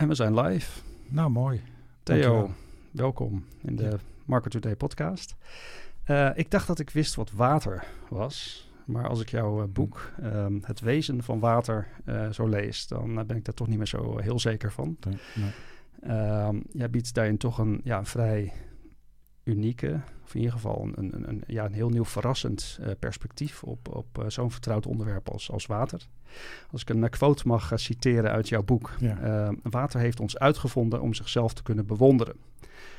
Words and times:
En 0.00 0.08
we 0.08 0.14
zijn 0.14 0.40
live. 0.40 0.80
Nou, 1.08 1.30
mooi. 1.30 1.62
Theo, 2.02 2.20
Dankjewel. 2.20 2.50
welkom 2.90 3.44
in 3.62 3.76
de 3.76 3.98
Market 4.24 4.50
Today 4.50 4.76
podcast. 4.76 5.36
Eh, 6.04 6.30
ik 6.34 6.50
dacht 6.50 6.66
dat 6.66 6.78
ik 6.78 6.90
wist 6.90 7.14
wat 7.14 7.30
water 7.30 7.84
was. 8.08 8.68
Maar 8.84 9.08
als 9.08 9.20
ik 9.20 9.30
jouw 9.30 9.62
eh, 9.62 9.68
boek, 9.68 10.12
ehm, 10.22 10.58
Het 10.62 10.80
Wezen 10.80 11.22
van 11.22 11.38
Water, 11.38 11.86
eh, 12.04 12.30
zo 12.30 12.46
lees, 12.46 12.86
dan 12.86 13.14
ben 13.14 13.36
ik 13.36 13.44
daar 13.44 13.54
toch 13.54 13.66
niet 13.66 13.76
meer 13.76 13.86
zo 13.86 14.18
heel 14.18 14.38
zeker 14.38 14.72
van. 14.72 14.96
Nee, 15.00 15.18
nee. 15.34 15.50
Ehm, 16.02 16.60
jij 16.72 16.90
biedt 16.90 17.14
daarin 17.14 17.36
toch 17.36 17.58
een, 17.58 17.80
ja, 17.84 17.98
een 17.98 18.06
vrij 18.06 18.52
unieke, 19.50 20.00
of 20.24 20.34
in 20.34 20.40
ieder 20.40 20.54
geval 20.54 20.82
een, 20.94 21.14
een, 21.14 21.28
een, 21.28 21.42
ja, 21.46 21.64
een 21.64 21.72
heel 21.72 21.88
nieuw 21.88 22.04
verrassend 22.04 22.78
eh, 22.80 22.90
perspectief 22.98 23.62
op, 23.62 23.96
op 23.96 24.18
eh, 24.18 24.24
zo'n 24.28 24.50
vertrouwd 24.50 24.86
onderwerp 24.86 25.28
als, 25.28 25.50
als 25.50 25.66
water. 25.66 26.06
Als 26.70 26.82
ik 26.82 26.88
een 26.88 27.04
eh, 27.04 27.10
quote 27.10 27.46
mag 27.46 27.72
citeren 27.74 28.30
uit 28.30 28.48
jouw 28.48 28.62
boek. 28.62 28.94
Ja. 28.98 29.52
Water 29.62 30.00
heeft 30.00 30.20
ons 30.20 30.38
uitgevonden 30.38 31.00
om 31.00 31.14
zichzelf 31.14 31.52
te 31.52 31.62
kunnen 31.62 31.86
bewonderen. 31.86 32.36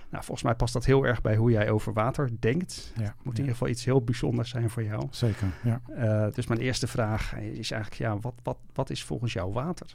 Nou, 0.10 0.24
volgens 0.24 0.44
mij 0.44 0.56
past 0.56 0.74
dat 0.74 0.86
heel 0.86 1.06
erg 1.06 1.22
bij 1.22 1.36
hoe 1.36 1.52
jij 1.52 1.70
over 1.70 1.94
water 1.94 2.30
denkt. 2.40 2.92
Ja, 2.96 3.04
Het 3.04 3.14
moet 3.16 3.26
in 3.26 3.32
ja. 3.32 3.38
ieder 3.40 3.52
geval 3.52 3.68
iets 3.68 3.86
heel 3.86 4.04
bijzonders 4.04 4.50
zijn 4.50 4.70
voor 4.70 4.84
jou. 4.84 5.08
Zeker, 5.10 5.48
ja. 5.64 6.30
Dus 6.30 6.48
mijn 6.48 6.60
eerste 6.60 6.88
vraag 6.88 7.36
is 7.36 7.72
eigenlijk, 7.72 8.02
ja, 8.02 8.20
wat, 8.20 8.34
wat, 8.44 8.58
wat 8.74 8.90
is 8.90 9.04
volgens 9.04 9.34
jou 9.34 9.54
water? 9.54 9.88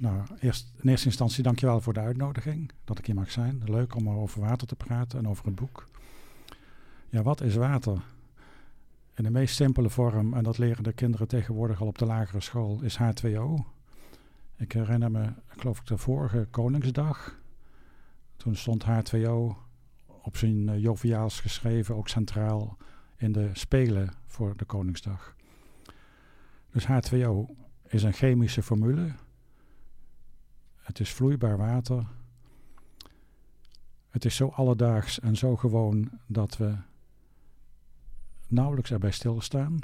Nou, 0.00 0.22
eerst, 0.38 0.72
in 0.82 0.88
eerste 0.88 1.06
instantie 1.06 1.42
dankjewel 1.42 1.80
voor 1.80 1.92
de 1.92 2.00
uitnodiging. 2.00 2.70
Dat 2.84 2.98
ik 2.98 3.06
hier 3.06 3.14
mag 3.14 3.30
zijn. 3.30 3.62
Leuk 3.64 3.94
om 3.94 4.10
over 4.10 4.40
water 4.40 4.66
te 4.66 4.76
praten 4.76 5.18
en 5.18 5.28
over 5.28 5.44
het 5.44 5.54
boek. 5.54 5.86
Ja, 7.08 7.22
wat 7.22 7.40
is 7.40 7.54
water? 7.54 8.02
In 9.14 9.24
de 9.24 9.30
meest 9.30 9.54
simpele 9.54 9.90
vorm, 9.90 10.34
en 10.34 10.42
dat 10.42 10.58
leren 10.58 10.82
de 10.82 10.92
kinderen 10.92 11.28
tegenwoordig 11.28 11.80
al 11.80 11.86
op 11.86 11.98
de 11.98 12.06
lagere 12.06 12.40
school, 12.40 12.80
is 12.82 12.98
H2O. 12.98 13.54
Ik 14.56 14.72
herinner 14.72 15.10
me, 15.10 15.32
geloof 15.46 15.78
ik, 15.78 15.86
de 15.86 15.96
vorige 15.96 16.46
Koningsdag. 16.50 17.38
Toen 18.36 18.56
stond 18.56 18.84
H2O 18.84 19.56
op 20.22 20.36
zijn 20.36 20.68
eh, 20.68 20.82
joviaals 20.82 21.40
geschreven, 21.40 21.96
ook 21.96 22.08
centraal 22.08 22.76
in 23.16 23.32
de 23.32 23.50
Spelen 23.52 24.12
voor 24.26 24.56
de 24.56 24.64
Koningsdag. 24.64 25.36
Dus 26.70 26.86
H2O 26.86 27.52
is 27.88 28.02
een 28.02 28.12
chemische 28.12 28.62
formule. 28.62 29.12
Het 30.90 31.00
is 31.00 31.12
vloeibaar 31.12 31.56
water. 31.56 32.06
Het 34.08 34.24
is 34.24 34.36
zo 34.36 34.48
alledaags 34.48 35.20
en 35.20 35.36
zo 35.36 35.56
gewoon 35.56 36.10
dat 36.26 36.56
we 36.56 36.74
nauwelijks 38.46 38.90
erbij 38.90 39.10
stilstaan. 39.10 39.78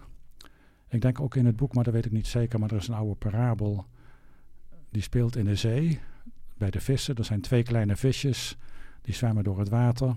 Ik 0.88 1.00
denk 1.00 1.20
ook 1.20 1.34
in 1.34 1.46
het 1.46 1.56
boek, 1.56 1.74
maar 1.74 1.84
dat 1.84 1.92
weet 1.92 2.04
ik 2.04 2.12
niet 2.12 2.26
zeker, 2.26 2.60
maar 2.60 2.70
er 2.70 2.76
is 2.76 2.88
een 2.88 2.94
oude 2.94 3.14
parabel. 3.14 3.86
Die 4.90 5.02
speelt 5.02 5.36
in 5.36 5.44
de 5.44 5.54
zee, 5.54 6.00
bij 6.56 6.70
de 6.70 6.80
vissen. 6.80 7.16
Er 7.16 7.24
zijn 7.24 7.40
twee 7.40 7.62
kleine 7.62 7.96
visjes, 7.96 8.58
die 9.02 9.14
zwemmen 9.14 9.44
door 9.44 9.58
het 9.58 9.68
water. 9.68 10.16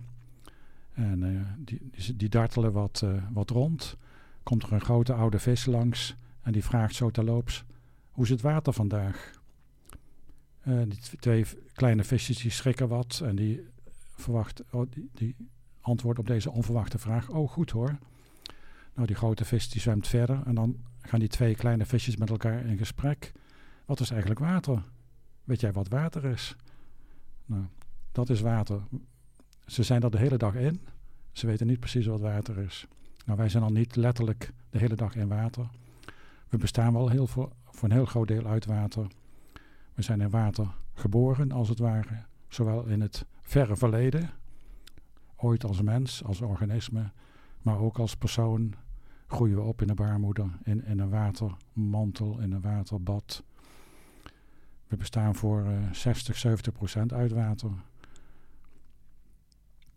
En 0.94 1.24
eh, 1.24 1.42
die, 1.58 2.16
die, 2.16 2.30
dartelen 2.30 2.72
wat, 2.72 3.02
eh, 3.04 3.24
wat 3.32 3.50
rond. 3.50 3.98
Komt 4.44 4.64
er 4.64 4.74
een 4.74 4.82
grote 4.82 5.14
oude 5.14 5.40
vis 5.40 5.66
langs 5.66 6.16
en 6.42 6.52
die 6.52 6.64
vraagt 6.64 6.96
zo 6.96 7.10
terloops, 7.10 7.64
hoe 8.12 8.24
is 8.24 8.30
het 8.30 8.42
water 8.42 8.74
vandaag? 8.74 9.39
Eh, 10.70 10.82
die 10.88 11.00
tw- 11.00 11.20
twee 11.20 11.46
kleine 11.74 12.04
visjes 12.04 12.38
die 12.38 12.52
schrikken 12.52 12.88
wat 12.88 13.22
en 13.24 13.36
die 13.36 13.68
verwacht, 14.16 14.64
oh, 14.72 14.92
die, 14.92 15.36
op 15.82 16.28
deze 16.28 16.52
onverwachte 16.52 16.98
vraag. 16.98 17.30
Oh, 17.30 17.50
goed 17.50 17.72
hoor. 17.72 17.98
Nou, 18.94 19.08
die 19.08 19.16
grote 19.16 19.46
vis 19.46 19.70
die 19.70 19.82
zwemt 19.82 20.08
verder 20.08 20.42
en 20.46 20.56
dan 20.56 20.78
gaan 21.02 21.20
die 21.20 21.28
twee 21.28 21.56
kleine 21.56 21.86
visjes 21.86 22.18
met 22.18 22.30
elkaar 22.30 22.66
in 22.66 22.78
gesprek. 22.78 23.32
Wat 23.86 24.00
is 24.00 24.10
eigenlijk 24.10 24.40
water? 24.40 24.84
Weet 25.44 25.60
jij 25.62 25.72
wat 25.72 25.88
water 25.88 26.26
is? 26.26 26.56
Nou, 27.46 27.64
dat 28.12 28.30
is 28.30 28.42
water. 28.42 28.82
Ze 29.66 29.84
zijn 29.84 30.02
er 30.02 30.12
de 30.12 30.18
hele 30.18 30.38
dag 30.38 30.56
in. 30.56 30.82
Ze 31.32 31.48
weten 31.48 31.68
niet 31.68 31.80
precies 31.80 32.06
wat 32.06 32.20
water 32.20 32.58
is. 32.58 32.88
Nou, 33.26 33.38
wij 33.38 33.50
zijn 33.50 33.64
al 33.64 33.72
niet 33.72 33.96
letterlijk 33.96 34.54
de 34.70 34.78
hele 34.78 34.96
dag 34.96 35.16
in 35.16 35.28
water. 35.28 35.70
We 36.50 36.58
bestaan 36.58 36.94
wel 36.94 37.10
heel 37.10 37.28
voor, 37.28 37.52
voor 37.64 37.90
een 37.90 37.96
heel 37.96 38.06
groot 38.06 38.28
deel 38.28 38.46
uit 38.46 38.66
water. 38.66 39.08
We 40.00 40.06
zijn 40.06 40.22
in 40.22 40.30
water 40.30 40.68
geboren, 40.94 41.52
als 41.52 41.70
het 41.70 41.80
ware. 41.80 42.24
Zowel 42.48 42.86
in 42.86 43.02
het 43.02 43.26
verre 43.42 43.76
verleden, 43.76 44.30
ooit 45.36 45.64
als 45.64 45.82
mens, 45.82 46.24
als 46.24 46.42
organisme, 46.42 47.12
maar 47.62 47.80
ook 47.80 47.98
als 47.98 48.16
persoon 48.16 48.74
groeien 49.28 49.56
we 49.56 49.62
op 49.62 49.82
in 49.82 49.88
de 49.88 49.94
baarmoeder, 49.94 50.50
in, 50.64 50.86
in 50.86 51.00
een 51.00 51.10
watermantel, 51.10 52.40
in 52.40 52.52
een 52.52 52.62
waterbad. 52.62 53.44
We 54.88 54.98
bestaan 54.98 55.36
voor 55.36 55.66
eh 55.66 55.92
60, 55.92 56.38
70 56.38 56.74
procent 56.74 57.14
uit 57.14 57.32
water. 57.32 57.72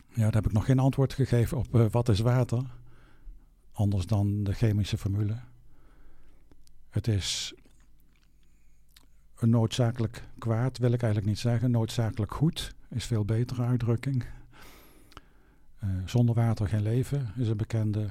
Ja, 0.08 0.22
daar 0.22 0.32
heb 0.32 0.46
ik 0.46 0.52
nog 0.52 0.64
geen 0.64 0.78
antwoord 0.78 1.12
gegeven 1.12 1.58
op 1.58 1.74
eh, 1.74 1.86
wat 1.90 2.08
is 2.08 2.20
water. 2.20 2.62
Anders 3.72 4.06
dan 4.06 4.44
de 4.44 4.52
chemische 4.52 4.98
formule. 4.98 5.38
Het 6.90 7.08
is 7.08 7.54
een 9.42 9.50
noodzakelijk 9.50 10.22
kwaad, 10.38 10.78
wil 10.78 10.92
ik 10.92 11.02
eigenlijk 11.02 11.32
niet 11.32 11.40
zeggen. 11.40 11.70
Noodzakelijk 11.70 12.34
goed 12.34 12.74
is 12.88 13.04
veel 13.04 13.24
betere 13.24 13.62
uitdrukking. 13.62 14.24
Eh, 15.78 15.88
zonder 16.04 16.34
water 16.34 16.68
geen 16.68 16.82
leven 16.82 17.32
is 17.36 17.48
een 17.48 17.56
bekende 17.56 18.08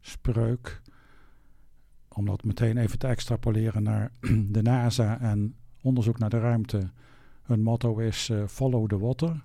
spreuk. 0.00 0.80
Om 2.08 2.26
dat 2.26 2.44
meteen 2.44 2.76
even 2.76 2.98
te 2.98 3.06
extrapoleren 3.06 3.82
naar 3.82 4.10
de 4.56 4.62
NASA 4.62 5.20
en 5.20 5.54
onderzoek 5.82 6.18
naar 6.18 6.30
de 6.30 6.40
ruimte. 6.40 6.90
Hun 7.42 7.62
motto 7.62 7.98
is 7.98 8.28
eh, 8.28 8.46
follow 8.46 8.88
the 8.88 8.98
water. 8.98 9.44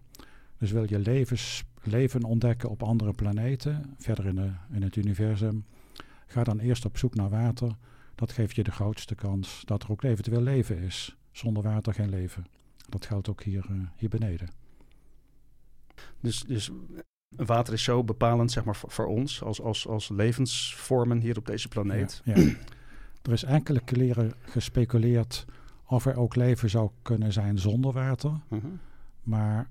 Dus 0.57 0.71
wil 0.71 0.89
je 0.89 0.99
levens, 0.99 1.63
leven 1.83 2.23
ontdekken 2.23 2.69
op 2.69 2.83
andere 2.83 3.13
planeten, 3.13 3.95
verder 3.97 4.25
in, 4.25 4.55
in 4.71 4.81
het 4.81 4.95
universum, 4.95 5.65
ga 6.25 6.43
dan 6.43 6.59
eerst 6.59 6.85
op 6.85 6.97
zoek 6.97 7.15
naar 7.15 7.29
water. 7.29 7.75
Dat 8.15 8.31
geeft 8.31 8.55
je 8.55 8.63
de 8.63 8.71
grootste 8.71 9.15
kans 9.15 9.61
dat 9.65 9.83
er 9.83 9.91
ook 9.91 10.03
eventueel 10.03 10.41
leven 10.41 10.77
is. 10.77 11.15
Zonder 11.31 11.63
water 11.63 11.93
geen 11.93 12.09
leven. 12.09 12.45
Dat 12.89 13.05
geldt 13.05 13.29
ook 13.29 13.43
hier, 13.43 13.65
eh, 13.69 13.75
hier 13.95 14.09
beneden. 14.09 14.49
Dus, 16.19 16.43
dus 16.43 16.71
water 17.29 17.73
is 17.73 17.83
zo 17.83 18.03
bepalend 18.03 18.51
zeg 18.51 18.63
maar, 18.63 18.75
voor, 18.75 18.91
voor 18.91 19.05
ons 19.05 19.43
als, 19.43 19.61
als, 19.61 19.87
als 19.87 20.09
levensvormen 20.09 21.19
hier 21.19 21.37
op 21.37 21.45
deze 21.45 21.67
planeet. 21.67 22.21
Ja, 22.23 22.37
ja. 22.37 22.53
Er 23.21 23.31
is 23.31 23.43
enkele 23.43 23.79
keren 23.79 24.33
gespeculeerd 24.41 25.45
of 25.85 26.05
er 26.05 26.15
ook 26.15 26.35
leven 26.35 26.69
zou 26.69 26.89
kunnen 27.01 27.33
zijn 27.33 27.59
zonder 27.59 27.93
water. 27.93 28.39
Mhm. 28.47 28.67
Maar 29.23 29.69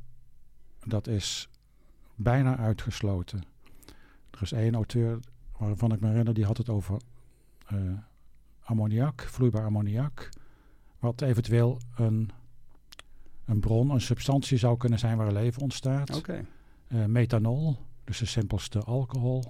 dat 0.84 1.06
is 1.06 1.48
bijna 2.14 2.56
uitgesloten. 2.56 3.42
Er 4.30 4.42
is 4.42 4.52
één 4.52 4.74
auteur 4.74 5.18
waarvan 5.58 5.92
ik 5.92 6.00
me 6.00 6.08
herinner, 6.08 6.34
die 6.34 6.44
had 6.44 6.56
het 6.56 6.68
over 6.68 7.00
eh, 7.66 7.76
ammoniak, 8.70 9.20
vloeibaar 9.20 9.64
ammoniak. 9.64 10.28
Wat 10.98 11.20
eventueel 11.22 11.78
een, 11.96 12.30
een 13.44 13.60
bron, 13.60 13.90
een 13.90 14.00
substantie 14.00 14.58
zou 14.58 14.76
kunnen 14.76 14.98
zijn 14.98 15.16
waar 15.16 15.32
leven 15.32 15.62
ontstaat. 15.62 16.16
Oké. 16.16 16.44
Eh, 16.88 17.04
methanol, 17.04 17.76
dus 18.04 18.18
de 18.18 18.26
simpelste 18.26 18.78
alcohol. 18.80 19.44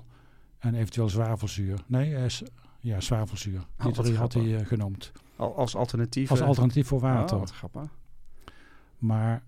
En 0.58 0.75
eventueel 0.75 1.08
zwavelzuur. 1.08 1.78
Nee, 1.86 2.16
eh, 2.16 2.28
s- 2.28 2.42
ja, 2.81 3.00
zwavelzuur. 3.00 3.60
Die 3.76 3.92
wat 3.92 4.04
drie 4.04 4.16
had 4.16 4.32
hij 4.34 4.56
eh, 4.58 4.66
genoemd. 4.66 5.12
Al, 5.37 5.56
als 5.56 5.76
alternatief. 5.76 6.31
Als 6.31 6.41
eh, 6.41 6.47
alternatief 6.47 6.87
voor 6.87 6.98
oh, 6.98 7.04
water. 7.04 7.38
wat 7.38 7.50
grappig. 7.50 7.91
Maar 8.98 9.42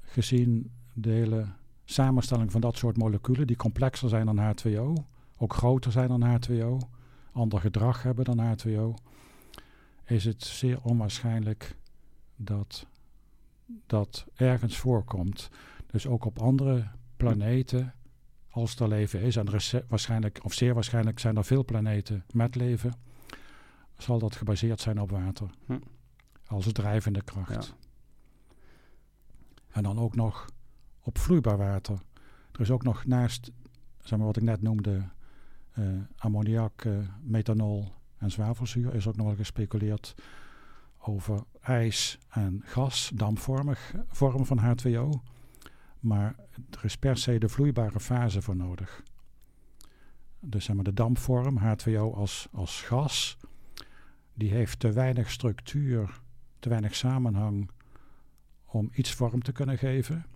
gezien 0.00 0.70
de 0.92 1.10
hele 1.10 1.46
samenstelling 1.84 2.50
van 2.52 2.60
dat 2.60 2.76
soort 2.76 2.96
moleculen, 2.96 3.46
die 3.46 3.56
complexer 3.56 4.08
zijn 4.08 4.26
dan 4.26 4.38
H2O, 4.38 5.02
ook 5.36 5.54
groter 5.54 5.92
zijn 5.92 6.08
dan 6.08 6.22
H2O, 6.40 6.86
ander 7.32 7.60
gedrag 7.60 8.02
hebben 8.02 8.24
dan 8.24 8.56
H2O, 8.56 9.02
is 10.04 10.24
het 10.24 10.42
zeer 10.42 10.82
onwaarschijnlijk 10.82 11.76
dat 12.36 12.86
dat 13.86 14.26
ergens 14.34 14.76
voorkomt. 14.76 15.50
Dus 15.86 16.06
ook 16.06 16.24
op 16.24 16.38
andere 16.38 16.88
planeten, 17.16 17.94
als 18.50 18.76
er 18.76 18.88
leven 18.88 19.20
is, 19.20 19.36
en 19.36 19.46
er 19.46 19.54
is 19.54 19.74
waarschijnlijk, 19.88 20.40
of 20.42 20.52
zeer 20.52 20.74
waarschijnlijk 20.74 21.18
zijn 21.18 21.36
er 21.36 21.44
veel 21.44 21.64
planeten 21.64 22.24
met 22.32 22.54
leven, 22.54 22.92
zal 23.96 24.18
dat 24.18 24.36
gebaseerd 24.36 24.80
zijn 24.80 25.00
op 25.00 25.10
water. 25.10 25.50
Hm. 25.66 25.78
Als 26.46 26.72
drijvende 26.72 27.22
kracht. 27.22 27.66
Ja. 27.66 27.88
En 29.70 29.82
dan 29.82 29.98
ook 29.98 30.14
nog 30.14 30.50
op 31.00 31.18
vloeibaar 31.18 31.56
water. 31.56 31.98
Er 32.52 32.60
is 32.60 32.70
ook 32.70 32.82
nog 32.82 33.04
naast, 33.04 33.50
zeg 33.98 34.18
maar 34.18 34.26
wat 34.26 34.36
ik 34.36 34.42
net 34.42 34.62
noemde, 34.62 35.08
ammoniak, 36.16 36.84
eh, 36.84 36.92
methanol 37.22 37.92
en 38.18 38.30
zwavelzuur, 38.30 38.94
is 38.94 39.06
ook 39.06 39.16
nog 39.16 39.26
wel 39.26 39.36
gespeculeerd 39.36 40.14
over 40.98 41.44
ijs 41.60 42.18
en 42.28 42.62
gas, 42.64 43.10
dampvormig 43.14 43.94
vorm 44.08 44.46
van 44.46 44.58
H2O. 44.58 45.10
Maar 46.00 46.34
er 46.70 46.84
is 46.84 46.96
per 46.96 47.16
se 47.16 47.38
de 47.38 47.48
vloeibare 47.48 48.00
fase 48.00 48.42
voor 48.42 48.56
nodig. 48.56 49.02
Dus 50.40 50.64
zeg 50.64 50.74
maar 50.74 50.84
de 50.84 50.92
dampvorm, 50.92 51.58
H2O 51.58 52.14
als, 52.14 52.48
als 52.52 52.82
gas, 52.82 53.36
die 54.34 54.50
heeft 54.50 54.78
te 54.78 54.92
weinig 54.92 55.30
structuur, 55.30 56.20
te 56.58 56.68
weinig 56.68 56.94
samenhang 56.94 57.70
om 58.64 58.90
iets 58.92 59.14
vorm 59.14 59.42
te 59.42 59.52
kunnen 59.52 59.78
geven. 59.78 60.26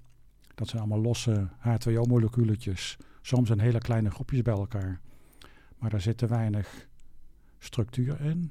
Dat 0.54 0.68
zijn 0.68 0.82
allemaal 0.82 1.00
losse 1.00 1.48
H2O-moleculetjes, 1.58 2.96
soms 3.22 3.50
in 3.50 3.58
hele 3.58 3.78
kleine 3.78 4.10
groepjes 4.10 4.42
bij 4.42 4.54
elkaar. 4.54 5.00
Maar 5.84 5.92
daar 5.92 6.02
zit 6.02 6.18
te 6.18 6.26
weinig 6.26 6.88
structuur 7.58 8.20
in 8.20 8.50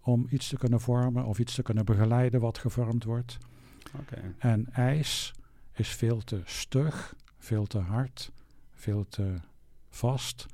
om 0.00 0.26
iets 0.30 0.48
te 0.48 0.56
kunnen 0.56 0.80
vormen 0.80 1.24
of 1.24 1.38
iets 1.38 1.54
te 1.54 1.62
kunnen 1.62 1.84
begeleiden 1.84 2.40
wat 2.40 2.58
gevormd 2.58 3.04
wordt. 3.04 3.38
En 4.38 4.72
ijs 4.72 5.34
is 5.72 5.88
veel 5.88 6.20
te 6.20 6.40
stug, 6.44 7.14
veel 7.38 7.66
te 7.66 7.78
hard, 7.78 8.32
veel 8.72 9.08
te 9.08 9.34
vast. 9.88 10.46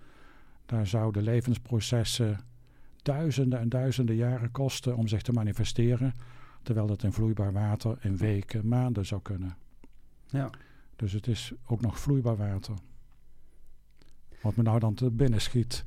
Daar 0.67 0.87
zouden 0.87 1.23
levensprocessen 1.23 2.41
duizenden 3.03 3.59
en 3.59 3.69
duizenden 3.69 4.17
jaren 4.17 4.51
kosten 4.51 4.97
om 4.97 5.09
zich 5.09 5.23
te 5.23 5.33
manifesteren, 5.33 6.15
terwijl 6.63 6.87
dat 6.87 7.03
in 7.03 7.13
vloeibaar 7.13 7.53
water 7.53 7.99
in 8.01 8.17
weken, 8.17 8.69
maanden 8.69 9.07
zou 9.07 9.23
kunnen. 9.23 9.57
Ja. 10.27 10.51
Dus 10.97 11.13
het 11.13 11.27
is 11.27 11.53
ook 11.67 11.81
nog 11.81 11.99
vloeibaar 11.99 12.37
water. 12.37 12.75
Wat 14.45 14.57
me 14.57 14.63
nou 14.63 14.79
dan 14.79 14.95
te 14.95 15.11
binnen 15.11 15.41
schiet, 15.41 15.83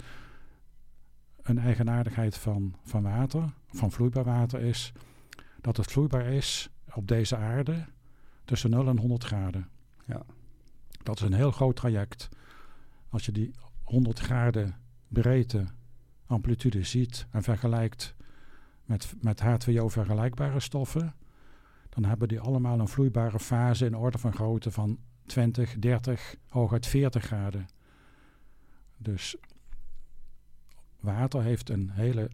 een 1.42 1.57
eigenaardigheid 1.57 2.38
van, 2.38 2.75
van 2.83 3.04
water, 3.04 3.54
van 3.68 3.92
vloeibaar 3.92 4.24
water, 4.24 4.59
is 4.59 4.92
dat 5.62 5.77
het 5.77 5.92
vloeibaar 5.92 6.25
is 6.25 6.69
op 6.94 7.07
deze 7.07 7.36
aarde 7.36 7.86
tussen 8.45 8.69
0 8.69 8.88
en 8.88 8.98
100 8.98 9.24
graden. 9.24 9.69
Ja. 10.06 10.25
Dat 11.04 11.15
is 11.15 11.21
een 11.21 11.33
heel 11.33 11.51
groot 11.51 11.75
traject. 11.75 12.30
Als 13.09 13.25
je 13.25 13.31
die 13.31 13.51
100 13.83 14.19
graden 14.19 14.75
breedte, 15.07 15.65
amplitude 16.25 16.83
ziet 16.83 17.27
en 17.31 17.44
vergelijkt 17.44 18.15
met, 18.86 19.13
met 19.21 19.42
H2O 19.42 19.86
vergelijkbare 19.86 20.60
stoffen, 20.60 21.15
dan 21.89 22.06
hebben 22.06 22.27
die 22.27 22.39
allemaal 22.39 22.80
een 22.80 22.88
vloeibare 22.88 23.39
fase 23.39 23.86
in 23.86 23.95
orde 23.95 24.18
van 24.18 24.33
grootte 24.33 24.71
van 24.71 25.00
20, 25.25 25.80
30, 25.80 26.36
hooguit 26.48 26.86
40 26.86 27.24
graden. 27.24 27.68
Dus 28.97 29.35
water 30.99 31.44
heeft 31.44 31.69
een 31.69 31.89
hele 31.89 32.29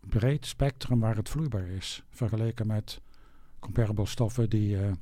breed 0.00 0.46
spectrum 0.46 1.00
waar 1.00 1.16
het 1.16 1.28
vloeibaar 1.28 1.66
is, 1.66 2.02
vergeleken 2.10 2.66
met 2.66 3.00
comparable 3.58 4.06
stoffen 4.06 4.50
die 4.50 4.76
uh, 4.76 4.92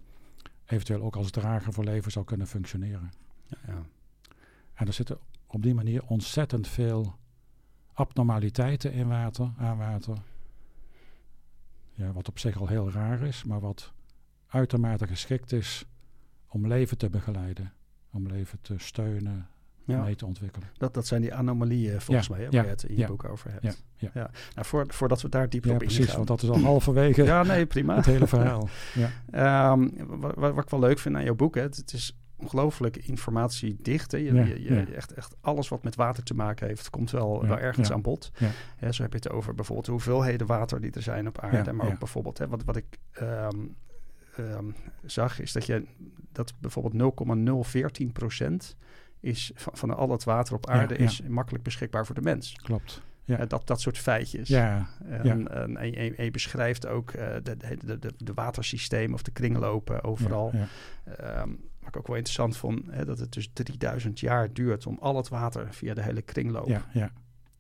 eventueel 0.65 1.03
ook 1.03 1.17
als 1.17 1.31
drager 1.31 1.73
voor 1.73 1.85
leven 1.85 2.13
zou 2.13 2.25
kunnen 2.25 2.47
functioneren. 2.47 3.13
Ja, 3.47 3.59
ja. 3.67 3.87
En 4.75 4.87
er 4.87 4.93
zitten 4.93 5.19
op 5.47 5.63
die 5.63 5.75
manier 5.75 6.05
ontzettend 6.07 6.69
veel 6.69 7.19
abnormaliteiten 7.93 8.93
in 8.93 9.09
water, 9.09 9.53
aan 9.57 9.79
water. 9.79 10.19
Ja, 11.93 12.13
wat 12.13 12.29
op 12.29 12.39
zich 12.39 12.61
al 12.61 12.67
heel 12.67 12.91
raar 12.91 13.21
is, 13.21 13.45
maar 13.45 13.61
wat 13.61 13.93
uitermate 14.47 15.07
geschikt 15.07 15.53
is 15.53 15.85
om 16.49 16.67
leven 16.67 16.99
te 16.99 17.11
begeleiden, 17.11 17.73
om 18.11 18.27
leven 18.27 18.59
te 18.61 18.79
steunen, 18.79 19.49
Ja. 19.91 20.03
mee 20.03 20.15
te 20.17 20.27
ontwikkelen. 20.27 20.69
Dat, 20.79 20.95
dat 20.95 21.07
zijn 21.07 21.21
die 21.21 21.35
anomalieën 21.35 22.01
volgens 22.01 22.27
Ja, 22.27 22.35
mij, 22.37 22.45
hè, 22.45 22.51
ja, 22.51 22.57
waar 22.57 22.65
je 22.65 22.71
het 22.71 22.83
in 22.83 22.95
je 22.95 23.01
ja, 23.01 23.07
boek 23.07 23.25
over 23.25 23.51
hebt. 23.53 23.83
ja, 23.97 24.11
ja. 24.15 24.31
Nou, 24.55 24.67
voor, 24.67 24.85
voordat 24.89 25.23
we 25.23 25.29
daar 25.29 25.49
dieper 25.49 25.69
Ja, 25.69 25.75
op 25.77 25.81
precies, 25.83 25.99
ingaan. 26.01 26.17
want 26.17 26.29
dat 26.29 26.43
is 26.43 26.49
al 26.49 26.59
halverwege 26.61 27.23
Ja, 27.23 27.43
nee, 27.43 27.67
prima. 27.67 27.97
het 27.97 28.07
hele 28.07 28.27
verhaal. 28.27 28.69
Ja, 28.95 29.11
Ehm, 29.73 29.89
wat, 30.07 30.35
wat, 30.35 30.59
ik 30.65 30.71
wel 30.71 30.81
leuk 30.81 30.99
vind 30.99 31.17
aan 31.17 31.25
jouw 31.25 31.35
boek, 31.35 31.55
hè, 31.55 31.61
het, 31.63 31.77
het 31.77 31.93
is 31.93 32.15
ongelooflijk 32.37 32.97
informatiedicht. 32.97 34.13
Hè. 34.13 34.19
Je, 34.19 34.35
Ja, 34.35 34.45
je, 34.45 34.63
je- 34.63 34.75
ja. 34.75 34.87
echt, 34.87 35.13
echt 35.13 35.37
alles 35.41 35.69
wat 35.69 35.83
met 35.85 35.95
water 35.95 36.23
te 36.23 36.35
maken 36.35 36.67
heeft, 36.67 36.91
komt 36.91 37.11
wel, 37.11 37.43
Ja, 37.43 37.49
wel 37.49 37.59
ergens 37.59 37.93
aan 37.93 38.03
bod. 38.03 38.31
Ja. 38.81 38.93
Zo 38.93 39.03
heb 39.03 39.13
je 39.13 39.19
het 39.19 39.31
over 39.31 39.55
bijvoorbeeld 39.55 39.87
de 39.87 39.93
hoeveelheden 39.93 40.47
water 40.47 40.81
die 40.81 40.91
er 40.91 41.03
zijn 41.03 41.27
op 41.29 41.39
aarde. 41.39 41.73
Maar 41.73 41.87
ook 41.87 41.99
bijvoorbeeld, 41.99 42.39
hè, 42.39 42.49
wat, 42.49 42.65
wat 42.65 42.77
ik 42.77 42.99
ehm, 43.13 43.57
ehm, 44.37 44.65
zag, 45.05 45.41
is 45.41 45.53
dat 45.53 45.67
je 45.67 45.85
dat 46.33 46.53
bijvoorbeeld 46.61 46.95
0,014 46.95 48.13
procent 48.13 48.77
is 49.21 49.51
van, 49.55 49.73
van 49.77 49.97
al 49.97 50.11
het 50.11 50.25
water 50.25 50.55
op 50.55 50.67
aarde 50.69 50.95
ja. 50.99 51.01
is 51.05 51.23
makkelijk 51.23 51.65
beschikbaar 51.65 52.07
voor 52.07 52.15
de 52.15 52.21
mens. 52.23 52.53
klopt. 52.63 53.03
Ja. 53.25 53.47
Dat, 53.47 53.67
dat 53.67 53.81
soort 53.81 53.99
feitjes. 53.99 54.49
Ja, 54.49 54.87
En, 55.05 55.25
Ja. 55.25 55.31
en, 55.51 55.77
en, 55.77 56.25
je- 56.25 56.31
beschrijft 56.31 56.87
ook 56.87 57.11
eh, 57.11 57.35
de, 57.43 57.57
de, 57.99 58.13
de, 58.17 58.35
watersystemen 58.35 59.15
of 59.15 59.23
de 59.23 59.31
kringlopen 59.31 60.05
overal. 60.05 60.53
Ehm, 61.05 61.49
wat 61.79 61.89
ik 61.89 61.97
ook 61.97 62.07
wel 62.07 62.17
interessant 62.17 62.57
vond, 62.57 62.87
hè, 62.91 63.05
dat 63.05 63.19
het 63.19 63.33
dus 63.33 63.51
3000 63.53 64.21
jaar 64.21 64.53
duurt 64.53 64.87
om 64.87 64.99
al 65.01 65.17
het 65.17 65.29
water 65.29 65.75
via 65.75 65.95
de 65.95 66.03
hele 66.03 66.23
kringloop 66.23 66.67
ja, 66.69 66.87
ja. 66.93 67.11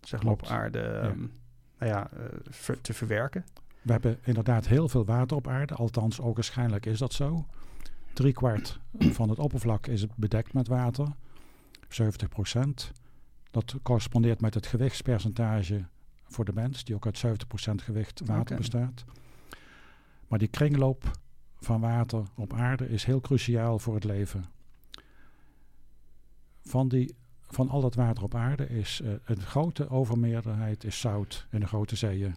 zeg 0.00 0.22
maar, 0.22 0.32
op 0.32 0.46
aarde 0.46 0.80
ehm, 0.80 1.18
nou 1.78 1.90
ja, 1.92 2.10
eh, 2.12 2.18
ver- 2.48 2.80
te 2.80 2.94
verwerken. 2.94 3.44
We 3.82 3.92
hebben 3.92 4.18
inderdaad 4.22 4.66
heel 4.66 4.88
veel 4.88 5.04
water 5.04 5.36
op 5.36 5.48
aarde, 5.48 5.74
althans 5.74 6.20
ook 6.20 6.34
waarschijnlijk 6.34 6.86
is 6.86 6.98
dat 6.98 7.12
zo. 7.12 7.46
Drie 8.12 8.32
kwart 8.32 8.78
van 8.98 9.28
het 9.28 9.38
oppervlak 9.38 9.86
is 9.86 10.06
bedekt 10.16 10.52
met 10.52 10.68
water, 10.68 11.06
70 11.94 12.28
procent. 12.28 12.92
Dat 13.50 13.74
correspondeert 13.82 14.40
met 14.40 14.54
het 14.54 14.66
gewichtspercentage 14.66 15.84
voor 16.24 16.44
de 16.44 16.52
mens, 16.52 16.84
die 16.84 16.94
ook 16.94 17.06
uit 17.06 17.18
70 17.18 17.46
procent 17.48 17.82
gewicht 17.82 18.20
water 18.24 18.56
bestaat. 18.56 19.04
Maar 20.28 20.38
die 20.38 20.48
kringloop 20.48 21.10
van 21.60 21.80
water 21.80 22.22
op 22.34 22.52
aarde 22.52 22.88
is 22.88 23.04
heel 23.04 23.20
cruciaal 23.20 23.78
voor 23.78 23.94
het 23.94 24.04
leven. 24.04 24.44
Van, 26.64 26.88
die, 26.88 27.14
van 27.40 27.68
al 27.68 27.80
dat 27.80 27.94
water 27.94 28.22
op 28.22 28.34
aarde 28.34 28.68
is 28.68 29.00
eh, 29.00 29.10
een 29.24 29.40
grote 29.40 29.88
overmeerderheid 29.88 30.84
is 30.84 31.00
zout 31.00 31.46
in 31.50 31.60
de 31.60 31.66
grote 31.66 31.96
zeeën. 31.96 32.34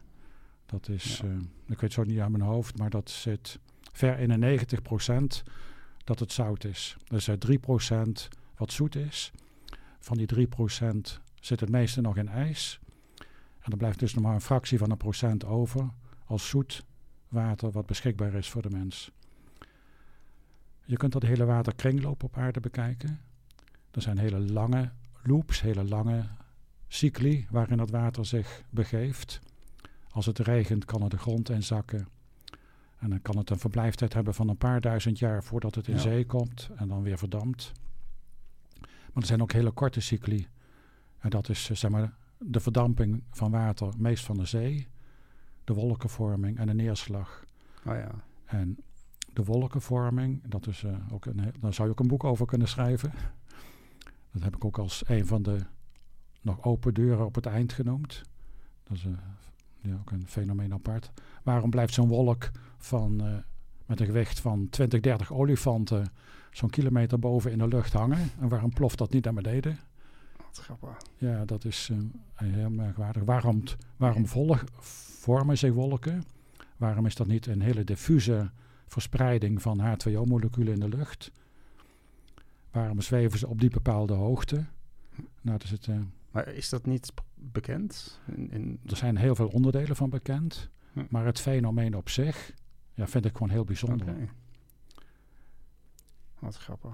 Dat 0.65 0.87
is, 0.89 1.17
Ja. 1.17 1.23
eh, 1.27 1.35
ik 1.37 1.43
weet 1.67 1.79
het 1.81 1.93
zo 1.93 2.03
niet 2.03 2.19
aan 2.19 2.31
mijn 2.31 2.43
hoofd, 2.43 2.77
maar 2.77 2.89
dat 2.89 3.09
zit 3.09 3.59
ver 3.91 4.19
in 4.19 4.29
de 4.29 4.37
90 4.37 4.81
procent 4.81 5.43
dat 6.03 6.19
het 6.19 6.31
zout 6.31 6.63
is. 6.63 6.97
Dus 7.07 7.27
er 7.27 7.39
3 7.39 7.59
procent 7.59 8.29
wat 8.57 8.71
zoet 8.71 8.95
is. 8.95 9.31
Van 10.03 10.17
die 10.17 10.27
3 10.27 10.47
procent 10.47 11.19
zit 11.39 11.59
het 11.59 11.69
meeste 11.69 12.01
nog 12.01 12.17
in 12.17 12.27
ijs. 12.29 12.79
En 13.59 13.71
er 13.71 13.77
blijft 13.77 13.99
dus 13.99 14.13
nog 14.13 14.23
maar 14.23 14.33
een 14.33 14.41
fractie 14.41 14.77
van 14.77 14.91
een 14.91 14.97
procent 14.97 15.45
over 15.45 15.89
als 16.25 16.49
zoet 16.49 16.85
water 17.27 17.71
wat 17.71 17.85
beschikbaar 17.85 18.33
is 18.33 18.49
voor 18.49 18.61
de 18.61 18.69
mens. 18.69 19.11
Je 20.85 20.97
kunt 20.97 21.11
dat 21.13 21.21
hele 21.21 21.45
waterkringloop 21.45 22.23
op 22.23 22.37
aarde 22.37 22.59
bekijken. 22.59 23.19
Er 23.91 24.01
zijn 24.01 24.17
hele 24.17 24.39
lange 24.39 24.91
loops, 25.23 25.61
hele 25.61 25.83
lange 25.83 26.23
cycli 26.87 27.47
waarin 27.49 27.79
het 27.79 27.91
water 27.91 28.25
zich 28.25 28.63
begeeft. 28.69 29.39
Als 30.09 30.25
het 30.25 30.39
regent 30.39 30.85
kan 30.85 31.01
het 31.01 31.11
de 31.11 31.17
grond 31.17 31.49
inzakken. 31.49 32.07
En 32.99 33.09
dan 33.09 33.21
kan 33.21 33.37
het 33.37 33.49
een 33.49 33.59
verblijftijd 33.59 34.13
hebben 34.13 34.33
van 34.33 34.49
een 34.49 34.57
paar 34.57 34.81
duizend 34.81 35.19
jaar 35.19 35.43
voordat 35.43 35.75
het 35.75 35.87
in 35.87 35.95
Ja. 35.95 35.99
zee 35.99 36.25
komt 36.25 36.69
en 36.75 36.87
dan 36.87 37.01
weer 37.01 37.17
verdampt. 37.17 37.71
Maar 39.13 39.21
er 39.21 39.29
zijn 39.29 39.41
ook 39.41 39.51
hele 39.51 39.71
korte 39.71 39.99
cycli. 39.99 40.47
En 41.19 41.29
dat 41.29 41.49
is 41.49 41.69
eh, 41.69 41.75
zeg 41.75 41.91
maar, 41.91 42.13
de 42.37 42.59
verdamping 42.59 43.23
van 43.31 43.51
water, 43.51 43.93
meest 43.97 44.25
van 44.25 44.37
de 44.37 44.45
zee, 44.45 44.87
de 45.63 45.73
wolkenvorming 45.73 46.57
en 46.57 46.67
de 46.67 46.73
neerslag. 46.73 47.45
Oh 47.85 47.95
ja. 47.95 48.11
En 48.45 48.77
de 49.33 49.43
wolkenvorming, 49.43 50.41
dat 50.47 50.67
is 50.67 50.83
eh, 50.83 50.95
ook 51.11 51.25
een, 51.25 51.53
daar 51.59 51.73
zou 51.73 51.87
je 51.87 51.93
ook 51.93 51.99
een 51.99 52.07
boek 52.07 52.23
over 52.23 52.45
kunnen 52.45 52.67
schrijven. 52.67 53.11
Dat 54.31 54.43
heb 54.43 54.55
ik 54.55 54.65
ook 54.65 54.77
als 54.77 55.03
een 55.07 55.25
van 55.25 55.43
de 55.43 55.59
nog 56.41 56.63
open 56.63 56.93
deuren 56.93 57.25
op 57.25 57.35
het 57.35 57.45
eind 57.45 57.73
genoemd. 57.73 58.21
Dat 58.83 58.97
is 58.97 59.05
eh, 59.05 59.11
ja, 59.81 59.93
ook 59.93 60.11
een 60.11 60.27
fenomeen 60.27 60.73
apart. 60.73 61.11
Waarom 61.43 61.69
blijft 61.69 61.93
zo'n 61.93 62.07
wolk 62.07 62.51
van, 62.77 63.15
met 63.85 63.99
een 63.99 64.05
gewicht 64.05 64.39
van 64.39 64.69
20, 64.69 64.99
30 64.99 65.33
olifanten 65.33 66.11
zo'n 66.53 66.69
kilometer 66.69 67.19
boven 67.19 67.51
in 67.51 67.57
de 67.57 67.67
lucht 67.67 67.93
hangen? 67.93 68.29
En 68.39 68.49
waarom 68.49 68.73
ploft 68.73 68.97
dat 68.97 69.11
niet 69.11 69.23
naar 69.23 69.33
beneden? 69.33 69.79
Wat 70.37 70.57
grappig. 70.57 70.97
Ja, 71.17 71.45
dat 71.45 71.65
is 71.65 71.89
eh, 71.91 72.47
heel 72.47 72.69
merkwaardig. 72.69 73.23
Waarom, 73.23 73.63
waarom 73.97 74.27
volg, 74.27 74.63
vormen 75.19 75.57
zich 75.57 75.73
wolken? 75.73 76.23
Waarom 76.77 77.05
is 77.05 77.15
dat 77.15 77.27
niet 77.27 77.45
een 77.45 77.61
hele 77.61 77.83
diffuse 77.83 78.51
verspreiding 78.87 79.61
van 79.61 79.79
H2O-moleculen 79.79 80.73
in 80.73 80.79
de 80.79 80.89
lucht? 80.89 81.31
Waarom 82.71 83.01
zweven 83.01 83.39
ze 83.39 83.47
op 83.47 83.59
die 83.59 83.69
bepaalde 83.69 84.13
hoogte? 84.13 84.65
Nou, 85.41 85.59
zit, 85.63 85.87
eh, 85.87 85.95
Maar 86.31 86.47
is 86.47 86.69
dat 86.69 86.85
niet 86.85 87.13
bekend? 87.35 88.19
In, 88.35 88.51
in, 88.51 88.79
er 88.85 88.97
zijn 88.97 89.17
heel 89.17 89.35
veel 89.35 89.47
onderdelen 89.47 89.95
van 89.95 90.09
bekend. 90.09 90.69
Hm. 90.93 91.03
Maar 91.09 91.25
het 91.25 91.39
fenomeen 91.39 91.95
op 91.95 92.09
zich 92.09 92.53
ja, 92.93 93.07
vind 93.07 93.25
ik 93.25 93.31
gewoon 93.31 93.49
heel 93.49 93.63
bijzonder. 93.63 94.07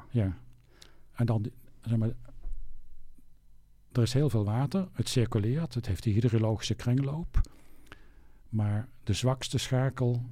Ja. 0.10 0.38
En 1.12 1.26
dan, 1.26 1.52
zeg 1.82 1.98
maar, 1.98 2.12
er 3.92 4.02
is 4.02 4.14
heel 4.14 4.30
veel 4.30 4.46
water, 4.46 4.88
het 4.94 5.10
circuleert, 5.10 5.74
het 5.74 5.86
heeft 5.86 6.04
die 6.04 6.14
hydrologische 6.14 6.76
kringloop. 6.76 7.42
Maar 8.50 8.88
de 9.04 9.14
zwakste 9.14 9.58
schakel 9.58 10.26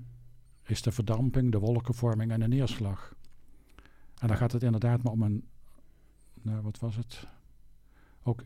is 0.63 0.81
de 0.81 0.91
verdamping, 0.91 1.51
de 1.51 1.59
wolkenvorming 1.59 2.31
en 2.31 2.39
de 2.39 2.47
neerslag. 2.47 3.15
En 4.19 4.27
dan 4.27 4.37
gaat 4.37 4.51
het 4.51 4.63
inderdaad 4.63 5.03
maar 5.03 5.13
om 5.13 5.21
een, 5.21 5.47
nou 6.41 6.61
wat 6.61 6.79
was 6.79 6.95
het? 6.95 7.27
Ook 8.23 8.43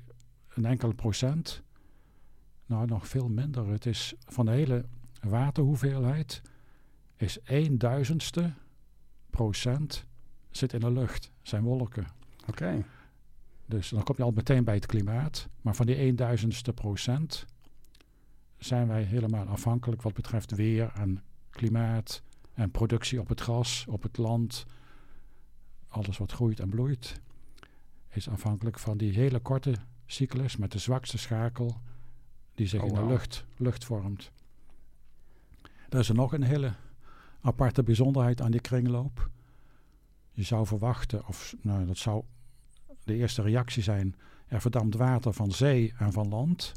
een 0.49 0.65
enkele 0.65 0.93
procent. 0.93 1.63
Nou, 2.65 2.85
nog 2.85 3.07
veel 3.07 3.29
minder. 3.29 3.67
Het 3.67 3.85
is 3.85 4.13
van 4.25 4.45
de 4.45 4.51
hele 4.51 4.85
waterhoeveelheid 5.21 6.41
is 7.15 7.37
een 7.43 7.77
duizendste 7.77 8.53
zit 10.51 10.73
in 10.73 10.79
de 10.79 10.91
lucht, 10.91 11.31
zijn 11.41 11.63
wolken. 11.63 12.07
Oké. 12.47 12.85
Dus 13.65 13.89
dan 13.89 14.03
kom 14.03 14.15
je 14.17 14.23
al 14.23 14.31
meteen 14.31 14.63
bij 14.63 14.75
het 14.75 14.85
klimaat. 14.85 15.47
Maar 15.61 15.75
van 15.75 15.85
die 15.85 16.13
1000ste 16.13 16.73
procent 16.75 17.45
zijn 18.57 18.87
wij 18.87 19.03
helemaal 19.03 19.45
afhankelijk 19.45 20.01
wat 20.01 20.13
betreft 20.13 20.55
weer 20.55 20.91
en 20.93 21.23
klimaat 21.49 22.21
en 22.53 22.71
productie 22.71 23.19
op 23.19 23.27
het 23.27 23.41
gras, 23.41 23.85
op 23.87 24.03
het 24.03 24.17
land. 24.17 24.65
Alles 25.87 26.17
wat 26.17 26.31
groeit 26.31 26.59
en 26.59 26.69
bloeit 26.69 27.19
is 28.09 28.29
afhankelijk 28.29 28.79
van 28.79 28.97
die 28.97 29.13
hele 29.13 29.39
korte 29.39 29.75
cyclus 30.05 30.57
met 30.57 30.71
de 30.71 30.79
zwakste 30.79 31.17
schakel 31.17 31.81
die 32.55 32.67
zich 32.67 32.81
Oh, 32.81 32.87
in 32.87 32.93
de 32.93 33.05
lucht, 33.05 33.45
lucht 33.57 33.85
vormt. 33.85 34.31
Er 35.89 35.99
is 35.99 36.09
nog 36.09 36.33
een 36.33 36.43
hele 36.43 36.73
aparte 37.41 37.83
bijzonderheid 37.83 38.41
aan 38.41 38.51
die 38.51 38.61
kringloop. 38.61 39.29
Je 40.41 40.47
zou 40.47 40.65
verwachten, 40.65 41.27
of 41.27 41.55
nou, 41.61 41.85
dat 41.85 41.97
zou 41.97 42.23
de 43.03 43.15
eerste 43.15 43.41
reactie 43.41 43.83
zijn, 43.83 44.15
er 44.47 44.61
verdampt 44.61 44.95
water 44.95 45.33
van 45.33 45.51
zee 45.51 45.93
en 45.97 46.11
van 46.11 46.29
land. 46.29 46.73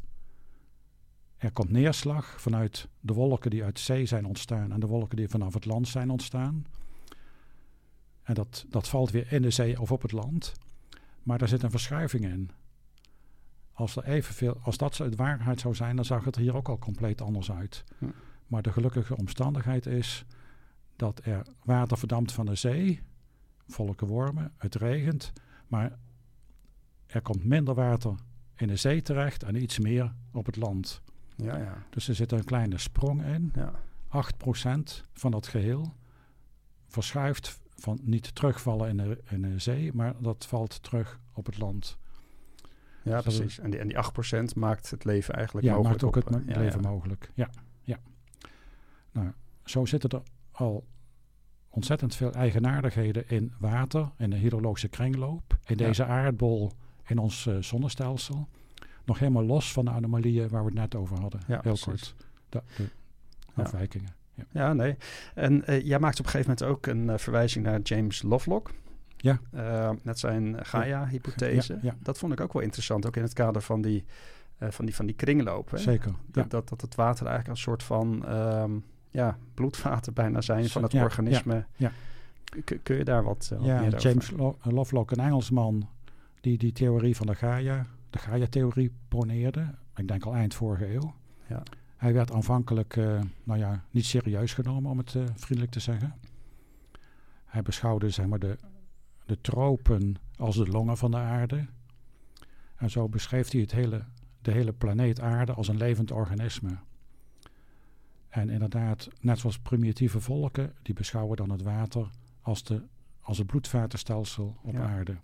Er 1.37 1.51
komt 1.51 1.69
neerslag 1.69 2.41
vanuit 2.41 2.87
de 2.99 3.13
wolken 3.13 3.49
die 3.49 3.63
uit 3.63 3.79
zee 3.79 4.05
zijn 4.05 4.25
ontstaan 4.25 4.71
en 4.71 4.79
de 4.79 4.87
wolken 4.87 5.17
die 5.17 5.29
vanaf 5.29 5.53
het 5.53 5.65
land 5.65 5.87
zijn 5.87 6.09
ontstaan. 6.09 6.65
En 8.23 8.33
dat, 8.33 8.65
dat 8.69 8.87
valt 8.87 9.11
weer 9.11 9.31
in 9.31 9.41
de 9.41 9.49
zee 9.49 9.81
of 9.81 9.91
op 9.91 10.01
het 10.01 10.11
land. 10.11 10.53
Maar 11.23 11.37
daar 11.37 11.47
zit 11.47 11.63
een 11.63 11.71
verschuiving 11.71 12.25
in. 12.25 12.51
Als, 13.73 13.95
er 13.95 14.03
evenveel, 14.03 14.59
als 14.61 14.77
dat 14.77 14.95
de 14.95 15.15
waarheid 15.15 15.59
zou 15.59 15.75
zijn, 15.75 15.95
dan 15.95 16.05
zag 16.05 16.25
het 16.25 16.35
er 16.35 16.41
hier 16.41 16.55
ook 16.55 16.69
al 16.69 16.79
compleet 16.79 17.21
anders 17.21 17.51
uit. 17.51 17.83
Maar 18.47 18.61
de 18.61 18.71
gelukkige 18.71 19.17
omstandigheid 19.17 19.85
is 19.85 20.25
dat 20.95 21.21
er 21.23 21.45
water 21.63 21.97
verdampt 21.97 22.31
van 22.31 22.45
de 22.45 22.55
zee, 22.55 23.01
volke 23.67 24.05
wormen, 24.05 24.53
het 24.57 24.75
regent, 24.75 25.33
maar 25.67 25.97
er 27.07 27.21
komt 27.21 27.43
minder 27.45 27.73
water 27.73 28.15
in 28.55 28.67
de 28.67 28.75
zee 28.75 29.01
terecht 29.01 29.43
en 29.43 29.61
iets 29.61 29.79
meer 29.79 30.13
op 30.31 30.45
het 30.45 30.55
land. 30.55 31.01
Ja, 31.35 31.57
ja. 31.57 31.83
Dus 31.89 32.07
er 32.07 32.15
zit 32.15 32.31
een 32.31 32.43
kleine 32.43 32.77
sprong 32.77 33.23
in. 33.25 33.51
Ja. 33.55 33.73
8% 34.07 35.03
van 35.13 35.31
dat 35.31 35.47
geheel 35.47 35.93
verschuift 36.87 37.59
van 37.75 37.99
niet 38.01 38.35
terugvallen 38.35 38.89
in 38.89 38.97
de, 38.97 39.21
in 39.29 39.41
de 39.41 39.59
zee, 39.59 39.93
maar 39.93 40.13
dat 40.21 40.45
valt 40.45 40.83
terug 40.83 41.19
op 41.33 41.45
het 41.45 41.57
land. 41.57 41.97
ja 43.03 43.21
Dus 43.21 43.37
precies. 43.37 43.59
En 43.59 43.69
die, 43.69 43.79
en 43.79 43.87
die 43.87 43.97
8% 44.53 44.57
maakt 44.57 44.89
het 44.89 45.03
leven 45.03 45.33
eigenlijk 45.33 45.67
Ja, 45.67 45.75
mogelijk. 45.75 46.01
maakt 46.01 46.15
ook 46.15 46.25
op, 46.25 46.33
het 46.33 46.43
ja, 46.47 46.59
leven 46.59 46.81
ja. 46.81 46.89
mogelijk. 46.89 47.31
Ja, 47.33 47.49
ja. 47.81 47.99
Nou, 49.11 49.31
zo 49.63 49.85
zitten 49.85 50.09
er 50.09 50.21
al 50.51 50.85
ontzettend 51.75 52.15
veel 52.15 52.31
eigenaardigheden 52.31 53.29
in 53.29 53.53
water, 53.59 54.09
in 54.17 54.29
de 54.29 54.35
hydrologische 54.35 54.87
kringloop, 54.87 55.57
in 55.65 55.77
Ja. 55.77 55.85
deze 55.87 56.05
aardbol, 56.05 56.71
in 57.07 57.17
ons 57.17 57.47
eh, 57.47 57.55
zonnestelsel. 57.59 58.47
Nog 59.05 59.19
helemaal 59.19 59.43
los 59.43 59.71
van 59.71 59.85
de 59.85 59.91
anomalieën 59.91 60.49
waar 60.49 60.61
we 60.61 60.69
het 60.69 60.79
net 60.79 60.95
over 60.95 61.19
hadden. 61.19 61.39
Ja, 61.47 61.53
Heel 61.53 61.61
precies. 61.61 61.85
kort. 61.85 62.15
De, 62.49 62.61
afwijkingen. 63.53 64.15
Ja. 64.33 64.43
Ja, 64.51 64.73
nee. 64.73 64.97
En 65.33 65.65
eh, 65.65 65.85
jij 65.85 65.99
maakt 65.99 66.19
op 66.19 66.25
een 66.25 66.31
gegeven 66.31 66.55
moment 66.59 66.75
ook 66.77 66.85
een 66.85 67.09
eh, 67.09 67.17
verwijzing 67.17 67.65
naar 67.65 67.79
James 67.79 68.21
Lovelock. 68.21 68.71
Ja. 69.17 69.39
Met 70.03 70.19
zijn 70.19 70.65
Gaia-hypothese. 70.65 71.79
Dat 71.99 72.17
vond 72.17 72.33
ik 72.33 72.39
ook 72.39 72.53
wel 72.53 72.61
interessant, 72.61 73.05
ook 73.07 73.15
in 73.15 73.21
het 73.21 73.33
kader 73.33 73.61
van 73.61 73.81
die, 73.81 74.05
van 74.59 74.85
die, 74.85 74.95
van 74.95 75.05
die 75.05 75.15
kringloop. 75.15 75.71
Hè? 75.71 75.77
Zeker. 75.77 76.11
Dat, 76.31 76.49
dat 76.49 76.81
het 76.81 76.95
water 76.95 77.25
eigenlijk 77.25 77.57
een 77.57 77.63
soort 77.63 77.83
van 77.83 78.25
ehm, 78.25 78.71
ja, 79.15 79.37
bloedvaten 79.53 80.13
bijna 80.13 80.41
zijn 80.41 80.69
van 80.69 80.83
het 80.83 80.91
Ja, 80.91 81.03
organisme. 81.03 81.65
ja, 81.75 81.91
kun 82.83 82.95
je 82.97 83.03
daar 83.03 83.23
wat, 83.23 83.49
eh, 83.53 83.57
wat 83.57 83.67
Ja, 83.67 83.79
meer? 83.81 83.99
James 83.99 84.31
Lo- 84.31 84.57
Lovelock, 84.61 85.11
een 85.11 85.19
Engelsman, 85.23 85.89
die 86.41 86.57
die 86.57 86.71
theorie 86.71 87.15
van 87.15 87.27
de 87.27 87.35
Gaia, 87.35 87.85
de 88.09 88.17
Gaia-theorie 88.19 88.91
poneerde. 89.07 89.75
Ik 89.95 90.07
denk 90.07 90.23
al 90.25 90.33
eind 90.33 90.53
vorige 90.53 90.93
eeuw. 90.93 91.13
Ja. 91.47 91.63
Hij 91.97 92.13
werd 92.13 92.31
aanvankelijk, 92.31 92.95
eh, 92.97 93.21
nou 93.43 93.59
ja, 93.59 93.83
niet 93.91 94.05
serieus 94.05 94.53
genomen, 94.53 94.91
om 94.91 94.97
het 94.97 95.15
eh, 95.15 95.23
vriendelijk 95.35 95.71
te 95.73 95.79
zeggen. 95.79 96.13
Hij 97.45 97.61
beschouwde, 97.61 98.09
zeg 98.09 98.25
maar, 98.25 98.39
de, 98.39 98.57
de 99.25 99.41
tropen 99.41 100.15
als 100.37 100.55
de 100.55 100.67
longen 100.67 100.97
van 100.97 101.11
de 101.11 101.17
aarde. 101.17 101.65
En 102.75 102.89
zo 102.89 103.09
beschreef 103.09 103.51
hij 103.51 103.61
het 103.61 103.71
hele, 103.71 104.01
de 104.41 104.51
hele 104.51 104.73
planeet 104.73 105.21
aarde 105.21 105.53
als 105.53 105.67
een 105.67 105.77
levend 105.77 106.11
organisme. 106.11 106.77
En 108.35 108.49
inderdaad, 108.49 109.09
net 109.19 109.39
zoals 109.39 109.59
primitieve 109.59 110.19
volken, 110.19 110.73
die 110.81 110.93
beschouwen 110.93 111.37
dan 111.37 111.49
het 111.49 111.61
water 111.61 112.09
als, 112.41 112.63
de, 112.63 112.81
als 113.21 113.37
het 113.37 113.47
bloedvatenstelsel 113.47 114.57
op 114.61 114.73
Ja. 114.73 114.87
aarde. 114.87 115.17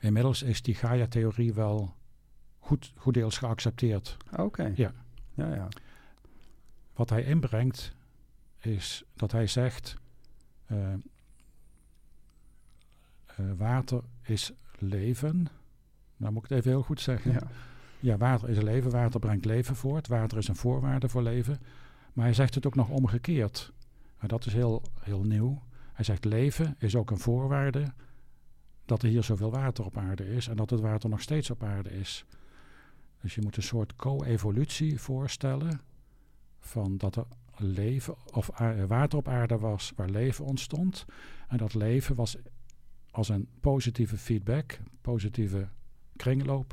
Inmiddels 0.00 0.42
is 0.42 0.62
die 0.62 0.74
Gaia-theorie 0.74 1.54
wel 1.54 1.94
goed, 2.58 2.92
goed 2.96 3.14
deels 3.14 3.38
geaccepteerd. 3.38 4.16
Oké. 4.36 4.72
Ja. 4.76 4.92
Ja, 5.34 5.54
ja. 5.54 5.68
Wat 6.92 7.10
hij 7.10 7.22
inbrengt 7.24 7.94
is 8.58 9.04
dat 9.14 9.32
hij 9.32 9.46
zegt: 9.46 9.96
eh, 10.66 10.92
eh, 10.92 10.98
water 13.56 14.02
is 14.22 14.52
leven. 14.78 15.46
Nou 16.16 16.32
moet 16.32 16.42
ik 16.44 16.48
het 16.48 16.58
even 16.58 16.70
heel 16.70 16.82
goed 16.82 17.00
zeggen. 17.00 17.32
ja. 17.32 17.42
Ja, 18.04 18.16
water 18.16 18.48
is 18.48 18.60
leven, 18.60 18.90
water 18.90 19.20
brengt 19.20 19.44
leven 19.44 19.76
voort, 19.76 20.08
water 20.08 20.38
is 20.38 20.48
een 20.48 20.56
voorwaarde 20.56 21.08
voor 21.08 21.22
leven. 21.22 21.58
Maar 22.12 22.24
hij 22.24 22.34
zegt 22.34 22.54
het 22.54 22.66
ook 22.66 22.74
nog 22.74 22.88
omgekeerd. 22.88 23.72
En 24.18 24.28
dat 24.28 24.46
is 24.46 24.52
heel, 24.52 24.82
heel 25.00 25.22
nieuw. 25.22 25.62
Hij 25.92 26.04
zegt 26.04 26.24
leven 26.24 26.76
is 26.78 26.96
ook 26.96 27.10
een 27.10 27.18
voorwaarde 27.18 27.92
dat 28.84 29.02
er 29.02 29.08
hier 29.08 29.22
zoveel 29.22 29.50
water 29.50 29.84
op 29.84 29.96
aarde 29.96 30.26
is 30.26 30.48
en 30.48 30.56
dat 30.56 30.70
het 30.70 30.80
water 30.80 31.08
nog 31.08 31.20
steeds 31.20 31.50
op 31.50 31.62
aarde 31.62 31.90
is. 31.90 32.24
Dus 33.20 33.34
je 33.34 33.42
moet 33.42 33.56
een 33.56 33.62
soort 33.62 33.96
co-evolutie 33.96 35.00
voorstellen 35.00 35.80
van 36.60 36.96
dat 36.96 37.16
er 37.16 37.26
leven 37.56 38.14
of 38.32 38.60
a- 38.60 38.86
water 38.86 39.18
op 39.18 39.28
aarde 39.28 39.58
was 39.58 39.92
waar 39.96 40.10
leven 40.10 40.44
ontstond. 40.44 41.04
En 41.48 41.56
dat 41.58 41.74
leven 41.74 42.14
was 42.14 42.36
als 43.10 43.28
een 43.28 43.48
positieve 43.60 44.16
feedback, 44.16 44.80
positieve 45.00 45.68
kringloop, 46.16 46.72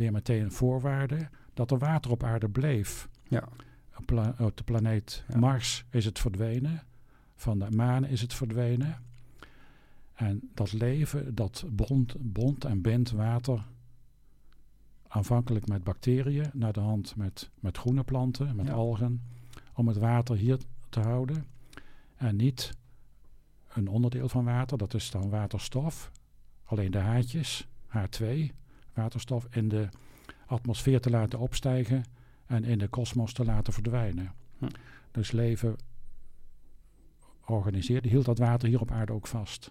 weer 0.00 0.12
meteen 0.12 0.42
een 0.42 0.52
voorwaarde 0.52 1.28
dat 1.54 1.70
er 1.70 1.78
water 1.78 2.10
op 2.10 2.22
aarde 2.24 2.48
bleef. 2.48 3.08
Ja. 3.28 3.48
Op, 3.98 4.06
pla- 4.06 4.34
op 4.38 4.56
de 4.56 4.62
planeet 4.64 5.24
Ja. 5.28 5.38
Mars 5.38 5.84
is 5.90 6.04
het 6.04 6.18
verdwenen, 6.18 6.82
van 7.36 7.58
de 7.58 7.70
maan 7.70 8.04
is 8.04 8.20
het 8.20 8.34
verdwenen. 8.34 9.02
En 10.14 10.50
dat 10.54 10.72
leven, 10.72 11.34
dat 11.34 11.64
bond, 11.70 12.14
bond 12.18 12.64
en 12.64 12.80
bindt 12.82 13.10
water 13.10 13.64
aanvankelijk 15.08 15.66
met 15.68 15.84
bacteriën, 15.84 16.50
naar 16.52 16.72
de 16.72 16.80
hand 16.80 17.16
met, 17.16 17.50
met 17.60 17.78
groene 17.78 18.02
planten, 18.02 18.56
met 18.56 18.66
Ja. 18.66 18.72
algen, 18.72 19.22
om 19.74 19.88
het 19.88 19.96
water 19.96 20.36
hier 20.36 20.58
te 20.88 21.00
houden. 21.00 21.44
En 22.16 22.36
niet 22.36 22.72
een 23.72 23.88
onderdeel 23.88 24.28
van 24.28 24.44
water, 24.44 24.78
dat 24.78 24.94
is 24.94 25.10
dan 25.10 25.30
waterstof, 25.30 26.10
alleen 26.64 26.90
de 26.90 26.98
haartjes, 26.98 27.66
H2, 27.88 28.24
waterstof 28.94 29.46
in 29.50 29.68
de 29.68 29.88
atmosfeer 30.46 31.00
te 31.00 31.10
laten 31.10 31.38
opstijgen 31.38 32.04
en 32.46 32.64
in 32.64 32.78
de 32.78 32.88
kosmos 32.88 33.32
te 33.32 33.44
laten 33.44 33.72
verdwijnen. 33.72 34.32
Hm. 34.58 34.66
Dus 35.10 35.30
leven 35.32 35.76
organiseerde, 37.46 38.08
hield 38.08 38.24
dat 38.24 38.38
water 38.38 38.68
hier 38.68 38.80
op 38.80 38.90
aarde 38.90 39.12
ook 39.12 39.26
vast. 39.26 39.70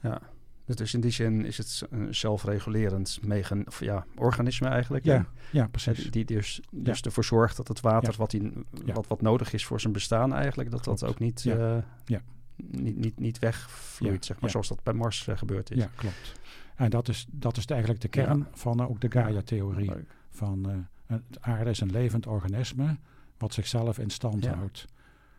ja. 0.00 0.20
Dus, 0.64 0.76
dus 0.76 0.94
in 0.94 1.00
die 1.00 1.10
zin 1.10 1.44
is 1.44 1.58
het 1.58 1.82
een 1.90 2.14
zelfregulerend 2.14 3.18
mechan 3.22 3.66
of 3.66 3.80
ja, 3.80 4.06
organisme 4.16 4.68
eigenlijk. 4.68 5.04
Ja, 5.04 5.26
ja 5.50 5.66
precies. 5.66 6.10
Die, 6.10 6.24
dus, 6.24 6.60
dus 6.70 7.00
ervoor 7.00 7.24
zorgt 7.24 7.56
dat 7.56 7.68
het 7.68 7.80
water 7.80 8.10
Ja. 8.10 8.16
wat, 8.18 8.32
Ja. 8.32 8.92
wat, 8.92 9.06
wat 9.06 9.20
nodig 9.20 9.52
is 9.52 9.64
voor 9.66 9.80
zijn 9.80 9.92
bestaan 9.92 10.34
eigenlijk, 10.34 10.70
dat 10.70 10.84
dat 10.84 11.04
ook 11.04 11.18
niet, 11.18 11.42
Ja. 11.42 11.76
eh, 11.76 11.82
Ja. 12.04 12.20
niet, 12.56 12.96
niet, 12.96 13.18
niet 13.18 13.38
wegvloeit, 13.38 14.24
zeg 14.24 14.40
maar, 14.40 14.50
zoals 14.50 14.68
dat 14.68 14.82
bij 14.82 14.92
Mars 14.94 15.26
eh, 15.28 15.36
gebeurd 15.36 15.70
is. 15.70 15.78
Ja, 15.78 15.88
klopt. 15.94 16.32
En 16.76 16.90
dat 16.90 17.08
is, 17.08 17.26
dat 17.30 17.56
is 17.56 17.64
eigenlijk 17.66 18.00
de 18.00 18.08
kern 18.08 18.38
Ja. 18.38 18.48
van 18.52 18.80
eh, 18.80 18.90
ook 18.90 19.00
de 19.00 19.10
Gaia-theorie. 19.10 19.92
Van 20.30 20.86
het 21.06 21.22
aarde 21.40 21.70
is 21.70 21.80
een 21.80 21.90
levend 21.90 22.26
organisme 22.26 22.96
wat 23.38 23.54
zichzelf 23.54 23.98
in 23.98 24.10
stand 24.10 24.44
Ja. 24.44 24.54
houdt. 24.54 24.84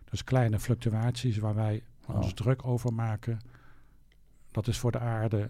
Dus 0.10 0.24
kleine 0.24 0.60
fluctuaties 0.60 1.38
waar 1.38 1.56
wij 1.56 1.84
Wauw. 2.06 2.22
ons 2.22 2.34
druk 2.34 2.66
over 2.66 2.94
maken, 2.94 3.40
dat 4.52 4.68
is 4.68 4.78
voor 4.80 4.92
de 4.92 5.00
aarde 5.00 5.50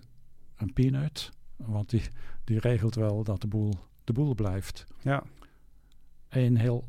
een 0.57 0.73
peanut. 0.73 1.31
Want 1.55 1.89
die, 1.89 2.01
die 2.43 2.59
regelt 2.59 2.95
wel 2.95 3.23
dat 3.23 3.41
de 3.41 3.47
boel, 3.47 3.73
de 4.03 4.13
boel 4.13 4.35
blijft. 4.35 4.85
Ja, 5.01 5.23
Een 6.29 6.57
heel 6.57 6.83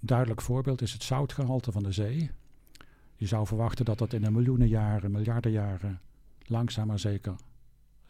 duidelijk 0.00 0.40
voorbeeld 0.40 0.82
is 0.82 0.92
het 0.92 1.02
zoutgehalte 1.02 1.72
van 1.72 1.82
de 1.82 1.92
zee. 1.92 2.30
Je 3.14 3.26
zou 3.26 3.46
verwachten 3.46 3.84
dat 3.84 3.98
dat 3.98 4.12
in 4.12 4.24
een 4.24 4.32
miljoenen 4.32 4.68
jaren, 4.68 5.10
miljarden 5.10 5.50
jaren, 5.52 6.00
langzaam 6.42 6.86
maar 6.86 6.98
zeker 6.98 7.34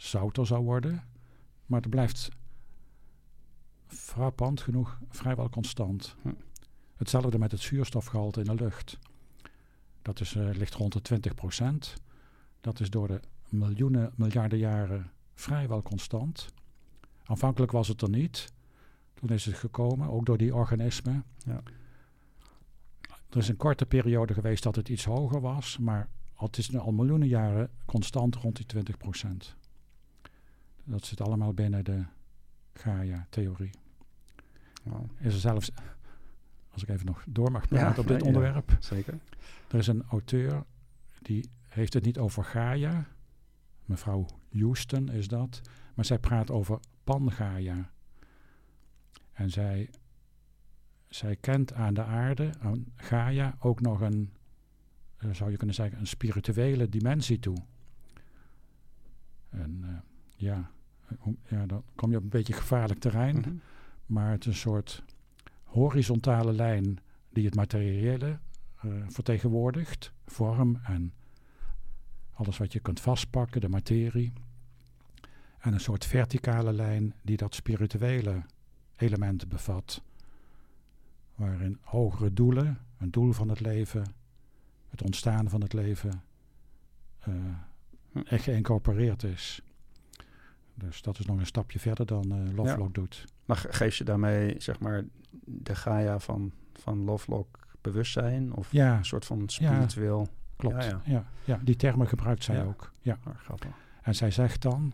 zouter 0.02 0.46
zou 0.46 0.64
worden. 0.64 1.04
Maar 1.66 1.80
het 1.80 1.90
blijft 1.90 2.28
frappant 3.86 4.60
genoeg 4.60 4.98
vrijwel 5.08 5.48
constant. 5.48 6.16
Hm. 6.22 6.28
Hetzelfde 6.96 7.38
met 7.38 7.50
het 7.50 7.60
zuurstofgehalte 7.60 8.40
in 8.40 8.46
de 8.46 8.54
lucht. 8.54 8.98
Dat 10.02 10.20
is, 10.20 10.34
uh, 10.34 10.50
ligt 10.54 10.74
rond 10.74 10.92
de 10.92 11.02
20 11.02 11.34
procent. 11.34 11.94
Dat 12.60 12.80
is 12.80 12.90
door 12.90 13.08
de 13.08 13.20
miljoenen, 13.48 14.12
miljarden 14.14 14.58
jaren 14.58 15.10
vrijwel 15.34 15.82
constant. 15.82 16.48
Aanvankelijk 17.24 17.72
was 17.72 17.88
het 17.88 18.02
er 18.02 18.10
niet. 18.10 18.52
Toen 19.14 19.28
is 19.28 19.44
het 19.44 19.54
gekomen, 19.56 20.08
ook 20.08 20.26
door 20.26 20.38
die 20.38 20.54
organismen. 20.54 21.24
Ja. 21.44 21.62
Er 23.30 23.36
is 23.36 23.48
een 23.48 23.56
korte 23.56 23.86
periode 23.86 24.34
geweest 24.34 24.62
dat 24.62 24.76
het 24.76 24.88
iets 24.88 25.04
hoger 25.04 25.40
was, 25.40 25.78
maar 25.78 26.08
het 26.34 26.58
is 26.58 26.70
nu 26.70 26.78
al 26.78 26.92
miljoenen 26.92 27.28
jaren 27.28 27.70
constant 27.84 28.34
rond 28.36 28.56
die 28.56 28.66
20 28.66 28.96
procent. 28.96 29.58
Dat 30.90 31.04
zit 31.04 31.20
allemaal 31.20 31.54
binnen 31.54 31.84
de 31.84 32.04
Gaia-theorie. 32.72 33.70
Wow. 34.82 35.10
Is 35.18 35.34
er 35.34 35.40
zelfs, 35.40 35.70
als 36.70 36.82
ik 36.82 36.88
even 36.88 37.06
nog 37.06 37.24
door 37.28 37.50
mag 37.50 37.68
praten 37.68 38.02
op 38.02 38.08
dit 38.08 38.22
onderwerp. 38.22 38.76
zeker. 38.80 39.18
Er 39.68 39.78
is 39.78 39.86
een 39.86 40.04
auteur 40.08 40.64
die 41.22 41.50
heeft 41.68 41.94
het 41.94 42.04
niet 42.04 42.18
over 42.18 42.44
Gaia. 42.44 43.06
Mevrouw 43.84 44.26
Houston 44.52 45.08
is 45.08 45.28
dat. 45.28 45.60
Maar 45.94 46.04
zij 46.04 46.18
praat 46.18 46.50
over 46.50 46.80
Pangaia. 47.04 47.90
En 49.32 49.50
zij, 49.50 49.90
zij 51.08 51.36
kent 51.36 51.72
aan 51.72 51.94
de 51.94 52.04
aarde, 52.04 52.52
aan 52.60 52.84
Gaia, 52.96 53.56
ook 53.58 53.80
nog 53.80 54.00
een, 54.00 54.32
uh, 55.18 55.34
zou 55.34 55.50
je 55.50 55.56
kunnen 55.56 55.74
zeggen, 55.74 55.98
een 55.98 56.06
spirituele 56.06 56.88
dimensie 56.88 57.38
toe. 57.38 57.56
En 59.48 59.80
uh, 59.84 59.98
ja, 60.36 60.70
ja, 61.48 61.66
dan 61.66 61.82
kom 61.94 62.10
je 62.10 62.16
op 62.16 62.22
een 62.22 62.28
beetje 62.28 62.52
gevaarlijk 62.52 63.00
terrein. 63.00 63.36
Mhm. 63.36 63.54
Maar 64.06 64.30
het 64.30 64.40
is 64.40 64.46
een 64.46 64.54
soort 64.54 65.02
horizontale 65.64 66.52
lijn 66.52 66.98
die 67.30 67.44
het 67.44 67.54
materiële 67.54 68.38
uh, 68.84 68.92
vertegenwoordigt. 69.08 70.12
Vorm 70.26 70.80
en 70.82 71.12
alles 72.32 72.58
wat 72.58 72.72
je 72.72 72.80
kunt 72.80 73.00
vastpakken, 73.00 73.60
de 73.60 73.68
materie. 73.68 74.32
En 75.58 75.72
een 75.72 75.80
soort 75.80 76.04
verticale 76.04 76.72
lijn 76.72 77.14
die 77.22 77.36
dat 77.36 77.54
spirituele 77.54 78.42
element 78.96 79.48
bevat. 79.48 80.02
Waarin 81.34 81.78
hogere 81.80 82.32
doelen, 82.32 82.78
een 82.98 83.10
doel 83.10 83.32
van 83.32 83.48
het 83.48 83.60
leven, 83.60 84.14
het 84.88 85.02
ontstaan 85.02 85.48
van 85.48 85.60
het 85.60 85.72
leven, 85.72 86.22
uh, 87.28 87.34
echt 88.24 88.44
geïncorporeerd 88.44 89.22
is. 89.22 89.62
Dus 90.84 91.02
dat 91.02 91.18
is 91.18 91.26
nog 91.26 91.38
een 91.38 91.46
stapje 91.46 91.78
verder 91.78 92.06
dan 92.06 92.32
uh, 92.32 92.54
Lovelock 92.54 92.94
doet. 92.94 93.24
Maar 93.44 93.56
geef 93.56 93.96
je 93.96 94.04
daarmee, 94.04 94.54
zeg 94.58 94.78
maar, 94.78 95.04
de 95.44 95.74
Gaia 95.74 96.18
van, 96.18 96.52
van 96.72 97.04
Lovelock 97.04 97.58
bewustzijn? 97.80 98.54
Of 98.54 98.72
ja. 98.72 98.96
een 98.96 99.04
soort 99.04 99.24
van 99.24 99.48
spiritueel... 99.48 100.20
Ja, 100.20 100.34
klopt. 100.56 100.96
Ja, 101.04 101.24
ja. 101.44 101.60
die 101.62 101.76
termen 101.76 102.06
gebruikt 102.06 102.44
zij 102.44 102.64
ook. 102.64 102.92
Ja. 103.00 103.18
Oh, 103.26 103.34
grappig. 103.38 103.70
En 104.02 104.14
zij 104.14 104.30
zegt 104.30 104.62
dan, 104.62 104.92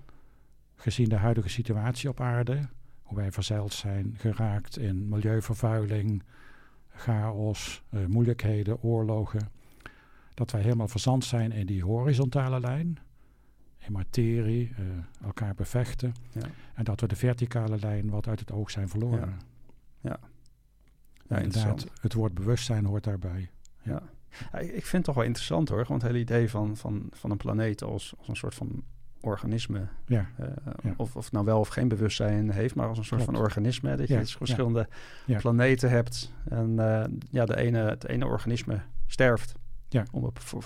gezien 0.75 1.09
de 1.09 1.17
huidige 1.17 1.49
situatie 1.49 2.09
op 2.09 2.21
aarde, 2.21 2.61
hoe 3.03 3.17
wij 3.17 3.33
verzeild 3.33 3.73
zijn 3.73 4.15
geraakt 4.17 4.79
in 4.79 5.09
milieuvervuiling, 5.09 6.23
chaos, 6.89 7.83
uh, 7.91 8.07
moeilijkheden, 8.07 8.83
oorlogen, 8.83 9.49
dat 10.35 10.51
wij 10.51 10.61
helemaal 10.61 10.89
verzand 10.89 11.25
zijn 11.25 11.53
in 11.53 11.67
die 11.67 11.83
horizontale 11.83 12.61
lijn, 12.61 12.99
in 13.87 13.93
materie, 13.93 14.73
uh, 14.79 14.87
elkaar 15.25 15.55
bevechten, 15.55 16.15
ja. 16.33 16.47
en 16.75 16.85
dat 16.85 17.01
we 17.01 17.07
de 17.07 17.17
verticale 17.17 17.79
lijn 17.79 18.11
wat 18.11 18.29
uit 18.29 18.41
het 18.41 18.53
oog 18.53 18.71
zijn 18.71 18.89
verloren. 18.89 19.39
Ja. 20.01 20.19
ja. 21.29 21.39
inderdaad, 21.39 21.87
het 22.01 22.13
woord 22.13 22.35
bewustzijn 22.35 22.85
hoort 22.85 23.05
daarbij. 23.05 23.51
Ja. 23.83 24.03
ik 24.61 24.71
vind 24.71 24.93
het 24.93 25.05
toch 25.05 25.15
wel 25.15 25.25
interessant 25.25 25.69
hoor, 25.69 25.85
want 25.89 26.03
het 26.03 26.11
hele 26.11 26.23
idee 26.23 26.51
van, 26.51 26.77
van, 26.77 27.07
van 27.11 27.31
een 27.31 27.37
planeet 27.37 27.83
als, 27.83 28.15
als 28.19 28.29
een 28.29 28.37
soort 28.37 28.55
van 28.55 28.85
organisme. 29.21 29.89
Ja. 30.07 30.31
Uh, 30.41 30.91
Of, 30.97 31.17
of 31.17 31.33
nou 31.33 31.45
wel 31.45 31.61
of 31.61 31.69
geen 31.69 31.89
bewustzijn 31.89 32.51
heeft, 32.51 32.75
maar 32.75 32.89
als 32.89 32.99
een 32.99 33.05
soort 33.05 33.23
van 33.23 33.37
organisme. 33.37 33.97
Dat 33.97 34.09
je 34.09 34.19
dus 34.19 34.37
verschillende 34.37 34.89
planeten 35.39 35.91
hebt. 35.91 36.33
En 36.49 36.71
uh, 36.71 37.05
ja, 37.31 37.45
de 37.45 37.57
ene, 37.57 37.79
het 37.79 38.09
ene 38.09 38.27
organisme 38.27 38.81
sterft. 39.07 39.55
Ja. 39.89 40.05
Om 40.11 40.25
op, 40.25 40.39
voor, 40.39 40.65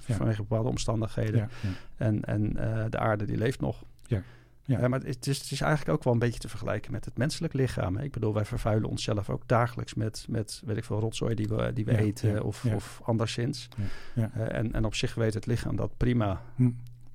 vanwege 0.00 0.42
bepaalde 0.42 0.68
omstandigheden. 0.68 1.50
En, 1.96 2.24
en 2.24 2.52
uh, 2.56 2.84
de 2.88 2.98
aarde 2.98 3.24
die 3.24 3.36
leeft 3.36 3.60
nog. 3.60 3.84
Ja. 4.06 4.22
Ja. 4.64 4.88
maar 4.88 5.00
het 5.00 5.26
is, 5.26 5.38
het 5.38 5.50
is 5.50 5.60
eigenlijk 5.60 5.98
ook 5.98 6.04
wel 6.04 6.12
een 6.12 6.18
beetje 6.18 6.38
te 6.38 6.48
vergelijken 6.48 6.92
met 6.92 7.04
het 7.04 7.16
menselijk 7.16 7.52
lichaam. 7.52 7.96
Ik 7.96 8.12
bedoel, 8.12 8.34
wij 8.34 8.44
vervuilen 8.44 8.88
onszelf 8.88 9.30
ook 9.30 9.42
dagelijks 9.46 9.94
met, 9.94 10.26
met 10.28 10.62
weet 10.64 10.76
ik 10.76 10.84
veel, 10.84 11.00
rotzooi 11.00 11.34
die 11.34 11.48
we, 11.48 11.72
die 11.72 11.84
we 11.84 11.98
eten 11.98 12.44
of, 12.44 12.64
of 12.64 13.00
anderszins. 13.04 13.68
Ja. 14.14 14.30
en, 14.32 14.72
en 14.72 14.84
op 14.84 14.94
zich 14.94 15.14
weet 15.14 15.34
het 15.34 15.46
lichaam 15.46 15.76
dat 15.76 15.96
prima 15.96 16.42
hm. 16.56 16.70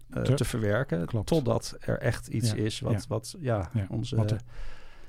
Eh, 0.10 0.24
te, 0.24 0.46
verwerken. 0.46 1.06
Klopt. 1.06 1.28
Totdat 1.28 1.78
er 1.80 2.00
echt 2.00 2.28
iets 2.28 2.54
is 2.54 2.80
wat, 2.80 3.08
wat 3.08 3.36
ja, 3.40 3.70
onze... 3.90 4.16
Wat 4.16 4.30
de, 4.30 4.38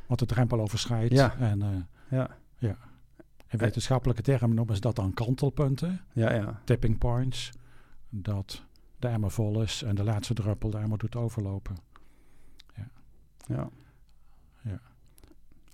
wat 0.06 0.18
de 0.18 0.26
drempel 0.26 0.60
overschrijdt. 0.60 1.14
Ja. 1.14 1.36
En, 1.38 1.60
uh, 1.60 1.68
ja. 2.08 2.30
ja. 2.58 2.76
In 3.54 3.60
wetenschappelijke 3.60 4.22
termen 4.22 4.56
noemen 4.56 4.74
ze 4.74 4.80
dat 4.80 4.96
dan 4.96 5.14
kantelpunten. 5.14 6.00
Ja, 6.12 6.32
ja. 6.32 6.60
Tipping 6.64 6.98
points. 6.98 7.52
Dat 8.08 8.62
de 8.98 9.08
emmer 9.08 9.30
vol 9.30 9.62
is 9.62 9.82
en 9.82 9.94
de 9.94 10.04
laatste 10.04 10.34
druppel 10.34 10.70
de 10.70 10.78
emmer 10.78 10.98
doet 10.98 11.16
overlopen. 11.16 11.76
Ja. 12.76 12.88
Ja. 13.46 13.68
Ja. 14.62 14.80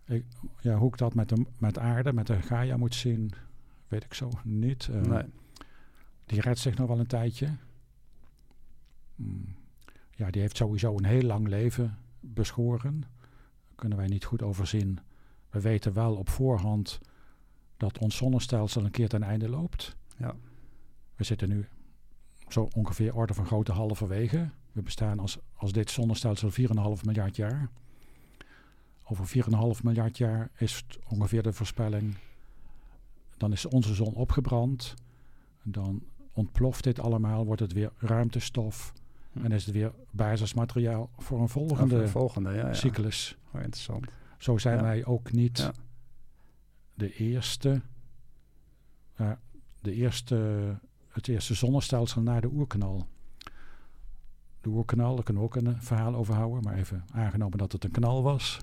Ik, 0.05 0.25
ja 0.61 0.77
hoe 0.77 0.89
ik 0.89 0.97
dat 0.97 1.15
met, 1.15 1.29
de, 1.29 1.47
met 1.59 1.79
aarde, 1.79 2.13
met 2.13 2.27
de 2.27 2.43
Gaia 2.43 2.77
moet 2.77 2.95
zien, 2.95 3.33
weet 3.89 4.05
ik 4.05 4.15
zo 4.15 4.31
niet. 4.45 4.89
Uh, 4.91 5.01
nee. 5.01 5.25
Die 6.25 6.41
redt 6.41 6.59
zich 6.59 6.77
nog 6.77 6.89
wel 6.89 6.99
een 6.99 7.07
tijdje. 7.07 7.57
Mm. 9.15 9.55
ja, 10.11 10.31
die 10.31 10.41
heeft 10.41 10.57
sowieso 10.57 10.97
een 10.97 11.05
heel 11.05 11.23
lang 11.23 11.49
leven 11.49 11.99
beschoren. 12.21 13.01
Daar 13.01 13.75
kunnen 13.75 13.99
wij 13.99 14.07
niet 14.07 14.25
goed 14.25 14.43
overzien. 14.43 14.99
We 15.51 15.61
weten 15.61 15.93
wel 15.93 16.17
op 16.17 16.29
voorhand 16.29 17.01
dat 17.81 17.99
ons 17.99 18.17
zonnestelsel 18.17 18.85
een 18.85 18.91
keer 18.91 19.09
ten 19.09 19.23
einde 19.23 19.49
loopt. 19.49 19.97
Ja. 20.17 20.35
We 21.17 21.25
zitten 21.25 21.49
nu 21.49 21.69
zo 22.49 22.69
ongeveer 22.75 23.15
orde 23.15 23.35
van 23.35 23.47
grootte 23.47 23.73
halverwege. 23.73 24.51
We 24.73 24.83
bestaan 24.83 25.19
als, 25.19 25.39
als 25.55 25.73
dit 25.73 25.91
zonnestelsel 25.91 26.51
4,5 26.51 27.05
miljard 27.05 27.37
jaar. 27.37 27.69
Over 29.05 29.45
4,5 29.79 29.83
miljard 29.83 30.19
jaar 30.19 30.51
is 30.59 30.77
het 30.77 30.99
ongeveer 31.09 31.43
de 31.43 31.53
voorspelling. 31.53 32.15
Dan 33.37 33.53
is 33.53 33.67
onze 33.67 33.95
zon 33.95 34.15
opgebrand. 34.15 34.95
Dan 35.63 36.03
ontploft 36.33 36.85
dit 36.85 37.01
allemaal, 37.01 37.45
wordt 37.45 37.61
het 37.61 37.73
weer 37.73 37.93
ruimtestof. 37.97 38.93
Hm. 39.33 39.45
En 39.45 39.53
is 39.53 39.65
het 39.65 39.75
weer 39.75 39.93
basismateriaal 40.11 41.11
voor 41.19 41.41
een 41.41 41.49
volgende, 41.49 42.09
volgende 42.09 42.53
ja, 42.53 42.75
cyclus. 42.75 43.37
Oh, 43.55 43.61
interessant. 43.61 44.07
Zo 44.39 44.59
zijn 44.59 44.83
wij 44.83 45.05
ook 45.05 45.33
niet 45.33 45.71
de 47.01 47.15
eerste, 47.15 47.83
uh, 49.21 49.33
de 49.81 49.93
eerste, 49.93 50.79
het 51.09 51.29
eerste 51.29 51.55
zonnestelsel 51.55 52.23
na 52.23 52.41
de 52.41 52.51
oerknal. 52.53 53.09
De 54.61 54.69
oerknal, 54.69 55.15
daar 55.15 55.25
kunnen 55.25 55.43
we 55.43 55.49
ook 55.49 55.57
een 55.57 55.83
verhaal 55.83 56.15
over 56.15 56.35
houden, 56.35 56.63
maar 56.63 56.75
even 56.75 57.05
aangenomen 57.13 57.59
dat 57.59 57.73
het 57.73 57.85
een 57.85 57.91
knal 57.91 58.23
was, 58.23 58.61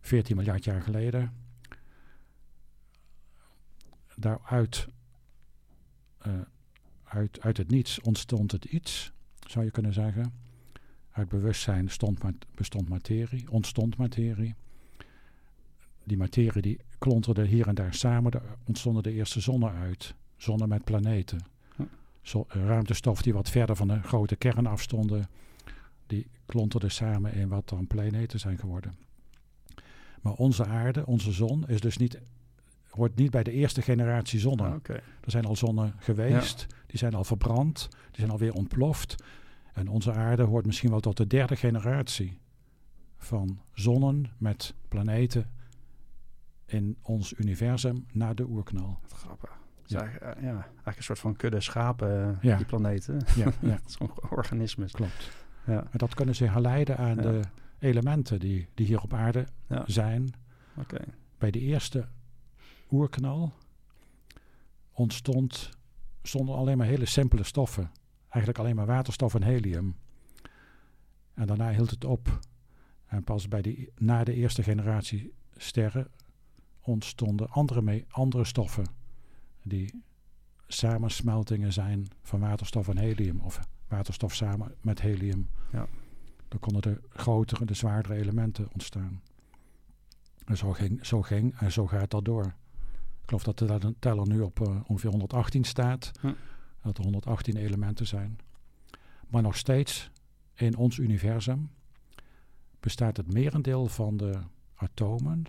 14 0.00 0.36
miljard 0.36 0.64
jaar 0.64 0.82
geleden. 0.82 1.32
Daaruit, 4.16 4.88
uh, 6.26 6.32
uit, 7.04 7.40
uit 7.40 7.56
het 7.56 7.70
niets 7.70 8.00
ontstond 8.00 8.52
het 8.52 8.64
iets 8.64 9.12
zou 9.46 9.64
je 9.64 9.70
kunnen 9.70 9.92
zeggen. 9.92 10.32
Uit 11.10 11.28
bewustzijn 11.28 11.90
stond, 11.90 12.20
bestond 12.54 12.88
materie, 12.88 13.50
ontstond 13.50 13.96
materie. 13.96 14.54
Die 16.04 16.16
materie 16.16 16.62
die 16.62 16.80
klonterde 17.02 17.46
hier 17.46 17.68
en 17.68 17.74
daar 17.74 17.94
samen. 17.94 18.32
Er 18.32 18.42
ontstonden 18.66 19.02
de 19.02 19.12
eerste 19.12 19.40
zonnen 19.40 19.72
uit. 19.72 20.14
Zonnen 20.36 20.68
met 20.68 20.84
planeten. 20.84 21.40
Zo, 22.20 22.44
ruimtestof 22.48 23.22
die 23.22 23.32
wat 23.32 23.50
verder 23.50 23.76
van 23.76 23.88
de 23.88 24.02
grote 24.02 24.36
kern 24.36 24.66
afstonden. 24.66 25.28
Die 26.06 26.26
klonterden 26.46 26.90
samen 26.90 27.32
in 27.32 27.48
wat 27.48 27.68
dan 27.68 27.86
planeten 27.86 28.40
zijn 28.40 28.58
geworden. 28.58 28.94
Maar 30.20 30.32
onze 30.32 30.66
aarde, 30.66 31.06
onze 31.06 31.32
zon, 31.32 31.68
is 31.68 31.80
dus 31.80 31.96
niet, 31.96 32.20
hoort 32.88 33.16
niet 33.16 33.30
bij 33.30 33.42
de 33.42 33.52
eerste 33.52 33.82
generatie 33.82 34.40
zonnen. 34.40 34.66
Ah, 34.66 34.96
er 35.20 35.30
zijn 35.30 35.44
al 35.44 35.56
zonnen 35.56 35.94
geweest, 35.98 36.66
die 36.86 36.98
zijn 36.98 37.14
al 37.14 37.24
verbrand, 37.24 37.88
die 37.90 38.18
zijn 38.18 38.30
alweer 38.30 38.52
ontploft. 38.52 39.24
En 39.72 39.88
onze 39.88 40.12
aarde 40.12 40.42
hoort 40.42 40.66
misschien 40.66 40.90
wel 40.90 41.00
tot 41.00 41.16
de 41.16 41.26
derde 41.26 41.56
generatie 41.56 42.38
van 43.18 43.60
zonnen 43.72 44.30
met 44.38 44.74
planeten 44.88 45.50
in 46.72 46.96
ons 47.02 47.32
universum 47.38 48.06
na 48.12 48.34
de 48.34 48.44
oerknal. 48.44 48.98
Wat 49.02 49.12
grappig. 49.12 49.60
Ja. 49.86 50.00
Eigenlijk, 50.00 50.40
ja, 50.40 50.52
eigenlijk 50.52 50.96
een 50.96 51.02
soort 51.02 51.18
van 51.18 51.36
kudde 51.36 51.60
schapen, 51.60 52.38
ja. 52.40 52.56
die 52.56 52.66
planeten. 52.66 53.20
Ja, 53.36 53.52
ja. 53.60 53.78
Zo'n 53.98 54.10
organisme. 54.30 54.90
Klopt. 54.90 55.30
Ja. 55.66 55.80
En 55.80 55.98
dat 55.98 56.14
kunnen 56.14 56.34
zich 56.34 56.52
herleiden 56.52 56.98
aan 56.98 57.16
de 57.16 57.40
elementen 57.78 58.40
die, 58.40 58.68
die 58.74 58.86
hier 58.86 59.00
op 59.00 59.12
aarde 59.12 59.46
zijn. 59.84 60.34
Okay. 60.76 61.04
Bij 61.38 61.50
de 61.50 61.60
eerste 61.60 62.08
oerknal 62.90 63.52
ontstond 64.92 65.70
stonden 66.22 66.54
alleen 66.54 66.76
maar 66.78 66.86
hele 66.86 67.06
simpele 67.06 67.44
stoffen. 67.44 67.90
Eigenlijk 68.28 68.58
alleen 68.58 68.76
maar 68.76 68.86
waterstof 68.86 69.34
en 69.34 69.42
helium. 69.42 69.96
En 71.34 71.46
daarna 71.46 71.70
hield 71.70 71.90
het 71.90 72.04
op. 72.04 72.38
En 73.06 73.24
pas 73.24 73.48
bij 73.48 73.62
die, 73.62 73.92
na 73.96 74.24
de 74.24 74.34
eerste 74.34 74.62
generatie 74.62 75.32
sterren 75.56 76.10
ontstonden 76.82 77.48
andere, 77.48 78.04
andere 78.08 78.44
stoffen. 78.44 78.86
Die 79.62 80.02
samensmeltingen 80.66 81.72
zijn 81.72 82.08
van 82.22 82.40
waterstof 82.40 82.88
en 82.88 82.98
helium. 82.98 83.40
Of 83.40 83.60
waterstof 83.88 84.34
samen 84.34 84.74
met 84.80 85.00
helium. 85.00 85.48
Ja. 85.72 85.86
Dan 86.48 86.60
konden 86.60 86.82
de 86.82 87.00
grotere, 87.08 87.64
de 87.64 87.74
zwaardere 87.74 88.14
elementen 88.14 88.68
ontstaan. 88.72 89.22
En 90.44 90.56
zo 90.56 90.72
ging, 90.72 91.06
zo 91.06 91.22
ging 91.22 91.58
en 91.58 91.72
zo 91.72 91.86
gaat 91.86 92.10
dat 92.10 92.24
door. 92.24 92.44
Ik 93.22 93.28
geloof 93.28 93.42
dat 93.42 93.58
de 93.58 93.94
teller 93.98 94.28
nu 94.28 94.40
op 94.40 94.60
uh, 94.60 94.80
ongeveer 94.86 95.10
118 95.10 95.64
staat. 95.64 96.10
Hm. 96.20 96.32
Dat 96.82 96.98
er 96.98 97.04
118 97.04 97.56
elementen 97.56 98.06
zijn. 98.06 98.38
Maar 99.28 99.42
nog 99.42 99.56
steeds 99.56 100.10
in 100.54 100.76
ons 100.76 100.98
universum 100.98 101.70
bestaat 102.80 103.16
het 103.16 103.32
merendeel 103.32 103.86
van 103.86 104.16
de 104.16 104.40
atomen 104.74 105.44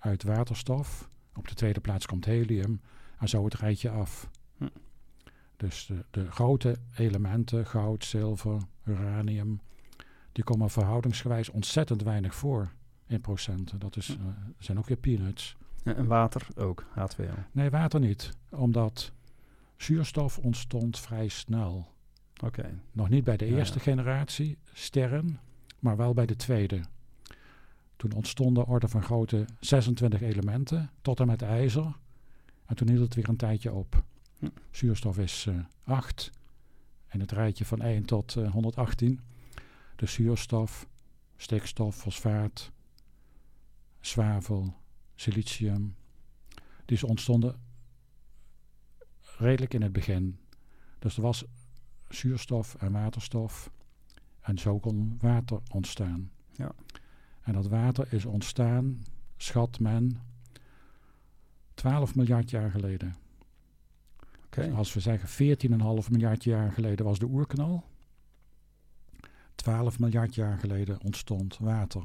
uit 0.00 0.22
waterstof. 0.22 1.08
Op 1.34 1.48
de 1.48 1.54
tweede 1.54 1.80
plaats 1.80 2.06
komt 2.06 2.24
helium 2.24 2.80
en 3.18 3.28
zo 3.28 3.44
het 3.44 3.54
rijtje 3.54 3.90
af. 3.90 4.30
Hm. 4.56 4.68
Dus 5.56 5.86
de, 5.86 6.04
de, 6.10 6.30
grote 6.30 6.76
elementen, 6.96 7.66
goud, 7.66 8.04
zilver, 8.04 8.62
uranium, 8.84 9.60
die 10.32 10.44
komen 10.44 10.70
verhoudingsgewijs 10.70 11.48
ontzettend 11.48 12.02
weinig 12.02 12.34
voor 12.34 12.72
in 13.06 13.20
procenten. 13.20 13.78
Dat 13.78 13.96
is, 13.96 14.08
uh, 14.08 14.16
zijn 14.58 14.78
ook 14.78 14.86
weer 14.86 14.96
peanuts. 14.96 15.56
En 15.84 16.06
water 16.06 16.46
ook, 16.56 16.84
H2O? 16.84 17.52
Nee, 17.52 17.70
water 17.70 18.00
niet. 18.00 18.30
Omdat 18.48 19.12
zuurstof 19.76 20.38
ontstond 20.38 20.98
vrij 20.98 21.28
snel. 21.28 21.88
Oké. 22.44 22.80
Nog 22.92 23.08
niet 23.08 23.24
bij 23.24 23.36
de 23.36 23.46
Ja, 23.46 23.56
eerste 23.56 23.78
ja. 23.78 23.84
generatie 23.84 24.58
sterren, 24.72 25.40
maar 25.78 25.96
wel 25.96 26.14
bij 26.14 26.26
de 26.26 26.36
tweede. 26.36 26.80
Toen 28.00 28.12
ontstonden 28.12 28.66
orde 28.66 28.88
van 28.88 29.02
grootte 29.02 29.44
26 29.58 30.20
elementen, 30.20 30.90
tot 31.02 31.20
en 31.20 31.26
met 31.26 31.42
ijzer. 31.42 31.96
En 32.66 32.76
toen 32.76 32.88
hield 32.88 33.00
het 33.00 33.14
weer 33.14 33.28
een 33.28 33.36
tijdje 33.36 33.72
op. 33.72 34.04
Hm. 34.38 34.48
Zuurstof 34.70 35.18
is 35.18 35.46
eh 35.46 35.54
8. 35.84 36.30
En 37.06 37.20
het 37.20 37.32
rijtje 37.32 37.64
van 37.64 37.80
1 37.80 38.04
tot 38.04 38.36
eh, 38.36 38.52
118. 38.52 39.20
Dus 39.96 40.12
zuurstof, 40.12 40.88
stikstof, 41.36 41.96
fosfaat, 41.96 42.70
zwavel, 44.00 44.74
silicium. 45.14 45.94
Die 46.84 47.06
ontstonden 47.06 47.60
redelijk 49.38 49.74
in 49.74 49.82
het 49.82 49.92
begin. 49.92 50.38
Dus 50.98 51.16
er 51.16 51.22
was 51.22 51.44
zuurstof 52.08 52.74
en 52.74 52.92
waterstof. 52.92 53.70
En 54.40 54.58
zo 54.58 54.78
kon 54.78 55.16
water 55.18 55.60
ontstaan. 55.70 56.30
Ja. 56.52 56.72
En 57.50 57.56
dat 57.56 57.66
water 57.66 58.12
is 58.12 58.24
ontstaan, 58.24 59.04
schat 59.36 59.80
men, 59.80 60.20
12 61.74 62.14
miljard 62.14 62.50
jaar 62.50 62.70
geleden. 62.70 63.16
Dus 64.50 64.72
als 64.72 64.94
we 64.94 65.00
zeggen 65.00 65.56
14,5 66.04 66.10
miljard 66.10 66.44
jaar 66.44 66.72
geleden 66.72 67.04
was 67.04 67.18
de 67.18 67.26
oerknal. 67.26 67.84
12 69.54 69.98
miljard 69.98 70.34
jaar 70.34 70.58
geleden 70.58 71.00
ontstond 71.02 71.58
water. 71.58 72.02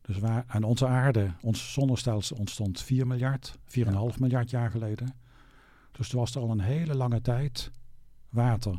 Dus 0.00 0.18
waar, 0.18 0.44
en 0.48 0.64
onze 0.64 0.86
aarde, 0.86 1.32
ons 1.40 1.72
zonnestelsel 1.72 2.36
ontstond 2.36 2.82
4 2.82 3.06
miljard, 3.06 3.58
4,5 3.64 4.18
miljard 4.18 4.50
jaar 4.50 4.70
geleden. 4.70 5.14
Dus 5.92 6.10
er 6.10 6.16
was 6.16 6.34
er 6.34 6.40
al 6.40 6.50
een 6.50 6.60
hele 6.60 6.94
lange 6.94 7.20
tijd 7.20 7.70
water. 8.28 8.78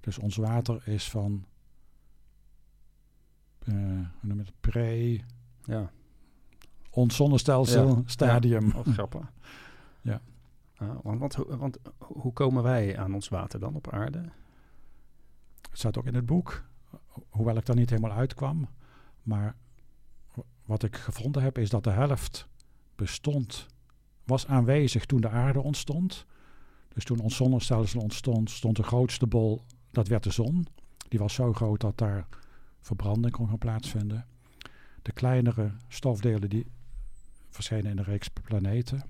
Dus 0.00 0.18
ons 0.18 0.36
water 0.36 0.88
is 0.88 1.10
van, 1.10 1.44
hoe 3.72 4.06
noem 4.20 4.38
je 4.38 4.44
het, 4.44 4.52
pre, 4.60 5.20
Ja, 5.64 5.90
ons 6.90 7.16
zonnestelsel 7.16 7.88
Ja, 7.88 8.02
stadium. 8.04 8.72
wat 8.72 8.86
grappig. 8.88 9.32
Ja. 10.00 10.20
Ah, 10.76 10.96
want, 11.02 11.18
want, 11.18 11.34
want 11.48 11.78
hoe 11.98 12.32
komen 12.32 12.62
wij 12.62 12.98
aan 12.98 13.14
ons 13.14 13.28
water 13.28 13.60
dan 13.60 13.74
op 13.74 13.92
aarde? 13.92 14.18
Het 15.70 15.78
staat 15.78 15.98
ook 15.98 16.06
in 16.06 16.14
het 16.14 16.26
boek, 16.26 16.64
hoewel 17.28 17.56
ik 17.56 17.66
daar 17.66 17.76
niet 17.76 17.90
helemaal 17.90 18.16
uitkwam. 18.18 18.68
Maar 19.22 19.56
wat 20.64 20.82
ik 20.82 20.96
gevonden 20.96 21.42
heb 21.42 21.58
is 21.58 21.70
dat 21.70 21.84
de 21.84 21.90
helft 21.90 22.48
bestond, 22.96 23.66
was 24.24 24.46
aanwezig 24.46 25.04
toen 25.06 25.20
de 25.20 25.28
aarde 25.28 25.60
ontstond. 25.60 26.26
Dus 26.88 27.04
toen 27.04 27.20
ons 27.20 27.36
zonnestelsel 27.36 28.00
ontstond, 28.00 28.50
stond 28.50 28.76
de 28.76 28.82
grootste 28.82 29.26
bol, 29.26 29.60
dat 29.90 30.08
werd 30.08 30.22
de 30.22 30.30
zon. 30.30 30.66
Die 31.08 31.18
was 31.18 31.34
zo 31.34 31.52
groot 31.52 31.80
dat 31.80 31.98
daar 31.98 32.26
verbranding 32.80 33.32
kon 33.32 33.48
gaan 33.48 33.58
plaatsvinden. 33.58 34.26
De 35.02 35.12
kleinere 35.12 35.72
stofdelen 35.88 36.48
die 36.48 36.66
verschenen 37.48 37.90
in 37.90 37.96
de 37.96 38.02
reeks 38.02 38.28
planeten. 38.28 39.02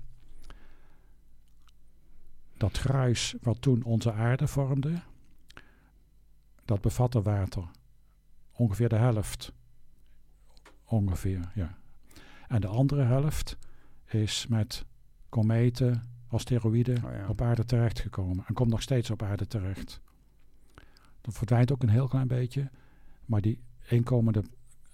Dat 2.57 2.77
gruis 2.77 3.35
wat 3.41 3.61
toen 3.61 3.83
onze 3.83 4.13
aarde 4.13 4.47
vormde, 4.47 5.01
dat 6.65 6.81
bevatte 6.81 7.21
water. 7.21 7.63
Ongeveer 8.51 8.89
de 8.89 8.95
helft. 8.95 9.53
Ongeveer, 10.85 11.51
ja. 11.55 11.77
En 12.47 12.61
de 12.61 12.67
andere 12.67 13.03
helft 13.03 13.57
is 14.05 14.47
met 14.47 14.85
kometen, 15.29 16.03
asteroïden 16.27 17.05
Oh 17.05 17.11
ja. 17.11 17.27
op 17.27 17.41
aarde 17.41 17.65
terechtgekomen. 17.65 18.43
En 18.47 18.53
komt 18.53 18.69
nog 18.69 18.81
steeds 18.81 19.09
op 19.09 19.23
aarde 19.23 19.47
terecht. 19.47 20.01
Dat 21.21 21.33
verdwijnt 21.33 21.71
ook 21.71 21.83
een 21.83 21.89
heel 21.89 22.07
klein 22.07 22.27
beetje. 22.27 22.69
Maar 23.29 23.41
die 23.41 23.59
inkomende 23.87 24.43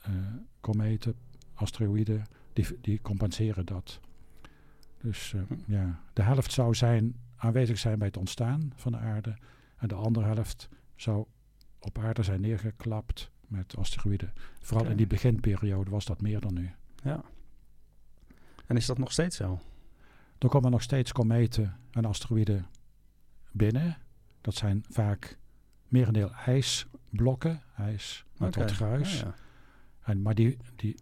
eh, 0.01 0.11
kometen, 0.59 1.15
asteroïden, 1.53 2.23
die, 2.53 2.65
die 2.81 3.01
compenseren 3.01 3.65
dat. 3.65 3.99
Dus 5.01 5.33
eh, 5.33 5.41
Hm. 5.47 5.71
ja, 5.71 5.99
de 6.13 6.21
helft 6.21 6.51
zou 6.51 6.73
zijn, 6.75 7.15
aanwezig 7.35 7.77
zijn 7.77 7.97
bij 7.97 8.07
het 8.07 8.17
ontstaan 8.17 8.71
van 8.75 8.91
de 8.91 8.97
aarde. 8.97 9.37
En 9.77 9.87
de 9.87 9.95
andere 9.95 10.25
helft 10.25 10.69
zou 10.95 11.25
op 11.79 11.97
aarde 11.97 12.23
zijn 12.23 12.41
neergeklapt 12.41 13.31
met 13.47 13.77
asteroïden. 13.77 14.33
Vooral 14.59 14.89
in 14.89 14.97
die 14.97 15.07
beginperiode 15.07 15.89
was 15.89 16.05
dat 16.05 16.21
meer 16.21 16.39
dan 16.39 16.53
nu. 16.53 16.71
Ja. 17.03 17.23
En 18.65 18.75
is 18.77 18.85
dat 18.85 18.97
nog 18.97 19.11
steeds 19.11 19.35
zo? 19.35 19.59
Er 20.37 20.49
komen 20.49 20.71
nog 20.71 20.81
steeds 20.81 21.11
kometen 21.11 21.77
en 21.91 22.05
asteroïden 22.05 22.65
binnen. 23.51 23.97
Dat 24.41 24.55
zijn 24.55 24.83
vaak 24.89 25.37
merendeel 25.87 26.31
ijsblokken, 27.15 27.61
ijs 27.77 28.25
met 28.37 28.55
wat 28.55 28.63
Oké. 28.63 28.73
gruis. 28.73 29.19
Ja, 29.19 29.25
ja. 29.25 29.35
En, 30.03 30.21
maar 30.21 30.35
die, 30.35 30.57
die, 30.75 30.95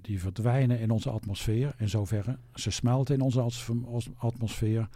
die 0.00 0.20
verdwijnen 0.20 0.78
in 0.78 0.90
onze 0.90 1.10
atmosfeer 1.10 1.74
in 1.78 1.88
zoverre. 1.88 2.38
Ze 2.54 2.70
smelten 2.70 3.14
in 3.14 3.20
onze 3.20 3.50
atmosfeer 4.16 4.88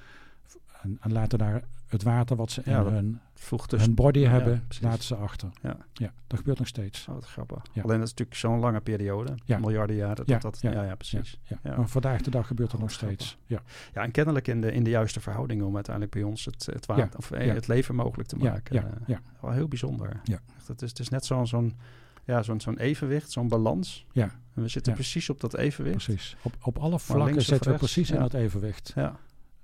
en, 0.83 0.99
en 1.01 1.13
laten 1.13 1.39
daar 1.39 1.63
het 1.93 2.03
water 2.03 2.37
wat 2.37 2.51
ze 2.51 2.63
in 2.65 2.73
dat 2.73 2.89
hun, 2.91 3.21
Voegt 3.35 3.71
dus... 3.71 3.81
hun 3.85 3.95
body 3.95 4.21
hebben, 4.25 4.67
laten 4.81 5.03
ze 5.05 5.15
achter. 5.15 5.49
Ja. 5.63 5.77
ja, 5.93 6.13
dat 6.27 6.39
gebeurt 6.39 6.59
nog 6.59 6.67
steeds. 6.67 7.07
Oh, 7.09 7.15
wat 7.15 7.25
grappig. 7.25 7.57
Alleen 7.75 7.99
dat 7.99 8.07
is 8.07 8.11
natuurlijk 8.11 8.35
zo'n 8.35 8.59
lange 8.59 8.81
periode. 8.81 9.35
Ja. 9.45 9.59
Miljarden 9.59 9.97
jaren. 9.97 10.25
Ja, 10.27 10.39
Dat, 10.39 10.43
dat, 10.61 10.73
ja, 10.73 10.83
ja, 10.83 10.95
precies. 10.95 11.39
Maar 11.63 11.89
vandaag 11.89 12.21
de 12.23 12.31
dag 12.31 12.47
gebeurt 12.47 12.71
dat 12.71 12.81
Oh, 12.81 12.87
nog 12.87 12.95
steeds. 12.95 13.37
Ja. 13.47 13.63
Ja, 13.95 14.03
en 14.03 14.11
kennelijk 14.11 14.49
in 14.49 14.61
de, 14.61 14.73
in 14.73 14.85
de 14.85 14.91
juiste 14.91 15.21
verhoudingen 15.21 15.67
om 15.67 15.75
uiteindelijk 15.75 16.15
bij 16.15 16.23
ons 16.25 16.45
het, 16.45 16.67
het, 16.73 16.87
water, 16.87 17.09
of, 17.17 17.31
eh, 17.31 17.53
het 17.53 17.67
leven 17.69 17.95
mogelijk 17.95 18.29
te 18.29 18.37
maken. 18.37 18.75
ja, 18.75 18.83
Eh, 18.85 18.91
ja. 19.07 19.21
Wel 19.41 19.51
heel 19.51 19.69
bijzonder. 19.69 20.21
Ja. 20.25 20.39
Het, 20.67 20.83
is, 20.83 20.89
het 20.89 20.99
is 20.99 21.09
net 21.09 21.25
zo'n 21.25 21.47
zo'n 21.47 21.77
ja, 22.25 22.43
zo'n 22.43 22.61
zo'n 22.61 22.79
evenwicht, 22.79 23.31
zo'n 23.31 23.49
balans. 23.49 24.07
Ja. 24.13 24.31
En 24.55 24.63
we 24.63 24.69
zitten 24.69 24.93
Ja. 24.93 24.99
precies 24.99 25.31
op 25.31 25.41
dat 25.41 25.55
evenwicht. 25.57 26.05
Precies. 26.05 26.37
Op, 26.43 26.55
op 26.63 26.79
alle 26.79 26.99
vlakken 26.99 27.43
zitten 27.43 27.57
we 27.73 27.77
rechts, 27.79 27.93
precies 27.93 28.11
in 28.11 28.19
dat 28.21 28.35
evenwicht. 28.35 28.93
Ja, 28.95 29.17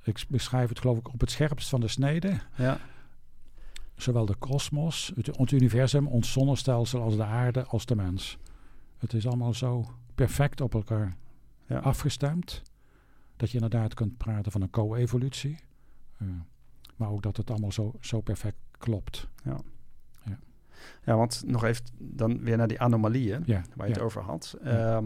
Ik 0.06 0.24
beschrijf 0.28 0.68
het 0.68 0.80
geloof 0.80 0.98
ik 0.98 1.12
op 1.12 1.20
het 1.20 1.30
scherpst 1.30 1.68
van 1.68 1.80
de 1.80 1.88
snede. 1.88 2.40
ja, 2.56 2.78
Zowel 3.96 4.26
de 4.26 4.34
kosmos, 4.34 5.12
het, 5.14 5.26
het 5.36 5.50
universum, 5.50 6.06
ons 6.06 6.32
zonnestelsel 6.32 7.02
als 7.02 7.16
de 7.16 7.24
aarde 7.24 7.64
als 7.64 7.86
de 7.86 7.96
mens. 7.96 8.38
Het 8.98 9.12
is 9.12 9.26
allemaal 9.26 9.54
zo 9.54 9.84
perfect 10.14 10.60
op 10.60 10.74
elkaar 10.74 11.16
ja. 11.66 11.78
afgestemd. 11.78 12.62
Dat 13.36 13.50
je 13.50 13.54
inderdaad 13.54 13.94
kunt 13.94 14.16
praten 14.16 14.52
van 14.52 14.62
een 14.62 14.70
co-evolutie. 14.70 15.58
Eh, 16.18 16.26
maar 16.96 17.10
ook 17.10 17.22
dat 17.22 17.36
het 17.36 17.50
allemaal 17.50 17.72
zo, 17.72 17.94
zo 18.00 18.20
perfect 18.20 18.56
klopt. 18.78 19.28
Ja, 21.04 21.16
want 21.16 21.42
nog 21.46 21.64
even 21.64 21.84
dan 21.98 22.40
weer 22.40 22.56
naar 22.56 22.68
die 22.68 22.80
anomalieën 22.80 23.42
Ja, 23.46 23.62
waar 23.74 23.86
je 23.86 23.92
ja. 23.92 23.98
het 23.98 24.06
over 24.06 24.22
had. 24.22 24.56
Ja. 24.64 25.02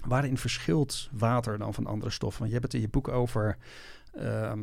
Ehm, 0.00 0.08
waarin 0.08 0.38
verschilt 0.38 1.08
water 1.12 1.58
dan 1.58 1.74
van 1.74 1.86
andere 1.86 2.10
stoffen? 2.10 2.38
Want 2.40 2.52
je 2.52 2.58
hebt 2.58 2.72
het 2.72 2.82
in 2.82 2.88
je 2.88 2.92
boek 2.92 3.08
over 3.08 3.56
ehm 4.12 4.62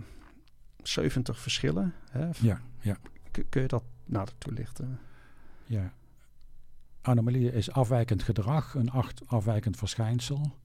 70 0.84 1.40
verschillen. 1.40 1.94
Hè? 2.10 2.30
ja, 2.40 2.62
ja, 2.80 2.98
Kun, 3.32 3.50
kun 3.50 3.62
je 3.62 3.68
dat 3.68 3.84
nader 4.06 4.38
toelichten? 4.38 5.00
ja. 5.66 5.94
Anomalie 7.02 7.52
is 7.52 7.72
afwijkend 7.72 8.24
gedrag, 8.24 8.74
een 8.74 8.90
acht 8.90 9.22
afwijkend 9.28 9.78
verschijnsel. 9.78 10.56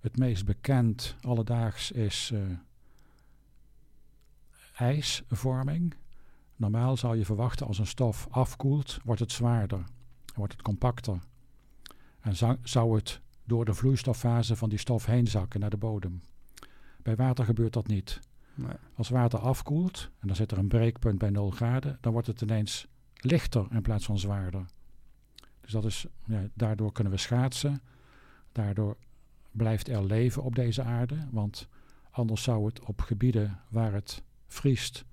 Het 0.00 0.18
meest 0.18 0.44
bekend 0.44 1.16
alledaags 1.20 1.90
is 1.90 2.30
eh, 2.34 2.40
ijsvorming. 4.76 5.94
Normaal 6.56 6.96
zou 6.96 7.16
je 7.16 7.24
verwachten 7.24 7.66
als 7.66 7.78
een 7.78 7.86
stof 7.86 8.26
afkoelt, 8.30 8.98
wordt 9.04 9.20
het 9.20 9.32
zwaarder, 9.32 9.84
wordt 10.34 10.52
het 10.52 10.62
compacter. 10.62 11.18
En 12.20 12.36
zou 12.62 12.96
het 12.96 13.20
door 13.46 13.64
de 13.64 13.74
vloeistoffase 13.74 14.56
van 14.56 14.68
die 14.68 14.78
stof 14.78 15.06
heen 15.06 15.26
zakken 15.26 15.60
naar 15.60 15.70
de 15.70 15.76
bodem. 15.76 16.22
Bij 17.02 17.16
water 17.16 17.44
gebeurt 17.44 17.72
dat 17.72 17.86
niet. 17.86 18.20
Nee. 18.54 18.76
Als 18.94 19.08
water 19.08 19.38
afkoelt, 19.38 20.10
en 20.18 20.26
dan 20.26 20.36
zit 20.36 20.50
er 20.50 20.58
een 20.58 20.68
breekpunt 20.68 21.18
bij 21.18 21.30
0 21.30 21.50
graden, 21.50 21.98
dan 22.00 22.12
wordt 22.12 22.26
het 22.26 22.40
ineens 22.40 22.86
lichter 23.14 23.66
in 23.70 23.82
plaats 23.82 24.04
van 24.04 24.18
zwaarder. 24.18 24.64
Dus 25.60 25.72
dat 25.72 25.84
is, 25.84 26.06
ja, 26.24 26.48
daardoor 26.54 26.92
kunnen 26.92 27.12
we 27.12 27.18
schaatsen. 27.18 27.82
Daardoor 28.52 28.96
blijft 29.50 29.88
er 29.88 30.04
leven 30.04 30.42
op 30.42 30.54
deze 30.54 30.82
aarde. 30.82 31.28
Want 31.30 31.68
anders 32.10 32.42
zou 32.42 32.66
het 32.66 32.80
op 32.80 33.00
gebieden 33.00 33.60
waar 33.68 33.92
het 33.92 34.22
vriest, 34.46 35.04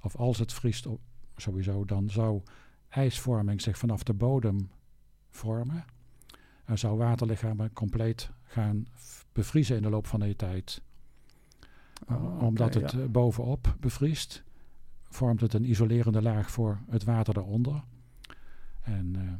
of 0.00 0.16
als 0.16 0.38
het 0.38 0.52
vriest 0.52 0.86
op, 0.86 1.00
sowieso, 1.36 1.84
dan 1.84 2.10
zou 2.10 2.42
ijsvorming 2.88 3.60
zich 3.60 3.78
vanaf 3.78 4.02
de 4.02 4.14
bodem 4.14 4.70
vormen. 5.30 5.84
Zou 6.78 6.96
waterlichamen 6.96 7.72
compleet 7.72 8.30
gaan 8.42 8.86
bevriezen 9.32 9.76
in 9.76 9.82
de 9.82 9.90
loop 9.90 10.06
van 10.06 10.20
de 10.20 10.36
tijd. 10.36 10.82
Oh, 12.08 12.42
Omdat 12.42 12.76
oké, 12.76 12.84
het 12.84 12.92
ja. 12.92 12.98
eh, 12.98 13.06
bovenop 13.06 13.76
bevriest, 13.80 14.42
vormt 15.08 15.40
het 15.40 15.54
een 15.54 15.70
isolerende 15.70 16.22
laag 16.22 16.50
voor 16.50 16.78
het 16.90 17.04
water 17.04 17.34
daaronder. 17.34 17.82
En 18.82 19.16
eh, 19.16 19.32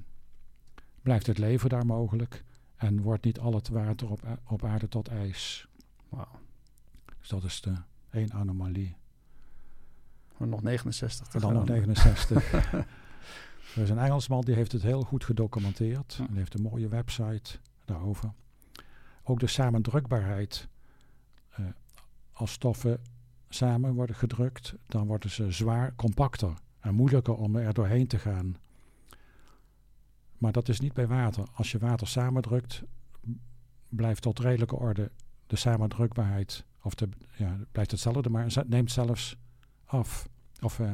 blijft 1.03 1.27
het 1.27 1.39
leven 1.39 1.69
daar 1.69 1.87
mogelijk. 1.87 2.45
En 2.77 3.03
wordt 3.03 3.25
niet 3.25 3.39
al 3.39 3.55
het 3.55 3.69
water 3.69 4.11
op, 4.11 4.39
op 4.47 4.65
aarde 4.65 4.89
tot 4.89 5.09
ijs. 5.09 5.69
Wauw. 6.09 6.41
Dus 7.19 7.29
dat 7.29 7.45
is 7.45 7.61
de 7.61 7.75
één 8.11 8.33
anomalie. 8.33 8.97
Nog 10.37 10.63
69 10.63 11.27
te 11.29 11.35
En 11.35 11.41
dan 11.41 11.53
nog 11.53 11.67
gaan. 11.67 11.75
69. 11.75 12.73
er 13.75 13.83
is 13.83 13.91
een 13.91 13.99
Engelsman 13.99 14.41
die 14.41 14.55
heeft 14.55 14.73
het 14.73 14.83
heel 14.83 15.03
goed 15.03 15.25
gedocumenteerd. 15.25 16.15
Hm. 16.15 16.23
En 16.23 16.37
heeft 16.37 16.55
een 16.55 16.63
mooie 16.63 16.89
website 16.89 17.59
daarover. 17.85 18.33
Ook 19.23 19.41
de 19.41 19.47
samendrukbaarheid. 19.47 20.69
Eh, 21.51 21.65
als 22.33 22.53
stoffen 22.53 23.01
samen 23.49 23.95
worden 23.95 24.17
gedrukt, 24.17 24.75
dan 24.87 25.07
worden 25.07 25.31
ze 25.31 25.51
zwaar, 25.51 25.95
compacter 25.95 26.55
en 26.81 26.95
moeilijker 26.95 27.35
om 27.35 27.57
er 27.57 27.75
doorheen 27.75 28.07
te 28.07 28.19
gaan. 28.19 28.57
Maar 30.39 30.53
dat 30.53 30.69
is 30.69 30.81
niet 30.81 30.93
bij 30.93 31.07
water. 31.07 31.45
Als 31.55 31.73
je 31.73 31.79
water 31.79 32.07
samendrukt, 32.07 32.83
blijft 33.89 34.23
tot 34.23 34.39
redelijke 34.39 34.77
orde 34.77 35.11
de 35.47 35.57
samendrukbaarheid, 35.57 36.65
of 36.83 36.95
de, 36.95 37.09
ja, 37.37 37.57
blijft 37.73 37.91
hetzelfde, 37.91 38.31
maar 38.31 38.53
neemt 38.67 38.91
zelfs 38.91 39.37
af. 39.85 40.29
Of 40.61 40.81
eh, 40.81 40.91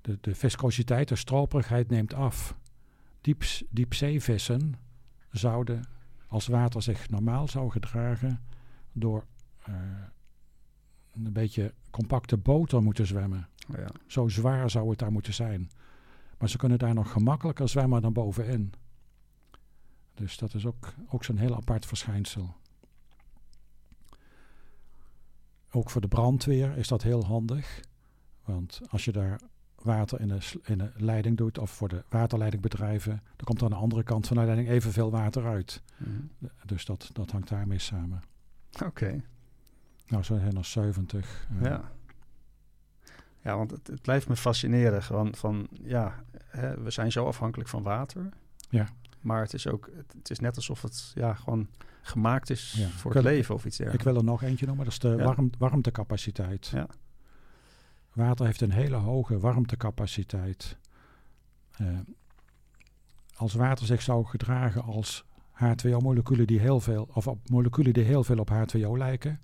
de, 0.00 0.18
de 0.20 0.34
viscositeit, 0.34 1.08
de 1.08 1.16
stroperigheid 1.16 1.90
neemt 1.90 2.14
af. 2.14 2.56
Dieps, 3.20 3.64
diepzeevissen 3.70 4.74
zouden, 5.30 5.84
als 6.26 6.46
water 6.46 6.82
zich 6.82 7.08
normaal 7.08 7.48
zou 7.48 7.70
gedragen, 7.70 8.40
door 8.92 9.26
eh, 9.62 9.74
een 11.12 11.32
beetje 11.32 11.74
compacte 11.90 12.36
boter 12.36 12.82
moeten 12.82 13.06
zwemmen. 13.06 13.48
Oh, 13.70 13.76
ja. 13.76 13.88
Zo 14.06 14.28
zwaar 14.28 14.70
zou 14.70 14.90
het 14.90 14.98
daar 14.98 15.12
moeten 15.12 15.34
zijn. 15.34 15.70
Maar 16.38 16.48
ze 16.48 16.56
kunnen 16.56 16.78
daar 16.78 16.94
nog 16.94 17.12
gemakkelijker 17.12 17.68
zwemmen 17.68 18.02
dan 18.02 18.12
bovenin. 18.12 18.72
Dus 20.14 20.36
dat 20.36 20.54
is 20.54 20.66
ook, 20.66 20.94
ook 21.08 21.24
zo'n 21.24 21.36
heel 21.36 21.56
apart 21.56 21.86
verschijnsel. 21.86 22.54
Ook 25.70 25.90
voor 25.90 26.00
de 26.00 26.08
brandweer 26.08 26.76
is 26.76 26.88
dat 26.88 27.02
heel 27.02 27.24
handig. 27.24 27.80
Want 28.44 28.80
als 28.88 29.04
je 29.04 29.12
daar 29.12 29.40
water 29.82 30.20
in 30.20 30.30
een, 30.30 30.42
sl- 30.42 30.58
in 30.64 30.80
een 30.80 30.92
leiding 30.96 31.36
doet, 31.36 31.58
of 31.58 31.70
voor 31.70 31.88
de 31.88 32.04
waterleidingbedrijven, 32.08 33.12
dan 33.36 33.44
komt 33.44 33.58
er 33.58 33.64
aan 33.64 33.70
de 33.70 33.76
andere 33.76 34.02
kant 34.02 34.26
van 34.26 34.36
de 34.36 34.42
leiding 34.44 34.68
evenveel 34.68 35.10
water 35.10 35.46
uit. 35.46 35.82
Mhm. 35.96 36.10
Dus 36.66 36.84
dat, 36.84 37.10
dat 37.12 37.30
hangt 37.30 37.48
daarmee 37.48 37.78
samen. 37.78 38.22
Oké. 38.84 39.20
Nou, 40.08 40.22
zo 40.22 40.38
zijn 40.38 40.56
er 40.56 40.64
70. 40.64 41.46
eh, 41.58 41.62
Ja. 41.64 41.82
Ja, 43.42 43.56
want 43.56 43.70
het, 43.70 43.86
het 43.86 44.02
blijft 44.02 44.28
me 44.28 44.36
fascineren. 44.36 45.02
Gewoon 45.02 45.34
van, 45.34 45.68
ja, 45.82 46.14
hè, 46.44 46.80
we 46.82 46.90
zijn 46.90 47.12
zo 47.12 47.26
afhankelijk 47.26 47.68
van 47.68 47.82
water. 47.82 48.28
Ja. 48.68 48.88
Maar 49.20 49.40
het 49.42 49.54
is 49.54 49.66
ook, 49.66 49.90
het, 50.16 50.30
is 50.30 50.38
net 50.38 50.56
alsof 50.56 50.82
het 50.82 51.12
ja, 51.14 51.34
gewoon 51.34 51.68
gemaakt 52.02 52.50
is 52.50 52.72
Ja. 52.78 52.88
voor 52.88 53.10
Ik 53.10 53.16
het 53.16 53.26
leven 53.26 53.54
of 53.54 53.64
iets 53.64 53.78
Ik 53.78 53.84
dergelijks. 53.84 54.04
wil 54.12 54.16
er 54.16 54.24
nog 54.30 54.42
eentje 54.42 54.66
noemen, 54.66 54.84
dat 54.84 54.92
is 54.92 54.98
de 55.00 55.08
Ja. 55.08 55.24
warm, 55.24 55.50
warmtecapaciteit. 55.58 56.66
Ja. 56.66 56.86
Water 58.20 58.46
heeft 58.46 58.60
een 58.60 58.72
hele 58.72 58.96
hoge 58.96 59.38
warmtecapaciteit. 59.38 60.76
Eh, 61.70 61.98
als 63.36 63.54
water 63.54 63.86
zich 63.86 64.02
zou 64.02 64.24
gedragen 64.24 64.82
als 64.82 65.24
H2O-moleculen 65.52 66.46
die 66.46 66.60
heel 66.60 66.80
veel, 66.80 67.08
of 67.12 67.26
op 67.26 67.48
moleculen 67.48 67.92
die 67.92 68.04
heel 68.04 68.24
veel 68.24 68.38
op 68.38 68.50
H2O 68.50 68.90
lijken, 68.96 69.40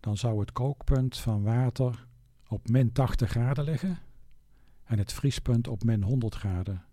dan 0.00 0.16
zou 0.16 0.40
het 0.40 0.52
kookpunt 0.52 1.16
van 1.16 1.42
water 1.42 2.06
op 2.48 2.68
min 2.68 2.92
80 2.92 3.30
graden 3.30 3.64
liggen 3.64 3.98
en 4.84 4.98
het 4.98 5.12
vriespunt 5.12 5.68
op 5.68 5.84
min 5.84 6.02
100 6.02 6.34
graden. 6.34 6.84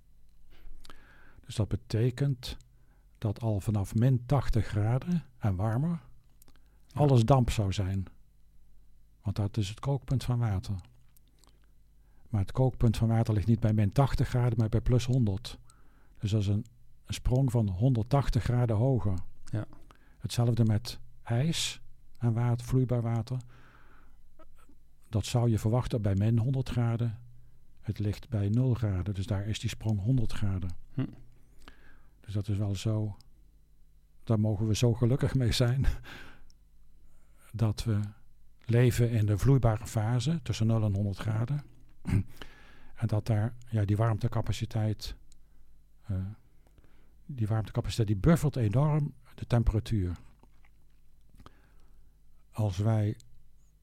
Dus 1.46 1.56
dat 1.56 1.68
betekent 1.68 2.58
dat 3.18 3.42
al 3.42 3.60
vanaf 3.60 3.96
min 3.96 4.26
80 4.26 4.66
graden 4.66 5.24
en 5.38 5.56
warmer 5.56 6.00
alles 6.94 7.26
damp 7.26 7.50
zou 7.50 7.74
zijn. 7.74 8.06
Want 9.22 9.36
dat 9.36 9.58
is 9.58 9.70
het 9.70 9.80
kookpunt 9.80 10.24
van 10.24 10.40
water. 10.40 10.76
Maar 12.30 12.42
het 12.42 12.52
kookpunt 12.52 12.98
van 12.98 13.08
water 13.08 13.34
ligt 13.34 13.48
niet 13.48 13.60
bij 13.60 13.74
min 13.74 13.92
80 13.92 14.28
graden, 14.28 14.58
maar 14.58 14.70
bij 14.70 14.82
plus 14.82 15.06
100. 15.06 15.60
Dus 16.20 16.32
dat 16.32 16.42
is 16.42 16.48
een, 16.48 16.66
een 17.06 17.14
sprong 17.14 17.52
van 17.52 17.70
180 17.70 18.44
graden 18.44 18.76
hoger. 18.76 19.20
Ja. 19.46 19.66
Hetzelfde 20.18 20.66
met 20.66 21.00
ijs 21.24 21.82
en 22.18 22.34
water, 22.34 22.66
vloeibaar 22.66 23.02
water. 23.02 23.38
Dat 25.10 25.26
zou 25.26 25.50
je 25.50 25.60
verwachten 25.60 26.02
bij 26.02 26.16
min 26.16 26.38
100 26.38 26.70
graden. 26.70 27.20
Het 27.82 28.00
ligt 28.00 28.30
bij 28.30 28.50
0 28.50 28.74
graden, 28.74 29.14
dus 29.14 29.26
daar 29.26 29.48
is 29.48 29.60
die 29.60 29.70
sprong 29.70 30.02
100 30.02 30.32
graden. 30.32 30.76
Hm. 30.94 31.06
Dus 32.20 32.34
dat 32.34 32.48
is 32.48 32.58
wel 32.58 32.76
zo. 32.76 33.18
Daar 34.24 34.40
mogen 34.40 34.68
we 34.68 34.76
zo 34.76 34.94
gelukkig 34.94 35.36
mee 35.36 35.52
zijn. 35.52 35.86
Dat 37.54 37.84
we 37.84 38.00
leven 38.72 39.10
in 39.10 39.26
de 39.26 39.38
vloeibare 39.38 39.88
fase 39.88 40.40
tussen 40.44 40.68
0 40.68 40.84
en 40.84 40.94
100 40.96 41.18
graden. 41.18 41.64
en 43.02 43.08
dat 43.08 43.26
daar 43.26 43.54
ja, 43.70 43.86
die 43.86 43.98
warmtecapaciteit. 43.98 45.16
eh, 46.06 46.16
die 47.26 47.48
warmtecapaciteit 47.48 48.08
die 48.08 48.18
buffert 48.18 48.56
enorm 48.56 49.14
de 49.36 49.46
temperatuur. 49.48 50.18
Als 52.52 52.78
wij. 52.78 53.18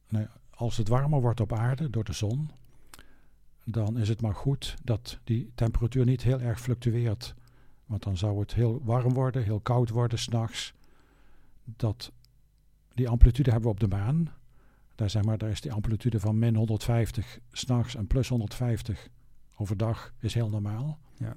nee, 0.08 0.26
als 0.50 0.76
het 0.76 0.88
warmer 0.88 1.20
wordt 1.20 1.40
op 1.40 1.52
aarde 1.52 1.90
door 1.90 2.04
de 2.04 2.12
zon. 2.12 2.50
dan 3.64 3.98
is 3.98 4.08
het 4.08 4.22
maar 4.22 4.34
goed 4.34 4.76
dat 4.84 5.18
die 5.24 5.52
temperatuur 5.54 6.04
niet 6.04 6.22
heel 6.22 6.40
erg 6.40 6.60
fluctueert. 6.60 7.34
Want 7.86 8.02
dan 8.02 8.16
zou 8.16 8.40
het 8.40 8.54
heel 8.54 8.84
warm 8.84 9.12
worden, 9.12 9.42
heel 9.42 9.60
koud 9.60 9.90
worden 9.90 10.18
s'nachts. 10.18 10.74
Dat, 11.64 12.12
die 12.94 13.08
amplitude 13.08 13.50
hebben 13.50 13.68
we 13.68 13.74
op 13.74 13.80
de 13.80 13.96
maan. 13.96 14.32
Daar, 14.98 15.10
zeg 15.10 15.24
maar, 15.24 15.38
daar 15.38 15.50
is 15.50 15.60
die 15.60 15.72
amplitude 15.72 16.20
van 16.20 16.38
min 16.38 16.54
150 16.54 17.38
s'nachts 17.52 17.94
en 17.94 18.06
plus 18.06 18.28
150 18.28 19.08
overdag 19.56 20.12
is 20.18 20.34
heel 20.34 20.48
normaal. 20.48 20.98
Ja. 21.14 21.36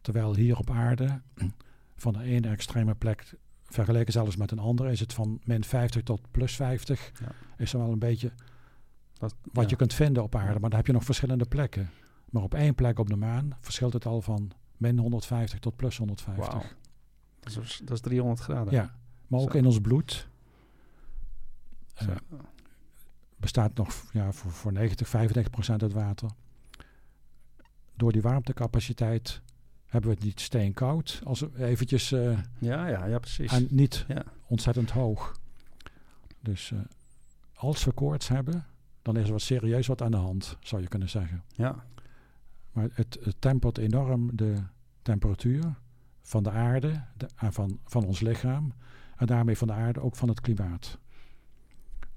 Terwijl 0.00 0.34
hier 0.34 0.58
op 0.58 0.70
aarde, 0.70 1.20
van 2.04 2.12
de 2.12 2.22
ene 2.22 2.48
extreme 2.48 2.94
plek 2.94 3.34
vergeleken 3.64 4.12
zelfs 4.12 4.36
met 4.36 4.50
een 4.50 4.58
andere, 4.58 4.90
is 4.90 5.00
het 5.00 5.12
van 5.12 5.40
min 5.44 5.64
50 5.64 6.02
tot 6.02 6.20
plus 6.30 6.54
50. 6.56 7.12
Ja. 7.20 7.32
Is 7.56 7.72
er 7.72 7.78
wel 7.78 7.92
een 7.92 7.98
beetje 7.98 8.32
Dat, 9.12 9.34
wat 9.52 9.64
ja. 9.64 9.70
je 9.70 9.76
kunt 9.76 9.94
vinden 9.94 10.22
op 10.22 10.34
aarde, 10.34 10.60
maar 10.60 10.70
dan 10.70 10.78
heb 10.78 10.86
je 10.86 10.92
nog 10.92 11.04
verschillende 11.04 11.46
plekken. 11.46 11.90
Maar 12.30 12.42
op 12.42 12.54
één 12.54 12.74
plek 12.74 12.98
op 12.98 13.08
de 13.08 13.16
maan 13.16 13.56
verschilt 13.60 13.92
het 13.92 14.06
al 14.06 14.22
van 14.22 14.50
min 14.76 14.98
150 14.98 15.58
tot 15.58 15.76
plus 15.76 15.96
150. 15.96 16.52
Wauw. 16.52 16.62
Dat 17.40 17.62
is, 17.62 17.80
dat 17.84 17.96
is 17.96 18.00
300 18.00 18.40
graden. 18.40 18.72
Ja, 18.72 18.94
maar 19.26 19.40
ook 19.40 19.50
Zo. 19.50 19.58
in 19.58 19.66
ons 19.66 19.80
bloed 19.80 20.28
Zo. 21.94 22.12
Bestaat 23.36 23.74
nog 23.74 24.04
ja, 24.12 24.32
voor, 24.32 24.50
voor 24.50 24.72
90, 24.72 25.08
95 25.08 25.52
procent 25.52 25.82
uit 25.82 25.92
water. 25.92 26.30
Door 27.94 28.12
die 28.12 28.22
warmtecapaciteit 28.22 29.40
hebben 29.86 30.10
we 30.10 30.16
het 30.16 30.24
niet 30.24 30.40
steenkoud, 30.40 31.20
als 31.24 31.40
we 31.40 31.64
eventjes 31.64 32.12
eh, 32.12 32.38
ja, 32.58 32.86
ja, 32.86 33.04
ja, 33.04 33.18
precies. 33.18 33.52
en 33.52 33.66
niet 33.70 34.04
Ja. 34.08 34.24
ontzettend 34.46 34.90
hoog. 34.90 35.36
Dus 36.40 36.70
eh, 36.72 36.78
als 37.54 37.84
we 37.84 37.92
koorts 37.92 38.28
hebben, 38.28 38.66
dan 39.02 39.16
is 39.16 39.26
er 39.26 39.32
wat 39.32 39.40
serieus 39.40 39.86
wat 39.86 40.02
aan 40.02 40.10
de 40.10 40.16
hand, 40.16 40.56
zou 40.60 40.82
je 40.82 40.88
kunnen 40.88 41.08
zeggen. 41.08 41.42
ja. 41.54 41.84
Maar 42.72 42.88
het, 42.92 43.18
het 43.22 43.40
tempert 43.40 43.78
enorm 43.78 44.36
de 44.36 44.54
temperatuur 45.02 45.74
van 46.22 46.42
de 46.42 46.50
aarde 46.50 47.02
de, 47.16 47.28
van, 47.36 47.78
van 47.84 48.04
ons 48.04 48.20
lichaam. 48.20 48.72
En 49.16 49.26
daarmee 49.26 49.56
van 49.56 49.66
de 49.66 49.72
aarde 49.72 50.00
ook 50.00 50.16
van 50.16 50.28
het 50.28 50.40
klimaat. 50.40 50.98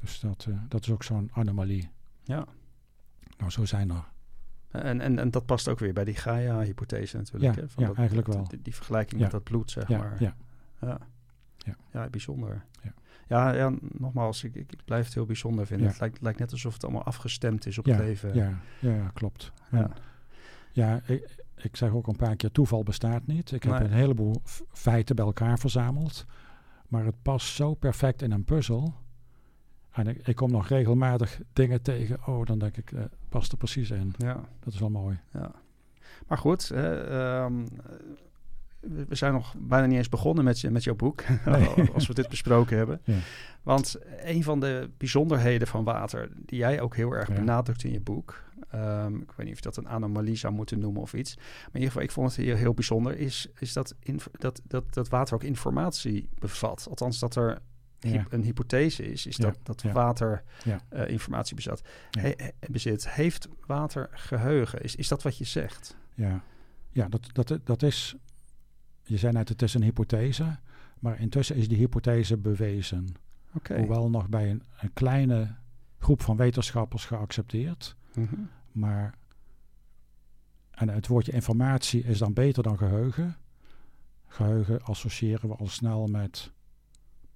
Dus 0.02 0.20
dat, 0.20 0.46
uh, 0.50 0.58
dat 0.68 0.82
is 0.82 0.92
ook 0.92 1.04
zo'n 1.04 1.30
anomalie. 1.34 1.90
Ja. 2.24 2.46
Nou, 3.38 3.52
zo 3.52 3.66
zijn 3.66 3.90
er. 3.90 4.08
En, 4.70 5.02
en, 5.02 5.20
en 5.20 5.32
dat 5.32 5.46
past 5.46 5.68
ook 5.68 5.80
weer 5.80 5.94
bij 5.94 6.06
die 6.06 6.16
Gaia-hypothese 6.16 7.18
natuurlijk. 7.18 7.56
Ja, 7.56 7.62
hè? 7.62 7.68
ja 7.76 7.88
dat, 7.88 7.96
eigenlijk 7.98 8.28
dat- 8.28 8.36
wel. 8.36 8.48
Die, 8.48 8.62
die 8.62 8.76
vergelijking 8.76 9.16
Ja. 9.18 9.22
met 9.22 9.32
dat 9.32 9.44
bloed, 9.44 9.72
zeg 9.72 9.88
Ja, 9.88 9.98
maar. 9.98 10.16
ja. 10.24 10.36
Ja. 10.82 10.98
Ja. 11.58 11.76
Ja, 11.92 12.10
bijzonder. 12.10 12.66
Ja. 12.82 12.94
Ja, 13.28 13.52
ja, 13.54 13.74
nogmaals, 13.82 14.44
ik, 14.44 14.56
ik, 14.56 14.74
blijf 14.86 15.06
het 15.06 15.14
heel 15.14 15.26
bijzonder 15.26 15.66
vinden. 15.66 15.88
Het 15.88 16.00
lijkt, 16.00 16.22
lijkt 16.22 16.40
net 16.40 16.52
alsof 16.52 16.74
het 16.74 16.84
allemaal 16.84 17.04
afgestemd 17.04 17.66
is 17.66 17.78
op 17.78 17.86
het 17.86 17.98
leven. 17.98 18.34
Ja, 18.36 18.60
ja, 18.80 19.10
klopt. 19.14 19.52
Ja. 19.72 19.92
Ja, 20.72 21.02
ik, 21.06 21.44
ik 21.56 21.76
zeg 21.76 21.92
ook 21.92 22.08
een 22.08 22.16
paar 22.16 22.36
keer, 22.36 22.52
toeval 22.52 22.84
bestaat 22.84 23.28
niet. 23.28 23.52
Ik 23.52 23.64
heb 23.64 23.72
Nee. 23.74 23.82
een 23.84 23.92
heleboel 23.92 24.42
feiten 24.72 25.16
bij 25.16 25.26
elkaar 25.26 25.60
verzameld. 25.60 26.26
Maar 26.88 27.06
het 27.06 27.22
past 27.22 27.56
zo 27.56 27.74
perfect 27.74 28.22
in 28.22 28.32
een 28.32 28.44
puzzel. 28.44 28.94
En 30.00 30.08
ik, 30.08 30.28
ik 30.28 30.36
kom 30.36 30.52
nog 30.52 30.68
regelmatig 30.68 31.40
dingen 31.54 31.82
tegen. 31.82 32.18
Oh, 32.28 32.46
dan 32.46 32.60
denk 32.60 32.78
ik, 32.78 32.92
eh, 32.92 33.04
past 33.30 33.52
er 33.52 33.58
precies 33.58 33.90
in. 33.92 34.14
Ja, 34.18 34.34
Dat 34.60 34.74
is 34.74 34.80
wel 34.80 34.90
mooi. 34.90 35.20
ja. 35.34 35.52
Maar 36.28 36.38
goed, 36.38 36.72
ehm, 36.72 37.54
we 38.80 39.16
zijn 39.16 39.34
nog 39.34 39.56
bijna 39.58 39.86
niet 39.86 39.98
eens 39.98 40.10
begonnen 40.10 40.44
met, 40.44 40.60
je, 40.60 40.70
met 40.70 40.84
jouw 40.84 40.96
boek. 40.96 41.24
Nee. 41.46 41.90
als 41.94 42.08
we 42.08 42.14
dit 42.14 42.30
besproken 42.30 42.78
hebben. 42.78 43.02
Ja. 43.04 43.18
Want 43.64 43.96
een 44.24 44.44
van 44.44 44.60
de 44.60 44.90
bijzonderheden 44.98 45.68
van 45.68 45.84
water, 45.84 46.30
die 46.46 46.58
jij 46.58 46.82
ook 46.82 46.96
heel 46.96 47.12
erg 47.12 47.28
Ja. 47.28 47.34
benadrukt 47.34 47.84
in 47.84 47.92
je 47.92 48.02
boek. 48.02 48.44
ehm, 48.70 49.16
ik 49.16 49.32
weet 49.32 49.46
niet 49.46 49.50
of 49.56 49.64
je 49.64 49.70
dat 49.70 49.78
een 49.78 49.88
anomalie 49.90 50.36
zou 50.36 50.54
moeten 50.54 50.80
noemen 50.80 51.02
of 51.02 51.14
iets. 51.14 51.36
Maar 51.36 51.46
in 51.66 51.74
ieder 51.74 51.88
geval, 51.88 52.02
ik 52.04 52.12
vond 52.12 52.36
het 52.36 52.46
heel, 52.46 52.56
heel 52.56 52.74
bijzonder. 52.74 53.18
Is, 53.18 53.48
is 53.60 53.74
dat, 53.74 53.96
dat, 54.32 54.62
dat, 54.68 54.94
dat 54.94 55.10
water 55.10 55.34
ook 55.36 55.44
informatie 55.44 56.30
bevat. 56.40 56.86
Althans, 56.90 57.20
dat 57.20 57.36
er 57.36 57.60
Ja. 58.00 58.26
een 58.30 58.44
hypothese 58.44 59.12
is. 59.12 59.26
Is 59.26 59.36
Ja, 59.36 59.44
dat, 59.44 59.60
dat 59.64 59.82
water 59.82 60.44
eh, 60.90 61.10
informatie 61.10 61.56
bezat. 61.56 61.82
He- 62.12 62.36
bezit. 62.70 63.10
Heeft 63.10 63.48
water 63.66 64.10
geheugen? 64.12 64.82
Is, 64.82 64.96
is 64.96 65.08
dat 65.08 65.24
wat 65.24 65.38
je 65.38 65.44
zegt? 65.46 65.98
Ja, 66.14 66.44
ja 66.92 67.08
dat, 67.10 67.30
dat, 67.32 67.60
dat 67.64 67.84
is... 67.84 68.16
Je 69.04 69.18
zei 69.18 69.34
net, 69.34 69.50
het 69.50 69.62
is 69.62 69.74
een 69.74 69.84
hypothese. 69.84 70.58
Maar 71.00 71.20
intussen 71.20 71.56
is 71.56 71.68
die 71.68 71.78
hypothese 71.78 72.38
bewezen. 72.38 73.08
Hoewel 73.68 74.10
nog 74.10 74.30
bij 74.30 74.50
een, 74.50 74.64
een 74.80 74.94
kleine 74.94 75.56
groep 76.00 76.22
van 76.22 76.38
wetenschappers 76.38 77.06
geaccepteerd. 77.06 77.96
Mhm. 78.14 78.36
Maar 78.72 79.18
en 80.72 80.90
het 80.90 81.08
woordje 81.08 81.32
informatie 81.32 82.04
is 82.04 82.18
dan 82.18 82.34
beter 82.34 82.64
dan 82.64 82.78
geheugen. 82.78 83.38
Geheugen 84.28 84.82
associëren 84.82 85.50
we 85.50 85.56
al 85.56 85.68
snel 85.68 86.08
met 86.08 86.52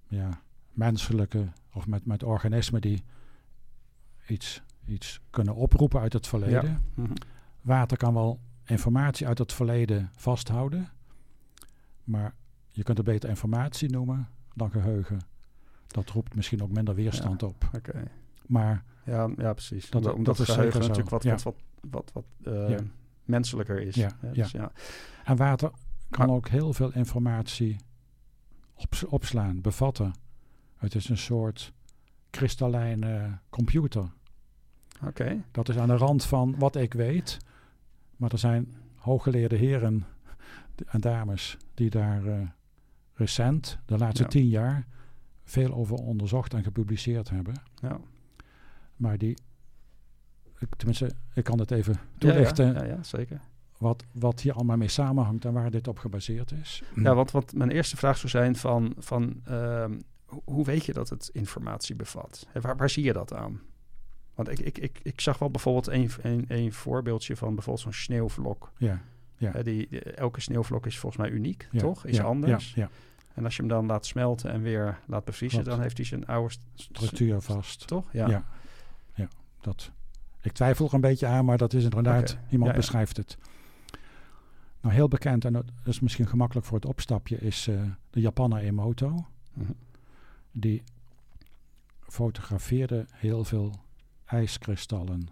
ja, 0.07 0.41
menselijke 0.73 1.47
of 1.73 1.87
met, 1.87 2.05
met 2.05 2.23
organismen 2.23 2.81
die 2.81 3.03
iets, 4.27 4.61
iets 4.85 5.19
kunnen 5.29 5.55
oproepen 5.55 5.99
uit 6.01 6.13
het 6.13 6.27
verleden. 6.27 6.81
Mhm. 6.93 7.11
Water 7.61 7.97
kan 7.97 8.13
wel 8.13 8.39
informatie 8.65 9.27
uit 9.27 9.37
het 9.37 9.53
verleden 9.53 10.09
vasthouden, 10.15 10.89
maar 12.03 12.33
je 12.71 12.83
kunt 12.83 12.97
het 12.97 13.05
beter 13.07 13.29
informatie 13.29 13.89
noemen 13.89 14.27
dan 14.53 14.71
geheugen. 14.71 15.19
Dat 15.87 16.09
roept 16.09 16.35
misschien 16.35 16.61
ook 16.63 16.71
minder 16.71 16.95
weerstand 16.95 17.43
op. 17.43 17.69
Oké. 17.75 18.03
Maar 18.45 18.83
Ja, 19.05 19.29
ja, 19.37 19.53
precies. 19.53 19.89
Dat- 19.89 20.01
omdat 20.01 20.13
omdat 20.17 20.37
dat 20.37 20.47
is 20.47 20.53
geheugen 20.53 20.79
natuurlijk 20.79 21.09
wat, 21.09 21.23
Ja. 21.23 21.31
wat, 21.31 21.43
wat, 21.43 21.55
wat, 21.89 22.11
wat 22.13 22.53
eh, 22.53 22.69
Ja. 22.69 22.77
menselijker 23.23 23.81
is. 23.81 23.95
Ja, 23.95 24.11
ja. 24.21 24.31
Dus 24.31 24.51
ja. 24.51 24.71
En 25.23 25.35
water 25.37 25.71
kan 26.09 26.27
Maar- 26.27 26.35
ook 26.35 26.47
heel 26.47 26.73
veel 26.73 26.93
informatie 26.93 27.75
ops- 28.75 29.05
opslaan, 29.05 29.61
bevatten. 29.61 30.13
Het 30.83 30.95
is 30.95 31.09
een 31.09 31.17
soort 31.17 31.73
kristallijne 32.29 33.37
computer. 33.49 34.11
Oké. 35.05 35.43
Dat 35.51 35.69
is 35.69 35.77
aan 35.77 35.87
de 35.87 35.97
rand 35.97 36.25
van 36.25 36.55
wat 36.57 36.75
ik 36.75 36.93
weet. 36.93 37.37
Maar 38.15 38.31
er 38.31 38.37
zijn 38.37 38.73
hooggeleerde 38.95 39.55
heren 39.55 40.05
en 40.85 41.01
dames 41.01 41.57
die 41.73 41.89
daar 41.89 42.25
eh, 42.25 42.47
recent, 43.13 43.79
de 43.85 43.97
laatste 43.97 44.23
Ja. 44.23 44.29
tien 44.29 44.47
jaar, 44.47 44.87
veel 45.43 45.73
over 45.73 45.95
onderzocht 45.95 46.53
en 46.53 46.63
gepubliceerd 46.63 47.29
hebben. 47.29 47.53
Ja. 47.81 47.99
Maar 48.95 49.17
die, 49.17 49.37
ik, 50.59 50.75
tenminste, 50.75 51.11
ik 51.33 51.43
kan 51.43 51.59
het 51.59 51.71
even 51.71 51.95
toelichten 52.17 52.73
Ja, 52.73 52.83
ja, 52.83 53.03
zeker. 53.03 53.39
Wat, 53.77 54.03
wat 54.11 54.41
hier 54.41 54.53
allemaal 54.53 54.77
mee 54.77 54.87
samenhangt 54.87 55.45
en 55.45 55.53
waar 55.53 55.71
dit 55.71 55.87
op 55.87 55.99
gebaseerd 55.99 56.51
is. 56.51 56.83
Ja, 56.95 57.15
want 57.15 57.31
wat 57.31 57.53
mijn 57.53 57.71
eerste 57.71 57.97
vraag 57.97 58.17
zou 58.17 58.29
zijn 58.29 58.55
van, 58.55 58.93
van 58.97 59.41
ehm, 59.45 59.99
hoe 60.45 60.65
weet 60.65 60.85
je 60.85 60.93
dat 60.93 61.09
het 61.09 61.29
informatie 61.33 61.95
bevat? 61.95 62.47
Waar, 62.61 62.77
waar 62.77 62.89
zie 62.89 63.03
je 63.03 63.13
dat 63.13 63.33
aan? 63.33 63.61
Want 64.35 64.49
ik, 64.49 64.59
ik, 64.59 64.77
ik, 64.77 64.99
ik 65.03 65.21
zag 65.21 65.39
wel 65.39 65.51
bijvoorbeeld 65.51 65.87
een, 65.87 66.09
een, 66.21 66.45
een 66.47 66.73
voorbeeldje 66.73 67.35
van 67.35 67.53
bijvoorbeeld 67.55 67.83
zo'n 67.85 67.93
sneeuwvlok. 67.93 68.71
Ja, 68.77 69.01
Ja. 69.37 69.51
Die, 69.51 69.87
die- 69.89 69.99
elke 70.01 70.41
sneeuwvlok 70.41 70.85
is 70.85 70.99
volgens 70.99 71.21
mij 71.21 71.31
uniek, 71.31 71.67
ja, 71.71 71.79
toch? 71.79 72.05
Is 72.05 72.15
ja, 72.17 72.23
anders. 72.23 72.73
Ja, 72.73 72.81
ja. 72.81 72.89
En 73.33 73.43
als 73.43 73.55
je 73.55 73.61
hem 73.61 73.69
dan 73.71 73.85
laat 73.85 74.05
smelten 74.05 74.51
en 74.51 74.61
weer 74.61 74.99
laat 75.05 75.25
bevriezen, 75.25 75.59
Klopt. 75.59 75.75
dan 75.75 75.83
heeft 75.83 75.97
hij 75.97 76.05
zijn 76.05 76.25
oude... 76.25 76.53
st- 76.53 76.61
structuur 76.75 77.41
vast. 77.41 77.87
Toch? 77.87 78.09
Ja. 78.13 78.27
Ja. 78.29 78.45
ja. 79.13 79.27
dat. 79.61 79.91
Ik 80.41 80.51
twijfel 80.51 80.85
er 80.87 80.93
een 80.93 81.01
beetje 81.01 81.27
aan, 81.27 81.45
maar 81.45 81.57
dat 81.57 81.73
is 81.73 81.83
inderdaad, 81.83 82.31
Oké. 82.31 82.41
iemand 82.49 82.73
beschrijft 82.75 83.17
het. 83.17 83.37
Nou, 84.81 84.95
heel 84.95 85.07
bekend, 85.07 85.45
en 85.45 85.53
dat 85.53 85.65
is 85.85 85.99
misschien 85.99 86.27
gemakkelijk 86.27 86.67
voor 86.67 86.75
het 86.77 86.85
opstapje, 86.85 87.37
is 87.37 87.67
eh, 87.67 87.81
de 88.09 88.19
Japaner 88.21 88.57
Emoto. 88.61 89.25
Mhm. 89.53 89.71
Die 90.55 90.83
fotografeerde 91.99 93.05
heel 93.13 93.43
veel 93.43 93.73
ijskristallen, 94.25 95.27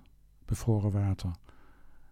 bevroren 0.45 0.91
water. 0.91 1.31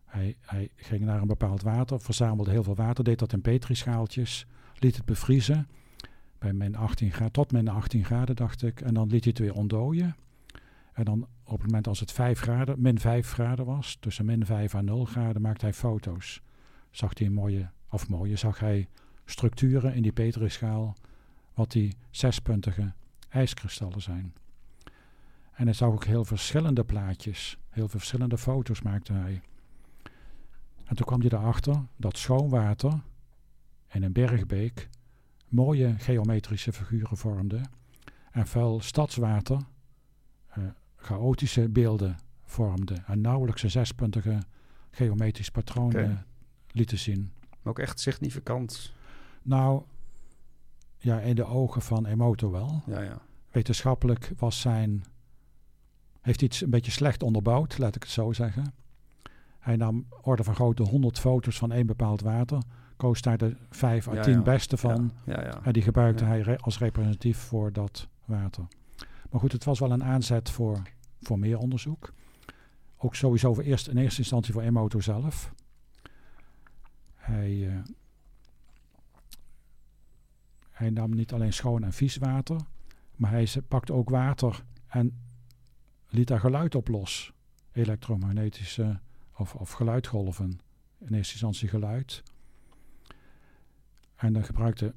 Hij, 0.05 0.35
hij 0.41 0.69
ging 0.75 1.01
naar 1.01 1.21
een 1.21 1.27
bepaald 1.27 1.61
water, 1.61 1.99
verzamelde 2.01 2.51
heel 2.51 2.63
veel 2.63 2.75
water, 2.75 3.03
deed 3.03 3.19
dat 3.19 3.33
in 3.33 3.41
petrischaaltjes, 3.41 4.45
liet 4.79 4.95
het 4.95 5.05
bevriezen 5.05 5.67
bij 6.39 6.53
min 6.53 6.75
18 6.75 7.11
graden, 7.11 7.31
tot 7.31 7.51
min 7.51 7.67
18 7.67 8.05
graden 8.05 8.35
dacht 8.35 8.63
ik. 8.63 8.81
En 8.81 8.93
dan 8.93 9.07
liet 9.07 9.23
hij 9.23 9.33
het 9.35 9.39
weer 9.39 9.53
ontdooien. 9.53 10.15
En 10.93 11.03
dan 11.05 11.27
op 11.43 11.57
het 11.57 11.65
moment 11.65 11.87
als 11.87 11.99
het 11.99 12.11
5 12.11 12.39
graden, 12.39 12.81
min 12.81 12.99
5 12.99 13.31
graden 13.31 13.65
was, 13.65 13.97
tussen 13.99 14.25
min 14.25 14.45
5 14.45 14.73
en 14.73 14.85
0 14.85 15.05
graden, 15.05 15.41
maakte 15.41 15.65
hij 15.65 15.73
foto's. 15.73 16.41
Zag 16.91 17.17
hij 17.17 17.29
mooie, 17.29 17.69
of 17.89 18.09
mooie, 18.09 18.35
zag 18.35 18.59
hij 18.59 18.87
structuren 19.25 19.93
in 19.93 20.01
die 20.01 20.11
petrischaal, 20.11 20.95
wat 21.53 21.71
die 21.71 21.95
zespuntige 22.09 22.93
ijskristallen 23.29 24.01
zijn. 24.01 24.33
En 25.51 25.65
hij 25.65 25.73
zag 25.73 25.89
ook 25.89 26.05
heel 26.05 26.25
verschillende 26.25 26.83
plaatjes, 26.83 27.57
heel 27.69 27.87
verschillende 27.87 28.37
foto's 28.37 28.81
maakte 28.81 29.13
hij. 29.13 29.41
En 30.85 30.95
toen 30.95 31.05
kwam 31.05 31.21
hij 31.21 31.29
erachter 31.29 31.85
dat 31.95 32.17
schoon 32.17 32.49
water 32.49 33.01
in 33.87 34.03
een 34.03 34.11
bergbeek 34.11 34.89
mooie 35.47 35.95
geometrische 35.97 36.73
figuren 36.73 37.17
vormde. 37.17 37.61
En 38.31 38.47
vuil 38.47 38.81
stadswater 38.81 39.59
eh, 40.47 40.63
chaotische 40.95 41.69
beelden 41.69 42.17
vormde. 42.43 42.95
En 43.05 43.21
nauwelijks 43.21 43.63
een 43.63 43.71
zespuntige 43.71 44.39
geometrisch 44.91 45.49
patroon 45.49 45.87
Oké. 45.87 46.01
eh, 46.01 46.17
lieten 46.71 46.97
zien. 46.99 47.31
Maar 47.49 47.71
ook 47.71 47.79
echt 47.79 47.99
significant. 47.99 48.93
Nou, 49.41 49.83
ja, 50.99 51.19
in 51.19 51.35
de 51.35 51.45
ogen 51.45 51.81
van 51.81 52.05
Emoto 52.05 52.51
wel. 52.51 52.81
Ja, 52.85 53.01
ja. 53.01 53.17
Wetenschappelijk 53.51 54.31
was 54.37 54.59
zijn... 54.61 55.03
Heeft 56.21 56.41
iets 56.41 56.61
een 56.61 56.69
beetje 56.69 56.91
slecht 56.91 57.23
onderbouwd, 57.23 57.77
laat 57.77 57.95
ik 57.95 58.01
het 58.03 58.11
zo 58.11 58.31
zeggen. 58.33 58.73
Hij 59.59 59.75
nam 59.75 60.05
orde 60.21 60.43
van 60.43 60.55
grootte 60.55 60.83
100 60.83 61.19
foto's 61.19 61.57
van 61.57 61.71
één 61.71 61.85
bepaald 61.85 62.21
water. 62.21 62.61
Koos 62.97 63.21
daar 63.21 63.37
de 63.37 63.55
5 63.69 64.07
à 64.07 64.13
Ja, 64.13 64.21
10 64.21 64.33
ja. 64.33 64.41
beste 64.41 64.77
van. 64.77 65.11
Ja, 65.25 65.39
ja. 65.41 65.45
ja. 65.45 65.59
En 65.63 65.73
die 65.73 65.81
gebruikte 65.83 66.23
hij 66.23 66.41
re- 66.41 66.57
als 66.57 66.79
representatief 66.79 67.37
voor 67.37 67.73
dat 67.73 68.07
water. 68.25 68.67
Maar 69.29 69.39
goed, 69.39 69.51
het 69.51 69.63
was 69.63 69.79
wel 69.79 69.91
een 69.91 70.03
aanzet 70.03 70.49
voor, 70.49 70.81
voor 71.21 71.39
meer 71.39 71.57
onderzoek. 71.57 72.13
Ook 72.97 73.15
sowieso 73.15 73.53
voor 73.53 73.63
eerst, 73.63 73.87
in 73.87 73.97
eerste 73.97 74.19
instantie 74.21 74.53
voor 74.53 74.61
Emoto 74.61 74.99
zelf. 74.99 75.53
Hij, 77.15 77.67
eh, 77.67 77.73
hij 80.79 80.89
nam 80.89 81.15
niet 81.15 81.33
alleen 81.33 81.53
schoon 81.53 81.83
en 81.83 81.93
vies 81.93 82.17
water, 82.17 82.59
maar 83.15 83.31
hij 83.31 83.47
pakte 83.67 83.93
ook 83.93 84.09
water 84.09 84.63
en 84.87 85.19
liet 86.07 86.27
daar 86.27 86.39
geluid 86.39 86.75
op 86.75 86.87
los. 86.87 87.33
Elektromagnetische 87.71 88.99
of, 89.35 89.55
of 89.55 89.71
geluidgolven. 89.71 90.59
In 90.97 91.13
eerste 91.13 91.33
instantie 91.33 91.67
geluid. 91.67 92.23
En 94.15 94.33
hij 94.33 94.43
gebruikte 94.43 94.93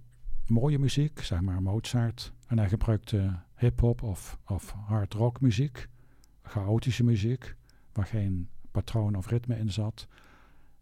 mooie 0.47 0.79
muziek, 0.79 1.21
zeg 1.21 1.41
maar 1.41 1.63
Mozart. 1.63 2.33
En 2.47 2.59
hij 2.59 2.69
gebruikte 2.69 3.39
hip-hop 3.57 4.03
of, 4.03 4.39
of 4.47 4.71
hard 4.71 5.15
rock 5.15 5.41
muziek, 5.41 5.89
chaotische 6.43 7.05
muziek, 7.05 7.57
waar 7.93 8.07
geen 8.07 8.49
patroon 8.71 9.15
of 9.15 9.27
ritme 9.27 9.59
in 9.59 9.73
zat. 9.73 10.07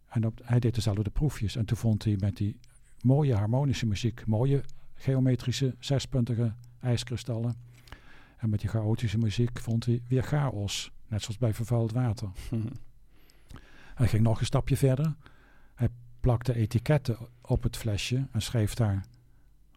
En 0.07 0.25
op, 0.25 0.39
hij 0.43 0.59
deed 0.59 0.75
dezelfde 0.75 1.09
proefjes. 1.09 1.55
En 1.55 1.65
toen 1.65 1.77
vond 1.77 2.03
hij 2.03 2.15
met 2.19 2.37
die 2.37 2.59
mooie 3.01 3.35
harmonische 3.35 3.85
muziek, 3.85 4.25
mooie 4.25 4.63
geometrische 5.01 5.75
zespuntige 5.79 6.53
ijskristallen. 6.79 7.55
En 8.37 8.49
met 8.49 8.59
die 8.59 8.69
chaotische 8.69 9.17
muziek 9.17 9.59
vond 9.59 9.85
hij 9.85 10.01
weer 10.07 10.23
chaos. 10.23 10.91
Net 11.07 11.21
zoals 11.21 11.37
bij 11.37 11.53
vervuild 11.53 11.91
water. 11.91 12.29
Hij 13.95 14.07
ging 14.07 14.23
nog 14.23 14.39
een 14.39 14.45
stapje 14.45 14.77
verder. 14.77 15.15
Hij 15.75 15.87
plakte 16.19 16.55
etiketten 16.55 17.17
op 17.41 17.63
het 17.63 17.77
flesje 17.77 18.27
en 18.31 18.41
schreef 18.41 18.73
daar 18.73 19.05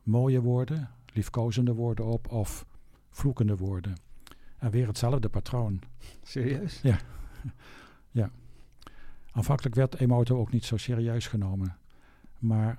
mooie 0.02 0.40
woorden, 0.40 0.90
liefkozende 1.12 1.74
woorden 1.74 2.04
op 2.04 2.32
of 2.32 2.66
vloekende 3.10 3.56
woorden. 3.56 3.94
En 4.58 4.70
weer 4.70 4.86
hetzelfde 4.86 5.28
patroon. 5.28 5.80
Serieus? 6.22 6.80
Ja. 6.82 6.98
ja. 8.20 8.30
Aanvankelijk 9.30 9.74
werd 9.74 10.00
Emoto 10.00 10.38
ook 10.38 10.52
niet 10.52 10.64
zo 10.64 10.76
serieus 10.76 11.26
genomen. 11.26 11.76
Maar 12.38 12.78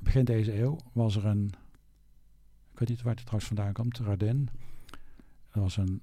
begin 0.00 0.24
deze 0.24 0.58
eeuw 0.58 0.78
was 0.92 1.16
er 1.16 1.26
een, 1.26 1.52
ik 2.74 2.80
weet 2.80 2.88
niet 2.88 3.02
waar 3.02 3.14
het 3.14 3.22
trouwens 3.22 3.48
vandaan 3.48 3.72
komt, 3.72 3.98
Radin. 3.98 4.48
Dat 5.52 5.62
was 5.62 5.76
een 5.76 6.02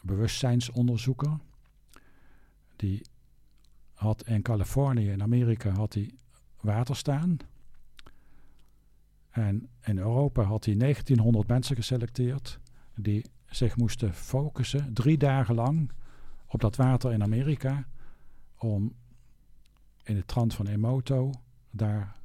bewustzijnsonderzoeker. 0.00 1.38
Die 2.76 3.02
had 3.94 4.26
in 4.26 4.42
Californië, 4.42 5.10
in 5.10 5.22
Amerika, 5.22 5.70
had 5.70 5.94
hij 5.94 6.10
water 6.60 6.96
staan. 6.96 7.36
En 9.30 9.68
in 9.84 9.98
Europa 9.98 10.42
had 10.42 10.64
hij 10.64 10.76
1900 10.76 11.48
mensen 11.48 11.76
geselecteerd 11.76 12.60
die 12.94 13.24
zich 13.46 13.76
moesten 13.76 14.14
focussen 14.14 14.94
drie 14.94 15.18
dagen 15.18 15.54
lang 15.54 15.90
op 16.46 16.60
dat 16.60 16.76
water 16.76 17.12
in 17.12 17.22
Amerika 17.22 17.86
om 18.56 18.94
in 20.02 20.16
het 20.16 20.26
trant 20.28 20.54
van 20.54 20.66
Emoto 20.66 21.30
daar 21.70 22.16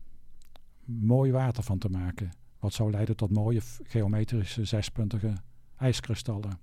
mooi 0.85 1.31
water 1.31 1.63
van 1.63 1.77
te 1.77 1.89
maken. 1.89 2.31
Wat 2.59 2.73
zou 2.73 2.91
leiden 2.91 3.15
tot 3.15 3.31
mooie 3.31 3.61
geometrische 3.83 4.65
zespuntige 4.65 5.33
ijskristallen. 5.77 6.59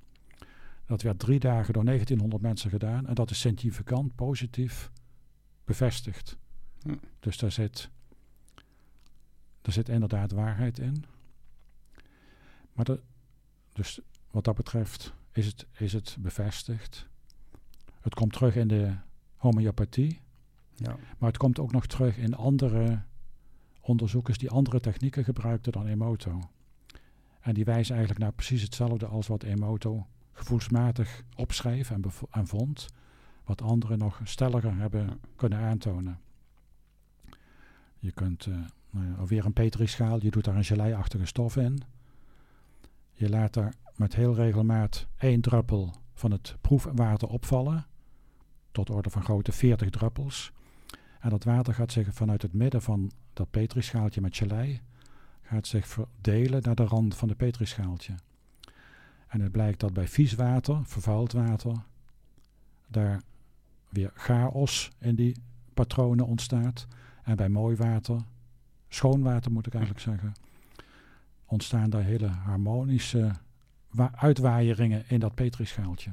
Dat 0.86 1.02
werd 1.02 1.18
drie 1.18 1.38
dagen 1.38 1.72
door 1.72 1.84
1900 1.84 2.42
mensen 2.42 2.70
gedaan 2.70 3.06
en 3.06 3.14
dat 3.14 3.30
is 3.30 3.40
significant 3.40 4.14
positief 4.14 4.90
bevestigd. 5.64 6.36
Hm. 6.82 6.94
Dus 7.20 7.38
daar 7.38 7.52
zit, 7.52 7.90
daar 9.62 9.72
zit 9.72 9.88
inderdaad 9.88 10.32
waarheid 10.32 10.78
in. 10.78 11.04
Maar 12.72 12.84
de, 12.84 13.00
dus 13.72 14.00
wat 14.30 14.44
dat 14.44 14.54
betreft 14.54 15.14
is 15.32 15.46
het, 15.46 15.66
is 15.72 15.92
het 15.92 16.16
bevestigd. 16.20 17.06
Het 18.00 18.14
komt 18.14 18.32
terug 18.32 18.56
in 18.56 18.68
de 18.68 18.94
homeopathie. 19.36 20.20
Ja. 20.74 20.96
Maar 21.18 21.28
het 21.28 21.38
komt 21.38 21.58
ook 21.58 21.72
nog 21.72 21.86
terug 21.86 22.16
in 22.16 22.34
andere 22.34 23.02
onderzoekers 23.86 24.38
die 24.38 24.50
andere 24.50 24.80
technieken 24.80 25.24
gebruikten 25.24 25.72
dan 25.72 25.86
Emoto. 25.86 26.40
En 27.40 27.54
die 27.54 27.64
wijzen 27.64 27.94
eigenlijk 27.94 28.24
naar 28.24 28.32
precies 28.32 28.62
hetzelfde 28.62 29.06
als 29.06 29.26
wat 29.26 29.42
Emoto 29.42 30.06
gevoelsmatig 30.32 31.22
opschreef 31.36 31.90
en, 31.90 32.02
en 32.30 32.46
vond. 32.46 32.88
Wat 33.44 33.62
anderen 33.62 33.98
nog 33.98 34.20
stelliger 34.24 34.76
hebben 34.76 35.20
kunnen 35.36 35.58
aantonen. 35.58 36.18
Je 37.98 38.12
kunt 38.12 38.46
uh, 38.46 38.56
nou 38.90 39.06
ja, 39.06 39.24
weer 39.24 39.44
een 39.44 39.52
petrischaal, 39.52 40.22
je 40.22 40.30
doet 40.30 40.44
daar 40.44 40.56
een 40.56 40.64
geleiachtige 40.64 41.26
stof 41.26 41.56
in. 41.56 41.82
Je 43.12 43.28
laat 43.28 43.52
daar 43.52 43.74
met 43.96 44.14
heel 44.14 44.34
regelmaat 44.34 45.06
één 45.16 45.40
druppel 45.40 45.94
van 46.14 46.30
het 46.30 46.56
proefwater 46.60 47.28
opvallen. 47.28 47.86
Tot 48.70 48.90
orde 48.90 49.10
van 49.10 49.22
grootte 49.22 49.52
40 49.52 49.90
druppels. 49.90 50.52
En 51.20 51.30
dat 51.30 51.44
water 51.44 51.74
gaat 51.74 51.92
zich 51.92 52.14
vanuit 52.14 52.42
het 52.42 52.52
midden 52.52 52.82
van 52.82 53.10
dat 53.34 53.50
petrischaaltje 53.50 54.20
met 54.20 54.36
gelei 54.36 54.80
gaat 55.42 55.66
zich 55.66 55.86
verdelen 55.86 56.62
naar 56.62 56.74
de 56.74 56.84
rand 56.84 57.14
van 57.14 57.28
de 57.28 57.34
petrischaaltje. 57.34 58.14
En 59.28 59.40
het 59.40 59.52
blijkt 59.52 59.80
dat 59.80 59.92
bij 59.92 60.08
vies 60.08 60.34
water, 60.34 60.80
vervuild 60.84 61.32
water, 61.32 61.76
daar 62.86 63.22
weer 63.88 64.10
chaos 64.14 64.90
in 64.98 65.14
die 65.14 65.36
patronen 65.74 66.26
ontstaat. 66.26 66.86
En 67.22 67.36
bij 67.36 67.48
mooi 67.48 67.76
water, 67.76 68.20
schoon 68.88 69.22
water 69.22 69.52
moet 69.52 69.66
ik 69.66 69.74
eigenlijk 69.74 70.04
zeggen, 70.04 70.32
ontstaan 71.44 71.90
daar 71.90 72.02
hele 72.02 72.26
harmonische 72.26 73.32
uitwaaieringen 74.14 75.04
in 75.08 75.20
dat 75.20 75.34
petrischaaltje. 75.34 76.10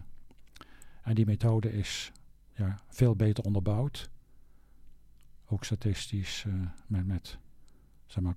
En 1.01 1.15
die 1.15 1.26
methode 1.26 1.74
is 1.74 2.11
ja, 2.53 2.80
veel 2.88 3.15
beter 3.15 3.43
onderbouwd. 3.43 4.09
Ook 5.52 5.64
statistisch 5.64 6.43
uh, 6.47 6.54
met, 6.88 7.06
met 7.06 7.38
zeg 8.06 8.24
maar, 8.24 8.36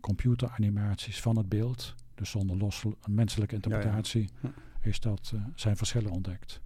computeranimaties 0.00 1.20
van 1.20 1.36
het 1.36 1.48
beeld. 1.48 1.94
Dus 2.14 2.30
zonder 2.30 2.56
los 2.56 2.84
menselijke 3.06 3.54
interpretatie 3.54 4.30
ja, 4.42 4.48
ja. 4.48 4.52
Is 4.80 5.00
dat, 5.00 5.32
uh, 5.34 5.44
zijn 5.54 5.76
verschillen 5.76 6.10
ontdekt. 6.10 6.60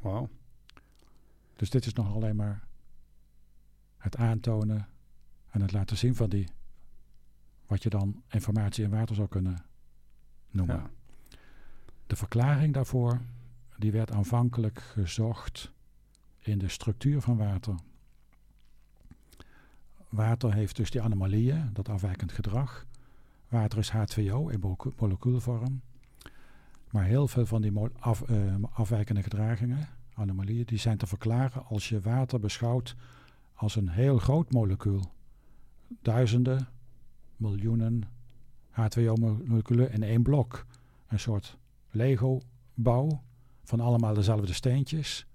Wauw. 0.00 0.28
Dus 1.56 1.70
dit 1.70 1.86
is 1.86 1.92
nog 1.92 2.14
alleen 2.14 2.36
maar 2.36 2.66
het 3.96 4.16
aantonen 4.16 4.88
en 5.50 5.60
het 5.60 5.72
laten 5.72 5.96
zien 5.96 6.14
van 6.14 6.28
die, 6.28 6.48
wat 7.66 7.82
je 7.82 7.88
dan 7.88 8.22
informatie 8.28 8.84
in 8.84 8.90
water 8.90 9.14
zou 9.14 9.28
kunnen 9.28 9.64
noemen. 10.50 10.76
Ja. 10.76 10.90
De 12.06 12.16
verklaring 12.16 12.74
daarvoor, 12.74 13.20
die 13.76 13.92
werd 13.92 14.10
aanvankelijk 14.10 14.80
gezocht 14.80 15.72
in 16.38 16.58
de 16.58 16.68
structuur 16.68 17.20
van 17.20 17.36
water. 17.36 17.74
Water 20.08 20.54
heeft 20.54 20.76
dus 20.76 20.90
die 20.90 21.02
anomalieën, 21.02 21.70
dat 21.72 21.88
afwijkend 21.88 22.32
gedrag. 22.32 22.86
Water 23.48 23.78
is 23.78 23.92
H2O 23.92 24.50
in 24.50 24.76
molecuulvorm. 24.98 25.80
Maar 26.90 27.04
heel 27.04 27.28
veel 27.28 27.46
van 27.46 27.62
die 27.62 27.72
af, 27.98 28.28
uh, 28.28 28.54
afwijkende 28.70 29.22
gedragingen, 29.22 29.88
anomalieën, 30.14 30.64
die 30.64 30.78
zijn 30.78 30.98
te 30.98 31.06
verklaren 31.06 31.64
als 31.64 31.88
je 31.88 32.00
water 32.00 32.40
beschouwt 32.40 32.96
als 33.54 33.76
een 33.76 33.88
heel 33.88 34.18
groot 34.18 34.52
molecuul. 34.52 35.12
Duizenden, 36.02 36.68
miljoenen 37.36 38.02
H2O-moleculen 38.70 39.92
in 39.92 40.02
één 40.02 40.22
blok. 40.22 40.66
Een 41.08 41.20
soort 41.20 41.56
Lego-bouw 41.90 43.22
van 43.64 43.80
allemaal 43.80 44.14
dezelfde 44.14 44.52
steentjes. 44.52 45.26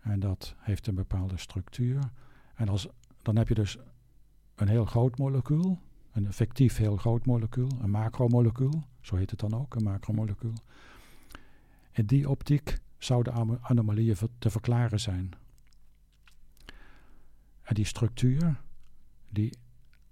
En 0.00 0.20
dat 0.20 0.54
heeft 0.58 0.86
een 0.86 0.94
bepaalde 0.94 1.38
structuur. 1.38 2.10
En 2.54 2.68
als, 2.68 2.88
dan 3.24 3.36
heb 3.36 3.48
je 3.48 3.54
dus 3.54 3.76
een 4.54 4.68
heel 4.68 4.84
groot 4.84 5.18
molecuul, 5.18 5.78
een 6.12 6.32
fictief 6.32 6.76
heel 6.76 6.96
groot 6.96 7.26
molecuul, 7.26 7.70
een 7.80 7.90
macromolecuul, 7.90 8.84
zo 9.00 9.16
heet 9.16 9.30
het 9.30 9.40
dan 9.40 9.54
ook, 9.54 9.74
een 9.74 9.84
macromolecuul. 9.84 10.54
In 11.90 12.06
die 12.06 12.28
optiek 12.30 12.78
zouden 12.98 13.58
anomalieën 13.62 14.16
te 14.38 14.50
verklaren 14.50 15.00
zijn. 15.00 15.30
En 17.62 17.74
die 17.74 17.84
structuur, 17.84 18.60
die 19.28 19.56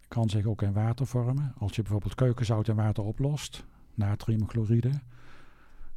kan 0.09 0.29
zich 0.29 0.45
ook 0.45 0.63
in 0.63 0.73
water 0.73 1.07
vormen. 1.07 1.55
Als 1.59 1.77
je 1.77 1.83
bijvoorbeeld 1.83 2.15
keukenzout 2.15 2.69
in 2.69 2.77
water 2.77 3.05
oplost, 3.05 3.65
natriumchloride, 3.95 4.93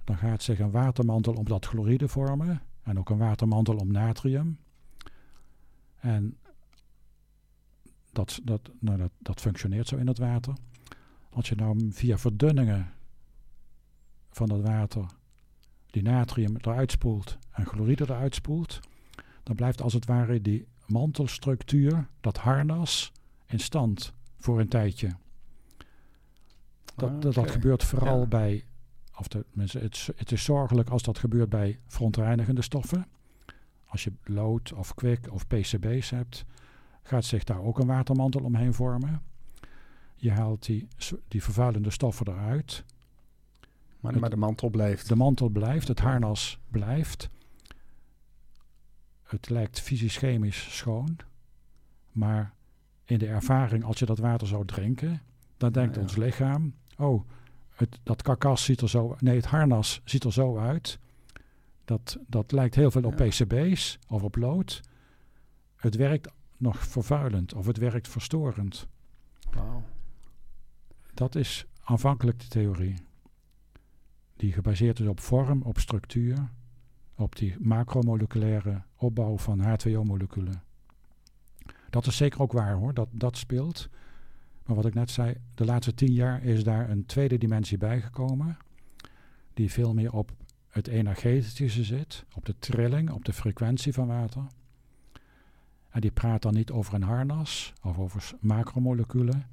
dan 0.03 0.17
gaat 0.17 0.43
zich 0.43 0.59
een 0.59 0.71
watermantel 0.71 1.33
om 1.33 1.45
dat 1.45 1.65
chloride 1.65 2.07
vormen 2.07 2.61
en 2.83 2.99
ook 2.99 3.09
een 3.09 3.17
watermantel 3.17 3.75
om 3.75 3.91
natrium. 3.91 4.59
En 5.99 6.37
dat, 8.15 8.39
dat, 8.43 8.69
nou 8.79 8.97
dat, 8.97 9.11
dat 9.19 9.41
functioneert 9.41 9.87
zo 9.87 9.95
in 9.97 10.07
het 10.07 10.17
water. 10.17 10.53
Als 11.29 11.49
je 11.49 11.55
nou 11.55 11.87
via 11.91 12.17
verdunningen 12.17 12.93
van 14.31 14.47
dat 14.47 14.61
water 14.61 15.05
die 15.89 16.01
natrium 16.03 16.55
eruit 16.57 16.91
spoelt 16.91 17.37
en 17.51 17.65
chloride 17.65 18.03
eruit 18.03 18.35
spoelt, 18.35 18.79
dan 19.43 19.55
blijft 19.55 19.81
als 19.81 19.93
het 19.93 20.05
ware 20.05 20.41
die 20.41 20.67
mantelstructuur, 20.85 22.07
dat 22.21 22.37
harnas, 22.37 23.11
in 23.45 23.59
stand 23.59 24.13
voor 24.37 24.59
een 24.59 24.67
tijdje. 24.67 25.15
Dat, 26.95 27.21
dat, 27.21 27.51
gebeurt 27.51 27.83
vooral 27.83 28.19
Ja. 28.19 28.25
bij, 28.25 28.63
of 29.17 29.27
de, 29.27 29.45
mensen, 29.51 29.81
het, 29.81 29.95
is- 29.95 30.09
het 30.15 30.31
is 30.31 30.43
zorgelijk 30.43 30.89
als 30.89 31.03
dat 31.03 31.17
gebeurt 31.17 31.49
bij 31.49 31.79
verontreinigende 31.87 32.61
stoffen. 32.61 33.07
Als 33.85 34.03
je 34.03 34.11
lood 34.23 34.73
of 34.73 34.93
kwik 34.93 35.31
of 35.31 35.47
PCB's 35.47 36.09
hebt, 36.09 36.45
gaat 37.07 37.25
zich 37.25 37.43
daar 37.43 37.61
ook 37.61 37.79
een 37.79 37.87
watermantel 37.87 38.41
omheen 38.41 38.73
vormen. 38.73 39.21
Je 40.15 40.31
haalt 40.31 40.65
die, 40.65 40.87
die 41.27 41.43
vervuilende 41.43 41.89
stoffen 41.89 42.27
eruit. 42.27 42.83
Maar, 43.99 44.19
maar 44.19 44.29
de 44.29 44.35
mantel 44.35 44.69
blijft. 44.69 45.07
De 45.07 45.15
mantel 45.15 45.49
blijft, 45.49 45.87
het 45.87 45.99
harnas 45.99 46.59
blijft. 46.69 47.29
Het 49.23 49.49
lijkt 49.49 49.79
fysisch-chemisch 49.81 50.77
schoon. 50.77 51.17
Maar 52.11 52.53
in 53.05 53.17
de 53.17 53.27
ervaring, 53.27 53.83
als 53.83 53.99
je 53.99 54.05
dat 54.05 54.17
water 54.17 54.47
zou 54.47 54.65
drinken, 54.65 55.21
dan 55.57 55.71
denkt 55.71 55.95
Ja, 55.95 56.01
ja. 56.01 56.07
ons 56.07 56.15
lichaam: 56.15 56.73
oh, 56.97 57.29
het, 57.69 57.99
dat 58.03 58.21
karkas 58.21 58.63
ziet 58.63 58.81
er 58.81 58.89
zo 58.89 59.15
Nee, 59.19 59.35
het 59.35 59.45
harnas 59.45 60.01
ziet 60.03 60.23
er 60.23 60.33
zo 60.33 60.57
uit. 60.57 60.99
Dat, 61.85 62.17
dat 62.27 62.51
lijkt 62.51 62.75
heel 62.75 62.91
veel 62.91 63.03
op 63.03 63.19
Ja. 63.19 63.27
PCB's 63.27 63.99
of 64.07 64.23
op 64.23 64.35
lood. 64.35 64.81
Het 65.75 65.95
werkt 65.95 66.31
nog 66.57 66.87
vervuilend 66.87 67.53
of 67.53 67.65
het 67.65 67.77
werkt 67.77 68.07
verstorend. 68.07 68.87
Dat 71.13 71.35
is 71.35 71.65
aanvankelijk 71.83 72.39
de 72.39 72.47
theorie. 72.47 72.93
Die 72.93 73.05
die 74.35 74.53
gebaseerd 74.53 74.99
is 74.99 75.07
op 75.07 75.19
vorm, 75.19 75.61
op 75.61 75.79
structuur, 75.79 76.49
op 77.15 77.35
die 77.35 77.55
macromoleculaire 77.59 78.81
opbouw 78.95 79.37
van 79.37 79.61
H2O-moleculen. 79.61 80.63
Dat 81.89 82.05
is 82.05 82.17
zeker 82.17 82.41
ook 82.41 82.51
waar 82.51 82.73
hoor, 82.73 82.93
dat, 82.93 83.07
dat 83.11 83.37
speelt. 83.37 83.89
Maar 84.65 84.75
wat 84.75 84.85
ik 84.85 84.93
net 84.93 85.11
zei, 85.11 85.35
de 85.55 85.65
laatste 85.65 85.93
tien 85.93 86.13
jaar 86.13 86.43
is 86.43 86.63
daar 86.63 86.89
een 86.89 87.05
tweede 87.05 87.37
dimensie 87.37 87.77
bijgekomen, 87.77 88.57
die 89.53 89.71
veel 89.71 89.93
meer 89.93 90.13
op 90.13 90.31
het 90.67 90.87
energetische 90.87 91.83
zit, 91.83 92.25
op 92.33 92.45
de 92.45 92.55
trilling, 92.59 93.09
op 93.09 93.25
de 93.25 93.33
frequentie 93.33 93.93
van 93.93 94.07
water. 94.07 94.43
En 95.95 96.01
die 96.01 96.11
praat 96.11 96.41
dan 96.41 96.53
niet 96.53 96.71
over 96.71 96.93
een 96.93 97.03
harnas 97.03 97.73
of 97.81 97.97
over 97.97 98.31
macromoleculen, 98.39 99.45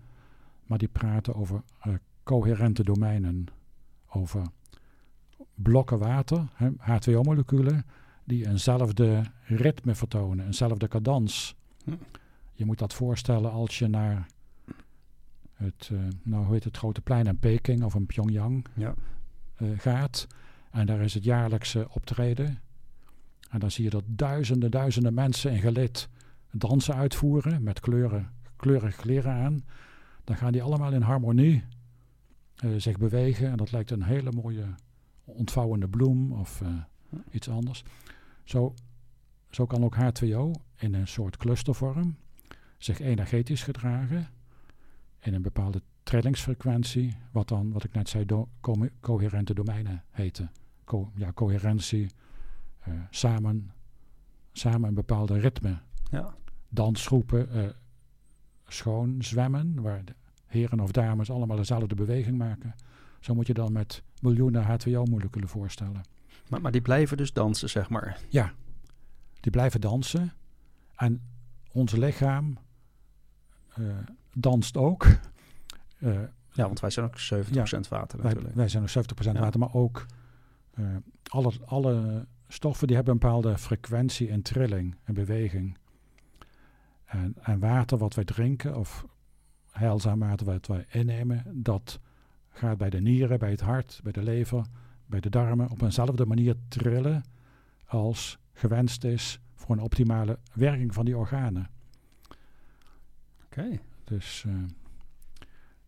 maar 0.66 0.78
die 0.78 0.88
praten 0.88 1.34
over 1.34 1.62
uh, 1.86 1.94
coherente 2.22 2.84
domeinen, 2.84 3.46
over 4.08 4.42
blokken 5.54 5.98
water, 5.98 6.48
H2O-moleculen, 6.62 7.84
die 8.24 8.48
eenzelfde 8.48 9.22
ritme 9.44 9.94
vertonen, 9.94 10.46
eenzelfde 10.46 10.88
cadans. 10.88 11.56
Hm. 11.84 11.90
Je 12.52 12.64
moet 12.64 12.78
dat 12.78 12.94
voorstellen 12.94 13.50
als 13.50 13.78
je 13.78 13.88
naar 13.88 14.26
het, 15.54 15.90
uh, 15.92 16.00
nou 16.22 16.44
hoe 16.44 16.54
heet 16.54 16.64
het, 16.64 16.76
grote 16.76 17.00
plein 17.00 17.26
in 17.26 17.38
Peking 17.38 17.84
of 17.84 17.94
in 17.94 18.06
Pyongyang 18.06 18.66
ja. 18.74 18.94
uh, 19.58 19.78
gaat. 19.78 20.26
En 20.70 20.86
daar 20.86 21.00
is 21.00 21.14
het 21.14 21.24
jaarlijkse 21.24 21.86
optreden. 21.90 22.60
En 23.50 23.58
dan 23.58 23.70
zie 23.70 23.84
je 23.84 23.90
dat 23.90 24.04
duizenden, 24.06 24.70
duizenden 24.70 25.14
mensen 25.14 25.52
in 25.52 25.60
gelid 25.60 26.08
dansen 26.52 26.94
uitvoeren 26.94 27.62
met 27.62 27.80
kleuren, 27.80 28.30
kleurige 28.56 28.96
kleren 28.96 29.32
aan. 29.32 29.64
Dan 30.24 30.36
gaan 30.36 30.52
die 30.52 30.62
allemaal 30.62 30.92
in 30.92 31.02
harmonie 31.02 31.64
uh, 32.64 32.80
zich 32.80 32.98
bewegen. 32.98 33.50
En 33.50 33.56
dat 33.56 33.72
lijkt 33.72 33.90
een 33.90 34.02
hele 34.02 34.32
mooie 34.32 34.64
ontvouwende 35.24 35.88
bloem 35.88 36.32
of 36.32 36.60
uh, 36.60 36.68
iets 37.30 37.48
anders. 37.48 37.84
Zo, 38.44 38.74
zo 39.50 39.66
kan 39.66 39.84
ook 39.84 39.96
H2O 39.96 40.60
in 40.76 40.94
een 40.94 41.08
soort 41.08 41.36
clustervorm 41.36 42.16
zich 42.78 43.00
energetisch 43.00 43.62
gedragen 43.62 44.28
in 45.20 45.34
een 45.34 45.42
bepaalde 45.42 45.82
trillingsfrequentie, 46.02 47.16
wat 47.30 47.48
dan, 47.48 47.72
wat 47.72 47.84
ik 47.84 47.92
net 47.92 48.08
zei, 48.08 48.24
do 48.24 48.48
co 48.60 48.74
coherente 49.00 49.54
domeinen 49.54 50.04
heten. 50.10 50.50
Co 50.84 51.10
ja, 51.14 51.32
coherentie, 51.32 52.10
uh, 52.88 52.94
samen, 53.10 53.72
samen 54.52 54.88
een 54.88 54.94
bepaalde 54.94 55.38
ritme. 55.38 55.78
Ja. 56.10 56.34
Dansgroepen, 56.74 57.56
uh, 57.56 57.68
schoon 58.66 59.22
zwemmen, 59.22 59.82
waar 59.82 60.04
de 60.04 60.14
heren 60.46 60.80
of 60.80 60.90
dames 60.90 61.30
allemaal 61.30 61.56
dezelfde 61.56 61.94
beweging 61.94 62.38
maken. 62.38 62.74
Zo 63.20 63.34
moet 63.34 63.46
je 63.46 63.54
dan 63.54 63.72
met 63.72 64.02
miljoenen 64.20 64.64
H2O-moleculen 64.64 65.48
voorstellen. 65.48 66.00
Maar, 66.48 66.60
maar 66.60 66.72
die 66.72 66.80
blijven 66.80 67.16
dus 67.16 67.32
dansen, 67.32 67.70
zeg 67.70 67.88
maar? 67.88 68.20
Ja, 68.28 68.52
die 69.40 69.52
blijven 69.52 69.80
dansen. 69.80 70.32
En 70.96 71.22
ons 71.72 71.92
lichaam 71.92 72.58
uh, 73.78 73.96
danst 74.32 74.76
ook. 74.76 75.06
Uh, 75.98 76.20
ja, 76.52 76.66
want 76.66 76.80
wij 76.80 76.90
zijn 76.90 77.06
ook 77.06 77.18
70% 77.46 77.50
ja, 77.50 77.64
water 77.88 78.22
wij, 78.22 78.36
wij, 78.54 78.68
zijn 78.68 78.82
ook 78.82 78.88
70% 78.88 79.22
ja. 79.22 79.32
water, 79.32 79.60
maar 79.60 79.74
ook 79.74 80.06
uh, 80.74 80.86
alle, 81.28 81.52
alle 81.64 82.26
stoffen 82.48 82.86
die 82.86 82.96
hebben 82.96 83.14
een 83.14 83.20
bepaalde 83.20 83.58
frequentie 83.58 84.28
en 84.30 84.42
trilling 84.42 84.96
en 85.04 85.14
beweging. 85.14 85.78
En, 87.12 87.34
en 87.42 87.58
water 87.58 87.98
wat 87.98 88.14
wij 88.14 88.24
drinken, 88.24 88.76
of 88.76 89.06
heilzaam 89.70 90.18
water 90.18 90.46
wat 90.46 90.66
wij 90.66 90.86
innemen, 90.88 91.62
dat 91.62 92.00
gaat 92.48 92.78
bij 92.78 92.90
de 92.90 93.00
nieren, 93.00 93.38
bij 93.38 93.50
het 93.50 93.60
hart, 93.60 94.00
bij 94.02 94.12
de 94.12 94.22
lever, 94.22 94.66
bij 95.06 95.20
de 95.20 95.30
darmen 95.30 95.70
op 95.70 95.82
eenzelfde 95.82 96.26
manier 96.26 96.56
trillen 96.68 97.24
als 97.86 98.38
gewenst 98.52 99.04
is 99.04 99.40
voor 99.54 99.74
een 99.74 99.82
optimale 99.82 100.38
werking 100.52 100.94
van 100.94 101.04
die 101.04 101.16
organen. 101.16 101.70
Oké. 103.44 103.80
Dus 104.04 104.44
uh, 104.46 104.54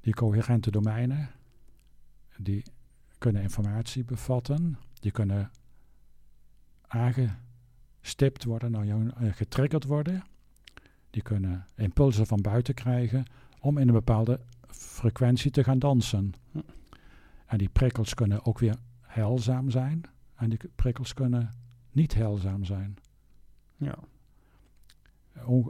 die 0.00 0.14
coherente 0.14 0.70
domeinen, 0.70 1.30
die 2.36 2.62
kunnen 3.18 3.42
informatie 3.42 4.04
bevatten, 4.04 4.78
die 5.00 5.10
kunnen 5.10 5.50
aangestipt 6.86 8.44
worden, 8.44 8.70
nou, 8.70 9.10
getriggerd 9.32 9.84
worden. 9.84 10.22
Die 11.14 11.22
kunnen 11.22 11.64
impulsen 11.76 12.26
van 12.26 12.40
buiten 12.40 12.74
krijgen 12.74 13.24
om 13.60 13.78
in 13.78 13.88
een 13.88 13.94
bepaalde 13.94 14.40
frequentie 14.68 15.50
te 15.50 15.64
gaan 15.64 15.78
dansen. 15.78 16.32
Hm. 16.52 16.58
En 17.46 17.58
die 17.58 17.68
prikkels 17.68 18.14
kunnen 18.14 18.44
ook 18.44 18.58
weer 18.58 18.74
heilzaam 19.00 19.70
zijn 19.70 20.02
en 20.34 20.48
die 20.48 20.58
prikkels 20.74 21.14
kunnen 21.14 21.50
niet 21.92 22.14
heilzaam 22.14 22.64
zijn. 22.64 22.96
Ja. 23.76 23.94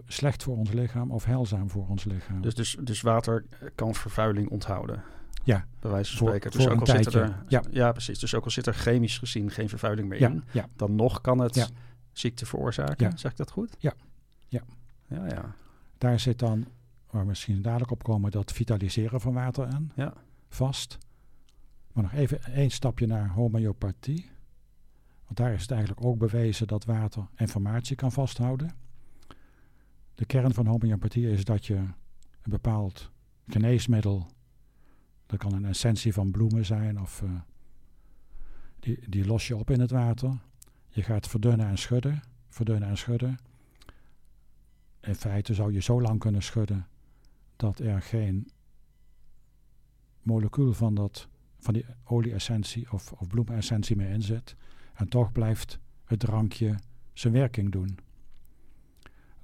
Slecht 0.06 0.42
voor 0.42 0.56
ons 0.56 0.72
lichaam 0.72 1.10
of 1.10 1.24
heilzaam 1.24 1.70
voor 1.70 1.88
ons 1.88 2.04
lichaam. 2.04 2.40
Dus, 2.40 2.54
dus, 2.54 2.76
dus 2.80 3.00
water 3.00 3.44
kan 3.74 3.94
vervuiling 3.94 4.48
onthouden? 4.48 5.02
Ja. 5.42 5.66
Bij 5.80 5.90
wijze 5.90 6.16
van 6.16 6.26
spreken. 6.26 6.50
dus 6.50 6.68
ook 6.68 6.80
al 6.80 6.86
zit 6.86 7.14
er, 7.14 7.44
ja. 7.48 7.62
ja, 7.70 7.92
precies. 7.92 8.18
Dus 8.18 8.34
ook 8.34 8.44
al 8.44 8.50
zit 8.50 8.66
er 8.66 8.74
chemisch 8.74 9.18
gezien 9.18 9.50
geen 9.50 9.68
vervuiling 9.68 10.08
meer 10.08 10.20
in, 10.20 10.44
ja. 10.50 10.68
dan 10.76 10.94
nog 10.94 11.20
kan 11.20 11.38
het 11.38 11.72
ziekte 12.12 12.46
veroorzaken. 12.46 13.18
Zeg 13.18 13.30
ik 13.30 13.36
dat 13.36 13.50
goed? 13.50 13.76
Ja. 13.78 13.92
Ja. 14.48 14.62
Ja, 15.06 15.26
ja. 15.26 15.54
Daar 15.98 16.20
zit 16.20 16.38
dan 16.38 16.66
waar 17.10 17.22
we 17.22 17.28
misschien 17.28 17.62
dadelijk 17.62 17.90
op 17.90 18.02
komen, 18.02 18.30
dat 18.30 18.52
vitaliseren 18.52 19.20
van 19.20 19.32
water 19.32 19.66
aan. 19.66 19.92
Ja. 19.94 20.14
Vast. 20.48 20.98
Maar 21.92 22.02
nog 22.02 22.12
even 22.12 22.42
één 22.42 22.70
stapje 22.70 23.06
naar 23.06 23.28
homeopathie. 23.28 24.30
Want 25.24 25.36
daar 25.36 25.52
is 25.52 25.62
het 25.62 25.70
eigenlijk 25.70 26.04
ook 26.04 26.18
bewezen 26.18 26.66
dat 26.66 26.84
water 26.84 27.26
informatie 27.36 27.96
kan 27.96 28.12
vasthouden. 28.12 28.74
De 30.14 30.24
kern 30.24 30.54
van 30.54 30.66
homeopathie 30.66 31.30
is 31.30 31.44
dat 31.44 31.66
je 31.66 31.74
een 31.74 31.94
bepaald 32.42 33.10
geneesmiddel, 33.48 34.26
dat 35.26 35.38
kan 35.38 35.52
een 35.52 35.64
essentie 35.64 36.12
van 36.12 36.30
bloemen 36.30 36.64
zijn, 36.64 37.00
of 37.00 37.22
uh, 37.22 37.30
die, 38.80 39.08
die 39.08 39.26
los 39.26 39.46
je 39.46 39.56
op 39.56 39.70
in 39.70 39.80
het 39.80 39.90
water. 39.90 40.38
Je 40.88 41.02
gaat 41.02 41.28
verdunnen 41.28 41.66
en 41.66 41.78
schudden, 41.78 42.22
verdunnen 42.48 42.88
en 42.88 42.96
schudden. 42.96 43.38
In 45.04 45.14
feite 45.14 45.54
zou 45.54 45.72
je 45.72 45.80
zo 45.80 46.00
lang 46.00 46.20
kunnen 46.20 46.42
schudden 46.42 46.86
dat 47.56 47.78
er 47.78 48.02
geen 48.02 48.48
molecuul 50.22 50.72
van, 50.72 50.94
dat, 50.94 51.28
van 51.58 51.74
die 51.74 51.86
olie-essentie 52.04 52.92
of, 52.92 53.12
of 53.12 53.26
bloemessentie 53.26 53.96
meer 53.96 54.10
in 54.10 54.22
zit. 54.22 54.56
En 54.94 55.08
toch 55.08 55.32
blijft 55.32 55.78
het 56.04 56.20
drankje 56.20 56.74
zijn 57.12 57.32
werking 57.32 57.72
doen. 57.72 57.98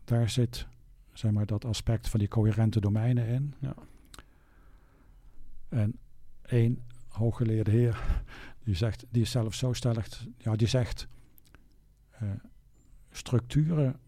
Daar 0.05 0.31
zit 0.31 0.67
zeg 1.13 1.31
maar, 1.31 1.47
dat 1.47 1.65
aspect 1.65 2.09
van 2.09 2.19
die 2.19 2.29
coherente 2.29 2.81
domeinen 2.81 3.27
in. 3.27 3.55
Ja. 3.59 3.75
En 5.69 5.99
één 6.43 6.83
hooggeleerde 7.09 7.71
heer, 7.71 8.23
die, 8.65 8.75
zegt, 8.75 9.07
die 9.11 9.23
is 9.23 9.31
zelf 9.31 9.55
zo 9.55 9.73
stellig, 9.73 10.27
ja, 10.39 10.57
die 10.57 10.67
zegt, 10.67 11.09
uh, 12.23 12.31
structuren 13.11 14.01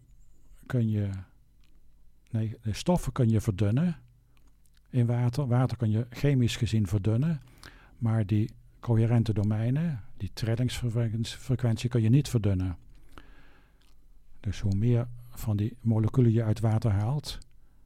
kun 0.65 0.89
je 0.89 1.09
Nee, 2.33 2.55
de 2.61 2.73
stoffen 2.73 3.11
kun 3.11 3.29
je 3.29 3.41
verdunnen 3.41 3.95
in 4.89 5.05
water. 5.05 5.47
Water 5.47 5.77
kun 5.77 5.91
je 5.91 6.07
chemisch 6.09 6.55
gezien 6.55 6.87
verdunnen. 6.87 7.41
Maar 7.97 8.25
die 8.25 8.49
coherente 8.79 9.33
domeinen, 9.33 10.01
die 10.17 10.31
trillingsfrequentie, 10.33 11.89
kun 11.89 12.01
je 12.01 12.09
niet 12.09 12.29
verdunnen. 12.29 12.77
Dus 14.39 14.59
hoe 14.59 14.75
meer 14.75 15.07
van 15.29 15.57
die 15.57 15.77
moleculen 15.81 16.31
je 16.31 16.43
uit 16.43 16.59
water 16.59 16.91
haalt, 16.91 17.37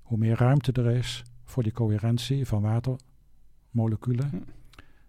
hoe 0.01 0.17
meer 0.17 0.37
ruimte 0.37 0.71
er 0.71 0.91
is 0.91 1.23
voor 1.43 1.63
die 1.63 1.71
coherentie 1.71 2.45
van 2.45 2.61
watermoleculen. 2.61 4.29
Hm. 4.29 4.37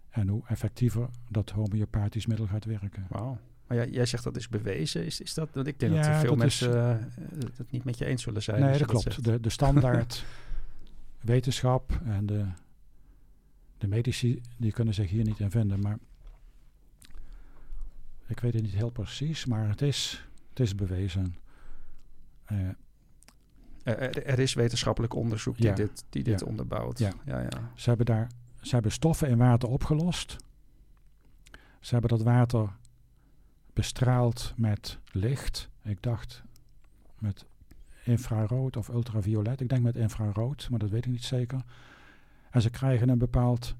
En 0.09 0.27
hoe 0.27 0.43
effectiever 0.47 1.09
dat 1.29 1.49
homeopathisch 1.49 2.25
middel 2.25 2.47
gaat 2.47 2.65
werken. 2.65 3.05
Wauw. 3.09 3.37
Maar 3.69 3.77
jij, 3.77 3.89
jij 3.89 4.05
zegt 4.05 4.23
dat 4.23 4.35
is 4.35 4.49
bewezen. 4.49 5.05
Is, 5.05 5.21
is 5.21 5.33
dat? 5.33 5.49
Want 5.53 5.67
ik 5.67 5.79
denk 5.79 5.95
dat 5.95 6.05
veel 6.05 6.35
mensen 6.35 6.73
uh, 6.75 6.95
het 7.57 7.71
niet 7.71 7.83
met 7.83 7.97
je 7.97 8.05
eens 8.05 8.23
zullen 8.23 8.43
zijn. 8.43 8.61
Nee, 8.61 8.77
dat 8.77 8.87
klopt. 8.87 9.23
de, 9.23 9.39
de 9.39 9.49
standaard 9.49 10.25
wetenschap 11.21 12.01
en 12.05 12.25
de, 12.25 12.45
de 13.77 13.87
medici, 13.87 14.41
die 14.57 14.71
kunnen 14.71 14.93
zich 14.93 15.09
hier 15.09 15.23
niet 15.23 15.39
in 15.39 15.51
vinden. 15.51 15.79
Maar 15.79 15.97
ik 18.27 18.39
weet 18.39 18.53
het 18.53 18.61
niet 18.61 18.73
heel 18.73 18.89
precies, 18.89 19.45
maar 19.45 19.69
het 19.69 19.81
is, 19.81 20.27
het 20.49 20.59
is 20.59 20.75
bewezen. 20.75 21.35
Uh, 22.51 22.67
er, 23.83 24.25
er, 24.25 24.39
is 24.39 24.53
wetenschappelijk 24.53 25.13
onderzoek 25.15 25.57
die 25.57 25.73
dit, 25.73 26.03
die 26.09 26.23
dit 26.23 26.43
onderbouwt. 26.43 26.99
Ja. 26.99 27.11
Ja, 27.25 27.39
ja. 27.39 27.71
Ze, 27.75 27.89
hebben 27.89 28.05
daar, 28.05 28.31
ze 28.61 28.73
hebben 28.73 28.91
stoffen 28.91 29.29
in 29.29 29.37
water 29.37 29.69
opgelost. 29.69 30.35
Ze 31.79 31.91
hebben 31.91 32.09
dat 32.09 32.21
water 32.21 32.77
bestraald 33.73 34.53
met 34.55 34.99
licht. 35.11 35.69
Ik 35.83 36.01
dacht 36.01 36.43
met 37.19 37.45
infrarood 38.03 38.77
of 38.77 38.87
ultraviolet. 38.87 39.61
Ik 39.61 39.69
denk 39.69 39.81
met 39.81 39.95
infrarood, 39.95 40.67
maar 40.69 40.79
dat 40.79 40.89
weet 40.89 41.05
ik 41.05 41.11
niet 41.11 41.23
zeker. 41.23 41.61
En 42.49 42.61
ze 42.61 42.69
krijgen 42.69 43.09
een 43.09 43.17
bepaald 43.17 43.75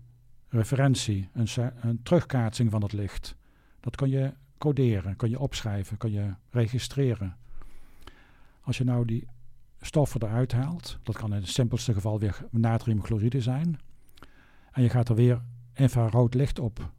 referentie, 0.47 1.29
een, 1.33 1.47
een 1.81 2.03
terugkaatsing 2.03 2.71
van 2.71 2.81
het 2.81 2.93
licht. 2.93 3.35
Dat 3.79 3.95
kun 3.95 4.09
je 4.09 4.33
coderen, 4.57 5.15
kun 5.15 5.29
je 5.29 5.39
opschrijven, 5.39 5.97
kun 5.97 6.11
je 6.11 6.33
registreren. 6.49 7.37
Als 8.61 8.77
je 8.77 8.83
nou 8.83 9.05
die 9.05 9.27
stoffen 9.81 10.23
eruit 10.23 10.51
haalt, 10.51 10.99
dat 11.03 11.17
kan 11.17 11.33
in 11.33 11.41
het 11.41 11.49
simpelste 11.49 11.93
geval 11.93 12.19
weer 12.19 12.45
natriumchloride 12.51 13.41
zijn, 13.41 13.79
en 14.71 14.83
je 14.83 14.89
gaat 14.89 15.09
er 15.09 15.15
weer 15.15 15.41
infrarood 15.73 16.33
licht 16.33 16.59
op 16.59 16.91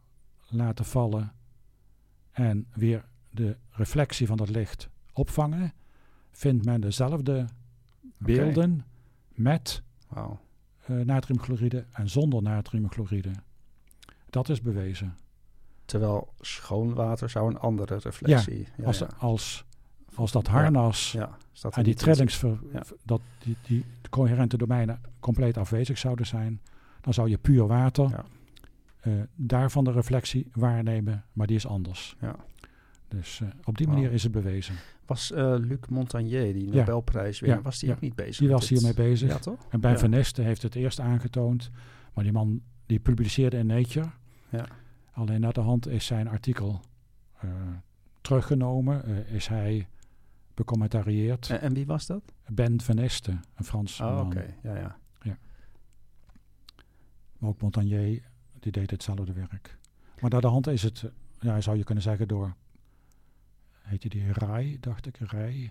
laten 0.48 0.84
vallen 0.84 1.32
en 2.40 2.66
weer 2.74 3.04
de 3.30 3.56
reflectie 3.70 4.26
van 4.26 4.36
dat 4.36 4.48
licht 4.48 4.88
opvangen, 5.12 5.72
vindt 6.30 6.64
men 6.64 6.80
dezelfde 6.80 7.44
beelden 8.18 8.84
met 9.34 9.82
Wauw. 10.08 10.40
eh, 10.86 10.96
natriumchloride 10.96 11.84
en 11.92 12.08
zonder 12.08 12.42
natriumchloride. 12.42 13.30
Dat 14.30 14.48
is 14.48 14.60
bewezen. 14.60 15.16
Terwijl 15.84 16.32
schoon 16.40 16.94
water 16.94 17.30
zou 17.30 17.50
een 17.50 17.58
andere 17.58 17.96
reflectie. 17.96 18.66
Ja, 18.76 18.84
als, 18.84 18.98
ja. 18.98 19.08
als, 19.18 19.64
als 20.14 20.32
dat 20.32 20.46
harnas 20.46 21.12
Ja, 21.12 21.36
en 21.70 21.82
die 21.82 21.94
Ja. 22.72 22.82
dat 23.04 23.20
die, 23.42 23.56
die 23.66 23.84
coherente 24.10 24.56
domeinen 24.56 25.00
compleet 25.20 25.56
afwezig 25.56 25.98
zouden 25.98 26.26
zijn, 26.26 26.60
dan 27.00 27.14
zou 27.14 27.28
je 27.28 27.38
puur 27.38 27.66
water 27.66 28.24
Eh, 29.00 29.12
daarvan 29.34 29.84
de 29.84 29.92
reflectie 29.92 30.48
waarnemen, 30.52 31.24
maar 31.32 31.46
die 31.46 31.56
is 31.56 31.66
anders. 31.66 32.16
Ja. 32.20 32.36
Dus 33.08 33.40
eh, 33.40 33.48
op 33.64 33.78
die 33.78 33.88
manier 33.88 34.12
is 34.12 34.22
het 34.22 34.32
bewezen. 34.32 34.74
Was 35.06 35.32
eh, 35.32 35.54
Luc 35.58 35.78
Montagnier, 35.88 36.52
die. 36.52 36.70
Nobelprijs 36.72 37.40
weer, 37.40 37.50
Ja, 37.50 37.62
was 37.62 37.78
die 37.78 37.88
ja. 37.88 37.94
ook 37.94 38.00
niet 38.00 38.14
bezig? 38.14 38.38
Die 38.38 38.48
was 38.48 38.68
hiermee 38.68 38.94
bezig. 38.94 39.28
Ja, 39.28 39.38
toch? 39.38 39.66
En 39.68 39.80
Ben 39.80 39.90
Ja. 39.90 39.98
Van 39.98 40.12
heeft 40.44 40.62
het 40.62 40.74
eerst 40.74 41.00
aangetoond, 41.00 41.70
maar 42.14 42.24
die 42.24 42.32
man 42.32 42.62
die 42.86 42.98
publiceerde 43.00 43.56
in 43.56 43.66
Nature. 43.66 44.10
Ja. 44.48 44.66
Alleen 45.12 45.40
naar 45.40 45.52
de 45.52 45.60
hand 45.60 45.88
is 45.88 46.06
zijn 46.06 46.28
artikel 46.28 46.80
teruggenomen, 48.20 49.26
is 49.26 49.46
hij 49.46 49.88
becommentarieerd. 50.54 51.50
En, 51.50 51.60
en 51.60 51.74
wie 51.74 51.86
was 51.86 52.06
dat? 52.06 52.22
Ben 52.48 52.80
Van 52.80 52.98
een 52.98 53.40
Frans 53.64 54.00
Oh, 54.00 54.14
man. 54.14 54.26
oké. 54.26 54.54
Ja, 54.62 54.76
ja. 54.76 54.98
Maar 57.38 57.50
ook 57.50 57.60
Montagnier, 57.60 58.22
die 58.60 58.72
deed 58.72 58.90
hetzelfde 58.90 59.32
werk. 59.32 59.78
Maar 60.20 60.30
naar 60.30 60.40
de 60.40 60.46
hand 60.46 60.66
is 60.66 60.82
het, 60.82 61.04
ja, 61.40 61.60
zou 61.60 61.76
je 61.76 61.84
kunnen 61.84 62.04
zeggen 62.04 62.28
door, 62.28 62.54
heet 63.82 64.02
je 64.02 64.08
die 64.08 64.32
Rai, 64.32 64.76
dacht 64.80 65.06
ik, 65.06 65.16
Rai. 65.18 65.70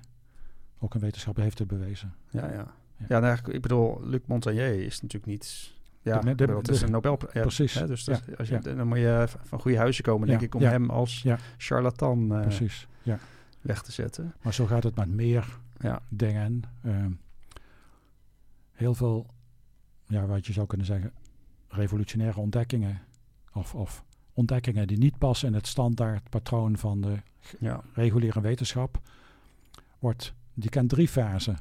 Ook 0.80 0.94
een 0.94 1.02
wetenschapper 1.02 1.44
heeft 1.44 1.60
het 1.60 1.68
bewezen. 1.68 2.14
Ja, 2.30 2.46
ja. 2.52 2.74
Ja. 2.98 3.06
Ja, 3.08 3.20
nou, 3.20 3.38
ik 3.52 3.62
bedoel, 3.62 4.04
Luc 4.04 4.20
Montagnier 4.26 4.86
is 4.86 5.02
natuurlijk 5.02 5.32
niet... 5.32 5.74
Ja, 6.02 6.20
De 6.20 6.36
de- 6.36 6.46
het 6.54 6.68
is 6.70 6.82
een 6.82 6.92
Nobelprijs. 6.92 7.34
ja, 7.34 7.42
precies. 7.42 7.74
Hè, 7.74 7.88
dus 7.88 8.06
Ja, 8.06 8.14
dat- 8.26 8.38
als 8.38 8.48
je, 8.48 8.60
dan 8.60 8.88
moet 8.88 8.98
je 8.98 9.26
van 9.44 9.60
goede 9.60 9.78
huizen 9.78 10.04
komen, 10.04 10.28
denk 10.28 10.42
ik, 10.42 10.56
om 10.56 10.62
hem 10.62 10.90
als 10.90 11.26
charlatan 11.58 12.34
eh, 12.36 12.42
Precies, 12.42 12.88
ja. 13.04 13.20
weg 13.62 13.82
te 13.82 13.92
zetten. 13.92 14.34
Maar 14.42 14.54
zo 14.54 14.66
gaat 14.66 14.84
het 14.84 14.96
met 14.96 15.10
meer 15.10 15.58
Ja, 15.80 16.02
dingen. 16.10 16.62
Ehm, 16.84 17.12
heel 18.72 18.94
veel, 18.96 19.26
ja, 20.08 20.26
wat 20.26 20.46
je 20.48 20.54
zou 20.54 20.68
kunnen 20.68 20.86
zeggen, 20.88 21.12
revolutionaire 21.70 22.40
ontdekkingen. 22.40 23.02
Of, 23.54 23.76
of 23.76 24.04
ontdekkingen 24.34 24.88
die 24.88 24.98
niet 24.98 25.18
passen 25.18 25.48
in 25.48 25.54
het 25.54 25.68
standaard 25.68 26.30
patroon 26.30 26.78
van 26.78 27.02
de 27.02 27.16
ja, 27.60 27.82
reguliere 27.94 28.42
wetenschap. 28.42 29.00
Wordt, 30.00 30.34
die 30.54 30.70
kent 30.70 30.90
drie 30.90 31.08
fasen. 31.08 31.58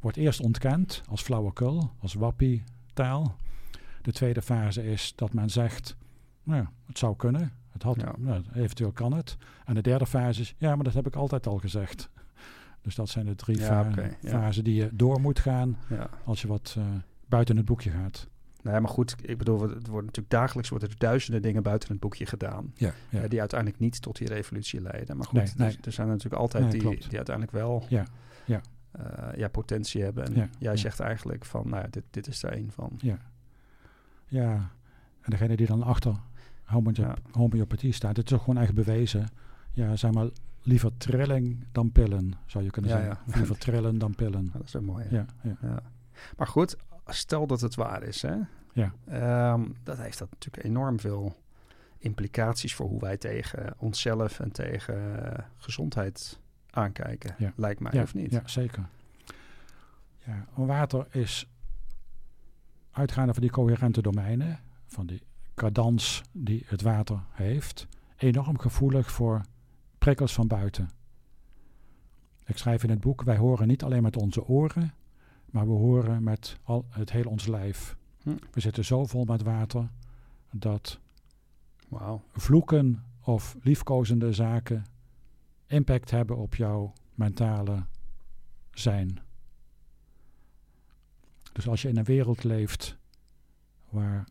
Wordt 0.00 0.16
eerst 0.16 0.40
ontkend 0.40 1.02
als 1.08 1.22
flauwekul, 1.22 1.90
als 1.98 2.14
wappie-taal. 2.14 3.36
De 4.02 4.12
tweede 4.12 4.42
fase 4.42 4.84
is 4.90 5.12
dat 5.16 5.32
men 5.32 5.50
zegt, 5.50 5.96
nou, 6.42 6.66
het 6.86 6.98
zou 6.98 7.16
kunnen. 7.16 7.52
Het 7.70 7.82
had, 7.82 8.00
Ja. 8.00 8.14
nou, 8.18 8.42
eventueel 8.54 8.92
kan 8.92 9.12
het. 9.12 9.36
En 9.64 9.74
de 9.74 9.80
derde 9.82 10.06
fase 10.06 10.40
is, 10.40 10.54
ja, 10.58 10.74
maar 10.74 10.84
dat 10.84 10.94
heb 10.94 11.06
ik 11.06 11.16
altijd 11.16 11.46
al 11.46 11.58
gezegd. 11.58 12.08
Dus 12.80 12.94
dat 12.94 13.08
zijn 13.08 13.26
de 13.26 13.34
drie 13.34 13.58
Ja, 13.58 13.92
fa- 13.92 14.10
fasen 14.24 14.64
die 14.64 14.74
je 14.74 14.88
door 14.92 15.20
moet 15.20 15.38
gaan 15.38 15.76
als 16.24 16.40
je 16.42 16.48
wat 16.48 16.74
eh, 16.78 16.84
buiten 17.26 17.56
het 17.56 17.64
boekje 17.66 17.90
gaat. 17.90 18.28
Nee, 18.62 18.80
maar 18.80 18.90
goed, 18.90 19.14
ik 19.22 19.38
bedoel, 19.38 19.60
het 19.60 19.86
wordt 19.86 20.06
natuurlijk 20.06 20.30
dagelijks 20.34 20.70
worden 20.70 20.88
er 20.88 20.98
duizenden 20.98 21.42
dingen 21.42 21.62
buiten 21.62 21.88
het 21.88 22.00
boekje 22.00 22.26
gedaan. 22.26 22.72
Ja, 22.74 22.92
ja. 23.08 23.22
eh, 23.22 23.28
die 23.30 23.40
uiteindelijk 23.40 23.80
niet 23.80 24.02
tot 24.02 24.16
die 24.16 24.28
revolutie 24.28 24.80
leiden. 24.80 25.16
Maar 25.16 25.26
goed, 25.26 25.34
Nee, 25.34 25.44
er- 25.46 25.52
nee. 25.56 25.76
Er, 25.84 25.92
zijn 25.92 26.08
natuurlijk 26.08 26.40
altijd 26.42 26.62
Nee, 26.62 26.72
die, 26.72 26.80
klopt. 26.80 27.08
die 27.08 27.16
uiteindelijk 27.16 27.56
wel 27.56 27.84
Ja, 27.88 28.04
ja. 28.44 28.60
eh, 28.90 29.38
ja, 29.38 29.48
potentie 29.48 30.02
hebben. 30.02 30.24
En 30.24 30.34
Ja, 30.34 30.48
jij 30.58 30.72
ja. 30.72 30.76
zegt 30.78 31.00
eigenlijk 31.00 31.44
van, 31.44 31.68
nou 31.68 31.82
ja, 31.82 31.88
dit, 31.90 32.02
dit 32.10 32.26
is 32.26 32.42
er 32.42 32.56
een 32.56 32.70
van. 32.72 32.92
ja. 33.00 33.18
ja. 34.26 34.70
En 35.20 35.30
degene 35.30 35.56
die 35.56 35.66
dan 35.66 35.82
achter 35.82 36.14
homeopa- 36.64 37.02
Ja. 37.02 37.14
homeopathie 37.30 37.92
staat, 37.92 38.16
het 38.16 38.26
is 38.30 38.32
ook 38.36 38.42
gewoon 38.44 38.62
echt 38.62 38.74
bewezen. 38.74 39.28
Ja, 39.72 39.96
zeg 39.96 40.12
maar, 40.12 40.28
liever 40.62 40.96
trilling 40.96 41.64
dan 41.72 41.92
pillen, 41.92 42.32
zou 42.46 42.64
je 42.64 42.70
kunnen 42.70 42.90
Ja, 42.90 42.96
zeggen. 42.96 43.18
ja. 43.26 43.36
Liever 43.36 43.58
trillen 43.58 43.98
dan 43.98 44.14
pillen. 44.14 44.44
Ja, 44.44 44.50
dat 44.58 44.64
is 44.66 44.74
een 44.74 44.84
mooie. 44.84 45.06
Ja, 45.10 45.26
ja. 45.42 45.56
Ja. 45.62 45.82
Maar 46.36 46.46
goed, 46.46 46.76
stel 47.06 47.46
dat 47.46 47.60
het 47.60 47.74
waar 47.74 48.02
is, 48.02 48.22
hè? 48.22 48.36
Ja. 48.72 48.92
Ehm, 49.06 49.68
dat 49.82 49.98
heeft 49.98 50.18
dat 50.18 50.30
natuurlijk 50.30 50.64
enorm 50.64 51.00
veel 51.00 51.36
implicaties 51.98 52.74
voor 52.74 52.88
hoe 52.88 53.00
wij 53.00 53.16
tegen 53.16 53.74
onszelf 53.78 54.40
en 54.40 54.52
tegen 54.52 55.24
eh, 55.32 55.44
gezondheid 55.56 56.40
aankijken. 56.70 57.34
Ja. 57.38 57.52
Lijkt 57.56 57.80
mij, 57.80 57.92
ja, 57.92 58.02
of 58.02 58.14
niet? 58.14 58.30
Ja, 58.30 58.42
zeker. 58.44 58.88
Ja, 60.18 60.46
water 60.54 61.06
is 61.10 61.46
uitgaande 62.90 63.32
van 63.32 63.42
die 63.42 63.50
coherente 63.50 64.02
domeinen, 64.02 64.60
van 64.86 65.06
die 65.06 65.22
cadans 65.54 66.22
die 66.32 66.62
het 66.66 66.82
water 66.82 67.22
heeft, 67.30 67.86
enorm 68.16 68.58
gevoelig 68.58 69.10
voor 69.10 69.40
prikkels 69.98 70.32
van 70.32 70.46
buiten. 70.46 70.90
Ik 72.44 72.56
schrijf 72.56 72.82
in 72.82 72.90
het 72.90 73.00
boek, 73.00 73.22
wij 73.22 73.36
horen 73.36 73.66
niet 73.66 73.82
alleen 73.82 74.02
met 74.02 74.16
onze 74.16 74.44
oren, 74.44 74.94
maar 75.52 75.66
we 75.66 75.72
horen 75.72 76.22
met 76.22 76.58
al 76.62 76.86
het 76.88 77.10
hele 77.10 77.28
ons 77.28 77.46
lijf. 77.46 77.96
Hm. 78.22 78.36
We 78.50 78.60
zitten 78.60 78.84
zo 78.84 79.06
vol 79.06 79.24
met 79.24 79.42
water 79.42 79.88
dat 80.50 80.98
Wauw. 81.88 82.22
vloeken 82.32 83.04
of 83.20 83.56
liefkozende 83.62 84.32
zaken 84.32 84.84
impact 85.66 86.10
hebben 86.10 86.36
op 86.36 86.54
jouw 86.54 86.92
mentale 87.14 87.84
zijn. 88.70 89.18
Dus 91.52 91.68
als 91.68 91.82
je 91.82 91.88
in 91.88 91.96
een 91.96 92.04
wereld 92.04 92.44
leeft 92.44 92.96
waar 93.88 94.24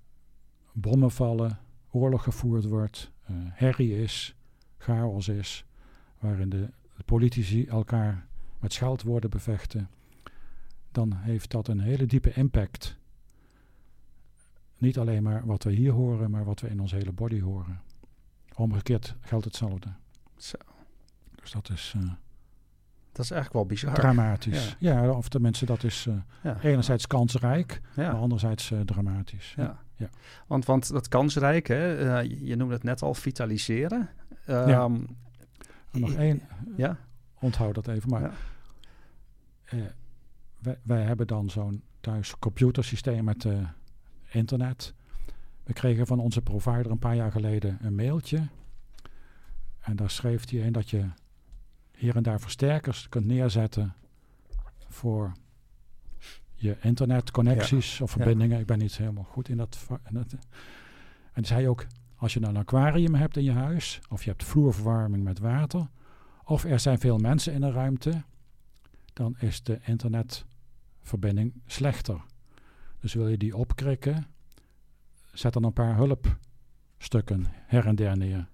bommen 0.74 1.12
vallen, 1.12 1.60
oorlog 1.92 2.24
gevoerd 2.24 2.66
wordt, 2.66 3.12
eh, 3.24 3.36
herrie 3.36 4.02
is, 4.02 4.36
chaos 4.78 5.28
is, 5.28 5.66
waarin 6.20 6.50
de 6.50 6.70
politici 7.06 7.66
elkaar 7.66 8.28
met 8.60 8.74
scheldwoorden 8.74 9.30
bevechten, 9.30 9.90
dan 10.92 11.14
heeft 11.14 11.52
dat 11.52 11.68
een 11.68 11.80
hele 11.80 12.06
diepe 12.06 12.34
impact. 12.34 12.98
Niet 14.78 14.98
alleen 14.98 15.24
maar 15.24 15.46
wat 15.46 15.64
we 15.64 15.72
hier 15.72 15.92
horen, 15.92 16.32
maar 16.32 16.44
wat 16.46 16.60
we 16.60 16.70
in 16.70 16.80
ons 16.80 16.92
hele 16.92 17.12
body 17.12 17.42
horen. 17.42 17.82
Omgekeerd 18.56 19.16
geldt 19.22 19.46
hetzelfde. 19.46 19.88
Zo. 20.38 20.58
Dus 21.36 21.52
dat 21.52 21.70
is 21.70 21.94
eh, 21.96 22.02
Dat 23.12 23.26
is 23.26 23.32
eigenlijk 23.32 23.54
wel 23.54 23.66
bizar. 23.66 23.94
dramatisch. 23.94 24.76
Ja. 24.80 25.10
of 25.12 25.30
tenminste, 25.30 25.66
dat 25.66 25.84
is 25.84 26.06
eh, 26.08 26.16
Ja. 26.44 26.62
enerzijds 26.62 27.08
kansrijk, 27.08 27.82
Ja. 27.96 28.12
maar 28.12 28.22
anderzijds 28.22 28.72
eh, 28.72 28.80
dramatisch. 28.80 29.54
Ja. 29.58 29.80
Ja. 29.96 30.10
Want, 30.48 30.66
want 30.66 30.90
dat 30.92 31.08
kansrijk, 31.08 31.68
hè, 31.68 32.20
je, 32.20 32.56
noemde 32.56 32.74
het 32.74 32.84
net 32.84 33.02
al, 33.02 33.14
vitaliseren. 33.14 34.10
Ja. 34.46 34.84
En 34.86 35.08
nog 35.92 36.14
één, 36.14 36.42
Ja, 36.78 36.98
onthoud 37.40 37.76
dat 37.76 37.88
even, 37.88 38.10
maar 38.10 38.22
Ja. 39.66 39.92
Wij, 40.62 40.78
wij 40.84 41.02
hebben 41.02 41.28
dan 41.28 41.50
zo'n 41.50 41.84
thuis 42.02 42.40
computersysteem 42.40 43.24
met 43.24 43.46
eh, 43.46 43.68
internet. 44.32 44.94
We 45.64 45.74
kregen 45.74 46.08
van 46.08 46.20
onze 46.20 46.42
provider 46.42 46.92
een 46.92 47.00
paar 47.00 47.16
jaar 47.16 47.32
geleden 47.32 47.78
een 47.82 47.96
mailtje. 47.96 48.48
En 49.80 49.96
daar 49.96 50.10
schreef 50.10 50.50
hij 50.50 50.60
in 50.60 50.72
dat 50.72 50.90
je 50.90 51.06
hier 51.98 52.16
en 52.16 52.24
daar 52.24 52.40
versterkers 52.40 53.10
kunt 53.10 53.26
neerzetten 53.26 53.94
voor 54.88 55.32
je 56.56 56.78
internetconnecties 56.82 58.02
of 58.02 58.10
Ja. 58.16 58.16
verbindingen. 58.18 58.60
Ik 58.60 58.66
ben 58.66 58.78
niet 58.80 58.98
helemaal 58.98 59.24
goed 59.24 59.50
in 59.50 59.58
dat. 59.58 59.88
in 60.08 60.14
dat- 60.14 60.36
En 61.34 61.46
zei 61.46 61.68
ook, 61.68 61.86
als 62.16 62.34
je 62.34 62.40
nou 62.40 62.54
een 62.54 62.60
aquarium 62.60 63.16
hebt 63.16 63.38
in 63.38 63.44
je 63.44 63.52
huis, 63.52 64.00
of 64.10 64.24
je 64.24 64.30
hebt 64.30 64.44
vloerverwarming 64.44 65.24
met 65.24 65.40
water, 65.40 65.88
of 66.44 66.64
er 66.64 66.80
zijn 66.80 67.00
veel 67.00 67.18
mensen 67.18 67.54
in 67.54 67.62
een 67.64 67.72
ruimte, 67.72 68.24
dan 69.14 69.36
is 69.40 69.64
de 69.64 69.80
internetverbinding 71.02 71.54
slechter. 71.66 72.22
Dus 73.00 73.14
wil 73.14 73.28
je 73.28 73.38
die 73.38 73.56
opkrikken, 73.58 74.26
zet 75.32 75.54
dan 75.54 75.64
een 75.64 75.74
paar 75.74 75.96
hulpstukken 75.96 77.46
her 77.50 77.86
en 77.88 77.96
der 77.96 78.18
neer. 78.18 78.48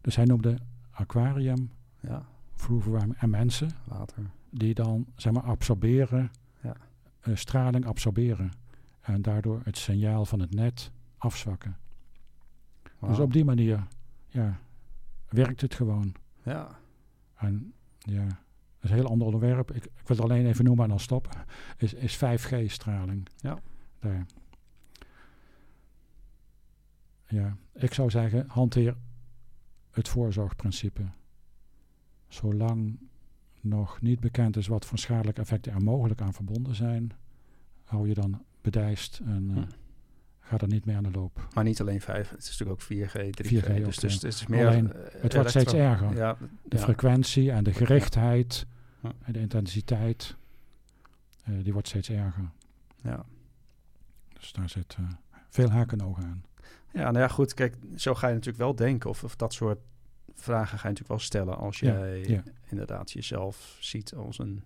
Dus 0.00 0.16
hij 0.16 0.24
noemde 0.24 0.58
aquarium, 0.90 1.70
ja, 2.00 2.26
vloerverwarming 2.54 3.18
en 3.18 3.30
mensen 3.30 3.68
water. 3.84 4.30
die 4.50 4.74
dan 4.74 5.06
zeg 5.16 5.32
maar 5.32 5.42
absorberen, 5.42 6.30
Ja. 6.62 6.76
eh, 7.20 7.34
straling 7.36 7.86
absorberen 7.86 8.50
en 9.00 9.22
daardoor 9.22 9.60
het 9.64 9.76
signaal 9.78 10.24
van 10.24 10.40
het 10.40 10.54
net 10.54 10.90
afzwakken. 11.18 11.76
Dus 13.00 13.18
op 13.18 13.32
die 13.32 13.44
manier 13.44 13.86
ja, 14.28 14.58
werkt 15.28 15.60
het 15.60 15.74
gewoon. 15.74 16.14
Ja, 16.42 16.78
En 17.36 17.72
ja, 17.98 18.26
is 18.86 18.92
een 18.92 18.96
heel 19.02 19.10
ander 19.10 19.26
onderwerp. 19.26 19.70
Ik, 19.70 19.84
ik 19.84 20.06
wil 20.06 20.16
het 20.16 20.20
alleen 20.20 20.46
even 20.46 20.64
noemen 20.64 20.84
en 20.84 20.90
dan 20.90 21.00
stoppen. 21.00 21.32
Is, 21.76 21.94
is 21.94 22.16
5G-straling. 22.16 23.28
Ja. 23.36 23.58
Daar. 24.00 24.26
Ja, 27.28 27.56
ik 27.74 27.94
zou 27.94 28.10
zeggen, 28.10 28.44
hanteer 28.48 28.96
het 29.90 30.08
voorzorgprincipe. 30.08 31.02
Zolang 32.28 32.98
nog 33.60 34.00
niet 34.00 34.20
bekend 34.20 34.56
is 34.56 34.66
wat 34.66 34.84
voor 34.86 34.98
schadelijke 34.98 35.40
effecten 35.40 35.72
er 35.72 35.82
mogelijk 35.82 36.20
aan 36.20 36.32
verbonden 36.32 36.74
zijn, 36.74 37.12
hou 37.84 38.08
je 38.08 38.14
dan 38.14 38.42
bedijst 38.60 39.20
en 39.24 39.50
eh, 39.50 39.56
Hm. 39.56 39.64
ga 40.40 40.58
er 40.58 40.68
niet 40.68 40.84
mee 40.84 40.96
aan 40.96 41.02
de 41.02 41.10
loop. 41.10 41.48
maar 41.54 41.64
niet 41.64 41.80
alleen 41.80 42.00
5. 42.00 42.30
Het 42.30 42.38
is 42.38 42.58
natuurlijk 42.58 42.70
ook 42.80 42.86
4G, 42.86 43.30
3G. 43.30 43.48
4G 43.48 43.70
ook, 43.78 43.84
dus, 43.84 43.96
dus 43.96 44.14
het 44.14 44.22
is 44.24 44.46
meer... 44.46 44.66
Alleen, 44.66 44.92
eh, 44.92 45.22
Het 45.22 45.34
wordt 45.34 45.50
steeds 45.50 45.72
erger. 45.74 46.14
Ja, 46.16 46.36
De 46.62 46.76
ja. 46.76 46.82
frequentie 46.82 47.50
en 47.50 47.64
de 47.64 47.72
gerichtheid. 47.72 48.66
En 49.02 49.32
de 49.32 49.38
intensiteit, 49.40 50.36
eh, 51.44 51.54
die 51.62 51.72
wordt 51.72 51.88
steeds 51.88 52.10
erger. 52.10 52.50
Ja. 53.02 53.24
Dus 54.38 54.52
daar 54.52 54.68
zit 54.68 54.96
eh, 54.98 55.04
veel 55.48 55.70
haken 55.70 55.98
en 55.98 56.06
ogen 56.06 56.22
aan. 56.24 56.44
ja, 56.92 57.02
nou 57.02 57.18
ja, 57.18 57.28
goed. 57.28 57.54
Kijk, 57.54 57.76
zo 57.96 58.14
ga 58.14 58.26
je 58.28 58.32
natuurlijk 58.34 58.62
wel 58.62 58.74
denken. 58.74 59.10
Of, 59.10 59.24
of 59.24 59.36
dat 59.36 59.52
soort 59.54 59.78
vragen 60.34 60.78
ga 60.78 60.88
je 60.88 60.94
natuurlijk 60.94 61.08
wel 61.08 61.18
stellen 61.18 61.56
als 61.58 61.80
jij 61.80 62.24
ja. 62.26 62.42
inderdaad 62.68 63.10
jezelf 63.12 63.76
ziet 63.80 64.14
als 64.14 64.38
een... 64.38 64.62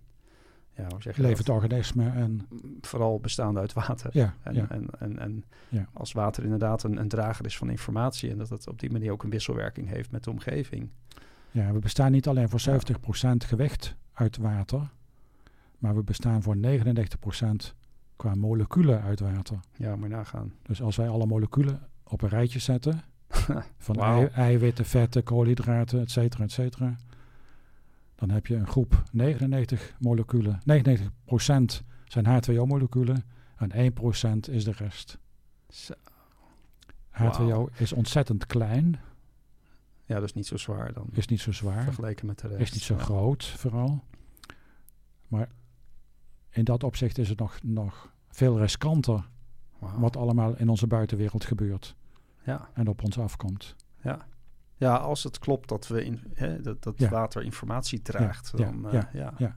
Ja, 0.77 0.87
hoe 0.89 1.03
zeg 1.03 1.17
je 1.17 1.23
Levend 1.23 1.47
dat? 1.47 1.57
organisme 1.57 2.11
en 2.11 2.49
Vooral 2.81 3.21
bestaande 3.21 3.61
uit 3.61 3.73
water. 3.73 4.11
ja, 4.13 4.35
En, 4.43 4.55
ja, 4.55 4.69
en, 4.71 4.87
en, 4.99 5.19
en 5.19 5.45
Ja. 5.69 5.89
als 5.93 6.13
water 6.13 6.45
inderdaad 6.45 6.83
een, 6.83 6.97
een 7.01 7.09
drager 7.09 7.45
is 7.45 7.57
van 7.57 7.71
informatie... 7.71 8.31
en 8.31 8.39
dat 8.39 8.49
het 8.49 8.69
op 8.69 8.81
die 8.81 8.91
manier 8.91 9.13
ook 9.13 9.23
een 9.23 9.31
wisselwerking 9.31 9.89
heeft 9.89 10.11
met 10.11 10.25
de 10.25 10.31
omgeving. 10.31 10.91
ja, 11.51 11.73
we 11.73 11.79
bestaan 11.79 12.13
niet 12.13 12.29
alleen 12.29 12.49
voor 12.49 12.61
Ja. 12.65 12.79
70% 13.33 13.47
gewicht 13.47 13.97
uit 14.21 14.37
water, 14.37 14.91
maar 15.79 15.95
we 15.97 16.03
bestaan 16.03 16.43
voor 16.43 16.57
99% 16.57 17.75
qua 18.17 18.35
moleculen 18.35 19.03
uit 19.03 19.21
water. 19.21 19.59
Ja, 19.77 19.97
maar 19.97 20.09
nagaan. 20.09 20.53
Dus 20.63 20.83
als 20.83 20.97
wij 20.97 21.09
alle 21.09 21.27
moleculen 21.27 21.81
op 22.05 22.23
een 22.23 22.29
rijtje 22.29 22.59
zetten, 22.59 23.03
van 23.79 24.01
ei- 24.01 24.27
eiwitten, 24.27 24.85
vetten, 24.85 25.23
koolhydraten, 25.23 26.01
et 26.01 26.11
cetera, 26.11 26.45
et 26.45 26.53
cetera, 26.53 26.97
dan 28.15 28.31
heb 28.31 28.47
je 28.47 28.55
een 28.57 28.67
groep 28.67 29.03
99 29.13 29.95
moleculen. 29.99 30.61
99% 30.61 31.85
zijn 32.05 32.25
H2O-moleculen 32.27 33.25
en 33.57 33.93
1% 33.93 34.51
is 34.51 34.65
de 34.65 34.73
rest. 34.73 35.19
Zo. 35.69 35.95
H2O 37.13 37.21
Wauw. 37.47 37.69
is 37.77 37.93
ontzettend 37.93 38.47
klein, 38.47 39.01
Ja, 40.05 40.21
dus 40.21 40.35
niet 40.35 40.47
zo 40.47 40.57
zwaar 40.57 40.93
dan. 40.93 41.07
is 41.13 41.27
niet 41.27 41.41
zo 41.41 41.53
zwaar, 41.53 41.83
Vergeleken 41.85 42.27
met 42.27 42.39
de 42.39 42.49
rest. 42.49 42.61
is 42.61 42.73
niet 42.73 42.83
zo 42.83 42.95
Ja. 42.95 43.01
groot 43.01 43.45
vooral. 43.47 44.05
Maar 45.31 45.49
in 46.51 46.65
dat 46.65 46.85
opzicht 46.85 47.19
is 47.19 47.29
het 47.29 47.39
nog, 47.39 47.59
nog 47.63 48.13
veel 48.29 48.59
riskanter 48.59 49.29
wat 49.79 50.17
allemaal 50.17 50.57
in 50.57 50.69
onze 50.69 50.87
buitenwereld 50.87 51.45
gebeurt 51.45 51.97
Ja. 52.45 52.69
en 52.75 52.89
op 52.89 53.05
ons 53.05 53.19
afkomt. 53.19 53.77
Ja. 54.03 54.27
ja, 54.77 54.97
als 54.97 55.23
het 55.23 55.39
klopt 55.39 55.69
dat, 55.69 55.87
we 55.87 56.05
in, 56.05 56.21
hè, 56.35 56.61
dat, 56.61 56.83
dat 56.83 56.99
Ja. 56.99 57.09
water 57.09 57.43
informatie 57.43 58.03
draagt, 58.03 58.53
ja, 58.57 58.65
dan 58.65 58.87
eh, 58.91 58.93
ja, 59.13 59.35
ja. 59.39 59.57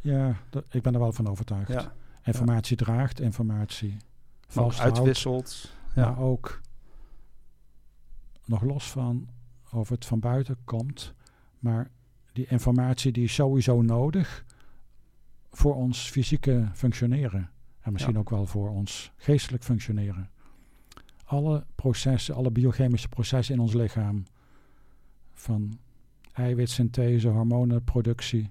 ja. 0.00 0.36
Ik 0.70 0.82
ben 0.82 0.94
er 0.94 1.00
wel 1.00 1.12
van 1.12 1.26
overtuigd. 1.28 1.88
Informatie 2.22 2.76
draagt, 2.76 3.20
informatie 3.20 3.96
vasthoudt. 4.48 4.96
uitwisselt. 4.96 5.72
Ja. 5.94 6.10
Maar 6.10 6.18
ook 6.18 6.60
nog 8.44 8.62
los 8.62 8.90
van 8.90 9.28
of 9.72 9.88
het 9.88 10.04
van 10.04 10.20
buiten 10.20 10.56
komt, 10.64 11.14
maar 11.58 11.90
die 12.32 12.46
informatie 12.46 13.12
die 13.12 13.24
is 13.24 13.34
sowieso 13.34 13.82
nodig 13.82 14.44
voor 15.56 15.74
ons 15.74 16.10
fysieke 16.10 16.68
functioneren. 16.72 17.50
En 17.80 17.92
misschien 17.92 18.14
Ja. 18.14 18.18
ook 18.20 18.30
wel 18.30 18.46
voor 18.46 18.68
ons 18.70 19.12
geestelijk 19.16 19.64
functioneren. 19.64 20.30
Alle 21.24 21.64
processen, 21.74 22.34
alle 22.34 22.50
biochemische 22.50 23.08
processen 23.08 23.54
in 23.54 23.60
ons 23.60 23.72
lichaam, 23.72 24.24
van 25.32 25.78
eiwitsynthese, 26.32 27.28
hormonenproductie, 27.28 28.50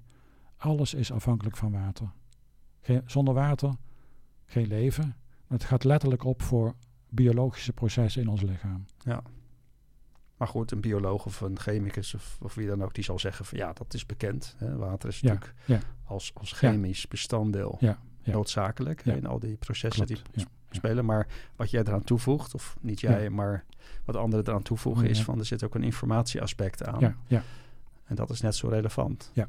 alles 0.58 0.93
is 0.93 1.12
afhankelijk 1.12 1.58
van 1.58 1.72
water. 1.72 2.12
Geen, 2.82 3.01
zonder 3.06 3.34
water 3.34 3.76
geen 4.45 4.68
leven. 4.68 5.16
Het 5.47 5.64
gaat 5.64 5.84
letterlijk 5.84 6.24
op 6.24 6.41
voor 6.41 6.76
biologische 7.10 7.74
processen 7.74 8.22
in 8.22 8.28
ons 8.28 8.41
lichaam. 8.41 8.86
Ja. 8.99 9.22
Maar 10.38 10.48
goed, 10.48 10.72
een 10.72 10.82
bioloog 10.82 11.26
of 11.26 11.42
een 11.42 11.60
chemicus 11.60 12.14
of, 12.14 12.38
of 12.42 12.54
wie 12.56 12.68
dan 12.68 12.84
ook, 12.84 12.94
die 12.94 13.04
zal 13.04 13.20
zeggen 13.20 13.46
van 13.46 13.58
ja, 13.58 13.74
dat 13.74 13.94
is 13.94 14.06
bekend. 14.06 14.56
Hè? 14.58 14.76
Water 14.76 15.10
is 15.10 15.20
Ja, 15.20 15.34
natuurlijk 15.34 15.60
ja. 15.66 15.80
Als, 16.04 16.32
als 16.34 16.52
chemisch 16.52 17.08
bestanddeel 17.08 17.78
Ja, 17.80 18.00
ja. 18.22 18.32
noodzakelijk 18.34 19.04
hè, 19.04 19.12
Ja. 19.12 19.18
in 19.18 19.26
al 19.26 19.40
die 19.40 19.56
processen 19.58 20.06
Klopt, 20.06 20.26
die 20.34 20.42
ja, 20.42 20.50
ja. 20.70 20.76
spelen. 20.76 21.06
Maar 21.06 21.28
wat 21.56 21.72
jij 21.72 21.82
eraan 21.82 22.04
toevoegt, 22.04 22.54
of 22.54 22.78
niet 22.82 23.00
jij, 23.00 23.24
Ja. 23.24 23.30
maar 23.30 23.66
wat 24.06 24.16
anderen 24.16 24.48
eraan 24.48 24.62
toevoegen, 24.62 25.08
is 25.10 25.18
Ja. 25.18 25.24
van 25.24 25.40
er 25.40 25.46
zit 25.46 25.64
ook 25.64 25.76
een 25.76 25.84
informatieaspect 25.84 26.84
aan. 26.84 27.00
Ja, 27.00 27.16
ja, 27.28 27.44
En 28.06 28.16
dat 28.16 28.30
is 28.30 28.42
net 28.42 28.56
zo 28.56 28.68
relevant. 28.68 29.32
ja, 29.34 29.48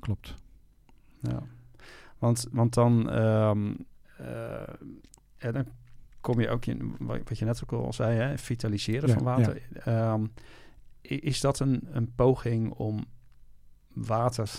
klopt. 0.00 0.34
Ja. 1.20 1.42
Want, 2.18 2.46
want 2.50 2.74
dan, 2.74 3.10
ehm, 3.10 3.74
eh, 4.18 4.74
ja, 5.38 5.52
dan 5.52 5.66
kom 6.28 6.40
je 6.40 6.48
ook 6.48 6.66
in, 6.66 6.96
wat 6.98 7.38
je 7.38 7.44
net 7.44 7.62
ook 7.62 7.72
al 7.72 7.92
zei, 7.92 8.16
hè, 8.18 8.38
vitaliseren 8.38 9.08
Ja, 9.08 9.14
van 9.14 9.22
water. 9.22 9.62
Ehm, 9.84 10.26
is 11.00 11.40
dat 11.40 11.58
een, 11.60 11.88
een 11.90 12.14
poging 12.14 12.70
om 12.72 13.04
water 13.88 14.50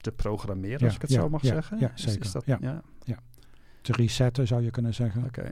te 0.00 0.12
programmeren, 0.12 0.78
Ja, 0.80 0.86
als 0.86 0.94
ik 0.94 1.02
het 1.02 1.10
zo 1.10 1.28
mag 1.28 1.44
zeggen? 1.44 1.78
ja, 1.78 1.92
Is- 1.94 2.02
zeker, 2.02 2.24
Is, 2.24 2.32
dat, 2.32 2.44
ja. 2.46 2.58
ja? 2.60 2.82
Te 3.80 3.92
resetten 3.92 4.46
zou 4.46 4.62
je 4.62 4.70
kunnen 4.70 4.94
zeggen. 4.94 5.24
Oké. 5.24 5.50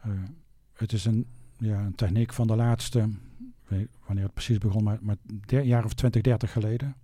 Eh, 0.00 0.10
het 0.72 0.92
is 0.92 1.04
een, 1.04 1.26
ja, 1.58 1.80
een 1.84 1.94
techniek 1.94 2.32
van 2.32 2.46
de 2.46 2.56
laatste, 2.56 3.00
ik 3.38 3.68
weet 3.68 3.88
wanneer 4.06 4.24
het 4.24 4.34
precies 4.34 4.58
begon, 4.58 4.84
maar, 4.84 4.98
maar 5.00 5.16
een 5.46 5.66
jaar 5.66 5.84
of 5.84 5.94
20, 5.94 6.22
30 6.22 6.52
geleden. 6.52 6.96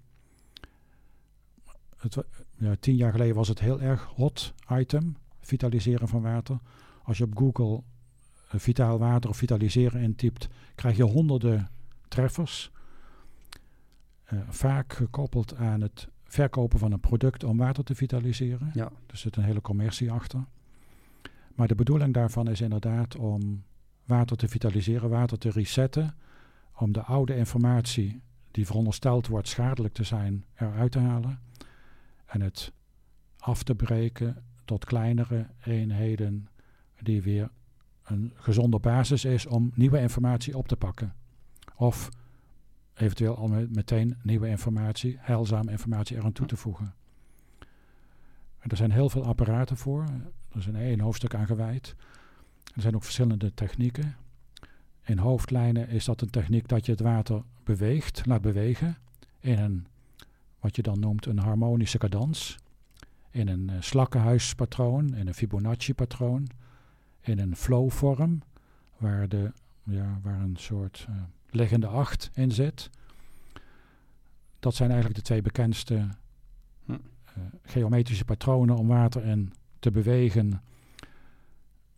Het, 1.97 2.17
ja, 2.59 2.75
tien 2.81 2.97
jaar 2.97 3.13
geleden 3.13 3.35
was 3.35 3.49
het 3.49 3.59
heel 3.61 3.81
erg 3.81 4.03
hot 4.03 4.55
item, 4.71 5.17
vitaliseren 5.41 6.09
van 6.09 6.23
water. 6.23 6.59
Als 7.03 7.19
je 7.19 7.25
op 7.25 7.37
Google 7.37 7.83
eh, 8.51 8.61
vitaal 8.61 8.99
water 8.99 9.31
of 9.31 9.37
vitaliseren 9.37 10.03
intypt, 10.03 10.49
krijg 10.75 10.97
je 10.97 11.03
honderden 11.03 11.71
treffers. 12.09 12.71
Eh, 14.25 14.39
vaak 14.49 14.93
gekoppeld 14.93 15.55
aan 15.55 15.81
het 15.81 16.09
verkopen 16.25 16.79
van 16.79 16.93
een 16.93 17.01
product 17.01 17.45
om 17.45 17.57
water 17.57 17.85
te 17.85 17.95
vitaliseren. 17.95 18.71
Ja. 18.75 18.91
Er 19.07 19.17
zit 19.17 19.37
een 19.37 19.45
hele 19.45 19.61
commercie 19.61 20.11
achter. 20.11 20.45
Maar 21.55 21.69
de 21.69 21.75
bedoeling 21.75 22.15
daarvan 22.15 22.49
is 22.49 22.61
inderdaad 22.61 23.17
om 23.17 23.65
water 24.05 24.37
te 24.37 24.49
vitaliseren, 24.49 25.11
water 25.11 25.39
te 25.39 25.51
resetten. 25.51 26.15
Om 26.77 26.93
de 26.93 27.03
oude 27.03 27.37
informatie 27.37 28.23
die 28.51 28.67
verondersteld 28.67 29.27
wordt 29.27 29.49
schadelijk 29.49 29.95
te 29.95 30.05
zijn 30.05 30.45
eruit 30.55 30.93
te 30.93 30.99
halen. 30.99 31.41
En 32.27 32.41
het 32.41 32.73
af 33.39 33.63
te 33.63 33.75
breken 33.75 34.45
tot 34.65 34.85
kleinere 34.85 35.47
eenheden 35.65 36.49
die 37.03 37.23
weer 37.23 37.51
een 38.03 38.33
gezonde 38.35 38.79
basis 38.79 39.25
is 39.25 39.47
om 39.47 39.73
nieuwe 39.75 39.99
informatie 40.01 40.59
op 40.59 40.69
te 40.69 40.77
pakken. 40.77 41.15
Of 41.77 42.09
eventueel 42.95 43.37
al 43.37 43.49
me- 43.49 43.69
meteen 43.71 44.17
nieuwe 44.23 44.49
informatie, 44.49 45.17
heilzame 45.21 45.71
informatie 45.71 46.17
eraan 46.17 46.33
toe 46.33 46.47
te 46.47 46.57
voegen. 46.57 46.95
En 48.59 48.71
er 48.71 48.77
zijn 48.77 48.91
heel 48.91 49.09
veel 49.09 49.25
apparaten 49.25 49.77
voor. 49.77 50.03
Er 50.51 50.59
is 50.59 50.67
een 50.67 50.77
één 50.77 51.01
hoofdstuk 51.01 51.35
aan 51.35 51.47
gewijd. 51.47 51.95
Er 52.75 52.83
zijn 52.83 52.95
ook 52.95 53.03
verschillende 53.03 53.55
technieken. 53.55 54.17
In 55.05 55.19
hoofdlijnen 55.19 55.89
is 55.89 56.05
dat 56.05 56.21
een 56.21 56.31
techniek 56.31 56.69
dat 56.69 56.87
je 56.87 56.93
het 56.93 57.01
water 57.01 57.43
beweegt, 57.65 58.27
laat 58.27 58.41
bewegen. 58.41 58.97
In 59.41 59.59
een, 59.59 59.87
wat 60.61 60.77
je 60.77 60.83
dan 60.83 61.01
noemt, 61.01 61.27
een 61.27 61.39
harmonische 61.39 61.99
cadans. 61.99 62.57
In 63.31 63.49
een 63.49 63.71
eh, 63.71 63.77
slakkenhuispatroon, 63.81 65.15
in 65.15 65.27
een 65.27 65.35
Fibonacci-patroon. 65.35 66.47
In 67.23 67.39
een 67.39 67.57
flow-vorm, 67.57 68.43
waar, 68.97 69.29
de, 69.29 69.53
ja, 69.83 70.18
waar 70.23 70.41
een 70.41 70.57
soort 70.59 71.07
eh, 71.09 71.14
liggende 71.51 71.87
acht 71.87 72.31
in 72.35 72.51
zit. 72.53 72.91
Dat 74.61 74.75
zijn 74.75 74.91
eigenlijk 74.91 75.18
de 75.20 75.27
twee 75.27 75.43
bekendste 75.43 76.09
Hm. 76.85 76.93
eh, 76.93 76.99
geometrische 77.62 78.25
patronen 78.25 78.77
om 78.77 78.87
water 78.87 79.25
in 79.25 79.53
te 79.79 79.91
bewegen, 79.91 80.62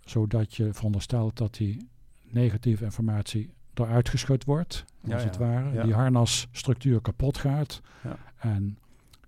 zodat 0.01 0.55
je 0.55 0.73
veronderstelt 0.75 1.37
dat 1.37 1.55
die 1.55 1.89
negatieve 2.23 2.85
informatie 2.85 3.53
eruit 3.75 4.09
geschud 4.09 4.45
wordt, 4.45 4.85
als 5.11 5.23
ja, 5.23 5.29
het 5.29 5.37
ware. 5.37 5.73
ja. 5.73 5.83
Die 5.83 5.95
harnasstructuur 5.95 7.01
kapot 7.01 7.39
gaat 7.39 7.81
Ja. 8.03 8.17
en 8.37 8.79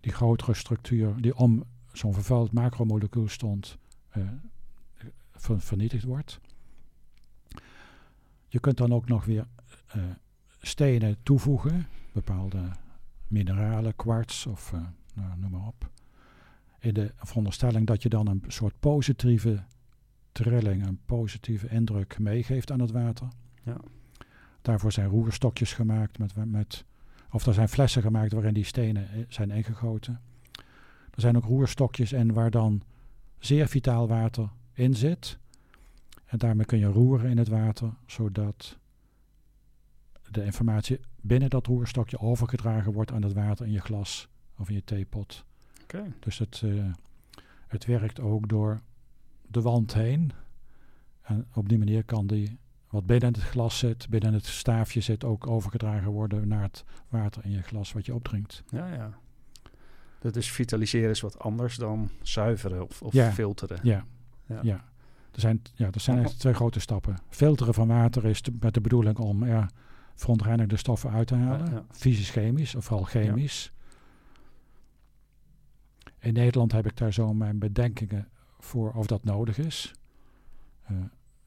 die 0.01 0.12
grotere 0.12 0.55
structuur 0.55 1.20
die 1.20 1.36
om 1.36 1.64
zo'n 1.92 2.14
vervuild 2.14 2.53
macromolecuul 2.53 3.28
stond, 3.28 3.78
eh, 4.09 4.22
ver- 5.37 5.61
vernietigd 5.61 6.05
wordt. 6.05 6.41
Je 8.49 8.61
kunt 8.61 8.76
dan 8.76 8.93
ook 8.93 9.09
nog 9.09 9.24
weer 9.24 9.47
uh, 9.97 10.03
stenen 10.61 11.16
toevoegen, 11.22 11.87
bepaalde 12.12 12.70
mineralen, 13.26 13.97
kwarts 13.97 14.47
of 14.47 14.72
uh, 14.72 14.80
nou, 15.14 15.39
noem 15.39 15.51
maar 15.51 15.66
op. 15.66 15.91
In 16.78 16.95
de 16.95 17.12
veronderstelling 17.16 17.87
dat 17.87 18.03
je 18.03 18.09
dan 18.09 18.26
een 18.26 18.45
soort 18.47 18.80
positieve 18.80 19.64
trilling, 20.32 20.87
een 20.87 21.01
positieve 21.07 21.68
indruk 21.68 22.18
meegeeft 22.18 22.70
aan 22.70 22.80
het 22.80 22.91
water. 22.91 23.28
Ja. 23.62 23.76
Daarvoor 24.62 24.93
zijn 24.93 25.09
roerstokjes 25.09 25.72
gemaakt, 25.72 26.18
met, 26.18 26.47
met, 26.47 26.84
of 27.30 27.47
er 27.47 27.55
zijn 27.55 27.68
flessen 27.68 28.03
gemaakt 28.03 28.32
waarin 28.32 28.55
die 28.55 28.64
stenen 28.64 29.26
zijn 29.28 29.51
ingegoten. 29.51 30.20
Er 31.11 31.20
zijn 31.20 31.37
ook 31.37 31.45
roerstokjes 31.45 32.12
en 32.12 32.32
waar 32.32 32.51
dan 32.51 32.82
zeer 33.39 33.68
vitaal 33.68 34.09
water 34.09 34.49
in 34.77 34.95
zit. 34.95 35.39
En 36.27 36.39
daarmee 36.39 36.66
kun 36.66 36.79
je 36.79 36.87
roeren 36.87 37.31
in 37.31 37.39
het 37.39 37.49
water, 37.49 37.91
zodat 38.07 38.79
de 40.31 40.45
informatie 40.45 41.01
binnen 41.20 41.51
dat 41.51 41.66
roerstokje 41.66 42.18
overgedragen 42.18 42.93
wordt 42.93 43.12
aan 43.12 43.22
het 43.22 43.33
water 43.33 43.66
in 43.66 43.72
je 43.72 43.81
glas 43.81 44.29
of 44.59 44.68
in 44.68 44.74
je 44.74 44.85
theepot. 44.85 45.45
Okay. 45.83 46.12
Dus 46.20 46.39
het, 46.39 46.62
uh, 46.64 46.93
het 47.66 47.85
werkt 47.85 48.20
ook 48.20 48.49
door 48.49 48.81
de 49.47 49.61
wand 49.61 49.95
heen. 49.95 50.33
En 51.22 51.47
op 51.55 51.68
die 51.68 51.79
manier 51.79 52.05
kan 52.05 52.27
die 52.27 52.59
wat 52.89 53.07
binnen 53.07 53.33
het 53.33 53.43
glas 53.43 53.79
zit, 53.79 54.09
binnen 54.09 54.33
het 54.33 54.47
staafje 54.47 55.01
zit, 55.01 55.24
ook 55.24 55.47
overgedragen 55.47 56.11
worden 56.11 56.49
naar 56.49 56.62
het 56.62 56.85
water 57.09 57.45
in 57.45 57.51
je 57.51 57.62
glas 57.62 57.93
wat 57.93 58.07
je 58.07 58.14
opdrinkt. 58.14 58.62
Ja, 58.70 58.93
ja. 58.93 59.18
Dat 60.18 60.37
is 60.37 60.51
vitaliseren 60.51 61.11
is 61.11 61.20
wat 61.20 61.39
anders 61.39 61.77
dan 61.77 62.11
zuiveren 62.22 62.83
of, 62.83 63.03
of 63.03 63.12
ja. 63.12 63.33
filteren. 63.33 63.79
Ja. 63.83 64.07
Ja. 64.47 64.59
ja. 64.62 64.84
Er 65.32 65.40
zijn, 65.40 65.62
ja, 65.74 65.90
er 65.90 66.01
zijn 66.01 66.18
echt 66.18 66.38
twee 66.38 66.55
grote 66.55 66.80
stappen. 66.80 67.18
Filteren 67.28 67.74
van 67.74 67.88
water 67.88 68.24
is 68.24 68.42
met 68.61 68.74
de 68.74 68.80
bedoeling 68.80 69.18
om 69.18 69.47
ja, 69.47 69.70
verontreinigde 70.14 70.76
stoffen 70.76 71.11
uit 71.11 71.26
te 71.26 71.34
halen. 71.34 71.70
Ja, 71.70 71.84
Fysisch-chemisch 71.90 72.74
of 72.74 72.84
vooral 72.84 73.05
chemisch. 73.05 73.72
In 76.18 76.32
Nederland 76.32 76.72
heb 76.72 76.86
ik 76.86 76.97
daar 76.97 77.12
zo 77.12 77.34
mijn 77.34 77.59
bedenkingen 77.59 78.28
voor 78.59 78.92
of 78.92 79.07
dat 79.07 79.24
nodig 79.24 79.59
is. 79.59 79.94
Uh, 80.90 80.99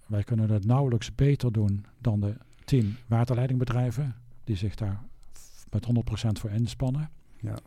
wij 0.08 0.24
kunnen 0.24 0.50
het 0.50 0.66
nauwelijks 0.66 1.16
beter 1.16 1.52
doen 1.52 1.86
dan 1.98 2.20
de 2.20 2.38
tien 2.66 2.98
waterleidingbedrijven 3.08 4.16
die 4.44 4.56
zich 4.56 4.76
daar 4.76 5.04
met 5.70 5.88
100% 5.88 5.92
voor 6.32 6.50
inspannen. 6.50 7.10
Ja. 7.40 7.58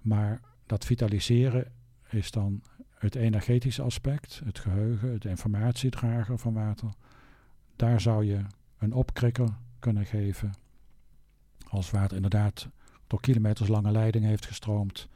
Maar 0.00 0.40
dat 0.66 0.84
vitaliseren 0.84 1.72
is 2.10 2.30
dan 2.30 2.62
het 2.98 3.14
energetische 3.14 3.82
aspect, 3.82 4.40
het 4.44 4.58
geheugen, 4.58 5.12
het 5.12 5.24
informatiedrager 5.24 6.38
van 6.38 6.52
water. 6.52 6.88
Daar 7.76 8.00
zou 8.00 8.24
je 8.24 8.40
een 8.78 8.92
opkrikker 8.92 9.48
kunnen 9.78 10.06
geven. 10.06 10.52
Als 11.68 11.90
water 11.90 12.16
inderdaad 12.16 12.68
door 13.06 13.20
kilometers 13.20 13.68
lange 13.68 13.90
leiding 13.90 14.24
heeft 14.24 14.46
gestroomd, 14.46 15.08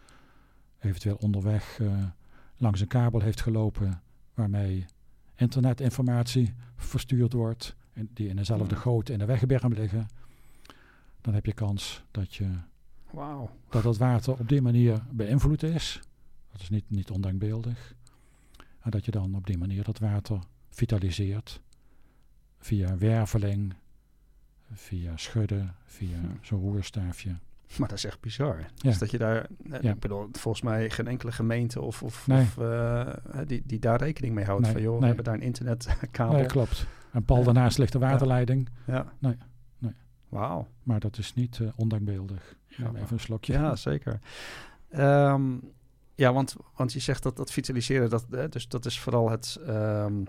eventueel 0.79 1.17
onderweg 1.17 1.79
uh, 1.79 2.05
langs 2.57 2.81
een 2.81 2.87
kabel 2.87 3.21
heeft 3.21 3.41
gelopen 3.41 4.03
waarmee 4.35 4.87
internetinformatie 5.37 6.55
verstuurd 6.77 7.33
wordt, 7.33 7.77
en 7.93 8.11
die 8.13 8.29
in 8.29 8.37
dezelfde 8.37 8.77
goot 8.77 9.09
in 9.09 9.19
de 9.19 9.25
wegberm 9.25 9.73
liggen, 9.73 10.09
dan 11.21 11.35
heb 11.35 11.47
je 11.47 11.53
kans 11.53 12.03
dat 12.11 12.35
je 12.35 12.49
wow. 13.11 13.49
dat 13.69 13.85
het 13.85 13.97
water 13.97 14.33
op 14.39 14.49
die 14.49 14.63
manier 14.63 15.03
beïnvloed 15.11 15.63
is. 15.63 16.01
Dat 16.53 16.61
is 16.61 16.69
niet, 16.69 16.91
niet 16.91 17.11
ondenkbeeldig. 17.11 17.95
En 18.81 18.91
dat 18.91 19.05
je 19.05 19.11
dan 19.11 19.35
op 19.35 19.47
die 19.47 19.59
manier 19.59 19.85
dat 19.85 19.99
water 19.99 20.39
vitaliseert 20.69 21.61
via 22.59 22.97
werveling, 22.97 23.75
via 24.73 25.17
schudden, 25.17 25.75
via 25.85 26.21
zo'n 26.41 26.61
roerstaafje. 26.61 27.37
Maar 27.79 27.89
dat 27.89 27.99
is 27.99 28.05
echt 28.05 28.21
bizar. 28.21 28.59
Ja. 28.59 28.67
Dus 28.77 28.99
dat 28.99 29.11
je 29.11 29.19
daar, 29.19 29.47
ja. 29.81 29.91
ik 29.91 29.99
bedoel, 29.99 30.29
volgens 30.33 30.63
mij 30.65 30.91
geen 30.91 31.07
enkele 31.07 31.33
gemeente 31.33 31.81
of, 31.81 32.03
of, 32.03 32.27
nee. 32.27 32.43
of 32.43 32.57
uh, 32.57 33.09
die, 33.47 33.63
die 33.67 33.79
daar 33.79 33.99
rekening 33.99 34.35
mee 34.35 34.45
houdt. 34.45 34.63
Nee. 34.63 34.73
Van 34.73 34.83
joh, 34.83 34.91
nee. 34.91 35.01
we 35.01 35.07
hebben 35.07 35.25
daar 35.25 35.35
een 35.35 35.43
internetkabel. 35.43 36.37
Nee, 36.37 36.47
klopt. 36.47 36.87
En 37.13 37.25
pal 37.25 37.45
daarnaast 37.45 37.79
ligt 37.79 37.93
de 37.93 37.99
waterleiding. 37.99 38.69
Ja. 38.87 39.13
Nee, 39.19 39.37
nee. 39.79 39.93
Wauw. 40.29 40.69
Maar 40.83 41.01
dat 41.01 41.19
is 41.19 41.35
niet 41.35 41.59
uh, 41.59 41.69
ondenkbeeldig. 41.77 42.57
Ja, 42.67 42.91
even 42.95 43.13
een 43.13 43.21
slokje. 43.21 43.53
Ja, 43.53 43.77
zeker. 43.77 44.19
Um, 44.97 45.73
ja, 46.15 46.33
want, 46.33 46.57
want 46.77 46.93
je 46.93 47.01
zegt 47.01 47.23
dat 47.23 47.37
dat 47.37 47.53
vitaliseren, 47.53 48.11
dat, 48.11 48.27
hè, 48.31 48.49
dus 48.49 48.69
dat 48.69 48.85
is 48.85 49.01
vooral 49.01 49.31
het, 49.31 49.59
um, 49.69 50.27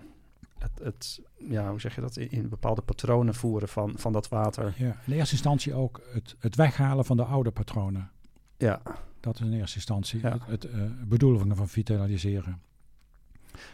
het, 0.58 0.70
het, 0.82 1.20
ja, 1.36 1.70
hoe 1.70 1.80
zeg 1.80 1.94
je 1.94 2.00
dat, 2.00 2.16
in, 2.16 2.30
in, 2.30 2.48
bepaalde 2.48 2.82
patronen 2.82 3.34
voeren 3.34 3.68
van, 3.68 3.92
van 3.96 4.12
dat 4.12 4.28
water. 4.28 4.74
Ja, 4.76 4.96
in 5.06 5.12
eerste 5.12 5.34
instantie 5.34 5.74
ook 5.74 6.00
het, 6.12 6.36
het 6.38 6.56
weghalen 6.56 7.04
van 7.04 7.16
de 7.16 7.24
oude 7.24 7.50
patronen. 7.50 8.10
Ja. 8.56 8.82
Dat 9.20 9.34
is 9.34 9.40
in 9.40 9.52
eerste 9.52 9.76
instantie 9.76 10.20
Ja. 10.20 10.32
het, 10.32 10.46
het 10.46 10.64
uh, 10.64 10.82
bedoeling 11.04 11.56
van 11.56 11.68
vitaliseren. 11.68 12.62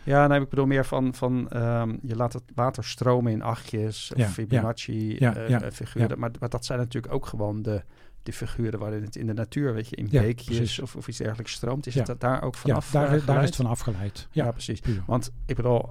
Ja, 0.05 0.27
nee, 0.27 0.41
ik 0.41 0.49
bedoel 0.49 0.67
meer 0.67 0.85
van, 0.85 1.15
van 1.15 1.57
um, 1.57 1.99
je 2.03 2.17
laat 2.17 2.33
het 2.33 2.43
water 2.55 2.85
stromen 2.85 3.33
in 3.33 3.43
achtjes, 3.43 4.13
Ja, 4.17 4.25
of 4.25 4.33
Fibonacci 4.33 5.17
ja, 5.19 5.37
eh, 5.37 5.49
ja, 5.49 5.63
eh, 5.63 5.71
figuren. 5.71 6.19
Maar, 6.19 6.31
maar 6.41 6.49
dat 6.49 6.65
zijn 6.65 6.79
natuurlijk 6.79 7.15
ook 7.15 7.27
gewoon 7.27 7.63
de, 7.63 7.83
de 8.23 8.33
figuren 8.33 8.79
waarin 8.79 9.03
het 9.03 9.17
in 9.17 9.27
de 9.27 9.33
natuur, 9.33 9.75
weet 9.75 9.89
je, 9.89 9.97
in 9.97 10.07
Ja, 10.11 10.21
beekjes 10.23 10.57
precies. 10.57 10.79
of, 10.81 10.97
of 10.97 11.09
iets 11.09 11.19
dergelijks 11.19 11.53
stroomt. 11.53 11.87
Is 11.87 11.95
Ja. 11.95 12.03
het 12.05 12.21
daar 12.21 12.43
ook 12.43 12.55
Ja, 12.55 12.61
vanaf 12.61 12.91
daar, 12.91 13.13
eh, 13.15 13.27
daar 13.27 13.39
is 13.41 13.47
het 13.47 13.57
van 13.57 13.67
afgeleid. 13.67 14.29
Ja, 14.31 14.45
Ja, 14.45 14.51
precies. 14.51 14.81
puur. 14.81 15.03
Want 15.07 15.31
ik 15.47 15.57
bedoel, 15.57 15.89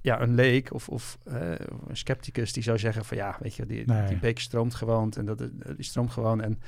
ja, 0.00 0.20
een 0.20 0.34
leek 0.34 0.72
of, 0.74 0.88
of 0.88 1.18
eh, 1.24 1.50
een 1.88 1.96
scepticus 1.96 2.52
die 2.52 2.62
zou 2.62 2.78
zeggen 2.78 3.04
van 3.04 3.16
ja, 3.16 3.36
weet 3.40 3.54
je, 3.54 3.66
die, 3.66 3.86
Nee. 3.86 4.08
die 4.08 4.18
beek 4.18 4.38
stroomt 4.38 4.74
gewoon 4.74 5.12
en 5.12 5.24
dat, 5.24 5.40
eh, 5.40 5.48
die 5.76 5.84
stroomt 5.84 6.10
gewoon 6.10 6.40
en 6.42 6.60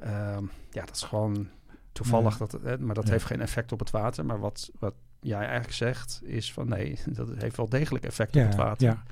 ehm, 0.00 0.44
ja, 0.70 0.84
dat 0.84 0.94
is 0.96 1.02
gewoon 1.02 1.48
toevallig, 1.92 2.36
dat, 2.36 2.52
het- 2.52 2.62
eh, 2.64 2.76
maar 2.78 2.94
dat 2.94 3.06
Ja. 3.06 3.12
heeft 3.12 3.24
geen 3.24 3.40
effect 3.40 3.72
op 3.72 3.78
het 3.78 3.90
water. 3.90 4.24
Maar 4.26 4.38
wat, 4.40 4.70
wat 4.78 4.94
jij 5.20 5.38
eigenlijk 5.44 5.72
zegt 5.72 6.20
is 6.24 6.52
van 6.52 6.68
nee, 6.68 6.98
dat 7.12 7.28
heeft 7.36 7.56
wel 7.56 7.68
degelijk 7.68 8.04
effect 8.04 8.36
op 8.36 8.42
het 8.42 8.54
water. 8.54 8.86
Ja. 8.88 9.02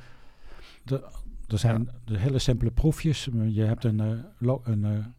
De, 0.82 1.04
er 1.46 1.58
zijn 1.58 1.88
de 2.04 2.18
hele 2.18 2.38
simpele 2.38 2.70
proefjes. 2.70 3.28
Je 3.48 3.62
hebt 3.64 3.84
een, 3.84 4.24
lo- 4.38 4.60
een 4.64 5.14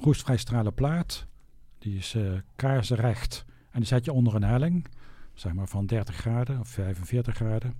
roestvrij 0.00 0.36
stralen 0.36 0.74
plaat. 0.74 1.26
Die 1.78 1.96
is 1.98 2.14
eh 2.14 2.32
kaarsrecht. 2.56 3.44
En 3.70 3.78
die 3.78 3.88
zet 3.88 4.04
je 4.04 4.12
onder 4.12 4.34
een 4.34 4.42
helling. 4.44 4.86
Zeg 5.34 5.52
maar 5.52 5.68
van 5.68 5.86
30 5.86 6.14
graden 6.16 6.60
of 6.60 6.68
45 6.68 7.34
graden. 7.34 7.74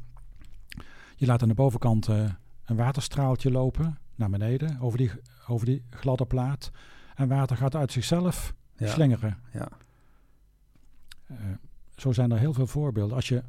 Je 1.17 1.27
laat 1.27 1.43
aan 1.43 1.49
de 1.49 1.55
bovenkant 1.55 2.09
eh, 2.09 2.31
een 2.65 2.77
waterstraaltje 2.77 3.51
lopen 3.51 3.99
naar 4.15 4.31
beneden 4.31 4.81
over 4.81 4.99
die, 4.99 5.11
over 5.49 5.67
die 5.67 5.83
gladde 5.91 6.27
plaat. 6.27 6.71
En 7.15 7.29
water 7.29 7.57
gaat 7.57 7.75
uit 7.75 7.93
zichzelf 7.93 8.55
Ja. 8.77 8.87
slingeren. 8.89 9.39
Ja. 9.53 9.69
Eh, 11.27 11.37
zo 11.97 12.13
zijn 12.13 12.31
er 12.31 12.39
heel 12.39 12.53
veel 12.53 12.67
voorbeelden. 12.67 13.17
Als 13.17 13.29
je 13.29 13.43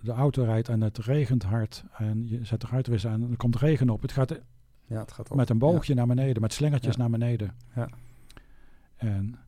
de 0.00 0.12
auto 0.12 0.44
rijdt 0.44 0.68
en 0.68 0.80
het 0.80 0.98
regent 0.98 1.42
hard 1.42 1.84
en 1.96 2.28
je 2.28 2.44
zet 2.44 2.60
de 2.60 2.66
ruitenwisser 2.66 3.10
aan 3.10 3.22
en 3.22 3.30
er 3.30 3.36
komt 3.36 3.56
regen 3.56 3.90
op. 3.90 4.02
Het 4.02 4.12
gaat 4.12 4.40
ja, 4.88 4.98
het 5.00 5.12
gaat 5.12 5.30
op. 5.30 5.36
met 5.36 5.50
een 5.50 5.58
boogje 5.58 5.94
naar 5.94 6.06
beneden, 6.06 6.42
met 6.42 6.52
slingertjes 6.52 6.94
Ja. 6.94 7.00
naar 7.00 7.10
beneden. 7.10 7.54
Ja. 7.74 7.88
En 8.96 9.38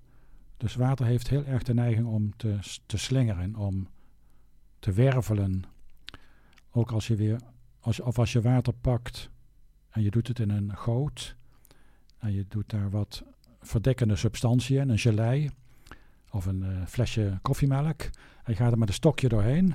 dus 0.56 0.74
water 0.74 1.06
heeft 1.06 1.28
heel 1.28 1.44
erg 1.44 1.62
de 1.62 1.74
neiging 1.74 2.06
om 2.06 2.36
te, 2.36 2.58
te 2.86 2.96
slingeren, 2.98 3.56
om 3.56 3.88
te 4.78 4.92
wervelen. 4.92 5.62
Ook 6.70 6.90
als 6.90 7.06
je 7.06 7.14
weer, 7.14 7.40
als, 7.80 8.00
of 8.00 8.18
als 8.18 8.32
je 8.32 8.40
water 8.40 8.72
pakt 8.72 9.30
en 9.90 10.02
je 10.02 10.10
doet 10.10 10.28
het 10.28 10.38
in 10.38 10.50
een 10.50 10.76
goot 10.76 11.36
en 12.18 12.32
je 12.32 12.44
doet 12.48 12.70
daar 12.70 12.90
wat 12.90 13.22
verdekkende 13.60 14.16
substantie 14.16 14.78
in, 14.78 14.88
een 14.88 14.98
gelei 14.98 15.50
of 16.30 16.46
een 16.46 16.62
eh, 16.62 16.86
flesje 16.86 17.38
koffiemelk 17.42 18.00
en 18.02 18.10
je 18.52 18.54
gaat 18.54 18.72
er 18.72 18.78
met 18.78 18.88
een 18.88 18.94
stokje 18.94 19.28
doorheen, 19.28 19.74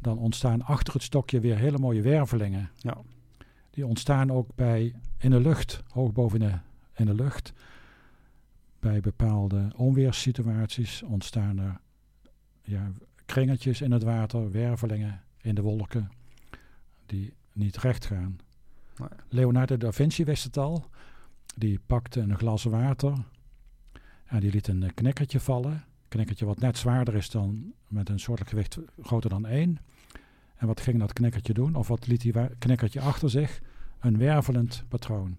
dan 0.00 0.18
ontstaan 0.18 0.62
achter 0.62 0.92
het 0.94 1.02
stokje 1.02 1.40
weer 1.40 1.56
hele 1.58 1.78
mooie 1.78 2.02
wervelingen. 2.02 2.70
Ja. 2.76 2.96
Die 3.74 3.86
ontstaan 3.86 4.30
ook 4.30 4.54
bij 4.54 4.94
in 5.18 5.30
de 5.30 5.40
lucht, 5.40 5.82
hoog 5.88 6.12
boven 6.12 6.40
in 6.40 6.48
de, 6.48 6.58
in 6.94 7.06
de 7.06 7.14
lucht. 7.14 7.52
Bij 8.80 9.00
bepaalde 9.00 9.72
onweerssituaties 9.76 11.02
ontstaan 11.02 11.58
er 11.58 11.80
ja, 12.62 12.90
kringetjes 13.24 13.80
in 13.80 13.92
het 13.92 14.02
water, 14.02 14.50
wervelingen 14.50 15.22
in 15.40 15.54
de 15.54 15.62
wolken, 15.62 16.10
die 17.06 17.32
niet 17.52 17.76
recht 17.76 18.06
gaan. 18.06 18.38
Nee. 18.96 19.08
Leonardo 19.28 19.76
da 19.76 19.92
Vinci 19.92 20.24
wist 20.24 20.44
het 20.44 20.56
al. 20.56 20.84
Die 21.56 21.80
pakte 21.86 22.20
een 22.20 22.38
glas 22.38 22.64
water 22.64 23.24
en 24.24 24.40
die 24.40 24.50
liet 24.50 24.68
een 24.68 24.82
eh, 24.82 24.90
knikkertje 24.94 25.40
vallen. 25.40 25.72
Een 25.72 26.08
knikkertje 26.08 26.46
wat 26.46 26.60
net 26.60 26.78
zwaarder 26.78 27.14
is 27.14 27.30
dan 27.30 27.72
met 27.88 28.08
een 28.08 28.20
soort 28.20 28.48
gewicht 28.48 28.78
groter 29.00 29.30
dan 29.30 29.46
één. 29.46 29.78
En 30.56 30.66
wat 30.66 30.80
ging 30.80 30.98
dat 30.98 31.12
knikkertje 31.12 31.54
doen? 31.54 31.74
Of 31.74 31.88
wat 31.88 32.06
liet 32.06 32.20
die 32.20 32.34
knikkertje 32.58 33.00
achter 33.00 33.30
zich? 33.30 33.60
Een 34.00 34.18
wervelend 34.18 34.84
patroon. 34.88 35.36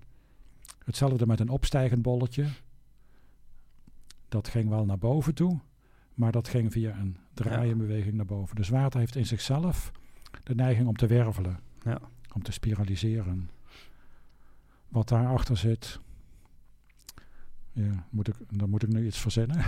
Hetzelfde 0.85 1.27
met 1.27 1.39
een 1.39 1.49
opstijgend 1.49 2.01
bolletje. 2.01 2.47
Dat 4.29 4.47
ging 4.47 4.69
wel 4.69 4.85
naar 4.85 4.97
boven 4.97 5.33
toe, 5.33 5.59
maar 6.13 6.31
dat 6.31 6.47
ging 6.47 6.71
via 6.71 6.97
een 6.97 7.17
draaienbeweging 7.33 8.13
naar 8.13 8.25
boven. 8.25 8.55
Dus 8.55 8.69
water 8.69 8.99
heeft 8.99 9.15
in 9.15 9.25
zichzelf 9.25 9.91
de 10.43 10.55
neiging 10.55 10.87
om 10.87 10.95
te 10.95 11.07
wervelen. 11.07 11.59
Ja. 11.83 11.99
Om 12.33 12.43
te 12.43 12.51
spiraliseren. 12.51 13.49
Wat 14.87 15.07
daarachter 15.07 15.57
zit, 15.57 15.99
ja, 17.71 18.07
moet 18.09 18.27
ik, 18.27 18.35
dan 18.49 18.69
moet 18.69 18.83
ik 18.83 18.89
nu 18.89 19.05
iets 19.05 19.19
verzinnen. 19.19 19.63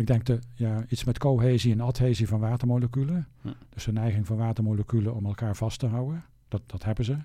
Ik 0.00 0.06
denk 0.06 0.24
de, 0.24 0.38
ja, 0.54 0.84
iets 0.88 1.04
met 1.04 1.18
cohesie 1.18 1.72
en 1.72 1.80
adhesie 1.80 2.28
van 2.28 2.40
watermoleculen. 2.40 3.28
Dus 3.68 3.84
de 3.84 3.92
neiging 3.92 4.26
van 4.26 4.36
watermoleculen 4.36 5.14
om 5.14 5.26
elkaar 5.26 5.56
vast 5.56 5.78
te 5.78 5.86
houden. 5.86 6.24
Dat, 6.48 6.62
dat 6.66 6.84
hebben 6.84 7.04
ze. 7.04 7.16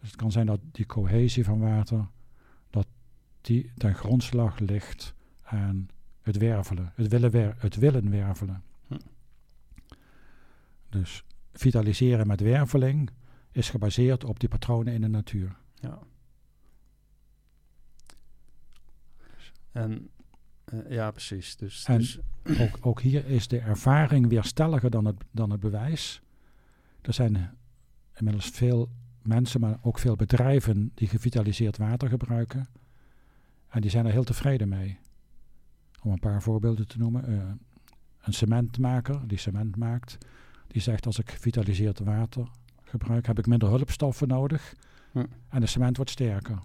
Dus 0.00 0.08
het 0.08 0.16
kan 0.16 0.32
zijn 0.32 0.46
dat 0.46 0.60
die 0.72 0.86
cohesie 0.86 1.44
van 1.44 1.58
water, 1.58 2.06
dat 2.70 2.86
die 3.40 3.72
ten 3.76 3.94
grondslag 3.94 4.58
ligt 4.58 5.14
aan 5.42 5.88
het 6.22 6.36
wervelen, 6.36 6.92
het 6.94 7.08
willen, 7.08 7.30
wer 7.30 7.54
het 7.58 7.76
willen 7.76 8.10
wervelen. 8.10 8.62
Dus 10.88 11.24
vitaliseren 11.52 12.26
met 12.26 12.40
werveling 12.40 13.10
is 13.52 13.70
gebaseerd 13.70 14.24
op 14.24 14.40
die 14.40 14.48
patronen 14.48 14.94
in 14.94 15.00
de 15.00 15.08
natuur. 15.08 15.56
Ja. 15.74 15.98
En 19.72 20.10
ja, 20.88 21.10
precies. 21.10 21.56
Dus, 21.56 21.84
En 21.84 21.98
dus 21.98 22.18
ook, 22.58 22.78
ook 22.80 23.00
hier 23.00 23.26
is 23.26 23.48
de 23.48 23.58
ervaring 23.58 24.28
weer 24.28 24.44
stelliger 24.44 24.90
dan 24.90 25.04
het, 25.04 25.16
dan 25.30 25.50
het 25.50 25.60
bewijs. 25.60 26.22
Er 27.02 27.12
zijn 27.12 27.58
inmiddels 28.14 28.46
veel 28.46 28.88
mensen, 29.22 29.60
maar 29.60 29.78
ook 29.82 29.98
veel 29.98 30.16
bedrijven 30.16 30.90
die 30.94 31.08
gevitaliseerd 31.08 31.76
water 31.76 32.08
gebruiken. 32.08 32.68
En 33.68 33.80
die 33.80 33.90
zijn 33.90 34.06
er 34.06 34.12
heel 34.12 34.24
tevreden 34.24 34.68
mee. 34.68 34.98
Om 36.02 36.12
een 36.12 36.18
paar 36.18 36.42
voorbeelden 36.42 36.86
te 36.86 36.98
noemen. 36.98 37.30
Uh, 37.30 37.42
een 38.20 38.32
cementmaker 38.32 39.28
die 39.28 39.38
cement 39.38 39.76
maakt, 39.76 40.18
die 40.66 40.82
zegt 40.82 41.06
als 41.06 41.18
ik 41.18 41.30
gevitaliseerd 41.30 41.98
water 41.98 42.48
gebruik, 42.82 43.26
heb 43.26 43.38
ik 43.38 43.46
minder 43.46 43.68
hulpstoffen 43.68 44.28
nodig. 44.28 44.74
Hm. 45.12 45.24
En 45.48 45.60
de 45.60 45.66
cement 45.66 45.96
wordt 45.96 46.10
sterker. 46.10 46.58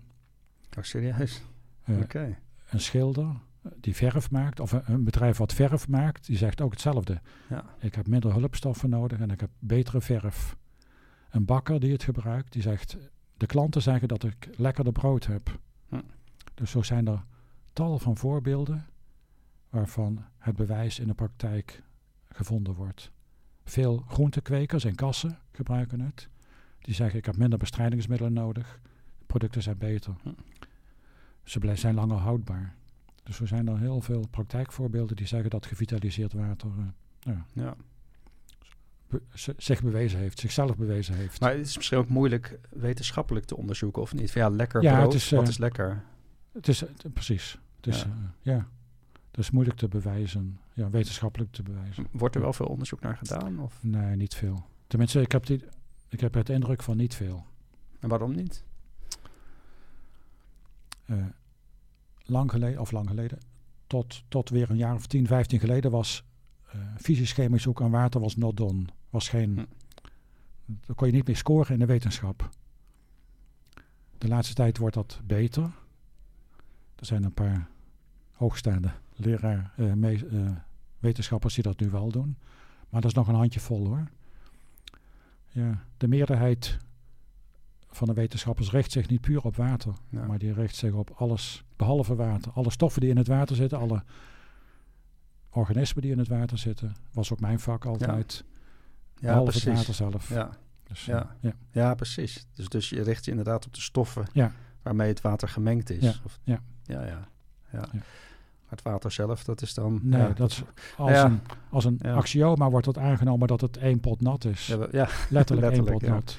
oh, 0.78 0.84
serieus? 0.84 1.42
Uh, 1.86 2.00
Oké. 2.00 2.38
Een 2.70 2.80
schilder 2.80 3.36
die 3.80 3.96
verf 3.96 4.32
maakt, 4.32 4.60
of 4.60 4.72
een, 4.72 5.04
bedrijf 5.04 5.38
wat 5.38 5.54
verf 5.54 5.88
maakt, 5.88 6.26
die 6.26 6.38
zegt 6.38 6.62
ook 6.62 6.72
hetzelfde. 6.72 7.22
Ja. 7.50 7.66
Ik 7.80 7.96
heb 7.96 8.08
minder 8.08 8.34
hulpstoffen 8.34 8.90
nodig 8.90 9.20
en 9.20 9.32
ik 9.32 9.40
heb 9.40 9.50
betere 9.60 10.02
verf. 10.02 10.56
Een 11.30 11.46
bakker 11.46 11.80
die 11.80 11.92
het 11.92 12.04
gebruikt, 12.04 12.54
die 12.54 12.62
zegt, 12.62 12.98
de 13.38 13.46
klanten 13.46 13.82
zeggen 13.82 14.08
dat 14.08 14.24
ik 14.24 14.50
lekkerder 14.58 14.94
brood 14.94 15.26
heb. 15.26 15.60
Dus 16.54 16.72
zo 16.72 16.82
zijn 16.82 17.08
er 17.08 17.24
tal 17.74 18.00
van 18.00 18.18
voorbeelden 18.18 18.86
waarvan 19.70 20.26
het 20.38 20.56
bewijs 20.56 21.00
in 21.00 21.08
de 21.08 21.14
praktijk 21.14 21.84
gevonden 22.30 22.74
wordt. 22.74 23.12
Veel 23.64 24.04
groentekwekers 24.08 24.84
en 24.84 24.96
kassen 24.96 25.40
gebruiken 25.52 26.00
het. 26.00 26.30
Die 26.80 26.94
zeggen, 26.94 27.18
ik 27.18 27.26
heb 27.26 27.38
minder 27.38 27.60
bestrijdingsmiddelen 27.60 28.34
nodig. 28.34 28.80
Producten 29.26 29.62
zijn 29.62 29.78
beter. 29.78 30.16
Ze 31.44 31.76
zijn 31.76 31.96
langer 31.96 32.18
houdbaar. 32.18 32.76
Dus 33.26 33.40
er 33.40 33.48
zijn 33.48 33.68
er 33.68 33.80
heel 33.80 34.02
veel 34.02 34.28
praktijkvoorbeelden 34.30 35.16
die 35.16 35.28
zeggen 35.28 35.50
dat 35.50 35.66
gevitaliseerd 35.66 36.34
water 36.34 36.70
uh, 36.78 36.86
ja, 37.20 37.46
Ja. 37.54 37.76
be- 39.08 39.22
zich 39.58 39.82
bewezen 39.82 40.20
heeft, 40.20 40.40
zichzelf 40.40 40.76
bewezen 40.78 41.16
heeft. 41.16 41.40
Maar 41.40 41.52
het 41.52 41.66
is 41.66 41.76
misschien 41.76 41.98
ook 41.98 42.08
moeilijk 42.10 42.60
wetenschappelijk 42.70 43.46
te 43.46 43.56
onderzoeken 43.58 44.02
of 44.02 44.14
niet. 44.14 44.32
Van, 44.32 44.42
ja, 44.42 44.50
lekker 44.50 44.82
Ja, 44.82 44.94
brood, 44.96 45.14
het 45.14 45.22
is, 45.22 45.30
wat 45.30 45.44
eh, 45.44 45.50
is 45.50 45.58
lekker? 45.58 46.04
Het 46.52 46.68
is 46.68 46.80
het- 46.80 47.14
precies. 47.14 47.60
Het 47.76 47.88
is, 47.88 48.02
Ja. 48.02 48.08
ja. 48.42 48.54
ja. 48.54 48.68
Het 49.32 49.38
is 49.44 49.52
moeilijk 49.52 49.78
te 49.78 49.88
bewijzen. 49.88 50.60
Ja, 50.74 50.90
wetenschappelijk 50.90 51.52
te 51.52 51.64
bewijzen. 51.64 52.08
Wordt 52.12 52.36
er 52.36 52.42
wel 52.42 52.54
veel 52.54 52.66
onderzoek 52.66 53.00
naar 53.02 53.18
gedaan? 53.18 53.60
Of? 53.60 53.84
Nee, 53.84 54.16
niet 54.16 54.34
veel. 54.36 54.66
Tenminste, 54.88 55.22
ik 55.22 55.32
heb, 55.32 55.46
die, 55.46 55.64
ik 56.10 56.20
heb 56.20 56.34
het 56.34 56.50
indruk 56.50 56.84
van 56.84 56.98
niet 56.98 57.16
veel. 57.16 57.46
En 58.00 58.10
waarom 58.10 58.36
niet? 58.36 58.64
Eh, 61.06 61.18
lang 62.26 62.52
geleden, 62.52 62.80
of 62.82 62.92
lang 62.92 63.08
geleden, 63.10 63.40
tot, 63.88 64.24
tot 64.28 64.50
weer 64.50 64.70
een 64.70 64.78
jaar 64.78 64.96
of 64.96 65.08
10, 65.08 65.28
15 65.28 65.60
geleden 65.60 65.92
was 65.92 66.24
eh 66.72 66.80
fysisch-chemisch 66.98 67.64
zoek 67.64 67.82
aan 67.82 67.92
water 67.92 68.22
was 68.22 68.36
not 68.36 68.58
done. 68.58 68.86
Was 69.10 69.30
geen, 69.30 69.52
Hm. 70.66 70.74
Daar 70.86 70.96
kon 70.96 71.08
je 71.08 71.14
niet 71.14 71.28
meer 71.28 71.38
scoren 71.38 71.74
in 71.74 71.80
de 71.80 71.86
wetenschap. 71.86 72.50
De 74.18 74.28
laatste 74.28 74.54
tijd 74.54 74.78
wordt 74.78 74.96
dat 74.96 75.22
beter. 75.24 75.64
Er 76.96 77.06
zijn 77.06 77.24
een 77.24 77.34
paar 77.34 77.68
hoogstaande 78.32 78.92
leraar, 79.16 79.74
eh, 79.78 79.94
me- 79.94 80.28
eh, 80.32 80.52
wetenschappers 81.00 81.54
die 81.54 81.64
dat 81.64 81.80
nu 81.80 81.90
wel 81.90 82.12
doen. 82.12 82.38
Maar 82.90 83.02
dat 83.02 83.12
is 83.12 83.18
nog 83.18 83.28
een 83.28 83.36
handje 83.36 83.60
vol 83.60 83.88
hoor. 83.88 84.08
Ja, 85.50 85.84
de 85.98 86.08
meerderheid 86.08 86.78
van 87.96 88.08
de 88.08 88.14
wetenschappers 88.14 88.72
richt 88.72 88.92
zich 88.92 89.08
niet 89.10 89.22
puur 89.22 89.42
op 89.44 89.56
water. 89.56 89.94
Ja. 90.10 90.26
Maar 90.26 90.38
die 90.38 90.54
richt 90.54 90.76
zich 90.76 90.94
op 90.94 91.10
alles 91.16 91.64
behalve 91.76 92.16
water. 92.16 92.52
Alle 92.52 92.72
stoffen 92.72 93.02
die 93.02 93.10
in 93.10 93.18
het 93.18 93.28
water 93.28 93.56
zitten, 93.56 93.78
alle 93.80 94.04
organismen 95.50 96.02
die 96.02 96.12
in 96.12 96.18
het 96.20 96.28
water 96.28 96.58
zitten. 96.58 96.96
Was 97.14 97.32
ook 97.34 97.40
mijn 97.40 97.60
vak 97.60 97.86
altijd. 97.86 98.44
Ja, 99.16 99.28
behalve 99.28 99.44
precies. 99.52 99.64
het 99.66 99.76
water 99.76 99.94
zelf. 99.94 100.30
Ja, 100.30 100.50
Dus, 100.84 101.06
Ja. 101.06 101.22
eh, 101.22 101.28
ja. 101.42 101.54
ja, 101.72 101.94
precies. 101.96 102.46
Dus, 102.54 102.70
dus 102.70 102.90
je 102.90 103.02
richt 103.02 103.26
je 103.26 103.32
inderdaad 103.32 103.66
op 103.66 103.74
de 103.74 103.82
stoffen 103.82 104.26
Ja. 104.34 104.52
waarmee 104.82 105.08
het 105.08 105.22
water 105.22 105.48
gemengd 105.48 105.90
is. 105.90 106.04
Ja, 106.04 106.14
Of, 106.24 106.40
ja. 106.44 106.62
ja, 106.84 107.02
ja, 107.06 107.28
ja. 107.72 107.88
Maar 107.92 108.74
het 108.74 108.82
water 108.82 109.12
zelf, 109.12 109.44
dat 109.44 109.62
is 109.62 109.74
dan... 109.74 110.00
Nee, 110.04 110.34
dat 110.34 110.52
is 110.52 110.64
als 110.98 111.22
een, 111.24 111.40
als 111.70 111.86
een 111.86 112.00
axioma 112.02 112.70
wordt 112.70 112.86
het 112.86 112.98
aangenomen 112.98 113.48
dat 113.48 113.62
het 113.62 113.78
één 113.78 114.00
pot 114.00 114.22
nat 114.22 114.46
is. 114.46 114.68
Ja, 114.68 114.88
ja, 114.92 115.08
letterlijk, 115.30 115.30
één 115.74 115.84
letterlijk, 115.84 115.98
pot 115.98 116.10
nat. 116.10 116.38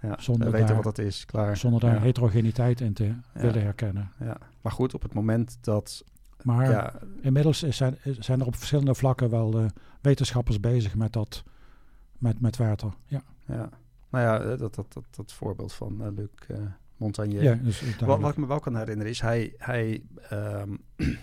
Ja. 0.00 0.14
Zonder 0.18 0.46
we 0.46 0.52
weten 0.52 0.66
daar- 0.66 0.76
wat 0.82 0.96
dat 0.96 1.06
is, 1.06 1.24
klaar. 1.24 1.56
Zonder 1.56 1.80
daar 1.80 1.94
ja. 1.94 2.00
heterogeniteit 2.00 2.80
in 2.80 2.92
te 2.92 3.14
willen 3.32 3.62
herkennen. 3.62 4.10
Ja. 4.20 4.36
Maar 4.60 4.72
goed, 4.72 4.94
op 4.94 5.02
het 5.02 5.12
moment 5.14 5.58
dat... 5.60 6.04
Maar 6.42 6.70
ja, 6.70 6.94
inmiddels 7.20 7.62
is 7.62 7.76
zijn, 7.76 7.96
zijn 8.18 8.40
er 8.40 8.46
op 8.46 8.56
verschillende 8.56 8.94
vlakken 8.94 9.30
wel 9.30 9.58
eh, 9.58 9.66
wetenschappers 10.00 10.60
bezig 10.60 10.94
met 10.94 11.12
dat, 11.12 11.44
met, 12.18 12.40
met 12.40 12.56
water. 12.56 12.92
Ja, 13.06 13.22
ja. 13.46 13.68
Nou 14.08 14.24
ja, 14.24 14.40
eh, 14.40 14.58
dat, 14.58 14.74
dat, 14.74 14.92
dat, 14.92 15.04
dat 15.10 15.32
voorbeeld 15.32 15.72
van 15.72 16.02
eh, 16.02 16.08
Luc 16.16 16.58
Montagnier. 16.96 17.42
ja 17.42 17.54
dus 17.54 17.96
Wat, 17.98 18.20
wat 18.20 18.30
ik 18.30 18.36
me 18.36 18.46
wel 18.46 18.60
kan 18.60 18.76
herinneren 18.76 19.12
is, 19.12 19.20
hij, 19.20 19.54
hij 19.56 20.02
ehm, 20.28 20.76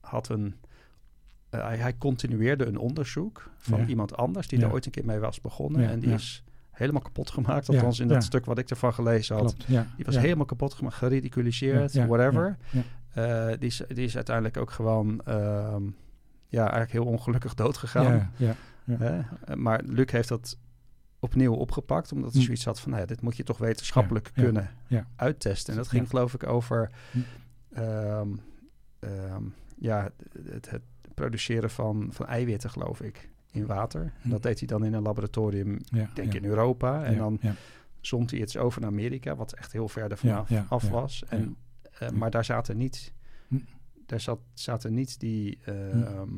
had 0.00 0.28
een... 0.28 0.54
hij, 1.50 1.76
hij 1.76 1.96
continueerde 1.98 2.66
een 2.66 2.78
onderzoek 2.78 3.50
van 3.56 3.84
iemand 3.88 4.16
anders 4.16 4.48
die 4.48 4.58
daar 4.58 4.72
ooit 4.72 4.86
een 4.86 4.92
keer 4.92 5.04
mee 5.04 5.18
was 5.18 5.40
begonnen. 5.40 5.82
Ja, 5.82 5.90
en 5.90 6.00
die 6.00 6.12
is 6.12 6.44
helemaal 6.80 7.02
kapot 7.02 7.30
gemaakt. 7.30 7.66
Ja, 7.66 7.74
Althans 7.74 8.00
in 8.00 8.08
dat 8.08 8.16
ja. 8.16 8.22
stuk 8.22 8.44
wat 8.44 8.58
ik 8.58 8.70
ervan 8.70 8.94
gelezen 8.94 9.36
had. 9.36 9.44
Klopt, 9.44 9.64
ja. 9.68 9.86
Die 9.96 10.04
was 10.04 10.16
helemaal 10.16 10.44
kapot 10.44 10.74
gemaakt, 10.74 10.94
geridiculiseerd, 10.96 11.94
whatever. 11.94 12.56
Eh, 13.12 13.46
die, 13.58 13.68
is, 13.68 13.82
die 13.88 14.04
is 14.04 14.14
uiteindelijk 14.16 14.56
ook 14.56 14.70
gewoon... 14.70 15.20
ehm, 15.24 15.82
ja, 16.48 16.60
eigenlijk 16.60 16.92
heel 16.92 17.04
ongelukkig 17.04 17.54
dood 17.54 17.76
gegaan. 17.76 18.14
Ja, 18.14 18.30
ja, 18.36 18.54
ja. 18.84 18.96
Hè? 18.98 19.56
Maar 19.56 19.82
Luc 19.84 20.10
heeft 20.10 20.28
dat 20.28 20.58
opnieuw 21.18 21.54
opgepakt, 21.54 22.12
omdat 22.12 22.30
hij 22.30 22.38
Hm. 22.40 22.44
zoiets 22.46 22.64
had 22.64 22.80
van, 22.80 22.90
nou 22.90 23.02
ja, 23.02 23.08
dit 23.08 23.20
moet 23.20 23.36
je 23.36 23.42
toch 23.42 23.58
wetenschappelijk 23.58 24.30
kunnen 24.34 24.70
uittesten. 25.16 25.72
En 25.72 25.78
dat 25.78 25.88
ging 25.88 26.08
geloof 26.08 26.34
ik 26.34 26.46
over, 26.46 26.90
Hm. 27.10 27.18
ehm, 27.72 28.28
ehm, 28.98 29.42
ja, 29.78 30.10
het, 30.50 30.70
het 30.70 30.82
produceren 31.14 31.70
van, 31.70 32.08
van 32.10 32.26
eiwitten, 32.26 32.70
geloof 32.70 33.00
ik, 33.00 33.29
in 33.50 33.66
water. 33.66 34.02
En 34.02 34.12
Hm. 34.22 34.28
dat 34.30 34.42
deed 34.42 34.58
hij 34.58 34.68
dan 34.68 34.84
in 34.84 34.92
een 34.92 35.02
laboratorium, 35.02 35.78
ja, 35.84 36.02
ik 36.02 36.16
denk 36.16 36.32
ja. 36.32 36.38
in 36.38 36.44
Europa. 36.44 37.04
En 37.04 37.16
dan 37.16 37.40
zond 38.00 38.30
hij 38.30 38.40
het 38.40 38.56
over 38.56 38.80
naar 38.80 38.90
Amerika, 38.90 39.36
wat 39.36 39.52
echt 39.52 39.72
heel 39.72 39.88
ver 39.88 40.10
ervan 40.10 40.44
Ja, 40.48 40.66
af, 40.68 40.88
was. 40.88 41.24
En, 41.28 41.56
eh. 41.98 42.10
Maar 42.10 42.30
daar 42.30 42.44
zaten 42.44 42.76
niet, 42.76 43.12
Hm. 43.48 43.56
daar 44.06 44.20
zat, 44.20 44.40
zaten 44.54 44.94
niet 44.94 45.20
die... 45.20 45.58
ehm, 45.64 46.28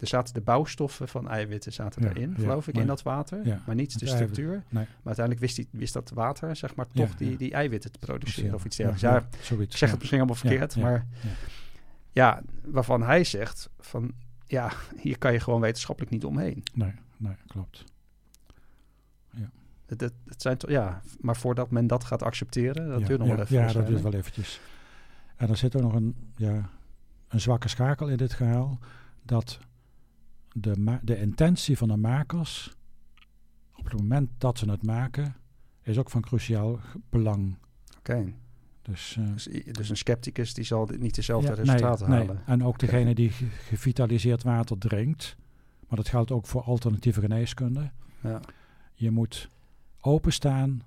Er 0.00 0.06
zaten 0.06 0.34
de 0.34 0.40
bouwstoffen 0.40 1.08
van 1.08 1.28
eiwitten 1.28 1.72
zaten 1.72 2.02
Ja, 2.02 2.08
erin, 2.08 2.30
ja, 2.30 2.36
geloof 2.42 2.68
ik, 2.68 2.76
in 2.76 2.86
dat 2.86 3.02
water. 3.02 3.46
ja, 3.46 3.62
maar 3.66 3.74
niet 3.74 3.98
de 3.98 4.06
structuur. 4.06 4.50
Nee. 4.50 4.62
Maar 4.84 4.86
uiteindelijk 5.04 5.40
wist, 5.46 5.56
die, 5.56 5.68
wist 5.70 5.92
dat 5.92 6.10
water, 6.14 6.56
zeg 6.56 6.74
maar, 6.74 6.86
toch 6.94 7.16
die, 7.16 7.36
die 7.36 7.52
eiwitten 7.52 7.92
te 7.92 7.98
produceren 7.98 8.54
of 8.54 8.64
iets 8.64 8.76
dergelijks. 8.76 9.50
Ik 9.50 9.76
zeg 9.76 9.90
het 9.90 9.98
misschien 9.98 10.18
allemaal 10.18 10.36
verkeerd, 10.36 10.76
maar 10.76 11.06
ja, 12.12 12.42
waarvan 12.64 13.02
hij 13.02 13.24
zegt 13.24 13.70
van, 13.78 14.12
ja, 14.50 14.72
hier 14.96 15.18
kan 15.18 15.32
je 15.32 15.40
gewoon 15.40 15.60
wetenschappelijk 15.60 16.12
niet 16.12 16.24
omheen. 16.24 16.62
Nee, 16.74 16.92
nee, 17.16 17.36
klopt. 17.46 17.84
Het, 19.86 20.00
het, 20.00 20.12
het 20.26 20.42
zijn 20.42 20.56
toch, 20.56 20.70
ja, 20.70 21.02
maar 21.20 21.36
voordat 21.36 21.70
men 21.70 21.86
dat 21.86 22.04
gaat 22.04 22.22
accepteren, 22.22 22.88
dat 22.88 23.00
ja, 23.00 23.06
duurt 23.06 23.18
nog 23.18 23.28
ja, 23.28 23.34
wel 23.34 23.44
even. 23.44 23.56
Ja, 23.56 23.72
dat 23.72 23.86
duurt 23.86 24.02
wel 24.02 24.12
eventjes. 24.12 24.60
En 25.36 25.48
er 25.48 25.56
zit 25.56 25.76
ook 25.76 25.82
nog 25.82 25.94
een, 25.94 26.32
ja, 26.36 26.70
een 27.28 27.40
zwakke 27.40 27.68
schakel 27.68 28.08
in 28.08 28.16
dit 28.16 28.34
verhaal. 28.34 28.78
Dat 29.22 29.58
de, 30.52 30.98
de 31.02 31.18
intentie 31.18 31.76
van 31.76 31.88
de 31.88 31.96
makers, 31.96 32.76
op 33.76 33.84
het 33.84 33.94
moment 33.94 34.30
dat 34.38 34.58
ze 34.58 34.70
het 34.70 34.82
maken, 34.82 35.36
is 35.82 35.98
ook 35.98 36.10
van 36.10 36.20
cruciaal 36.20 36.78
belang. 37.08 37.56
Oké, 37.98 38.32
Dus, 38.82 39.16
eh, 39.18 39.26
dus, 39.32 39.48
dus 39.72 39.88
een 39.88 39.96
scepticus 39.96 40.54
die 40.54 40.64
zal 40.64 40.88
niet 40.98 41.14
dezelfde 41.14 41.48
ja, 41.48 41.54
resultaten 41.54 42.08
nee, 42.10 42.18
halen. 42.18 42.34
nee. 42.34 42.44
En 42.46 42.64
ook 42.64 42.78
degene 42.78 43.14
die 43.14 43.30
ge- 43.30 43.46
gevitaliseerd 43.46 44.42
water 44.42 44.78
drinkt. 44.78 45.36
Maar 45.88 45.96
dat 45.98 46.08
geldt 46.08 46.30
ook 46.30 46.46
voor 46.46 46.62
alternatieve 46.62 47.20
geneeskunde. 47.20 47.90
Ja. 48.22 48.40
Je 48.94 49.10
moet 49.10 49.48
openstaan 50.00 50.82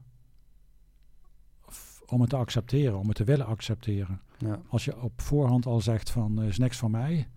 om 2.05 2.21
het 2.21 2.29
te 2.29 2.35
accepteren, 2.35 2.97
om 2.99 3.07
het 3.07 3.15
te 3.17 3.23
willen 3.23 3.45
accepteren. 3.45 4.21
Ja. 4.37 4.59
Als 4.67 4.85
je 4.85 5.01
op 5.01 5.21
voorhand 5.21 5.65
al 5.65 5.81
zegt 5.81 6.09
van 6.09 6.37
er 6.39 6.47
is 6.47 6.57
niks 6.57 6.77
van 6.77 6.91
mij, 6.91 7.27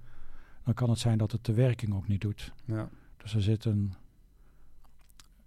dan 0.65 0.75
kan 0.75 0.91
het 0.91 0.99
zijn 0.99 1.19
dat 1.19 1.33
het 1.33 1.45
de 1.45 1.53
werking 1.55 1.95
ook 1.95 2.09
niet 2.09 2.21
doet. 2.21 2.53
Ja. 2.65 2.89
Dus 3.17 3.35
er 3.35 3.43
zit 3.43 3.65
een, 3.65 3.95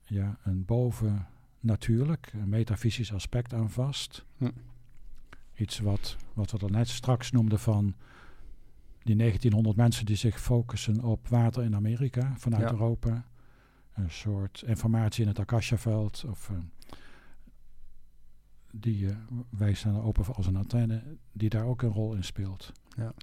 ja, 0.03 0.38
een 0.43 0.66
boven 0.66 1.28
natuurlijk, 1.60 2.32
een 2.34 2.49
metafysisch 2.49 3.14
aspect 3.14 3.53
aan 3.53 3.70
vast. 3.70 4.26
Hm. 4.38 4.49
Iets 5.60 5.80
wat, 5.80 6.18
wat 6.34 6.51
we 6.51 6.57
er 6.57 6.72
net 6.72 6.88
straks 6.88 7.32
noemden 7.32 7.60
van 7.60 7.95
die 9.03 9.16
1900 9.16 9.76
mensen 9.76 10.05
die 10.05 10.16
zich 10.16 10.41
focussen 10.41 11.03
op 11.03 11.28
water 11.28 11.64
in 11.64 11.76
Amerika 11.76 12.34
vanuit 12.38 12.64
Ja. 12.64 12.72
Europa. 12.72 13.26
Een 13.93 14.12
soort 14.12 14.64
informatie 14.66 15.22
in 15.22 15.28
het 15.28 15.39
Akasha-veld. 15.39 16.26
Of, 16.30 16.49
eh, 16.49 16.57
die, 18.72 19.10
eh, 19.10 19.16
wij 19.49 19.74
staan 19.74 19.95
er 19.95 20.03
open 20.03 20.26
voor 20.26 20.36
als 20.36 20.47
een 20.47 20.55
antenne, 20.55 21.03
die 21.32 21.49
daar 21.49 21.66
ook 21.66 21.82
een 21.82 21.91
rol 21.91 22.14
in 22.14 22.24
speelt. 22.24 22.72
Ja. 22.95 23.14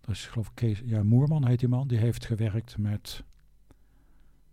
Dus 0.00 0.24
ik 0.24 0.30
geloof 0.30 0.54
Kees, 0.54 0.82
ja, 0.84 1.02
Moerman 1.02 1.46
heet 1.46 1.58
die 1.58 1.68
man, 1.68 1.88
die 1.88 1.98
heeft 1.98 2.26
gewerkt 2.26 2.78
met 2.78 3.24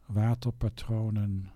waterpatronen 0.06 1.52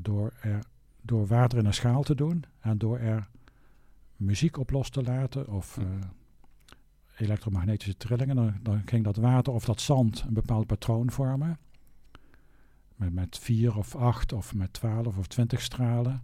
door, 0.00 0.32
er, 0.40 0.64
door 1.00 1.26
water 1.26 1.58
in 1.58 1.66
een 1.66 1.74
schaal 1.74 2.02
te 2.02 2.14
doen 2.14 2.44
en 2.60 2.78
door 2.78 2.98
er 2.98 3.30
muziek 4.24 4.56
op 4.58 4.70
los 4.70 4.90
te 4.90 5.02
laten 5.02 5.48
of 5.48 5.74
Hm. 5.74 5.80
eh, 5.80 5.86
elektromagnetische 7.16 7.96
trillingen, 7.96 8.36
dan, 8.36 8.54
dan 8.62 8.82
ging 8.84 9.04
dat 9.04 9.16
water 9.16 9.52
of 9.52 9.64
dat 9.64 9.80
zand 9.80 10.24
een 10.26 10.34
bepaald 10.34 10.66
patroon 10.66 11.10
vormen. 11.10 11.58
Met, 12.96 13.12
met 13.12 13.38
vier 13.38 13.76
of 13.76 13.96
acht 13.96 14.32
of 14.32 14.54
met 14.54 14.72
twaalf 14.72 15.18
of 15.18 15.26
twintig 15.26 15.60
stralen. 15.60 16.22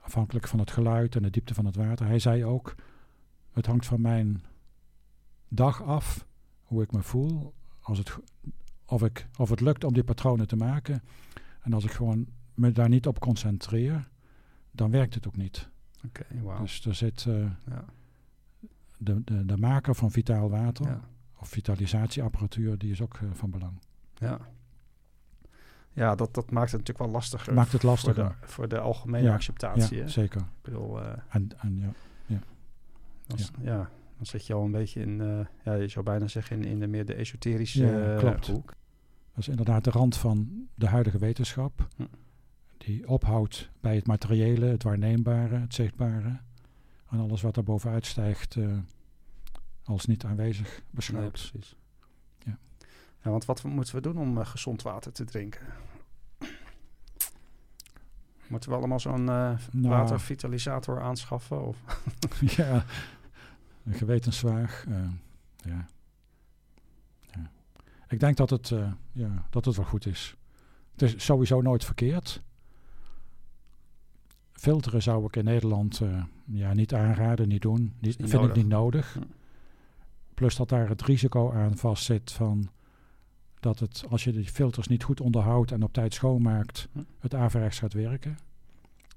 Afhankelijk 0.00 0.48
van 0.48 0.58
het 0.58 0.70
geluid 0.70 1.16
en 1.16 1.22
de 1.22 1.30
diepte 1.30 1.54
van 1.54 1.64
het 1.64 1.76
water. 1.76 2.06
Hij 2.06 2.18
zei 2.18 2.44
ook, 2.44 2.74
het 3.52 3.66
hangt 3.66 3.86
van 3.86 4.00
mijn 4.00 4.42
dag 5.48 5.82
af, 5.82 6.26
hoe 6.62 6.82
ik 6.82 6.92
me 6.92 7.02
voel. 7.02 7.54
Als 7.80 7.98
het, 7.98 8.10
go- 8.10 8.22
of, 8.86 9.02
ik, 9.02 9.26
of 9.36 9.50
het 9.50 9.60
lukt 9.60 9.84
om 9.84 9.92
die 9.92 10.04
patronen 10.04 10.46
te 10.46 10.56
maken. 10.56 11.02
En 11.60 11.72
als 11.72 11.84
ik 11.84 11.90
gewoon 11.90 12.26
me 12.54 12.72
daar 12.72 12.88
niet 12.88 13.06
op 13.06 13.18
concentreer, 13.18 14.08
dan 14.70 14.90
werkt 14.90 15.14
het 15.14 15.26
ook 15.26 15.36
niet. 15.36 15.68
Wauw. 16.42 16.60
Dus 16.60 16.84
er 16.86 16.94
zit 16.94 17.24
eh, 17.28 17.40
ja. 17.70 17.84
de, 18.98 19.24
de, 19.24 19.44
de 19.46 19.56
maker 19.56 19.94
van 19.94 20.10
vitaal 20.10 20.50
water, 20.50 20.86
Ja. 20.86 21.00
of 21.38 21.48
vitalisatieapparatuur, 21.48 22.78
die 22.78 22.90
is 22.90 23.00
ook 23.02 23.14
eh, 23.22 23.28
van 23.32 23.50
belang. 23.50 23.78
Ja. 24.14 24.38
Ja, 25.92 26.14
dat, 26.14 26.34
dat 26.34 26.50
maakt 26.50 26.70
het 26.70 26.80
natuurlijk 26.80 27.06
wel 27.06 27.14
lastiger. 27.14 27.54
Maakt 27.54 27.72
het 27.72 27.80
Voor 27.80 27.90
lastiger. 27.90 28.36
de, 28.40 28.46
voor 28.46 28.68
de 28.68 28.78
algemene 28.78 29.24
Ja, 29.26 29.34
acceptatie. 29.34 29.96
Ja, 29.96 30.06
zeker. 30.08 30.40
Ik 30.40 30.46
bedoel, 30.62 31.00
eh, 31.02 31.12
En, 31.28 31.48
en 31.60 31.78
ja, 32.26 32.38
dan, 33.26 33.38
s- 33.38 33.50
ja. 33.60 33.90
dan 34.16 34.26
zit 34.26 34.46
je 34.46 34.54
al 34.54 34.64
een 34.64 34.70
beetje 34.70 35.00
in, 35.00 35.46
ja, 35.64 35.74
je 35.74 35.88
zou 35.88 36.04
bijna 36.04 36.28
zeggen, 36.28 36.56
in, 36.62 36.64
in 36.68 36.80
de 36.80 36.86
meer 36.86 37.04
de 37.04 37.14
esoterische 37.14 37.86
Ja, 37.86 38.16
klopt. 38.16 38.46
hoek. 38.46 38.66
dat 38.66 39.38
is 39.38 39.48
inderdaad 39.48 39.84
de 39.84 39.90
rand 39.90 40.16
van 40.16 40.68
de 40.74 40.86
huidige 40.88 41.18
wetenschap. 41.18 41.88
Hm. 41.96 42.02
Die 42.86 43.08
ophoudt 43.08 43.70
bij 43.80 43.94
het 43.94 44.06
materiële, 44.06 44.66
het 44.66 44.82
waarneembare, 44.82 45.58
het 45.58 45.74
zichtbare. 45.74 46.40
En 47.10 47.18
alles 47.18 47.42
wat 47.42 47.54
daar 47.54 47.64
bovenuit 47.64 48.06
stijgt 48.06 48.56
eh, 48.56 48.78
als 49.84 50.06
niet 50.06 50.24
aanwezig 50.24 50.68
Nee, 50.70 50.82
beschouwt. 50.90 51.30
precies. 51.30 51.76
Ja. 52.38 52.58
Ja, 53.22 53.30
want 53.30 53.44
wat 53.44 53.62
moeten 53.64 53.94
we 53.94 54.00
doen 54.00 54.18
om 54.18 54.38
eh, 54.38 54.46
gezond 54.46 54.82
water 54.82 55.12
te 55.12 55.24
drinken? 55.24 55.66
Moeten 58.46 58.70
we 58.70 58.76
allemaal 58.76 59.00
zo'n 59.00 59.24
Nou. 59.24 59.58
watervitalisator 59.72 61.00
aanschaffen? 61.02 61.66
Of? 61.66 61.76
ja, 62.56 62.84
een 63.84 63.94
gewetensvraag. 63.94 64.84
ja. 64.88 65.12
ja. 65.62 65.86
Ik 68.08 68.20
denk 68.20 68.36
dat 68.36 68.50
het, 68.50 68.68
ja, 69.12 69.46
dat 69.50 69.64
het 69.64 69.76
wel 69.76 69.84
goed 69.84 70.06
is. 70.06 70.36
Het 70.92 71.02
is 71.02 71.24
sowieso 71.24 71.60
nooit 71.60 71.84
verkeerd. 71.84 72.42
Filteren 74.56 75.02
zou 75.02 75.24
ik 75.26 75.36
in 75.36 75.44
Nederland 75.44 76.00
eh, 76.00 76.22
ja, 76.44 76.72
niet 76.74 76.94
aanraden, 76.94 77.48
niet 77.48 77.62
doen. 77.62 77.92
Niet, 77.98 78.18
niet 78.18 78.30
vind 78.30 78.44
ik 78.44 78.54
niet 78.54 78.68
nodig. 78.68 79.12
Hm. 79.14 79.20
Plus 80.34 80.56
dat 80.56 80.68
daar 80.68 80.88
het 80.88 81.02
risico 81.02 81.52
aan 81.52 81.76
vastzit 81.76 82.32
van 82.32 82.68
dat 83.60 83.78
het, 83.78 84.04
als 84.08 84.24
je 84.24 84.32
die 84.32 84.44
filters 84.48 84.86
niet 84.88 85.02
goed 85.04 85.20
onderhoudt 85.20 85.72
en 85.72 85.82
op 85.82 85.92
tijd 85.92 86.14
schoonmaakt, 86.14 86.88
Hm. 86.92 86.98
het 87.20 87.34
averechts 87.34 87.78
gaat 87.78 87.92
werken. 87.92 88.38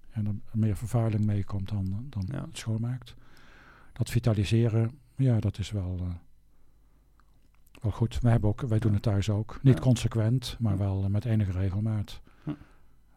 En 0.09 0.25
er 0.25 0.33
meer 0.51 0.75
vervuiling 0.77 1.25
meekomt 1.25 1.69
dan, 1.69 2.05
dan 2.09 2.25
Ja. 2.31 2.41
het 2.45 2.57
schoonmaakt. 2.57 3.15
Dat 3.93 4.09
vitaliseren, 4.09 4.91
ja, 5.15 5.39
dat 5.39 5.57
is 5.59 5.71
wel, 5.71 5.97
eh, 5.99 6.07
wel 7.81 7.91
goed. 7.91 8.19
Wij, 8.21 8.31
hebben 8.31 8.49
ook, 8.49 8.61
wij 8.61 8.79
doen 8.79 8.93
het 8.93 9.01
thuis 9.01 9.29
ook. 9.29 9.59
Niet 9.61 9.79
consequent, 9.79 10.55
maar 10.59 10.73
Hm. 10.73 10.79
wel 10.79 11.03
eh, 11.03 11.09
met 11.09 11.25
enige 11.25 11.51
regelmaat. 11.51 12.21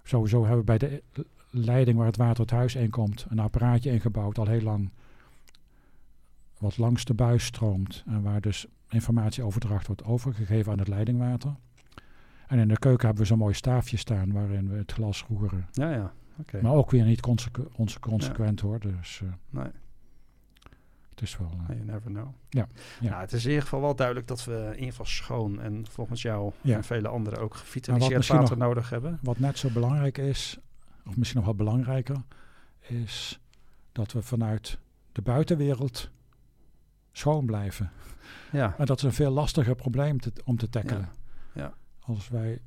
Sowieso 0.04 0.40
hebben 0.40 0.58
we 0.58 0.64
bij 0.64 0.78
de 0.78 1.02
leiding 1.54 1.96
waar 1.96 2.06
het 2.06 2.16
water 2.16 2.40
het 2.40 2.50
huis 2.50 2.74
in 2.74 2.90
komt, 2.90 3.26
een 3.28 3.38
apparaatje 3.38 3.90
ingebouwd 3.90 4.38
al 4.38 4.46
heel 4.46 4.60
lang. 4.60 4.90
Wat 6.58 6.78
langs 6.78 7.04
de 7.04 7.14
buis 7.14 7.44
stroomt 7.44 8.02
en 8.06 8.22
waar 8.22 8.40
dus 8.40 8.66
informatieoverdracht 8.88 9.86
wordt 9.86 10.04
overgegeven 10.04 10.72
aan 10.72 10.78
het 10.78 10.88
leidingwater. 10.88 11.54
En 12.46 12.58
in 12.58 12.68
de 12.68 12.78
keuken 12.78 13.04
hebben 13.06 13.22
we 13.22 13.28
zo'n 13.28 13.38
mooi 13.38 13.54
staafje 13.54 13.96
staan 13.96 14.32
waarin 14.32 14.68
we 14.70 14.76
het 14.76 14.92
glas 14.92 15.24
roeren. 15.28 15.66
Ja, 15.72 15.90
ja. 15.92 16.12
Oké. 16.38 16.60
Maar 16.62 16.72
ook 16.72 16.90
weer 16.90 17.04
niet 17.04 17.24
onze 17.76 18.00
consequent 18.00 18.60
hoor. 18.60 18.80
Dus 18.80 19.20
eh, 19.24 19.28
Nee, 19.50 19.70
het 21.10 21.22
is 21.22 21.36
wel. 21.38 21.50
eh, 21.68 21.74
you 21.76 21.84
never 21.84 22.10
know. 22.10 22.28
Ja, 22.48 22.66
ja. 23.00 23.08
Nou, 23.08 23.20
het 23.20 23.32
is 23.32 23.42
in 23.42 23.48
ieder 23.48 23.62
geval 23.64 23.80
wel 23.80 23.94
duidelijk 23.96 24.26
dat 24.26 24.44
we 24.44 24.52
in 24.66 24.74
ieder 24.74 24.88
geval 24.90 25.06
schoon 25.06 25.60
en 25.60 25.86
volgens 25.90 26.22
jou 26.22 26.52
Ja. 26.60 26.76
en 26.76 26.84
vele 26.84 27.08
anderen 27.08 27.38
ook 27.38 27.54
gevitaliseerd 27.54 28.26
water 28.26 28.56
nog- 28.58 28.66
nodig 28.68 28.90
hebben. 28.90 29.18
Wat 29.22 29.38
net 29.38 29.58
zo 29.58 29.68
belangrijk 29.70 30.18
is, 30.18 30.58
of 31.06 31.16
misschien 31.16 31.38
nog 31.38 31.48
wat 31.48 31.56
belangrijker, 31.56 32.16
is 32.80 33.40
dat 33.92 34.12
we 34.12 34.22
vanuit 34.22 34.78
de 35.12 35.22
buitenwereld 35.22 36.10
schoon 37.12 37.46
blijven. 37.46 37.90
Ja, 38.52 38.74
En 38.78 38.86
dat 38.86 38.96
is 38.98 39.02
een 39.04 39.12
veel 39.12 39.30
lastiger 39.30 39.74
probleem 39.74 40.20
te- 40.20 40.32
om 40.44 40.56
te 40.56 40.68
tackelen. 40.68 41.08
Ja. 41.54 41.62
Ja. 41.62 41.74
Als 42.00 42.28
wij 42.28 42.60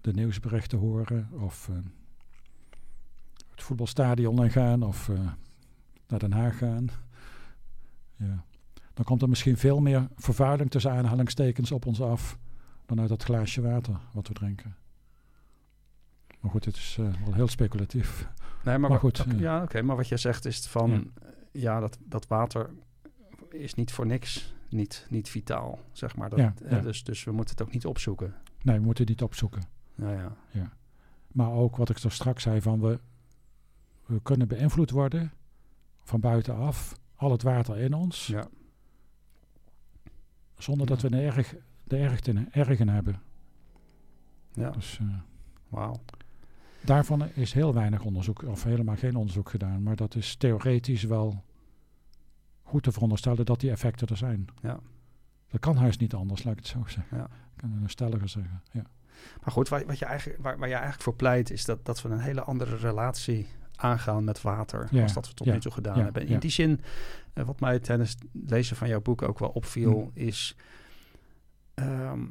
de 0.00 0.12
nieuwsberichten 0.12 0.78
horen 0.78 1.28
of 1.32 1.68
eh, 1.68 1.76
het 3.50 3.62
voetbalstadion 3.62 4.44
in 4.44 4.50
gaan 4.50 4.82
of 4.82 5.08
eh, 5.08 5.18
naar 6.08 6.18
Den 6.18 6.32
Haag 6.32 6.58
gaan. 6.58 6.88
Ja. 8.16 8.44
Dan 8.94 9.04
komt 9.04 9.22
er 9.22 9.28
misschien 9.28 9.56
veel 9.56 9.80
meer 9.80 10.08
vervuiling 10.16 10.70
tussen 10.70 10.92
aanhalingstekens 10.92 11.72
op 11.72 11.86
ons 11.86 12.00
af 12.00 12.38
dan 12.86 13.00
uit 13.00 13.08
dat 13.08 13.22
glaasje 13.22 13.60
water 13.60 13.96
wat 14.12 14.28
we 14.28 14.34
drinken. 14.34 14.76
Maar 16.40 16.50
goed, 16.50 16.64
het 16.64 16.76
is 16.76 16.96
eh, 17.00 17.04
wel 17.24 17.34
heel 17.34 17.48
speculatief. 17.48 18.28
nee, 18.64 18.78
maar, 18.78 18.98
goed, 18.98 19.16
ja. 19.16 19.34
ja, 19.38 19.62
oké, 19.62 19.82
maar 19.82 19.96
wat 19.96 20.08
jij 20.08 20.18
zegt 20.18 20.44
is 20.44 20.66
van, 20.66 20.90
Ja. 20.90 21.28
ja, 21.52 21.80
dat, 21.80 21.98
dat 22.04 22.26
water 22.26 22.70
is 23.50 23.74
niet 23.74 23.92
voor 23.92 24.06
niks 24.06 24.54
niet, 24.70 25.06
niet 25.08 25.28
vitaal, 25.28 25.78
zeg 25.92 26.16
maar. 26.16 26.30
Dat, 26.30 26.38
Ja, 26.38 26.54
ja. 26.68 26.80
Dus, 26.80 27.04
dus 27.04 27.24
we 27.24 27.32
moeten 27.32 27.56
het 27.56 27.66
ook 27.66 27.72
niet 27.72 27.86
opzoeken. 27.86 28.34
Nee, 28.62 28.78
we 28.78 28.84
moeten 28.84 29.04
het 29.04 29.12
niet 29.12 29.22
opzoeken. 29.22 29.62
Nou 29.94 30.32
ja, 30.50 30.72
Maar 31.28 31.50
ook 31.50 31.76
wat 31.76 31.90
ik 31.90 31.98
zo 31.98 32.08
straks 32.08 32.42
zei, 32.42 32.62
van 32.62 32.80
we, 32.80 33.00
we 34.06 34.20
kunnen 34.22 34.48
beïnvloed 34.48 34.90
worden 34.90 35.32
van 36.04 36.20
buitenaf. 36.20 36.98
Al 37.14 37.30
het 37.30 37.42
water 37.42 37.76
in 37.78 37.94
ons. 37.94 38.26
ja, 38.26 38.48
Zonder 40.56 40.86
dat 40.86 41.00
we 41.00 41.08
er 41.08 41.24
erg, 41.36 41.54
de 41.84 41.96
erg 41.96 42.20
in, 42.20 42.52
erg 42.52 42.78
in 42.78 42.88
hebben. 42.88 43.22
ja. 44.52 44.70
Dus 44.70 44.98
eh, 44.98 45.06
wauw. 45.68 46.00
Daarvan 46.80 47.28
is 47.34 47.52
heel 47.52 47.74
weinig 47.74 48.02
onderzoek, 48.04 48.42
of 48.42 48.62
helemaal 48.62 48.96
geen 48.96 49.16
onderzoek 49.16 49.50
gedaan. 49.50 49.82
Maar 49.82 49.96
dat 49.96 50.14
is 50.14 50.36
theoretisch 50.36 51.02
wel 51.02 51.44
goed 52.62 52.82
te 52.82 52.92
veronderstellen 52.92 53.44
dat 53.46 53.60
die 53.60 53.70
effecten 53.70 54.06
er 54.08 54.16
zijn. 54.16 54.46
Ja. 54.62 54.80
Dat 55.48 55.60
kan 55.60 55.76
huis 55.76 55.96
niet 55.96 56.14
anders, 56.14 56.44
laat 56.44 56.52
ik 56.52 56.58
het 56.58 56.68
zo 56.68 56.82
zeggen. 56.86 57.16
Ja. 57.18 57.24
Ik 57.24 57.56
kan 57.56 57.78
het 57.82 57.90
stelliger 57.90 58.28
zeggen. 58.28 58.62
Ja. 58.72 58.82
Maar 59.44 59.52
goed, 59.52 59.68
waar, 59.68 59.86
wat 59.86 59.98
je 59.98 60.04
eigenlijk, 60.04 60.42
waar, 60.42 60.58
waar 60.58 60.68
je 60.68 60.74
eigenlijk 60.74 61.02
voor 61.02 61.14
pleit, 61.14 61.50
is 61.50 61.64
dat, 61.64 61.84
dat 61.84 62.02
we 62.02 62.08
een 62.08 62.18
hele 62.20 62.42
andere 62.42 62.76
relatie 62.76 63.48
aangaan 63.76 64.24
met 64.24 64.42
water. 64.42 64.88
Ja, 64.90 65.02
Als 65.02 65.12
dat 65.12 65.28
we 65.28 65.34
tot 65.34 65.46
ja, 65.46 65.52
nu 65.52 65.60
toe 65.60 65.72
gedaan 65.72 65.96
ja, 65.96 66.02
hebben. 66.02 66.26
In 66.26 66.38
die 66.38 66.50
zin, 66.50 66.80
eh, 67.32 67.44
wat 67.44 67.60
mij 67.60 67.78
tijdens 67.78 68.10
het 68.10 68.24
lezen 68.50 68.76
van 68.76 68.88
jouw 68.88 69.00
boek 69.00 69.22
ook 69.22 69.38
wel 69.38 69.48
opviel, 69.48 69.98
Mm. 69.98 70.10
is. 70.14 70.56
ehm, 71.74 72.26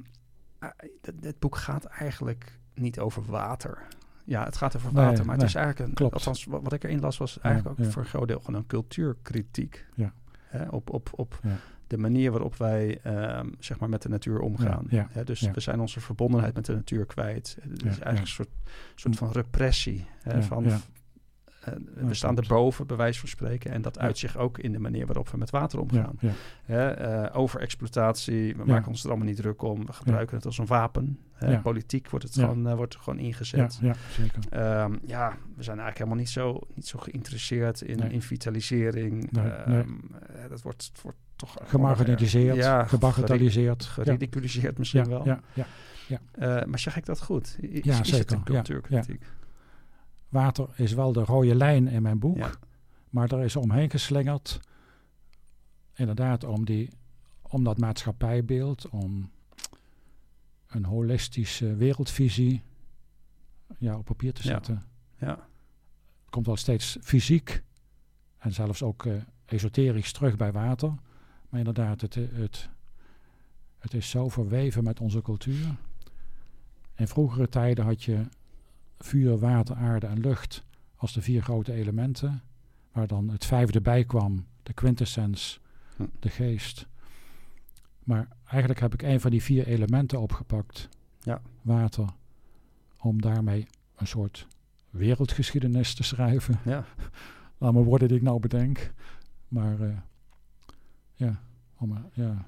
eh, 0.60 0.70
het, 1.02 1.16
het 1.22 1.40
boek 1.40 1.56
gaat 1.56 1.86
eigenlijk 1.86 2.60
niet 2.74 3.00
over 3.00 3.26
water. 3.26 3.88
Ja, 4.30 4.44
het 4.46 4.58
gaat 4.58 4.76
over 4.76 4.94
Nee, 4.94 5.06
water, 5.06 5.26
maar 5.26 5.36
nee, 5.36 5.46
het 5.46 5.56
is 5.56 5.56
eigenlijk 5.62 5.90
een. 5.90 5.96
klopt. 5.96 6.14
Althans, 6.14 6.46
wat, 6.46 6.62
wat 6.64 6.74
ik 6.74 6.84
erin 6.84 7.00
las, 7.00 7.18
was 7.18 7.40
eigenlijk 7.40 7.80
ook 7.80 7.86
ja. 7.86 7.92
voor 7.92 8.02
een 8.02 8.08
groot 8.08 8.28
deel 8.28 8.40
gewoon 8.40 8.60
een 8.60 8.68
cultuurkritiek. 8.68 9.86
Ja. 9.96 10.14
Hè, 10.44 10.68
op, 10.68 10.90
op, 10.94 11.10
op 11.12 11.40
Ja. 11.44 11.50
de 11.88 11.98
manier 11.98 12.32
waarop 12.32 12.56
wij 12.56 13.00
ehm, 13.04 13.48
zeg 13.60 13.80
maar 13.80 13.90
met 13.90 14.02
de 14.02 14.10
natuur 14.10 14.40
omgaan. 14.40 14.86
Hè, 14.90 15.24
dus 15.24 15.42
we 15.42 15.60
zijn 15.60 15.80
onze 15.80 16.00
verbondenheid 16.00 16.54
met 16.56 16.66
de 16.66 16.74
natuur 16.74 17.06
kwijt. 17.06 17.58
Het 17.62 17.78
is 17.80 17.84
eigenlijk 17.86 18.20
een 18.20 18.28
soort, 18.28 18.50
soort 18.96 19.16
van 19.16 19.32
repressie. 19.32 20.06
Hè, 20.24 20.34
Ja, 20.36 20.42
van, 20.42 20.66
we 21.64 22.06
Ja, 22.08 22.14
staan 22.14 22.34
klopt. 22.34 22.50
erboven, 22.50 22.88
bij 22.88 22.98
wijze 22.98 23.20
van 23.20 23.30
spreken. 23.30 23.72
En 23.72 23.82
dat 23.82 23.96
Ja. 23.96 24.02
uit 24.02 24.18
zich 24.18 24.38
ook 24.38 24.58
in 24.58 24.72
de 24.72 24.80
manier 24.80 25.06
waarop 25.06 25.30
we 25.30 25.38
met 25.38 25.50
water 25.50 25.78
Ja, 25.80 25.84
omgaan. 25.84 26.16
ja, 26.20 26.32
Hè, 26.64 26.90
eh, 26.90 27.38
overexploitatie, 27.40 28.56
we 28.56 28.64
Ja. 28.66 28.72
maken 28.74 28.88
ons 28.88 29.04
er 29.04 29.10
allemaal 29.10 29.28
niet 29.28 29.36
druk 29.38 29.62
om. 29.62 29.86
We 29.86 29.94
gebruiken 29.94 30.36
het 30.36 30.46
als 30.46 30.58
een 30.58 30.66
wapen. 30.66 31.20
Hè, 31.34 31.52
Ja. 31.52 31.60
Politiek 31.60 32.10
wordt 32.10 32.26
het 32.26 32.36
Ja. 32.36 32.42
gewoon, 32.48 32.68
eh, 32.68 32.76
wordt 32.76 32.96
gewoon 32.96 33.20
ja, 33.20 33.26
ingezet. 33.26 33.80
ja, 33.82 33.96
zeker. 34.12 34.44
Ehm, 34.50 34.94
ja, 35.06 35.30
we 35.56 35.64
zijn 35.64 35.80
eigenlijk 35.80 35.98
helemaal 35.98 36.18
niet 36.18 36.30
zo, 36.30 36.60
niet 36.74 36.88
zo 36.88 37.00
geïnteresseerd 37.00 37.82
in, 37.82 37.98
Nee. 37.98 38.10
in 38.10 38.22
vitalisering. 38.22 39.32
Nee, 39.32 39.48
Ehm, 39.50 39.72
nee. 39.72 39.84
eh, 40.44 40.50
dat 40.50 40.62
wordt, 40.62 40.92
wordt 41.02 41.18
toch 41.36 41.56
Gemarginaliseerd, 41.64 42.56
Ja, 42.56 42.86
gebagatelliseerd. 42.86 43.86
geri- 43.86 44.06
Geridiculiseerd 44.06 44.78
misschien 44.78 45.04
ja, 45.04 45.10
wel. 45.10 45.26
ja, 45.26 45.40
ja. 45.54 45.66
Eh, 46.32 46.66
maar 46.66 46.80
zeg 46.80 46.98
ik 46.98 47.06
dat 47.06 47.22
goed? 47.22 47.58
Is, 47.60 47.84
Ja, 47.84 47.92
is 47.92 47.98
het 47.98 48.08
zeker. 48.08 48.32
een 48.32 48.38
Ja, 48.38 48.44
cultuurkritiek? 48.44 49.24
Water 50.30 50.70
is 50.76 50.94
wel 50.94 51.14
de 51.14 51.24
rode 51.24 51.56
lijn 51.56 51.88
in 51.88 52.02
mijn 52.02 52.20
boek, 52.20 52.38
Ja. 52.38 52.52
maar 53.10 53.32
er 53.32 53.44
is 53.44 53.56
omheen 53.56 53.90
geslingerd. 53.90 54.60
Inderdaad, 55.94 56.44
om, 56.44 56.66
die, 56.66 56.90
om 57.42 57.64
dat 57.64 57.78
maatschappijbeeld, 57.78 58.90
om 58.90 59.32
een 60.68 60.86
holistische 60.86 61.76
wereldvisie 61.76 62.64
ja, 63.78 63.98
op 63.98 64.06
papier 64.06 64.34
te 64.34 64.42
zetten. 64.44 64.84
Ja. 65.18 65.30
Het 66.22 66.30
komt 66.30 66.46
wel 66.46 66.56
steeds 66.58 66.98
fysiek 67.02 67.64
en 68.38 68.54
zelfs 68.54 68.84
ook 68.84 69.06
eh, 69.06 69.14
esoterisch 69.46 70.12
terug 70.12 70.36
bij 70.38 70.52
water. 70.52 70.94
Maar 71.50 71.60
inderdaad, 71.60 72.02
het, 72.02 72.16
het, 72.16 72.70
het 73.80 73.94
is 73.94 74.10
zo 74.10 74.30
verweven 74.30 74.84
met 74.84 75.00
onze 75.00 75.22
cultuur. 75.22 75.76
In 76.96 77.08
vroegere 77.08 77.50
tijden 77.50 77.86
had 77.86 78.04
je 78.04 78.26
vuur, 79.00 79.38
water, 79.38 79.76
aarde 79.76 80.08
en 80.08 80.20
lucht 80.20 80.64
als 80.96 81.14
de 81.14 81.22
vier 81.22 81.42
grote 81.42 81.74
elementen. 81.74 82.42
Waar 82.92 83.08
dan 83.08 83.30
het 83.30 83.46
vijfde 83.46 83.82
bij 83.82 84.04
kwam, 84.04 84.46
de 84.64 84.74
quintessens, 84.74 85.60
Hm. 85.96 86.06
de 86.20 86.30
geest. 86.30 86.88
Maar 88.04 88.28
eigenlijk 88.46 88.80
heb 88.80 88.94
ik 88.94 89.02
een 89.02 89.20
van 89.20 89.32
die 89.32 89.44
vier 89.44 89.68
elementen 89.68 90.20
opgepakt. 90.20 90.90
Ja. 91.20 91.42
Water. 91.62 92.06
Om 93.00 93.22
daarmee 93.22 93.68
een 93.96 94.08
soort 94.08 94.48
wereldgeschiedenis 94.90 95.94
te 95.94 96.04
schrijven. 96.04 96.60
Ja. 96.66 96.86
Laat 97.58 97.74
maar 97.74 97.84
woorden 97.84 98.08
die 98.08 98.18
ik 98.18 98.24
nou 98.24 98.40
bedenk. 98.40 98.94
Maar 99.48 99.82
eh, 99.82 99.98
ja, 101.14 101.42
om, 101.78 101.92
eh, 101.96 102.02
ja. 102.14 102.48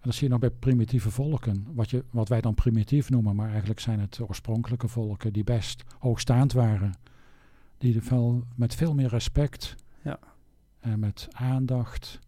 En 0.00 0.06
dat 0.06 0.14
zie 0.14 0.24
je 0.24 0.30
nog 0.30 0.40
bij 0.40 0.50
primitieve 0.50 1.10
volken. 1.10 1.66
Wat, 1.72 1.90
je, 1.90 2.04
wat 2.10 2.28
wij 2.28 2.40
dan 2.40 2.54
primitief 2.54 3.10
noemen, 3.10 3.36
maar 3.36 3.48
eigenlijk 3.48 3.80
zijn 3.80 4.00
het 4.00 4.20
oorspronkelijke 4.20 4.88
volken 4.88 5.32
die 5.32 5.44
best 5.44 5.82
hoogstaand 5.98 6.52
waren. 6.52 6.92
Die 7.78 7.94
er 7.96 8.02
veel, 8.02 8.44
met 8.54 8.74
veel 8.74 8.94
meer 8.94 9.08
respect 9.08 9.74
Ja. 10.02 10.18
en 10.80 10.98
met 10.98 11.28
aandacht 11.30 12.18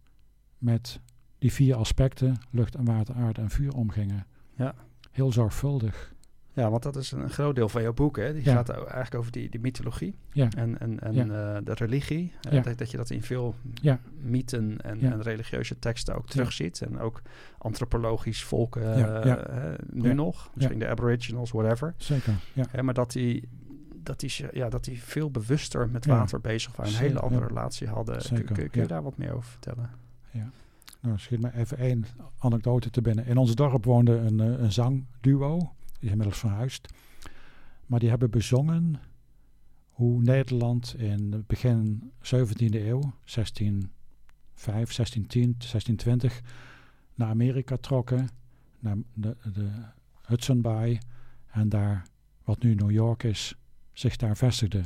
met 0.57 0.99
die 1.37 1.51
vier 1.53 1.75
aspecten, 1.75 2.37
lucht 2.49 2.75
en 2.75 2.85
water, 2.85 3.15
aarde 3.15 3.41
en 3.41 3.49
vuur, 3.49 3.73
omgingen. 3.73 4.25
Ja. 4.55 4.75
Heel 5.11 5.31
zorgvuldig. 5.31 6.12
Ja, 6.53 6.69
want 6.69 6.83
dat 6.83 6.95
is 6.95 7.11
een, 7.11 7.29
groot 7.29 7.55
deel 7.55 7.69
van 7.69 7.81
jouw 7.81 7.93
boek. 7.93 8.17
Hè? 8.17 8.33
Die 8.33 8.43
Ja. 8.43 8.53
gaat 8.53 8.69
eigenlijk 8.69 9.15
over 9.15 9.31
die, 9.31 9.49
die 9.49 9.59
mythologie 9.59 10.15
Ja, 10.31 10.47
en, 10.57 10.79
en, 10.79 10.99
en 10.99 11.13
Ja. 11.13 11.23
eh, 11.55 11.61
de 11.63 11.73
religie. 11.73 12.31
Eh, 12.41 12.51
Ja. 12.51 12.61
dat, 12.61 12.77
dat 12.77 12.91
je 12.91 12.97
dat 12.97 13.09
in 13.09 13.23
veel 13.23 13.55
Ja. 13.73 13.99
mythen 14.21 14.81
en, 14.81 14.99
Ja. 14.99 15.11
en 15.11 15.21
religieuze 15.21 15.79
teksten 15.79 16.15
ook 16.15 16.25
Ja. 16.25 16.31
terugziet. 16.31 16.81
En 16.81 16.99
ook 16.99 17.21
antropologisch 17.57 18.43
volken 18.43 18.97
Ja, 18.97 19.19
eh, 19.21 19.25
ja. 19.25 19.75
nu 19.91 20.07
Ja. 20.07 20.13
nog. 20.13 20.49
Misschien 20.53 20.79
de 20.79 20.87
aboriginals, 20.87 21.51
whatever. 21.51 21.93
zeker. 21.97 22.33
Ja. 22.53 22.81
Maar 22.81 22.93
dat 22.93 23.11
die, 23.11 23.47
dat, 24.03 24.19
die, 24.19 24.33
ja, 24.51 24.69
dat 24.69 24.83
die 24.83 25.03
veel 25.03 25.31
bewuster 25.31 25.89
met 25.89 26.05
Ja. 26.05 26.17
water 26.17 26.41
bezig 26.41 26.69
waren. 26.75 26.85
Een 26.85 26.91
Zeker, 26.91 27.07
hele 27.07 27.19
andere 27.19 27.41
ja. 27.41 27.47
relatie 27.47 27.87
hadden. 27.87 28.15
Kun- 28.17 28.23
Zeker, 28.25 28.45
kun, 28.45 28.55
kun 28.55 28.69
je 28.71 28.79
ja. 28.81 28.87
daar 28.87 29.03
wat 29.03 29.17
meer 29.17 29.33
over 29.35 29.49
vertellen? 29.49 29.89
Nou, 31.01 31.17
schiet 31.19 31.41
me 31.41 31.53
even 31.55 31.77
één 31.77 32.05
anekdote 32.39 32.89
te 32.89 33.01
binnen. 33.01 33.25
In 33.25 33.37
ons 33.37 33.55
dorp 33.55 33.85
woonde 33.85 34.15
een, 34.17 34.39
een 34.39 34.71
zangduo. 34.71 35.71
Die 36.03 36.11
is 36.11 36.17
inmiddels 36.17 36.39
verhuisd. 36.39 36.93
Maar 37.85 37.99
die 37.99 38.09
hebben 38.09 38.29
bezongen 38.29 38.99
hoe 39.89 40.21
Nederland 40.21 40.95
in 40.97 41.31
het 41.31 41.47
begin 41.47 42.11
17e 42.17 42.75
eeuw, 42.75 43.01
1605, 43.25 43.89
1610, 44.65 45.41
1620, 45.41 46.41
naar 47.15 47.29
Amerika 47.29 47.77
trokken. 47.77 48.29
Naar 48.79 48.97
de, 49.13 49.35
de 49.53 49.69
Hudson 50.21 50.61
Bay. 50.61 51.01
En 51.51 51.69
daar, 51.69 52.05
wat 52.43 52.63
nu 52.63 52.75
New 52.75 52.91
York 52.91 53.23
is, 53.23 53.55
zich 53.93 54.15
daar 54.15 54.37
vestigde. 54.37 54.83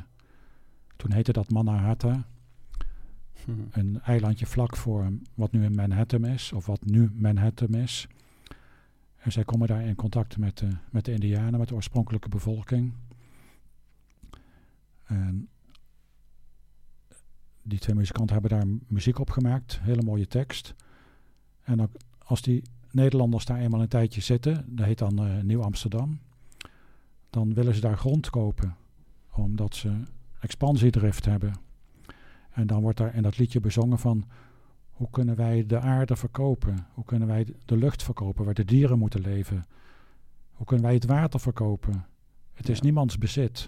Toen 0.95 1.11
heette 1.11 1.31
dat 1.31 1.49
Manhattan 1.49 2.25
Hm. 3.45 3.51
een 3.71 4.01
eilandje 4.01 4.45
vlak 4.45 4.75
voor 4.75 5.11
wat 5.33 5.51
nu 5.51 5.63
in 5.63 5.75
Manhattan 5.75 6.25
is, 6.25 6.53
of 6.53 6.65
wat 6.65 6.85
nu 6.85 7.11
Manhattan 7.13 7.73
is. 7.73 8.07
En 9.27 9.33
zij 9.33 9.43
komen 9.43 9.67
daar 9.67 9.85
in 9.85 9.95
contact 9.95 10.37
met 10.37 10.57
de, 10.57 10.69
met 10.89 11.05
de 11.05 11.11
Indianen, 11.11 11.59
met 11.59 11.67
de 11.67 11.75
oorspronkelijke 11.75 12.29
bevolking. 12.29 12.93
En 15.03 15.49
die 17.61 17.79
twee 17.79 17.95
muzikanten 17.95 18.33
hebben 18.33 18.57
daar 18.57 18.67
muziek 18.87 19.19
op 19.19 19.29
gemaakt, 19.29 19.79
hele 19.81 20.01
mooie 20.01 20.27
tekst. 20.27 20.75
En 21.63 21.81
ook 21.81 21.91
als 22.17 22.41
die 22.41 22.63
Nederlanders 22.91 23.45
daar 23.45 23.59
eenmaal 23.59 23.81
een 23.81 23.87
tijdje 23.87 24.21
zitten, 24.21 24.65
dat 24.75 24.85
heet 24.85 24.97
dan 24.97 25.19
eh, 25.19 25.41
Nieuw 25.41 25.61
Amsterdam, 25.61 26.19
dan 27.29 27.53
willen 27.53 27.75
ze 27.75 27.81
daar 27.81 27.97
grond 27.97 28.29
kopen, 28.29 28.75
omdat 29.31 29.75
ze 29.75 30.01
expansiedrift 30.39 31.25
hebben. 31.25 31.53
En 32.49 32.67
dan 32.67 32.81
wordt 32.81 32.97
daar 32.97 33.15
in 33.15 33.23
dat 33.23 33.37
liedje 33.37 33.59
bezongen 33.59 33.99
van 33.99 34.25
hoe 34.97 35.09
kunnen 35.09 35.35
wij 35.35 35.65
de 35.65 35.79
aarde 35.79 36.15
verkopen? 36.15 36.87
Hoe 36.93 37.03
kunnen 37.03 37.27
wij 37.27 37.47
de 37.65 37.77
lucht 37.77 38.03
verkopen 38.03 38.45
waar 38.45 38.53
de 38.53 38.65
dieren 38.65 38.99
moeten 38.99 39.21
leven? 39.21 39.65
Hoe 40.51 40.65
kunnen 40.65 40.85
wij 40.85 40.93
het 40.93 41.05
water 41.05 41.39
verkopen? 41.39 42.05
Het 42.53 42.69
is 42.69 42.81
niemands 42.81 43.17
bezit. 43.17 43.67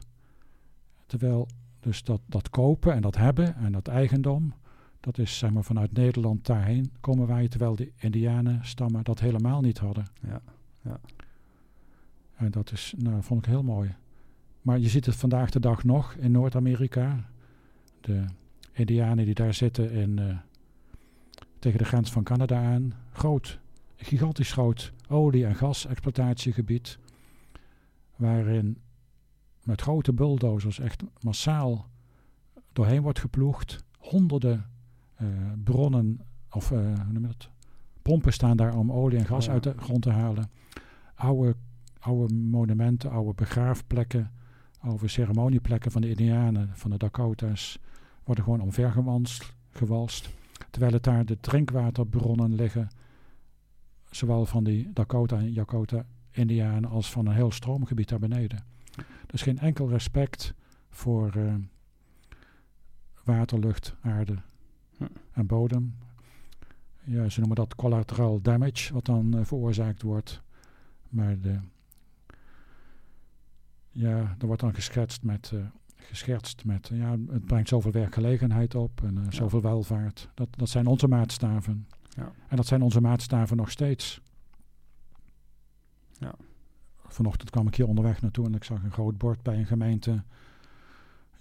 Terwijl 1.05 1.47
dus 1.79 2.03
dat, 2.03 2.21
dat 2.25 2.49
kopen 2.49 2.93
en 2.93 3.01
dat 3.01 3.15
hebben 3.15 3.55
en 3.55 3.71
dat 3.71 3.87
eigendom, 3.87 4.53
dat 4.99 5.17
is 5.17 5.37
zeg 5.37 5.51
maar 5.51 5.63
vanuit 5.63 5.93
Nederland 5.93 6.45
daarheen 6.45 6.91
komen 6.99 7.27
wij, 7.27 7.47
terwijl 7.47 7.75
de 7.75 7.91
Indianen 7.95 8.65
stammen 8.65 9.03
dat 9.03 9.19
helemaal 9.19 9.61
niet 9.61 9.77
hadden. 9.77 10.05
Ja, 10.21 10.41
ja. 10.81 10.99
En 12.35 12.51
dat 12.51 12.71
is, 12.71 12.93
nou, 12.97 13.23
vond 13.23 13.45
ik 13.45 13.51
heel 13.51 13.63
mooi. 13.63 13.95
Maar 14.61 14.79
je 14.79 14.89
ziet 14.89 15.05
het 15.05 15.15
vandaag 15.15 15.49
de 15.49 15.59
dag 15.59 15.83
nog 15.83 16.13
in 16.13 16.31
Noord-Amerika. 16.31 17.29
De 18.01 18.25
Indianen 18.71 19.25
die 19.25 19.33
daar 19.33 19.53
zitten 19.53 19.91
in, 19.91 20.19
eh, 20.19 20.37
tegen 21.59 21.77
de 21.77 21.85
grens 21.85 22.11
van 22.11 22.23
Canada 22.23 22.63
aan. 22.73 22.93
Groot, 23.11 23.59
gigantisch 23.95 24.51
groot 24.51 24.93
olie- 25.09 25.45
en 25.45 25.55
gasexploitatiegebied. 25.55 26.97
Waarin 28.15 28.77
met 29.63 29.81
grote 29.81 30.13
bulldozers 30.13 30.79
echt 30.79 31.03
massaal 31.21 31.89
doorheen 32.73 33.01
wordt 33.01 33.19
geploegd. 33.19 33.83
Honderden 33.97 34.65
eh, 35.15 35.27
bronnen, 35.63 36.19
of 36.51 36.71
eh, 36.71 36.77
hoe 36.77 37.11
noem 37.11 37.21
je 37.21 37.27
dat? 37.27 37.49
Pompen 38.01 38.33
staan 38.33 38.57
daar 38.57 38.75
om 38.75 38.91
olie 38.91 39.17
en 39.17 39.25
gas 39.25 39.45
Ja. 39.45 39.51
uit 39.51 39.63
de 39.63 39.73
grond 39.77 40.01
te 40.01 40.09
halen. 40.11 40.49
Oude, 41.15 41.55
oude 41.99 42.33
monumenten, 42.33 43.11
oude 43.11 43.33
begraafplekken, 43.33 44.31
oude 44.79 45.07
ceremonieplekken 45.07 45.91
van 45.91 46.01
de 46.01 46.09
Indianen, 46.09 46.69
van 46.73 46.89
de 46.91 46.97
Dakota's, 46.97 47.79
worden 48.23 48.43
gewoon 48.43 48.61
omvergewalst, 48.61 49.53
gewalst. 49.69 50.29
Terwijl 50.69 50.93
het 50.93 51.03
daar 51.03 51.25
de 51.25 51.39
drinkwaterbronnen 51.39 52.55
liggen, 52.55 52.87
zowel 54.09 54.45
van 54.45 54.63
die 54.63 54.93
Dakota 54.93 55.37
en 55.37 55.53
Jakota 55.53 56.05
Indianen 56.31 56.89
als 56.89 57.11
van 57.11 57.25
een 57.25 57.35
heel 57.35 57.51
stroomgebied 57.51 58.09
daar 58.09 58.19
beneden. 58.19 58.63
Dus 59.25 59.41
geen 59.41 59.59
enkel 59.59 59.89
respect 59.89 60.53
voor 60.89 61.35
eh, 61.35 61.55
water, 63.23 63.59
lucht, 63.59 63.95
aarde 64.01 64.37
Hm. 64.99 65.05
en 65.31 65.45
bodem. 65.45 65.97
Ja, 67.03 67.29
ze 67.29 67.39
noemen 67.39 67.57
dat 67.57 67.75
collateral 67.75 68.41
damage, 68.41 68.93
wat 68.93 69.05
dan 69.05 69.37
eh, 69.37 69.45
veroorzaakt 69.45 70.01
wordt. 70.01 70.41
Maar 71.09 71.39
de, 71.39 71.59
ja, 73.91 74.35
er 74.39 74.45
wordt 74.45 74.61
dan 74.61 74.73
geschetst 74.73 75.23
met, 75.23 75.51
eh, 75.53 75.59
geschertst 76.09 76.65
met, 76.65 76.89
ja, 76.93 77.15
het 77.29 77.45
brengt 77.45 77.69
zoveel 77.69 77.91
werkgelegenheid 77.91 78.75
op 78.75 79.03
en 79.03 79.17
eh, 79.17 79.23
zoveel 79.29 79.61
welvaart. 79.61 80.29
Dat, 80.33 80.47
dat 80.51 80.69
zijn 80.69 80.87
onze 80.87 81.07
maatstaven. 81.07 81.87
Ja. 82.09 82.31
En 82.47 82.55
dat 82.55 82.65
zijn 82.65 82.81
onze 82.81 83.01
maatstaven 83.01 83.57
nog 83.57 83.71
steeds. 83.71 84.21
Ja. 86.13 86.35
Vanochtend 87.07 87.49
kwam 87.49 87.67
ik 87.67 87.75
hier 87.75 87.87
onderweg 87.87 88.21
naartoe 88.21 88.45
en 88.45 88.55
ik 88.55 88.63
zag 88.63 88.83
een 88.83 88.91
groot 88.91 89.17
bord 89.17 89.43
bij 89.43 89.57
een 89.57 89.65
gemeente. 89.65 90.23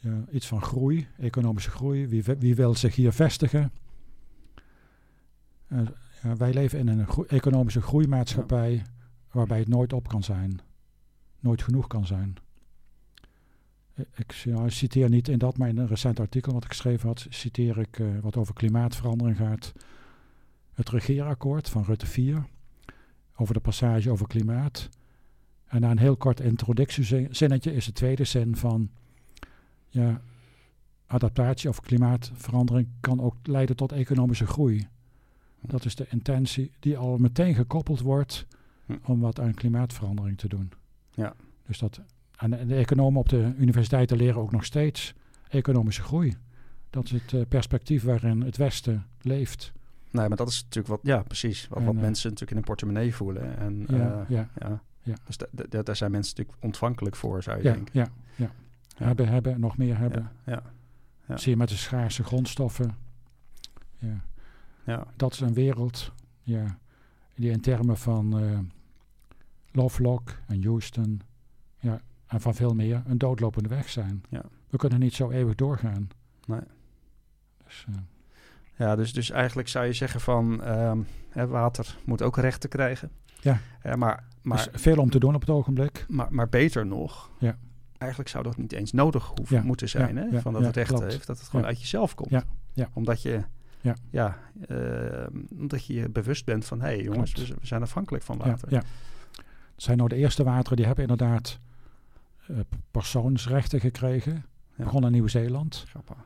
Ja, 0.00 0.24
iets 0.30 0.46
van 0.46 0.62
groei, 0.62 1.08
economische 1.18 1.70
groei. 1.70 2.06
Wie, 2.06 2.22
wie 2.22 2.54
wil 2.54 2.74
zich 2.74 2.94
hier 2.94 3.12
vestigen? 3.12 3.72
Eh, 5.66 5.80
Ja, 6.22 6.36
wij 6.36 6.52
leven 6.52 6.78
in 6.78 6.88
een 6.88 7.06
economische 7.26 7.80
groeimaatschappij 7.80 8.82
waarbij 9.30 9.58
het 9.58 9.68
nooit 9.68 9.92
op 9.92 10.08
kan 10.08 10.22
zijn. 10.22 10.60
Nooit 11.40 11.62
genoeg 11.62 11.86
kan 11.86 12.06
zijn. 12.06 12.36
I- 13.98 14.04
Ik 14.16 14.32
citeer 14.66 15.08
niet 15.08 15.28
in 15.28 15.38
dat, 15.38 15.58
maar 15.58 15.68
in 15.68 15.78
een 15.78 15.86
recent 15.86 16.20
artikel 16.20 16.52
wat 16.52 16.64
ik 16.64 16.70
geschreven 16.70 17.08
had, 17.08 17.26
citeer 17.28 17.78
ik 17.78 17.98
eh, 17.98 18.06
wat 18.20 18.36
over 18.36 18.54
klimaatverandering 18.54 19.36
gaat. 19.36 19.72
Het 20.74 20.88
regeerakkoord 20.90 21.68
van 21.68 21.84
Rutte 21.84 22.06
4 22.06 22.46
over 23.36 23.54
de 23.54 23.60
passage 23.60 24.10
over 24.10 24.26
klimaat. 24.26 24.88
En 25.66 25.80
na 25.80 25.90
een 25.90 25.98
heel 25.98 26.16
kort 26.16 26.40
introductiezinnetje 26.40 27.74
is 27.74 27.84
de 27.84 27.92
tweede 27.92 28.24
zin 28.24 28.56
van 28.56 28.90
ja, 29.88 30.20
adaptatie 31.06 31.68
of 31.68 31.80
klimaatverandering 31.80 32.88
kan 33.00 33.20
ook 33.20 33.34
leiden 33.42 33.76
tot 33.76 33.92
economische 33.92 34.46
groei. 34.46 34.86
Dat 35.60 35.84
is 35.84 35.94
de 35.94 36.06
intentie 36.10 36.72
die 36.80 36.96
al 36.96 37.16
meteen 37.18 37.54
gekoppeld 37.54 38.00
wordt 38.00 38.46
Hm. 38.86 38.96
om 39.02 39.20
wat 39.20 39.40
aan 39.40 39.54
klimaatverandering 39.54 40.38
te 40.38 40.48
doen. 40.48 40.72
Ja. 41.10 41.34
Dus 41.66 41.78
dat, 41.78 42.00
en 42.38 42.50
de- 42.68 42.74
economen 42.74 43.20
op 43.20 43.28
de 43.28 43.52
universiteiten 43.58 44.16
leren 44.16 44.40
ook 44.40 44.50
nog 44.52 44.64
steeds 44.64 45.14
economische 45.48 46.02
groei. 46.02 46.36
Dat 46.90 47.04
is 47.04 47.10
het 47.10 47.32
eh, 47.32 47.40
perspectief 47.48 48.02
waarin 48.02 48.40
het 48.42 48.56
Westen 48.56 49.06
leeft. 49.20 49.72
Nee, 50.10 50.28
maar 50.28 50.36
dat 50.36 50.48
is 50.48 50.62
natuurlijk 50.62 50.86
wat, 50.88 51.00
ja, 51.02 51.22
precies. 51.22 51.68
Wat, 51.68 51.78
En, 51.78 51.84
wat 51.84 51.94
eh, 51.94 52.00
mensen 52.00 52.24
natuurlijk 52.30 52.50
in 52.50 52.56
hun 52.56 52.66
portemonnee 52.66 53.14
voelen. 53.14 53.58
En 53.58 53.84
Ja, 53.88 53.96
eh, 54.20 54.28
ja, 54.28 54.48
ja. 54.58 54.82
Ja. 55.02 55.14
Dus 55.26 55.36
da- 55.36 55.46
da- 55.68 55.82
daar 55.82 55.96
zijn 55.96 56.10
mensen 56.10 56.34
natuurlijk 56.36 56.64
ontvankelijk 56.64 57.16
voor, 57.16 57.42
zou 57.42 57.56
je 57.58 57.62
ja, 57.64 57.72
denken. 57.72 57.92
ja, 58.00 58.08
ja. 58.36 58.50
Ja. 58.96 59.06
Hebben, 59.06 59.28
hebben, 59.28 59.60
nog 59.60 59.76
meer 59.76 59.98
hebben. 59.98 60.30
Ja, 60.46 60.62
ja. 61.26 61.36
Zie 61.36 61.50
je 61.50 61.56
met 61.56 61.68
de 61.68 61.76
schaarse 61.76 62.24
grondstoffen. 62.24 62.96
Ja. 63.98 64.20
ja. 64.84 65.06
Dat 65.16 65.32
is 65.32 65.40
een 65.40 65.52
wereld 65.54 66.12
ja, 66.42 66.78
die 67.34 67.50
in 67.50 67.60
termen 67.60 67.96
van 67.96 68.70
Lovelock 69.72 70.38
en 70.46 70.64
Houston 70.64 71.20
ja, 71.78 72.00
en 72.28 72.40
van 72.40 72.54
veel 72.54 72.74
meer 72.74 73.02
een 73.06 73.18
doodlopende 73.18 73.68
weg 73.68 73.88
zijn. 73.88 74.22
Ja. 74.28 74.42
We 74.70 74.76
kunnen 74.76 74.98
niet 75.00 75.14
zo 75.14 75.30
eeuwig 75.30 75.54
doorgaan. 75.54 76.08
Nee. 76.46 76.60
Dus, 77.64 77.84
eh, 77.88 77.94
Ja, 78.76 78.96
dus, 78.96 79.12
dus 79.12 79.30
eigenlijk 79.30 79.68
zou 79.68 79.86
je 79.86 79.92
zeggen 79.92 80.20
van 80.20 80.62
ehm, 80.62 80.98
water 81.32 81.96
moet 82.04 82.22
ook 82.22 82.36
rechten 82.36 82.68
krijgen. 82.68 83.10
Ja. 83.40 83.58
Eh, 83.82 83.94
maar, 83.94 84.24
maar, 84.42 84.58
is 84.72 84.80
veel 84.82 84.96
om 84.96 85.10
te 85.10 85.18
doen 85.18 85.34
op 85.34 85.40
het 85.40 85.50
ogenblik. 85.50 86.04
maar, 86.08 86.26
maar 86.30 86.48
beter 86.48 86.86
nog, 86.86 87.30
Ja. 87.38 87.56
eigenlijk 87.98 88.30
zou 88.30 88.44
dat 88.44 88.56
niet 88.56 88.72
eens 88.72 88.92
nodig 88.92 89.26
hoeven 89.36 89.56
Ja, 89.56 89.62
moeten 89.62 89.88
zijn. 89.88 90.16
ja, 90.16 90.28
hè? 90.30 90.40
van 90.40 90.52
dat 90.52 90.64
het 90.64 90.76
recht 90.76 90.88
klopt. 90.88 91.12
heeft, 91.12 91.26
dat 91.26 91.38
het 91.38 91.48
gewoon 91.48 91.66
uit 91.66 91.80
jezelf 91.80 92.14
komt. 92.14 92.30
Ja, 92.30 92.42
ja. 92.72 92.88
Omdat 92.92 93.22
je 93.22 93.42
Ja. 93.80 93.96
ja, 94.10 94.38
ehm, 94.68 95.32
omdat 95.58 95.86
je 95.86 95.94
je 95.94 96.08
bewust 96.08 96.44
bent 96.44 96.64
van 96.64 96.80
hé 96.80 96.86
hey, 96.86 97.02
jongens, 97.02 97.32
we, 97.32 97.46
we 97.60 97.66
zijn 97.66 97.82
afhankelijk 97.82 98.24
van 98.24 98.38
water. 98.38 98.70
ja. 98.70 98.82
Het 99.74 99.82
zijn 99.86 99.96
nou 99.96 100.08
de 100.08 100.16
eerste 100.16 100.44
wateren 100.44 100.76
die 100.76 100.86
hebben 100.86 101.08
inderdaad 101.08 101.58
persoonsrechten 102.90 103.80
gekregen. 103.80 104.44
Ja. 104.74 104.84
Begon 104.84 105.04
in 105.04 105.12
Nieuw-Zeeland. 105.12 105.84
Grappig. 105.88 106.16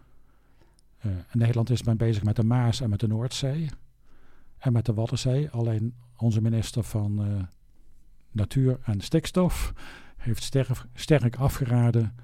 Eh, 0.98 1.10
in 1.10 1.38
Nederland 1.38 1.70
is 1.70 1.82
men 1.82 1.96
bezig 1.96 2.22
met 2.22 2.36
de 2.36 2.44
Maas 2.44 2.80
en 2.80 2.90
met 2.90 3.00
de 3.00 3.06
Noordzee. 3.06 3.68
En 4.58 4.72
met 4.72 4.86
de 4.86 4.94
Waddenzee. 4.94 5.50
Alleen 5.50 5.94
onze 6.16 6.40
minister 6.40 6.82
van 6.82 7.24
eh, 7.24 7.42
Natuur 8.30 8.80
en 8.84 9.00
Stikstof 9.00 9.72
heeft 10.16 10.42
sterk, 10.42 10.84
sterk 10.94 11.36
afgeraden 11.36 12.14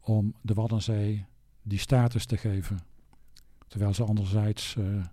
om 0.00 0.34
de 0.40 0.54
Waddenzee 0.54 1.26
die 1.62 1.78
status 1.78 2.26
te 2.26 2.36
geven. 2.36 2.78
Terwijl 3.66 3.94
ze 3.94 4.04
anderzijds 4.04 4.76
eh, 4.76 5.04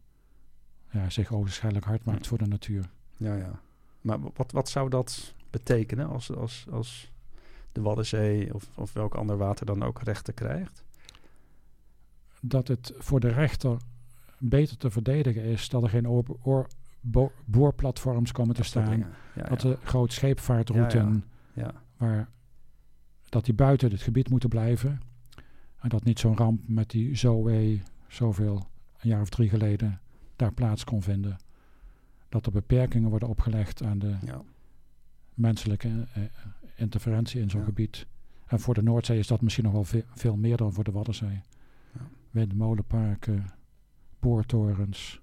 ja, 0.91 1.09
zich 1.09 1.31
ogenschijnlijk 1.31 1.85
hard 1.85 2.05
maakt 2.05 2.27
voor 2.27 2.37
de 2.37 2.47
natuur. 2.47 2.89
Ja, 3.17 3.35
ja. 3.35 3.59
Maar 4.01 4.19
wat, 4.33 4.51
wat 4.51 4.69
zou 4.69 4.89
dat 4.89 5.33
betekenen 5.49 6.07
als, 6.07 6.31
als, 6.31 6.65
als 6.71 7.11
de 7.75 7.81
Waddenzee 7.81 8.53
of, 8.53 8.69
of 8.75 8.93
welk 8.93 9.15
ander 9.15 9.37
water 9.37 9.65
dan 9.65 9.83
ook 9.83 10.01
rechten 10.01 10.33
krijgt? 10.33 10.83
dat 12.41 12.67
het 12.67 12.93
voor 12.97 13.19
de 13.19 13.27
rechter 13.27 13.77
beter 14.37 14.77
te 14.77 14.89
verdedigen 14.89 15.43
is 15.43 15.69
dat 15.69 15.83
er 15.83 15.89
geen 15.89 16.09
oor- 16.09 16.37
oor- 16.43 16.67
bo- 16.99 17.31
boorplatforms 17.45 18.31
komen 18.31 18.53
te 18.55 18.61
Dat 18.61 18.69
staan. 18.69 18.97
Ja, 19.35 19.43
Dat 19.49 19.61
ja. 19.61 19.69
de 19.69 19.77
groot 19.83 20.13
scheepvaartrouten, 20.13 21.23
ja. 21.53 21.73
waar, 21.97 22.29
dat 23.29 23.45
die 23.45 23.53
buiten 23.53 23.91
het 23.91 24.01
gebied 24.01 24.29
moeten 24.29 24.49
blijven. 24.49 25.01
En 25.79 25.89
dat 25.89 26.03
niet 26.03 26.19
zo'n 26.19 26.37
ramp 26.37 26.61
met 26.67 26.89
die 26.89 27.15
Zoe, 27.15 27.81
zoveel, 28.07 28.67
een 28.99 29.09
jaar 29.09 29.21
of 29.21 29.29
drie 29.29 29.49
geleden, 29.49 29.99
daar 30.35 30.53
plaats 30.53 30.83
kon 30.83 31.01
vinden. 31.01 31.37
Dat 32.29 32.45
er 32.45 32.51
beperkingen 32.51 33.09
worden 33.09 33.29
opgelegd 33.29 33.83
aan 33.83 33.99
de 33.99 34.15
menselijke 35.33 36.07
eh, 36.13 36.23
interventie 36.75 37.41
in 37.41 37.49
zo'n 37.49 37.59
Ja. 37.59 37.65
gebied. 37.65 38.07
En 38.45 38.59
voor 38.59 38.73
de 38.73 38.83
Noordzee 38.83 39.19
is 39.19 39.27
dat 39.27 39.41
misschien 39.41 39.63
nog 39.63 39.73
wel 39.73 39.83
ve- 39.83 40.05
veel 40.13 40.35
meer 40.35 40.57
dan 40.57 40.73
voor 40.73 40.83
de 40.83 40.91
Waddenzee. 40.91 41.41
Ja. 41.93 42.01
Windmolenparken, 42.31 43.45
boortorens, 44.19 45.21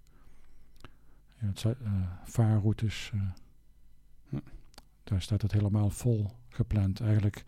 ja, 1.41 1.47
het 1.47 1.59
zijn, 1.59 1.75
eh, 1.85 1.91
vaarroutes. 2.25 3.11
eh. 3.15 3.21
Daar 5.05 5.23
staat 5.23 5.43
het 5.43 5.53
helemaal 5.53 5.91
vol 5.91 6.31
gepland. 6.49 7.01
Eigenlijk 7.01 7.45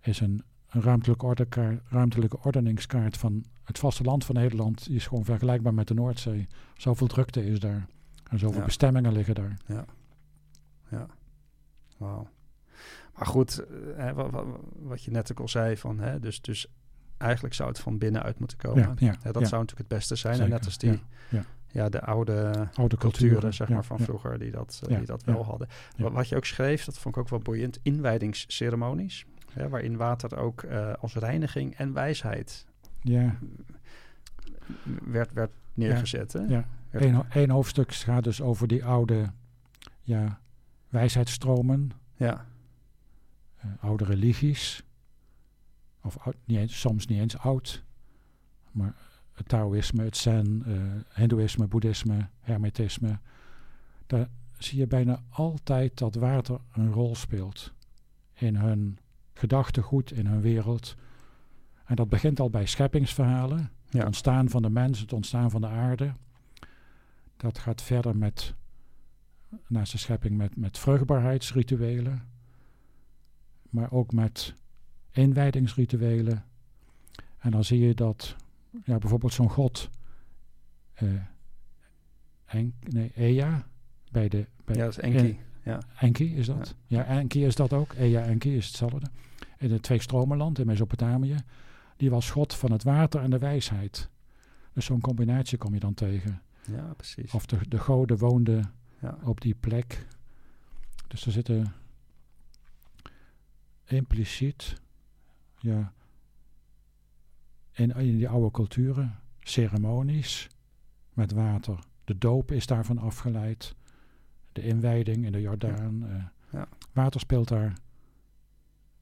is 0.00 0.20
een, 0.20 0.42
een 0.68 0.80
ruimtelijke, 0.82 1.82
ruimtelijke 1.88 2.38
ordeningskaart 2.42 3.16
van 3.16 3.44
het 3.64 3.78
vasteland 3.78 4.24
van 4.24 4.34
Nederland... 4.34 4.84
die 4.86 4.96
is 4.96 5.06
gewoon 5.06 5.24
vergelijkbaar 5.24 5.74
met 5.74 5.88
de 5.88 5.94
Noordzee. 5.94 6.46
Zoveel 6.76 7.06
drukte 7.06 7.46
is 7.46 7.60
daar. 7.60 7.86
En 8.30 8.38
zoveel 8.38 8.64
bestemmingen 8.64 9.12
liggen 9.12 9.34
daar. 9.34 9.56
Ja. 9.66 9.84
Ja. 10.90 11.06
Wauw. 11.96 12.28
Maar 13.20 13.28
goed, 13.28 13.58
eh, 13.58 13.66
hè, 13.96 14.14
wa- 14.14 14.30
wa- 14.30 14.44
wat 14.78 15.02
je 15.04 15.10
net 15.10 15.30
ook 15.30 15.40
al 15.40 15.48
zei, 15.48 15.76
van, 15.76 15.98
hè, 15.98 16.20
dus, 16.20 16.40
dus 16.40 16.66
eigenlijk 17.16 17.54
zou 17.54 17.68
het 17.68 17.78
van 17.78 17.98
binnenuit 17.98 18.38
moeten 18.38 18.58
komen. 18.58 18.96
Ja, 18.98 19.12
dat 19.22 19.48
zou 19.48 19.60
natuurlijk 19.60 19.78
het 19.78 19.88
beste 19.88 20.16
zijn. 20.16 20.40
En 20.40 20.48
net 20.48 20.64
als 20.64 20.78
die, 20.78 21.02
ja, 21.72 21.88
de 21.88 22.00
oude 22.00 22.68
Oude 22.74 22.96
culturen, 22.96 22.98
culturen, 22.98 23.54
zeg 23.54 23.68
maar, 23.68 23.84
van 23.84 23.98
vroeger, 23.98 24.38
die 24.38 24.50
dat, 24.50 24.80
eh, 24.88 24.96
die 24.96 25.06
dat 25.06 25.24
wel 25.24 25.44
hadden. 25.44 25.68
Wat 25.96 26.28
je 26.28 26.36
ook 26.36 26.44
schreef, 26.44 26.84
dat 26.84 26.98
vond 26.98 27.14
ik 27.16 27.20
ook 27.20 27.28
wel 27.28 27.38
boeiend, 27.38 27.78
inwijdingsceremonies. 27.82 29.24
Hè, 29.52 29.68
waarin 29.68 29.96
water 29.96 30.36
ook 30.38 30.62
eh, 30.62 30.92
als 31.00 31.14
reiniging 31.14 31.74
en 31.76 31.92
wijsheid 31.92 32.66
Ja, 33.00 33.38
werd, 35.04 35.32
werd 35.32 35.50
neergezet. 35.74 36.42
Ja. 36.48 36.64
Eén, 36.90 37.22
één 37.30 37.50
hoofdstuk 37.50 37.92
gaat 37.94 38.24
dus 38.24 38.40
over 38.42 38.68
die 38.68 38.84
oude 38.84 39.30
ja, 40.02 40.40
wijsheidsstromen, 40.88 41.90
ja, 42.16 42.46
oude 43.80 44.04
religies. 44.04 44.82
Of 46.02 46.18
oud- 46.18 46.36
niet 46.44 46.58
eens, 46.58 46.80
soms 46.80 47.06
niet 47.06 47.18
eens 47.18 47.38
oud. 47.38 47.84
Maar 48.70 48.94
het 49.32 49.48
Taoïsme, 49.48 50.04
het 50.04 50.16
Zen, 50.16 50.62
eh 50.66 51.18
Hindoeïsme, 51.20 51.66
Boeddhisme, 51.66 52.28
Hermetisme. 52.40 53.18
Daar 54.06 54.28
zie 54.58 54.78
je 54.78 54.86
bijna 54.86 55.22
altijd 55.28 55.98
dat 55.98 56.14
water 56.14 56.60
een 56.72 56.92
rol 56.92 57.14
speelt. 57.14 57.72
In 58.32 58.56
hun 58.56 58.98
gedachtegoed, 59.34 60.12
in 60.12 60.26
hun 60.26 60.40
wereld. 60.40 60.96
En 61.84 61.96
dat 61.96 62.08
begint 62.08 62.40
al 62.40 62.50
bij 62.50 62.66
scheppingsverhalen. 62.66 63.70
Het 63.90 64.04
ontstaan 64.04 64.48
van 64.48 64.62
de 64.62 64.70
mens, 64.70 65.00
het 65.00 65.12
ontstaan 65.12 65.50
van 65.50 65.60
de 65.60 65.66
aarde. 65.66 66.12
Dat 67.36 67.58
gaat 67.58 67.82
verder 67.82 68.16
met, 68.16 68.54
naast 69.66 69.92
de 69.92 69.98
schepping, 69.98 70.36
met, 70.36 70.56
met 70.56 70.78
vruchtbaarheidsrituelen. 70.78 72.28
Maar 73.70 73.92
ook 73.92 74.12
met 74.12 74.54
inwijdingsrituelen. 75.10 76.44
En 77.38 77.50
dan 77.50 77.64
zie 77.64 77.80
je 77.80 77.94
dat 77.94 78.36
ja, 78.84 78.98
bijvoorbeeld 78.98 79.32
zo'n 79.32 79.50
god, 79.50 79.90
eh, 80.94 81.08
En, 82.44 82.74
nee, 82.80 83.12
Ea, 83.14 83.66
bij 84.10 84.28
de, 84.28 84.46
bij 84.64 84.76
ja, 84.76 84.84
dat 84.84 84.90
is 84.90 84.98
Enki. 84.98 85.38
Ja, 85.64 85.80
Enki 85.98 86.36
is 86.36 86.46
dat. 86.46 86.74
Ja, 86.86 87.04
Enki 87.04 87.44
is 87.44 87.54
dat 87.54 87.72
ook. 87.72 87.92
Ea 87.92 88.22
Enki 88.22 88.56
is 88.56 88.66
hetzelfde. 88.66 89.06
In 89.58 89.72
het 89.72 89.82
Tweestromenland 89.82 90.58
in 90.58 90.66
Mesopotamië. 90.66 91.36
Die 91.96 92.10
was 92.10 92.30
god 92.30 92.54
van 92.54 92.72
het 92.72 92.82
water 92.82 93.22
en 93.22 93.30
de 93.30 93.38
wijsheid. 93.38 94.08
Dus 94.72 94.84
zo'n 94.84 95.00
combinatie 95.00 95.58
kom 95.58 95.74
je 95.74 95.80
dan 95.80 95.94
tegen. 95.94 96.42
ja 96.66 96.92
precies. 96.96 97.32
Of 97.32 97.46
de, 97.46 97.58
de 97.68 97.78
goden 97.78 98.18
woonden 98.18 98.72
ja. 99.00 99.18
op 99.24 99.40
die 99.40 99.54
plek. 99.54 100.06
Dus 101.08 101.26
er 101.26 101.32
zitten 101.32 101.72
impliciet, 103.92 104.80
ja, 105.58 105.92
in, 107.72 107.90
in 107.90 108.16
die 108.16 108.28
oude 108.28 108.50
culturen, 108.50 109.18
ceremonies 109.40 110.48
met 111.12 111.32
water. 111.32 111.78
De 112.04 112.18
doop 112.18 112.52
is 112.52 112.66
daarvan 112.66 112.98
afgeleid. 112.98 113.74
De 114.52 114.62
inwijding 114.62 115.24
in 115.24 115.32
de 115.32 115.40
Jordaan. 115.40 116.06
eh. 116.08 116.24
Ja. 116.52 116.68
Water 116.92 117.20
speelt 117.20 117.48
daar 117.48 117.72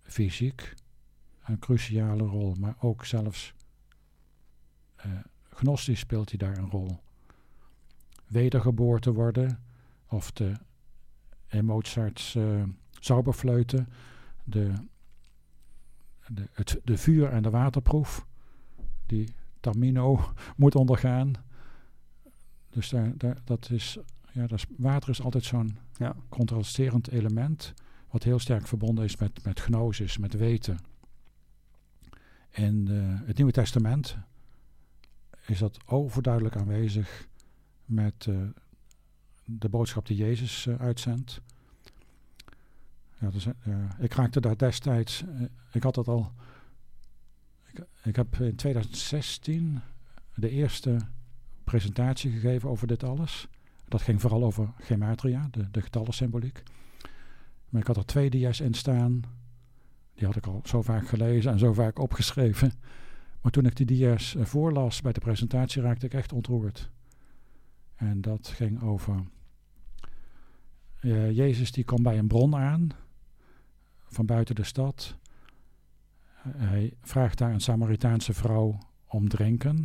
fysiek 0.03 0.75
een 1.45 1.59
cruciale 1.59 2.23
rol, 2.23 2.55
maar 2.55 2.77
ook 2.81 3.05
zelfs 3.05 3.55
eh, 4.97 5.11
gnostisch 5.51 5.99
speelt 6.01 6.29
hij 6.29 6.39
daar 6.39 6.59
een 6.59 6.71
rol. 6.71 6.99
wedergeboorte 8.27 9.13
worden. 9.13 9.63
Of 10.09 10.33
de 10.33 10.53
in 11.49 11.65
Mozart's 11.65 12.35
uh, 12.35 12.63
Zauberfleuten, 13.01 13.89
de, 14.49 14.73
de, 16.27 16.49
het, 16.53 16.81
de 16.85 16.99
vuur- 16.99 17.31
en 17.31 17.43
de 17.43 17.51
waterproef, 17.51 18.27
die 19.07 19.35
Tamino 19.61 20.33
moet 20.57 20.75
ondergaan. 20.75 21.33
Dus 22.71 22.89
daar, 22.89 23.17
daar, 23.17 23.39
dat 23.45 23.71
is, 23.71 23.99
ja, 24.33 24.47
dat 24.47 24.59
is, 24.59 24.67
water 24.77 25.11
is 25.11 25.23
altijd 25.23 25.45
zo'n 25.45 25.79
ja. 25.97 26.17
contrasterend 26.29 27.09
element, 27.11 27.75
wat 28.11 28.23
heel 28.23 28.39
sterk 28.39 28.67
verbonden 28.67 29.05
is 29.05 29.17
met, 29.17 29.45
met 29.45 29.61
gnosis, 29.61 30.19
met 30.19 30.35
weten. 30.35 30.79
In 32.51 32.87
uh, 32.91 33.21
het 33.25 33.37
Nieuwe 33.37 33.53
Testament 33.53 34.17
is 35.47 35.59
dat 35.59 35.79
overduidelijk 35.87 36.57
aanwezig 36.57 37.29
met 37.85 38.27
uh, 38.29 38.49
de 39.45 39.69
boodschap 39.69 40.07
die 40.07 40.17
Jezus 40.17 40.67
uh, 40.67 40.75
uitzendt. 40.81 41.41
Ja, 43.21 43.31
dus, 43.31 43.47
ik 43.99 44.13
raakte 44.13 44.41
daar 44.41 44.57
destijds, 44.57 45.25
ik 45.73 45.83
had 45.83 45.95
dat 45.95 46.09
al, 46.09 46.33
ik, 47.73 47.85
ik 48.03 48.17
heb 48.17 48.37
in 48.37 48.57
2016 48.57 49.81
de 50.35 50.51
eerste 50.51 50.99
presentatie 51.65 52.31
gegeven 52.31 52.69
over 52.69 52.87
dit 52.87 53.05
alles. 53.05 53.49
Dat 53.89 54.03
ging 54.03 54.21
vooral 54.21 54.45
over 54.45 54.73
gematria, 54.77 55.49
de, 55.51 55.71
de 55.71 55.83
getallensymboliek. 55.83 56.63
Maar 57.69 57.81
ik 57.81 57.87
had 57.87 57.97
er 57.97 58.07
twee 58.07 58.31
dia's 58.31 58.61
in 58.61 58.75
staan. 58.75 59.23
Die 60.15 60.27
had 60.27 60.37
ik 60.37 60.47
al 60.47 60.61
zo 60.65 60.83
vaak 60.83 61.09
gelezen 61.09 61.53
en 61.53 61.59
zo 61.59 61.73
vaak 61.73 61.99
opgeschreven. 61.99 62.73
Maar 63.41 63.53
toen 63.53 63.67
ik 63.67 63.77
die 63.77 63.87
dia's 63.87 64.35
uh, 64.35 64.45
voorlas 64.45 65.01
bij 65.01 65.13
de 65.13 65.21
presentatie, 65.21 65.83
raakte 65.83 66.07
ik 66.07 66.15
echt 66.15 66.33
ontroerd. 66.33 66.91
En 67.95 68.21
dat 68.21 68.49
ging 68.49 68.83
over. 68.83 69.25
Jezus 71.33 71.73
die 71.73 71.85
kwam 71.85 72.03
bij 72.03 72.19
een 72.19 72.27
bron 72.27 72.57
aan, 72.57 72.89
van 74.11 74.27
buiten 74.27 74.55
de 74.55 74.65
stad. 74.65 75.17
Hij 76.57 76.95
vraagt 77.03 77.39
daar 77.39 77.53
een 77.53 77.61
Samaritaanse 77.61 78.33
vrouw 78.33 78.79
om 79.07 79.29
drinken. 79.29 79.77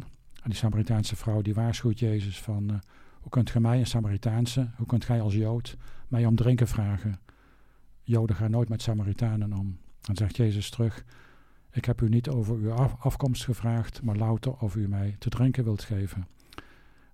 En 0.42 0.50
die 0.50 0.56
Samaritaanse 0.56 1.16
vrouw 1.16 1.42
die 1.42 1.54
waarschuwt 1.54 2.00
Jezus 2.00 2.42
van... 2.42 2.82
hoe 3.22 3.32
kunt 3.32 3.50
gij 3.50 3.62
mij, 3.62 3.80
een 3.80 3.86
Samaritaanse, 3.86 4.70
hoe 4.76 4.86
kunt 4.86 5.06
gij 5.06 5.22
als 5.22 5.34
Jood 5.34 5.78
mij 6.08 6.26
om 6.26 6.36
drinken 6.36 6.68
vragen? 6.68 7.20
Joden 8.04 8.36
gaan 8.36 8.52
nooit 8.52 8.70
met 8.70 8.82
Samaritanen 8.82 9.54
om. 9.54 9.78
Dan 10.02 10.16
zegt 10.16 10.38
Jezus 10.38 10.70
terug, 10.70 11.06
ik 11.72 11.86
heb 11.86 12.02
u 12.02 12.10
niet 12.10 12.30
over 12.30 12.56
uw 12.56 12.72
afkomst 13.00 13.44
gevraagd, 13.44 14.02
maar 14.02 14.16
louter 14.16 14.54
of 14.54 14.76
u 14.76 14.88
mij 14.88 15.16
te 15.20 15.30
drinken 15.30 15.64
wilt 15.64 15.84
geven. 15.84 16.28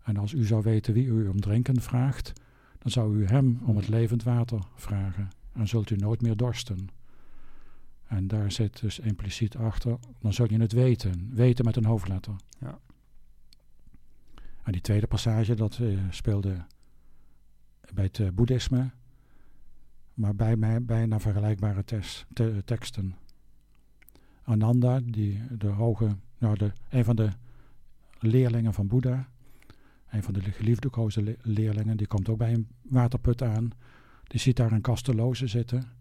En 0.03 0.17
als 0.17 0.33
u 0.33 0.45
zou 0.45 0.61
weten 0.61 0.93
wie 0.93 1.05
u 1.05 1.27
om 1.27 1.39
drinken 1.39 1.81
vraagt, 1.81 2.33
dan 2.79 2.91
zou 2.91 3.17
u 3.17 3.25
hem 3.25 3.59
om 3.65 3.75
het 3.75 3.87
levend 3.87 4.23
water 4.23 4.59
vragen 4.75 5.29
en 5.53 5.67
zult 5.67 5.89
u 5.89 5.95
nooit 5.95 6.21
meer 6.21 6.35
dorsten. 6.35 6.89
En 8.09 8.27
daar 8.27 8.51
zit 8.51 8.79
dus 8.79 8.99
impliciet 8.99 9.55
achter, 9.55 9.97
dan 10.19 10.33
zul 10.33 10.49
je 10.49 10.59
het 10.59 10.71
weten. 10.71 11.29
Weten 11.33 11.65
met 11.65 11.75
een 11.75 11.85
hoofdletter. 11.85 12.35
Ja. 12.59 12.79
En 14.63 14.71
die 14.71 14.81
tweede 14.81 15.07
passage, 15.07 15.53
dat 15.53 15.77
uh, 15.77 15.99
speelde 16.09 16.65
bij 17.93 18.03
het 18.03 18.17
uh, 18.17 18.29
boeddhisme, 18.33 18.89
maar 20.13 20.35
bij 20.35 20.55
mij 20.55 20.83
bijna 20.83 21.19
vergelijkbare 21.19 21.83
tes, 21.83 22.25
te, 22.33 22.61
teksten. 22.65 23.15
Ananda, 24.43 24.99
die 25.03 25.41
de 25.57 25.67
hoge, 25.67 26.15
nou 26.37 26.57
de, 26.57 26.71
een 26.89 27.03
van 27.03 27.15
de 27.15 27.29
leerlingen 28.19 28.73
van 28.73 28.87
Boeddha, 28.87 29.29
een 30.09 30.23
van 30.23 30.33
de 30.33 30.41
geliefde 30.41 31.37
leerlingen, 31.41 31.97
die 31.97 32.07
komt 32.07 32.29
ook 32.29 32.37
bij 32.37 32.53
een 32.53 32.67
waterput 32.81 33.41
aan. 33.41 33.71
Die 34.23 34.39
ziet 34.39 34.55
daar 34.55 34.71
een 34.71 34.81
kasteloze 34.81 35.47
zitten. 35.47 35.98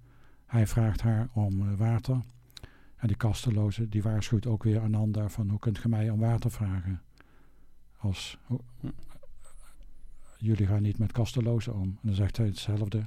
Hij 0.48 0.66
vraagt 0.66 1.00
haar 1.00 1.28
om 1.32 1.62
uh, 1.62 1.74
water. 1.74 2.20
En 2.96 3.06
die 3.06 3.16
kasteloze 3.16 3.88
die 3.88 4.02
waarschuwt 4.02 4.46
ook 4.46 4.62
weer 4.62 4.80
Ananda 4.80 5.28
van 5.28 5.48
hoe 5.48 5.58
kunt 5.58 5.78
ge 5.78 5.88
mij 5.88 6.10
om 6.10 6.18
water 6.18 6.50
vragen? 6.50 7.02
Als 7.96 8.38
ho, 8.42 8.64
jullie 10.36 10.66
gaan 10.66 10.82
niet 10.82 10.98
met 10.98 11.12
kastelozen 11.12 11.74
om. 11.74 11.82
En 11.82 11.98
dan 12.02 12.14
zegt 12.14 12.36
hij 12.36 12.46
hetzelfde. 12.46 13.06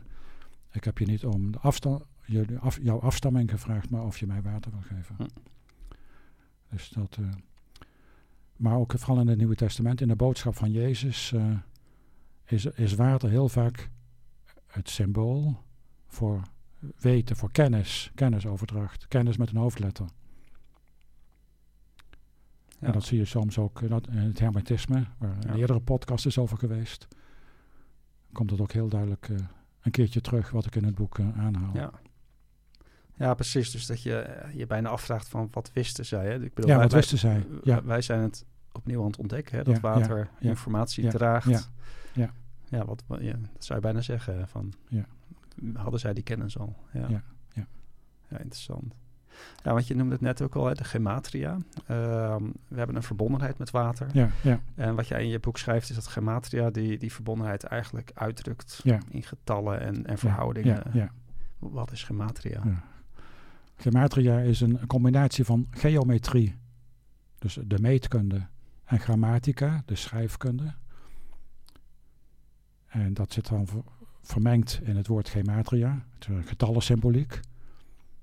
Ik 0.72 0.84
heb 0.84 0.98
je 0.98 1.06
niet 1.06 1.26
om 1.26 1.52
de 1.52 1.60
afstand, 1.60 2.04
jullie 2.26 2.58
af, 2.58 2.80
jouw 2.82 3.00
afstamming 3.00 3.50
gevraagd, 3.50 3.90
maar 3.90 4.04
of 4.04 4.18
je 4.18 4.28
mij 4.28 4.42
water 4.42 4.72
wil 4.72 4.82
geven. 4.82 5.16
Hm. 5.18 5.26
Dus 6.70 6.90
dat. 6.90 7.18
Uh, 7.20 7.28
maar 8.56 8.76
ook 8.76 8.94
vooral 8.98 9.22
in 9.22 9.28
het 9.28 9.38
Nieuwe 9.38 9.56
Testament, 9.56 10.02
in 10.02 10.08
de 10.08 10.16
boodschap 10.16 10.56
van 10.56 10.72
Jezus, 10.72 11.32
uh, 11.32 11.58
is, 12.46 12.66
is 12.66 12.94
water 12.94 13.30
heel 13.30 13.50
vaak 13.50 13.90
het 14.68 14.90
symbool 14.90 15.58
voor 16.08 16.42
weten, 17.00 17.36
voor 17.36 17.52
kennis, 17.52 18.12
kennisoverdracht, 18.16 19.08
kennis 19.08 19.38
met 19.38 19.50
een 19.50 19.58
hoofdletter. 19.58 20.06
Ja. 22.68 22.88
En 22.88 22.94
dat 22.94 23.04
zie 23.04 23.18
je 23.18 23.26
soms 23.26 23.58
ook 23.58 23.90
dat, 23.90 24.08
in 24.08 24.18
het 24.18 24.40
hermetisme, 24.40 25.06
waar 25.18 25.38
ja. 25.40 25.50
een 25.50 25.58
eerdere 25.58 25.80
podcast 25.80 26.26
is 26.26 26.38
over 26.38 26.58
geweest. 26.58 27.08
Komt 28.32 28.50
dat 28.50 28.60
ook 28.60 28.72
heel 28.72 28.90
duidelijk 28.90 29.28
uh, 29.28 29.38
een 29.82 29.92
keertje 29.92 30.22
terug 30.22 30.50
wat 30.50 30.66
ik 30.66 30.76
in 30.76 30.84
het 30.84 30.96
boek 30.96 31.18
uh, 31.18 31.40
aanhaal. 31.40 31.74
Ja. 31.74 31.92
ja, 33.14 33.34
precies. 33.34 33.72
Dus 33.72 33.86
dat 33.86 34.02
je 34.02 34.48
je 34.54 34.68
bijna 34.68 34.90
afvraagt 34.90 35.28
van 35.28 35.48
wat 35.52 35.72
wisten 35.74 36.06
zij? 36.06 36.26
Hè? 36.26 36.44
Ik 36.44 36.54
bedoel, 36.54 36.70
ja, 36.70 36.78
wij, 36.78 36.86
wat 36.86 36.94
wisten 36.94 37.18
zij? 37.18 37.46
Ja. 37.64 37.84
Wij 37.84 38.02
zijn 38.02 38.22
het 38.22 38.46
opnieuw 38.72 39.02
aan 39.02 39.08
het 39.08 39.18
ontdekken, 39.18 39.58
hè? 39.58 39.64
dat 39.64 39.76
ja, 39.76 39.82
water 39.82 40.30
informatie 40.40 41.08
draagt. 41.08 41.50
Ja, 41.50 41.62
ja. 42.14 42.34
ja 42.70 42.86
wat 42.86 43.04
ja, 43.20 43.32
dat 43.32 43.66
zou 43.66 43.80
je 43.80 43.86
bijna 43.86 44.02
zeggen. 44.02 44.48
Van, 44.48 44.74
ja. 44.88 45.06
Hadden 45.74 46.00
zij 46.00 46.14
die 46.14 46.24
kennis 46.24 46.58
al? 46.58 46.76
Ja, 46.94 47.08
ja. 47.10 47.24
ja. 48.30 48.38
interessant. 48.38 48.94
Ja, 49.64 49.74
want 49.74 49.88
je 49.88 49.96
noemde 49.96 50.12
het 50.12 50.22
net 50.22 50.42
ook 50.42 50.56
al, 50.56 50.66
hè, 50.66 50.74
de 50.74 50.84
gematria. 50.84 51.58
Ehm, 51.88 52.44
we 52.68 52.78
hebben 52.78 52.96
een 52.96 53.04
verbondenheid 53.04 53.58
met 53.58 53.72
water. 53.72 54.08
Ja, 54.14 54.30
ja. 54.44 54.60
En 54.76 54.96
wat 54.96 55.08
jij 55.08 55.24
in 55.24 55.30
je 55.30 55.40
boek 55.40 55.58
schrijft 55.58 55.90
is 55.90 55.96
dat 55.96 56.08
gematria 56.08 56.70
die, 56.70 56.98
die 56.98 57.14
verbondenheid 57.14 57.64
eigenlijk 57.64 58.12
uitdrukt 58.14 58.80
ja. 58.84 59.00
in 59.10 59.24
getallen 59.24 59.80
en, 59.80 60.06
en 60.06 60.18
verhoudingen. 60.18 60.84
Ja, 60.86 61.00
ja, 61.00 61.12
Wat 61.60 61.92
is 61.92 62.04
gematria? 62.04 62.62
Gematria 63.76 64.40
is 64.40 64.62
een 64.62 64.88
combinatie 64.88 65.46
van 65.46 65.68
geometrie, 65.72 66.56
dus 67.40 67.60
de 67.66 67.80
meetkunde, 67.80 68.48
en 68.84 69.00
grammatica, 69.00 69.82
de 69.86 69.96
schrijfkunde. 69.96 70.74
En 72.88 73.14
dat 73.14 73.34
zit 73.34 73.48
dan 73.48 73.68
vermengd 74.22 74.80
in 74.84 74.96
het 74.96 75.08
woord 75.08 75.30
gematria, 75.30 76.06
het 76.20 76.48
getallensymboliek 76.48 77.40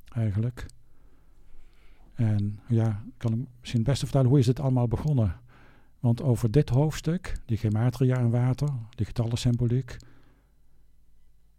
eigenlijk. 0.09 0.67
En 2.15 2.61
ja, 2.69 3.03
ik 3.07 3.15
kan 3.17 3.47
misschien 3.59 3.81
het 3.81 3.89
beste 3.89 4.05
vertellen 4.05 4.29
hoe 4.29 4.39
is 4.39 4.47
dit 4.47 4.61
allemaal 4.61 4.89
begonnen. 4.89 5.41
Want 6.01 6.23
over 6.23 6.51
dit 6.51 6.69
hoofdstuk, 6.69 7.41
die 7.47 7.57
gematria 7.57 8.17
en 8.17 8.31
water, 8.31 8.69
die 8.91 9.07
getallensymboliek, 9.07 9.97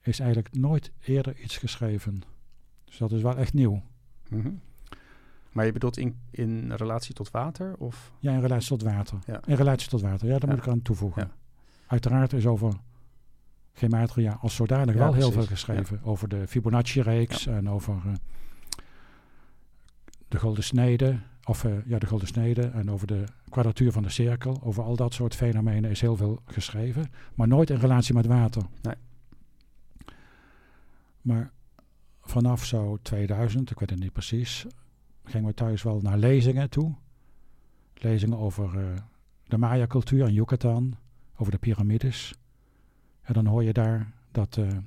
is 0.02 0.20
eigenlijk 0.20 0.56
nooit 0.56 0.91
eerder 0.99 1.40
iets 1.40 1.57
geschreven. 1.57 2.22
Dus 2.86 2.98
dat 2.98 3.11
is 3.11 3.22
wel 3.22 3.38
echt 3.38 3.53
nieuw. 3.53 3.82
Mm 4.30 4.41
-hmm. 4.41 4.60
Maar 5.52 5.66
je 5.66 5.72
bedoelt 5.72 5.98
in, 5.98 6.16
in 6.32 6.72
relatie 6.72 7.14
tot 7.14 7.32
water? 7.32 7.76
Of? 7.78 8.11
Ja, 8.20 8.34
in 8.34 8.41
relatie 8.41 8.68
tot 8.68 8.84
water. 8.84 9.20
Ja. 9.26 9.41
In 9.45 9.56
relatie 9.56 9.90
tot 9.90 10.02
water, 10.02 10.28
ja, 10.28 10.40
daar 10.40 10.49
ja. 10.49 10.56
moet 10.56 10.66
ik 10.66 10.72
aan 10.72 10.82
toevoegen. 10.82 11.22
Ja. 11.22 11.36
Uiteraard 11.88 12.34
is 12.34 12.45
over 12.45 12.74
gematria 13.74 14.38
als 14.41 14.56
zodanig 14.56 14.96
wel 14.96 15.12
precies. 15.12 15.24
heel 15.24 15.34
veel 15.34 15.48
geschreven. 15.48 16.00
Over 16.04 16.28
de 16.28 16.48
Fibonacci-reeks 16.48 17.48
en 17.48 17.70
over... 17.70 18.02
Uh, 18.06 18.14
de 20.30 20.40
Golden 20.40 20.64
Snede, 20.64 21.20
of 21.44 21.64
uh, 21.64 21.86
ja, 21.86 22.00
de 22.00 22.06
Golden 22.06 22.28
Snede 22.28 22.62
en 22.62 22.91
over 22.91 23.08
de 23.08 23.24
kwadratuur 23.50 23.91
van 23.91 24.04
de 24.04 24.10
cirkel. 24.10 24.62
Over 24.64 24.84
al 24.84 24.96
dat 24.96 25.14
soort 25.14 25.36
fenomenen 25.36 25.90
is 25.90 26.02
heel 26.02 26.16
veel 26.16 26.41
geschreven, 26.46 27.12
maar 27.36 27.48
nooit 27.48 27.70
in 27.70 27.78
relatie 27.78 28.14
met 28.14 28.26
water. 28.26 28.64
Nee. 28.82 28.96
Maar 31.22 31.52
vanaf 32.22 32.66
zo 32.66 32.98
2000, 33.02 33.72
ik 33.72 33.80
weet 33.80 33.90
het 33.90 34.00
niet 34.00 34.14
precies, 34.14 34.66
gingen 35.24 35.48
we 35.48 35.54
thuis 35.54 35.84
wel 35.84 36.00
naar 36.02 36.18
lezingen 36.18 36.70
toe. 36.70 36.96
Lezingen 37.94 38.38
over 38.38 38.76
uh, 38.76 38.96
de 39.48 39.58
Maya-cultuur 39.58 40.28
in 40.28 40.34
Yucatan, 40.34 40.98
over 41.36 41.52
de 41.52 41.58
piramides. 41.58 42.34
En 43.30 43.36
dan 43.36 43.46
hoor 43.46 43.64
je 43.64 43.74
daar 43.74 44.12
dat 44.32 44.54
de 44.54 44.66
uh, 44.66 44.78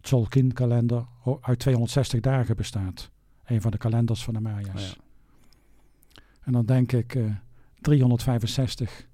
Tzolkin-kalender 0.00 1.06
uit 1.40 1.58
260 1.58 2.20
dagen 2.20 2.56
bestaat. 2.56 3.10
Een 3.44 3.60
van 3.60 3.70
de 3.70 3.78
kalenders 3.78 4.24
van 4.24 4.34
de 4.34 4.40
Maya's. 4.40 4.90
Oh 4.90 4.96
ja. 4.96 6.22
En 6.40 6.52
dan 6.52 6.66
denk 6.66 6.92
ik, 6.92 7.14
uh, 7.14 7.34
365 7.80 9.06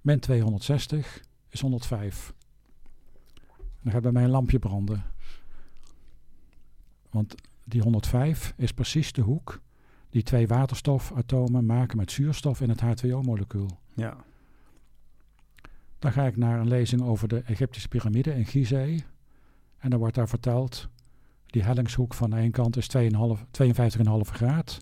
min 0.00 0.20
260 0.20 1.22
is 1.48 1.60
105. 1.60 2.34
Dan 3.82 3.92
gaat 3.92 4.02
bij 4.02 4.12
mij 4.12 4.24
een 4.24 4.30
lampje 4.30 4.58
branden. 4.58 5.04
Want 7.10 7.34
die 7.64 7.82
105 7.82 8.54
is 8.56 8.72
precies 8.72 9.12
de 9.12 9.22
hoek 9.22 9.60
die 10.10 10.22
twee 10.22 10.46
waterstofatomen 10.46 11.66
maken 11.66 11.96
met 11.96 12.10
zuurstof 12.10 12.60
in 12.60 12.68
het 12.68 12.80
H2O-molecuul. 12.82 13.78
Ja. 13.94 14.24
Dan 16.00 16.12
ga 16.12 16.26
ik 16.26 16.36
naar 16.36 16.60
een 16.60 16.68
lezing 16.68 17.02
over 17.02 17.28
de 17.28 17.42
Egyptische 17.42 17.88
piramide 17.88 18.34
in 18.34 18.46
Gizeh. 18.46 19.00
En 19.78 19.90
dan 19.90 19.98
wordt 19.98 20.14
daar 20.14 20.28
verteld, 20.28 20.88
die 21.46 21.62
hellingshoek 21.62 22.14
van 22.14 22.30
de 22.30 22.36
ene 22.36 22.50
kant 22.50 22.76
is 22.76 22.88
2,5 22.96 23.02
52,5 23.62 24.20
graad. 24.20 24.78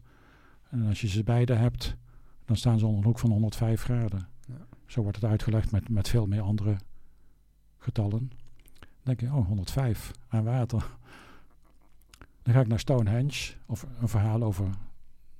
En 0.71 0.87
als 0.87 1.01
je 1.01 1.09
ze 1.09 1.23
beide 1.23 1.55
hebt, 1.55 1.97
dan 2.45 2.57
staan 2.57 2.79
ze 2.79 2.87
onder 2.87 3.01
een 3.01 3.07
hoek 3.07 3.19
van 3.19 3.31
105 3.31 3.83
graden. 3.83 4.29
Ja. 4.47 4.67
Zo 4.87 5.03
wordt 5.03 5.21
het 5.21 5.31
uitgelegd 5.31 5.71
met, 5.71 5.89
met 5.89 6.09
veel 6.09 6.27
meer 6.27 6.41
andere 6.41 6.77
getallen. 7.79 8.33
Dan 8.79 8.89
denk 9.03 9.21
je, 9.21 9.27
oh, 9.27 9.47
105 9.47 10.11
aan 10.29 10.45
water. 10.45 10.91
Dan 12.43 12.55
ga 12.55 12.61
ik 12.61 12.67
naar 12.67 12.79
Stonehenge, 12.79 13.55
of 13.67 13.87
een 14.01 14.09
verhaal 14.09 14.43
over 14.43 14.69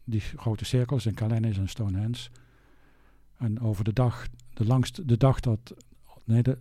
die 0.05 0.21
grote 0.21 0.65
cirkels 0.65 1.07
in 1.07 1.15
Calanes 1.15 1.59
en 1.59 1.69
Stonehenge. 1.69 2.29
En 3.37 3.61
over 3.61 3.85
de 3.85 3.93
dag, 3.93 4.27
de 4.59 4.65
langste, 4.65 5.05
de 5.05 5.17
dag 5.17 5.41
dat, 5.41 5.75
nee, 6.25 6.43
de, 6.43 6.59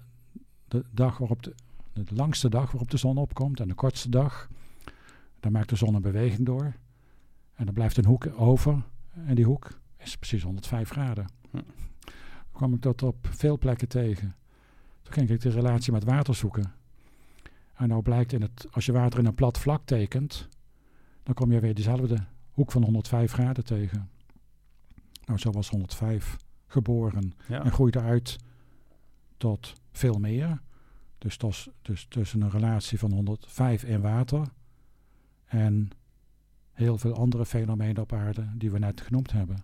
de 0.68 0.86
dag 0.91 1.18
waarop 1.18 1.44
de, 1.44 1.53
de 1.94 2.15
langste 2.15 2.49
dag 2.49 2.72
waarop 2.72 2.91
de 2.91 2.98
zon 2.98 3.18
opkomt 3.18 3.60
en 3.60 3.68
de 3.68 3.74
kortste 3.74 4.10
dag. 4.10 4.49
Dan 5.40 5.52
maakt 5.52 5.69
de 5.69 5.76
zon 5.76 5.95
een 5.95 6.02
beweging 6.02 6.45
door. 6.45 6.76
En 7.56 7.65
dan 7.65 7.74
blijft 7.74 7.98
een 7.98 8.06
hoek 8.06 8.28
over. 8.36 8.84
En 9.26 9.36
die 9.36 9.45
hoek 9.45 9.80
is 9.98 10.18
precies 10.18 10.44
105 10.44 10.90
graden. 10.90 11.28
Hm. 11.49 11.56
Dan 11.56 12.52
kwam 12.52 12.74
ik 12.74 12.82
dat 12.82 13.03
op 13.03 13.28
veel 13.30 13.57
plekken 13.57 13.88
tegen. 13.88 14.36
Toen 15.02 15.14
ging 15.14 15.30
ik 15.30 15.41
de 15.41 15.49
relatie 15.49 15.91
met 15.91 16.03
water 16.03 16.36
zoeken. 16.36 16.74
En 17.76 17.88
nou 17.88 18.02
blijkt 18.02 18.34
in 18.34 18.41
het, 18.41 18.68
als 18.72 18.86
je 18.86 18.91
water 18.91 19.19
in 19.19 19.26
een 19.26 19.36
plat 19.36 19.57
vlak 19.57 19.86
tekent, 19.86 20.48
dan 21.24 21.34
kom 21.34 21.52
je 21.52 21.60
weer 21.60 21.74
diezelfde 21.74 22.18
hoek 22.52 22.72
van 22.72 22.84
105 22.84 23.32
graden 23.32 23.65
tegen. 23.65 24.10
Nou, 25.26 25.40
zo 25.40 25.52
was 25.52 25.69
105 25.69 26.38
geboren 26.68 27.34
Ja. 27.48 27.64
en 27.64 27.72
groeide 27.72 27.99
uit 27.99 28.38
tot 29.38 29.73
veel 29.91 30.19
meer. 30.19 30.61
Dus, 31.18 31.38
tos, 31.38 31.69
dus 31.81 32.06
tussen 32.10 32.41
een 32.41 32.49
relatie 32.49 32.99
van 32.99 33.11
105 33.14 33.84
in 33.84 34.02
water 34.02 34.48
en 35.45 35.89
heel 36.72 36.98
veel 36.98 37.14
andere 37.15 37.45
fenomenen 37.45 38.02
op 38.02 38.14
aarde 38.14 38.48
die 38.56 38.72
we 38.72 38.80
net 38.80 39.02
genoemd 39.02 39.31
hebben. 39.31 39.57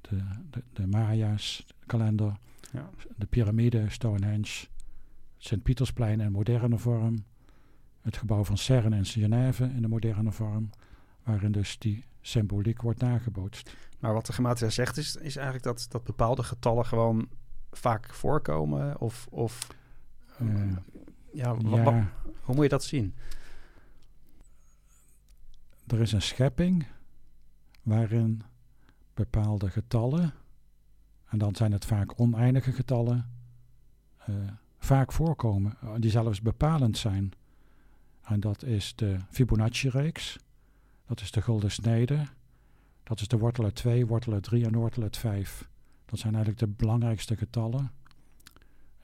De, 0.00 0.16
de, 0.50 0.62
de 0.72 0.86
Maya's 0.86 1.66
kalender, 1.86 2.36
Ja. 2.72 2.90
de 3.16 3.26
piramide, 3.26 3.84
Stonehenge, 3.90 4.66
Sint-Pietersplein 5.38 6.20
in 6.20 6.32
moderne 6.32 6.78
vorm, 6.78 7.24
het 8.00 8.16
gebouw 8.16 8.44
van 8.44 8.56
CERN 8.56 8.92
in 8.92 9.04
Genève 9.04 9.64
in 9.64 9.82
de 9.82 9.88
moderne 9.88 10.32
vorm, 10.32 10.70
waarin 11.22 11.52
dus 11.52 11.78
die 11.78 12.04
symboliek 12.22 12.82
wordt 12.82 13.00
nagebootst. 13.00 13.76
Maar 13.98 14.12
wat 14.12 14.26
de 14.26 14.32
gematia 14.32 14.70
zegt 14.70 14.96
is, 14.96 15.16
is 15.16 15.36
eigenlijk 15.36 15.64
dat, 15.64 15.86
dat 15.88 16.04
bepaalde 16.04 16.42
getallen 16.42 16.86
gewoon 16.86 17.28
vaak 17.70 18.14
voorkomen. 18.14 19.00
Of, 19.00 19.26
of 19.30 19.68
Eh, 20.38 20.76
ja, 21.32 21.54
hoe 22.42 22.54
moet 22.54 22.62
je 22.62 22.68
dat 22.68 22.84
zien? 22.84 23.14
er 25.86 26.00
is 26.00 26.12
een 26.12 26.22
schepping 26.22 26.86
waarin 27.82 28.42
bepaalde 29.14 29.70
getallen, 29.70 30.34
en 31.28 31.38
dan 31.38 31.54
zijn 31.54 31.72
het 31.72 31.84
vaak 31.84 32.20
oneindige 32.20 32.72
getallen, 32.72 33.30
eh, 34.18 34.34
vaak 34.78 35.12
voorkomen, 35.12 35.76
eh, 35.80 35.94
die 35.98 36.10
zelfs 36.10 36.40
bepalend 36.40 36.98
zijn. 36.98 37.32
En 38.22 38.40
dat 38.40 38.62
is 38.62 38.94
de 38.94 39.18
Fibonacci-reeks, 39.30 40.38
dat 41.06 41.20
is 41.20 41.30
de 41.30 41.42
gulden 41.42 41.70
snede, 41.70 42.26
dat 43.02 43.20
is 43.20 43.28
de 43.28 43.38
wortel 43.38 43.64
uit 43.64 43.74
2, 43.74 44.06
wortel 44.06 44.32
uit 44.32 44.42
3 44.42 44.64
en 44.64 44.74
wortel 44.74 45.02
uit 45.02 45.16
5. 45.16 45.68
Dat 46.04 46.18
zijn 46.18 46.34
eigenlijk 46.34 46.64
de 46.64 46.76
belangrijkste 46.76 47.36
getallen 47.36 47.90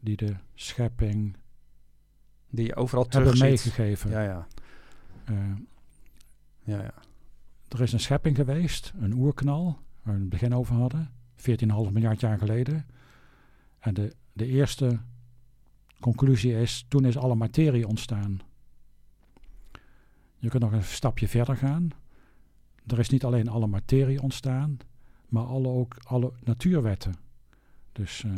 die 0.01 0.17
de 0.17 0.35
schepping 0.55 1.37
Die 2.51 2.67
je 2.67 2.77
overal 2.77 3.07
hebben 3.09 3.39
meegegeven. 3.39 4.11
Ja, 4.11 4.23
ja. 4.23 4.47
Eh, 5.25 5.37
ja, 6.63 6.83
ja. 6.83 6.95
Er 7.69 7.81
is 7.81 7.93
een 7.93 8.01
schepping 8.01 8.37
geweest, 8.37 8.93
een 9.01 9.13
oerknal, 9.13 9.79
waar 10.03 10.15
we 10.15 10.21
het 10.21 10.29
begin 10.29 10.55
over 10.55 10.75
hadden, 10.75 11.11
14,5 11.37 11.93
miljard 11.93 12.21
jaar 12.21 12.39
geleden. 12.39 12.87
En 13.79 13.95
de, 13.95 14.15
de 14.33 14.47
eerste 14.47 15.01
conclusie 16.01 16.61
is, 16.61 16.85
toen 16.89 17.05
is 17.05 17.17
alle 17.17 17.35
materie 17.35 17.87
ontstaan. 17.87 18.41
Je 20.39 20.49
kunt 20.49 20.63
nog 20.63 20.73
een 20.73 20.83
stapje 20.83 21.29
verder 21.29 21.57
gaan. 21.57 21.91
Er 22.87 22.99
is 22.99 23.09
niet 23.09 23.25
alleen 23.25 23.49
alle 23.49 23.67
materie 23.67 24.23
ontstaan, 24.23 24.79
maar 25.29 25.45
alle, 25.45 25.69
ook 25.69 25.97
alle 26.03 26.33
natuurwetten. 26.45 27.15
Dus 27.93 28.25
eh, 28.25 28.33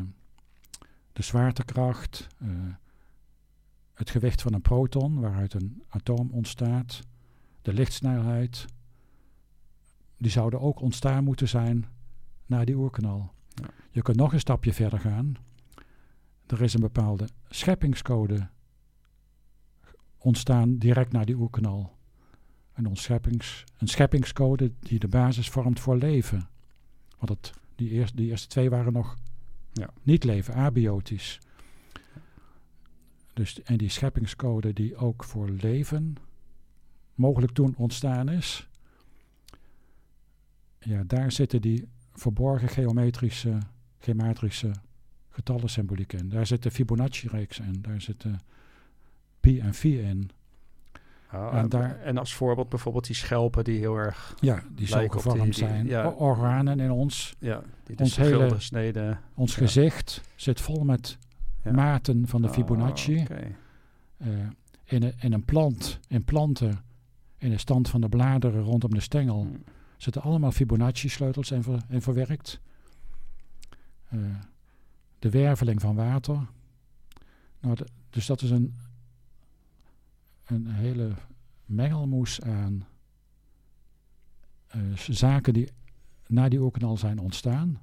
de 1.13 1.23
zwaartekracht, 1.23 2.27
eh, 2.39 2.49
het 3.95 4.11
gewicht 4.11 4.43
van 4.43 4.55
een 4.55 4.63
proton, 4.63 5.21
waaruit 5.21 5.55
een 5.55 5.83
atoom 5.89 6.31
ontstaat, 6.31 7.01
de 7.63 7.73
lichtsnelheid, 7.73 8.67
die 10.17 10.31
zouden 10.31 10.61
ook 10.61 10.81
ontstaan 10.81 11.25
moeten 11.25 11.49
zijn 11.49 11.87
na 12.47 12.65
die 12.65 12.77
oerknal. 12.77 13.33
Ja. 13.49 13.69
Je 13.91 14.03
kunt 14.03 14.17
nog 14.17 14.33
een 14.33 14.41
stapje 14.41 14.73
verder 14.73 14.99
gaan. 14.99 15.35
Er 16.47 16.63
is 16.63 16.75
een 16.75 16.81
bepaalde 16.81 17.29
scheppingscode 17.49 18.49
ontstaan 20.23 20.79
direct 20.79 21.13
na 21.13 21.25
die 21.25 21.35
oerknal. 21.37 21.99
Een, 22.75 22.87
ontscheppings, 22.87 23.65
een 23.79 23.89
scheppingscode 23.89 24.73
die 24.81 24.99
de 24.99 25.09
basis 25.09 25.49
vormt 25.49 25.81
voor 25.81 25.97
leven. 25.97 26.49
Want 27.19 27.29
het, 27.31 27.53
die, 27.75 27.91
eerste, 27.91 28.17
die 28.17 28.29
eerste 28.31 28.49
twee 28.49 28.71
waren 28.71 28.93
nog 28.93 29.17
Ja. 29.73 29.91
niet 30.03 30.25
leven, 30.25 30.55
abiotisch. 30.55 31.39
Dus, 33.33 33.63
en 33.63 33.77
die 33.77 33.89
scheppingscode 33.89 34.73
die 34.73 34.97
ook 34.97 35.25
voor 35.25 35.49
leven 35.49 36.15
mogelijk 37.15 37.53
toen 37.53 37.75
ontstaan 37.77 38.29
is. 38.29 38.69
Ja, 40.79 41.03
daar 41.07 41.33
zitten 41.33 41.61
die 41.61 41.89
verborgen 42.13 42.69
geometrische, 42.69 43.59
geometrische 43.99 44.73
getallensymboliek 45.29 46.13
in. 46.13 46.29
Daar 46.29 46.47
zit 46.47 46.63
de 46.63 46.71
Fibonacci-reeks 46.71 47.59
in. 47.59 47.83
Daar 47.83 48.01
zitten 48.01 48.41
en 49.43 49.75
phi 49.75 49.99
in. 50.01 50.31
Ah, 51.27 51.53
En 51.53 51.59
en, 51.59 51.69
daar- 51.69 52.01
en 52.01 52.19
als 52.19 52.35
voorbeeld 52.35 52.69
bijvoorbeeld 52.69 53.07
die 53.07 53.15
schelpen 53.17 53.65
die 53.65 53.79
heel 53.79 53.97
erg... 53.97 54.35
Ja, 54.41 54.63
die 54.75 54.87
zo 54.87 54.99
die- 54.99 55.11
gevormd 55.13 55.43
die- 55.45 55.53
zijn. 55.53 55.87
ja. 55.87 56.05
O- 56.05 56.11
Organen 56.11 56.81
in 56.81 56.91
ons. 56.91 57.35
Ja, 57.39 57.63
die 57.85 57.99
Ons 57.99 58.15
dus 58.15 58.27
hele-. 58.81 59.17
Ons 59.35 59.55
Ja. 59.55 59.63
gezicht 59.63 60.21
zit 60.35 60.61
vol 60.61 60.85
met 60.85 61.19
Ja. 61.65 61.73
maten 61.73 62.27
van 62.29 62.43
de 62.43 62.49
Ah, 62.49 62.55
Fibonacci. 62.55 63.25
Eh, 63.25 64.29
in, 64.85 65.03
een, 65.03 65.13
in 65.21 65.33
een 65.33 65.45
plant, 65.45 65.99
in 66.09 66.25
planten, 66.25 66.79
in 67.39 67.51
de 67.51 67.59
stand 67.59 67.89
van 67.89 68.01
de 68.01 68.09
bladeren 68.09 68.63
rondom 68.63 68.95
de 68.95 69.01
stengel, 69.01 69.43
Hm. 69.43 69.57
zitten 69.97 70.23
allemaal 70.23 70.53
Fibonacci-sleutels 70.53 71.51
in, 71.51 71.63
ver- 71.63 71.83
in 71.89 72.03
verwerkt. 72.03 72.61
Eh, 74.09 74.19
de 75.19 75.31
werveling 75.31 75.81
van 75.81 75.95
water. 75.95 76.47
Nou, 77.61 77.75
de- 77.75 77.87
dus 78.11 78.27
dat 78.27 78.43
is 78.43 78.51
een, 78.51 78.75
een 80.51 80.67
hele 80.67 81.11
mengelmoes 81.65 82.41
aan 82.41 82.87
eh, 84.67 84.81
zaken 84.95 85.53
die 85.53 85.69
na 86.27 86.49
die 86.49 86.61
oerknal 86.61 86.97
zijn 86.97 87.19
ontstaan. 87.19 87.81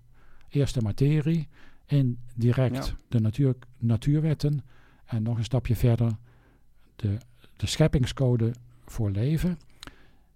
Eerst 0.49 0.73
de 0.73 0.81
materie, 0.81 1.47
indirect 1.85 2.85
Ja. 2.87 2.93
de 3.07 3.19
natuur, 3.19 3.55
natuurwetten 3.77 4.63
en 5.05 5.23
nog 5.23 5.37
een 5.37 5.43
stapje 5.43 5.75
verder 5.75 6.17
de, 6.95 7.17
de 7.57 7.67
scheppingscode 7.67 8.53
voor 8.85 9.11
leven. 9.11 9.57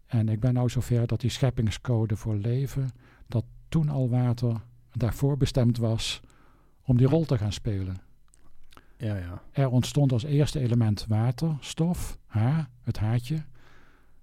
En 0.06 0.30
ik 0.30 0.40
ben 0.40 0.54
nou 0.54 0.70
zover 0.70 1.08
dat 1.08 1.22
die 1.22 1.30
scheppingscode 1.30 2.16
voor 2.16 2.36
leven, 2.36 2.90
dat 3.28 3.46
toen 3.70 3.90
al 3.90 4.10
water 4.10 4.62
daarvoor 4.92 5.38
bestemd 5.38 5.78
was 5.78 6.22
om 6.84 6.98
die 6.98 7.08
rol 7.08 7.26
te 7.26 7.38
gaan 7.38 7.54
spelen. 7.54 7.96
Ja, 9.02 9.16
ja. 9.16 9.42
Er 9.52 9.70
ontstond 9.70 10.12
als 10.12 10.24
eerste 10.24 10.60
element 10.60 11.06
waterstof, 11.08 12.18
H, 12.26 12.60
het 12.84 12.98
haatje. 12.98 13.44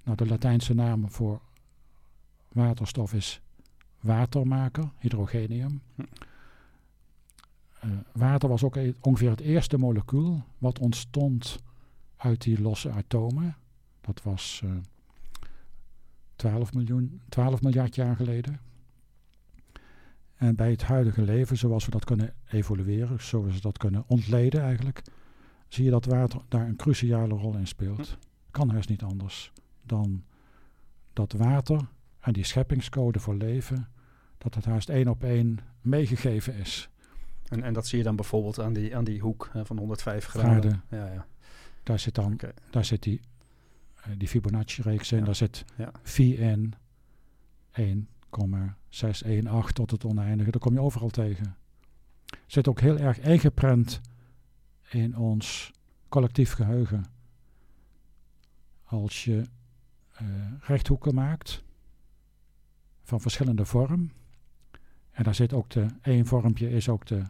Nou, 0.02 0.16
de 0.16 0.26
Latijnse 0.26 0.74
naam 0.74 1.10
voor 1.10 1.40
waterstof 2.48 3.14
is 3.14 3.40
watermaker, 4.00 4.90
hydrogenium. 4.98 5.80
Hm. 5.94 6.02
Eh, 7.80 7.90
water 8.12 8.48
was 8.48 8.62
ook 8.62 8.76
e- 8.76 8.92
ongeveer 9.00 9.30
het 9.30 9.40
eerste 9.40 9.78
molecuul 9.78 10.44
wat 10.58 10.78
ontstond 10.78 11.58
uit 12.16 12.42
die 12.42 12.60
losse 12.60 12.90
atomen. 12.90 13.56
Dat 14.00 14.22
was 14.22 14.60
eh 14.64 14.70
12, 16.36 16.72
miljoen, 16.72 17.20
12 17.28 17.62
miljard 17.62 17.94
jaar 17.94 18.16
geleden. 18.16 18.60
En 20.38 20.54
bij 20.54 20.70
het 20.70 20.82
huidige 20.82 21.22
leven, 21.22 21.56
zoals 21.56 21.84
we 21.84 21.90
dat 21.90 22.04
kunnen 22.04 22.34
evolueren, 22.50 23.22
zoals 23.22 23.54
we 23.54 23.60
dat 23.60 23.78
kunnen 23.78 24.04
ontleden 24.06 24.62
eigenlijk, 24.62 25.02
zie 25.68 25.84
je 25.84 25.90
dat 25.90 26.04
water 26.04 26.40
daar 26.48 26.66
een 26.66 26.76
cruciale 26.76 27.34
rol 27.34 27.56
in 27.56 27.66
speelt. 27.66 28.18
Kan 28.50 28.70
haast 28.70 28.88
niet 28.88 29.02
anders 29.02 29.52
dan 29.82 30.24
dat 31.12 31.32
water 31.32 31.80
en 32.20 32.32
die 32.32 32.44
scheppingscode 32.44 33.18
voor 33.18 33.34
leven, 33.34 33.88
dat 34.38 34.54
het 34.54 34.64
haast 34.64 34.88
één 34.88 35.08
op 35.08 35.24
één 35.24 35.58
meegegeven 35.80 36.54
is. 36.54 36.88
En, 37.48 37.62
en 37.62 37.72
dat 37.72 37.86
zie 37.86 37.98
je 37.98 38.04
dan 38.04 38.16
bijvoorbeeld 38.16 38.60
aan 38.60 38.72
die, 38.72 38.96
aan 38.96 39.04
die 39.04 39.20
hoek 39.20 39.48
hè, 39.52 39.66
van 39.66 39.78
105 39.78 40.24
graden. 40.24 40.82
Ja, 40.90 41.06
ja. 41.12 41.26
Daar 41.82 41.98
zit 41.98 42.14
dan 42.14 42.40
daar 42.70 42.84
zit 42.84 43.02
die, 43.02 43.20
eh, 43.94 44.12
die 44.16 44.28
Fibonacci-reeks 44.28 45.12
in. 45.12 45.18
Ja. 45.18 45.24
Daar 45.24 45.34
zit 45.34 45.64
Ja. 45.76 45.92
phi 46.02 46.34
in 46.36 46.74
1,618 48.30 49.74
tot 49.74 49.90
het 49.90 50.04
oneindige. 50.04 50.50
Dat 50.50 50.60
kom 50.60 50.72
je 50.72 50.80
overal 50.80 51.08
tegen. 51.08 51.56
Zit 52.46 52.68
ook 52.68 52.80
heel 52.80 52.98
erg 52.98 53.20
ingeprent 53.20 54.00
in 54.90 55.16
ons 55.16 55.72
collectief 56.08 56.52
geheugen. 56.52 57.04
Als 58.84 59.24
je 59.24 59.44
eh, 60.12 60.26
rechthoeken 60.60 61.14
maakt 61.14 61.64
van 63.02 63.20
verschillende 63.20 63.64
vorm. 63.64 64.10
En 65.10 65.24
daar 65.24 65.34
zit 65.34 65.52
ook 65.52 65.70
de, 65.70 65.86
één 66.02 66.26
vormpje 66.26 66.70
is 66.70 66.88
ook 66.88 67.06
de, 67.06 67.22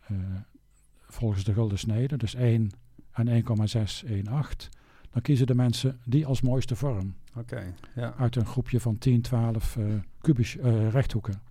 eh, 0.00 0.16
volgens 1.00 1.44
de 1.44 1.52
gulden 1.52 1.78
snede, 1.78 2.16
dus 2.16 2.34
1 2.34 2.70
en 3.10 3.28
1,618. 3.28 4.79
Dan 5.12 5.22
kiezen 5.22 5.46
de 5.46 5.54
mensen 5.54 6.00
die 6.04 6.26
als 6.26 6.40
mooiste 6.40 6.76
vorm 6.76 7.14
Oké, 7.36 7.74
ja. 7.94 8.14
uit 8.14 8.36
een 8.36 8.46
groepje 8.46 8.80
van 8.80 8.98
10, 8.98 9.22
12 9.22 9.76
eh 9.76 9.84
kubisch, 10.20 10.56
eh, 10.56 10.90
rechthoeken. 10.90 11.42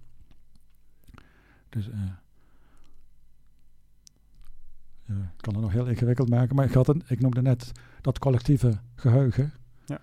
Dus 1.70 1.90
eh, 1.90 2.00
ik 5.10 5.42
kan 5.42 5.54
het 5.54 5.64
nog 5.64 5.72
heel 5.72 5.88
ingewikkeld 5.88 6.30
maken, 6.30 6.56
maar 6.56 6.66
ik, 6.66 6.74
had 6.74 6.88
een, 6.88 7.04
ik 7.08 7.20
noemde 7.20 7.42
net 7.42 7.72
dat 8.02 8.20
collectieve 8.20 8.80
geheugen. 8.96 9.54
Ja. 9.86 10.00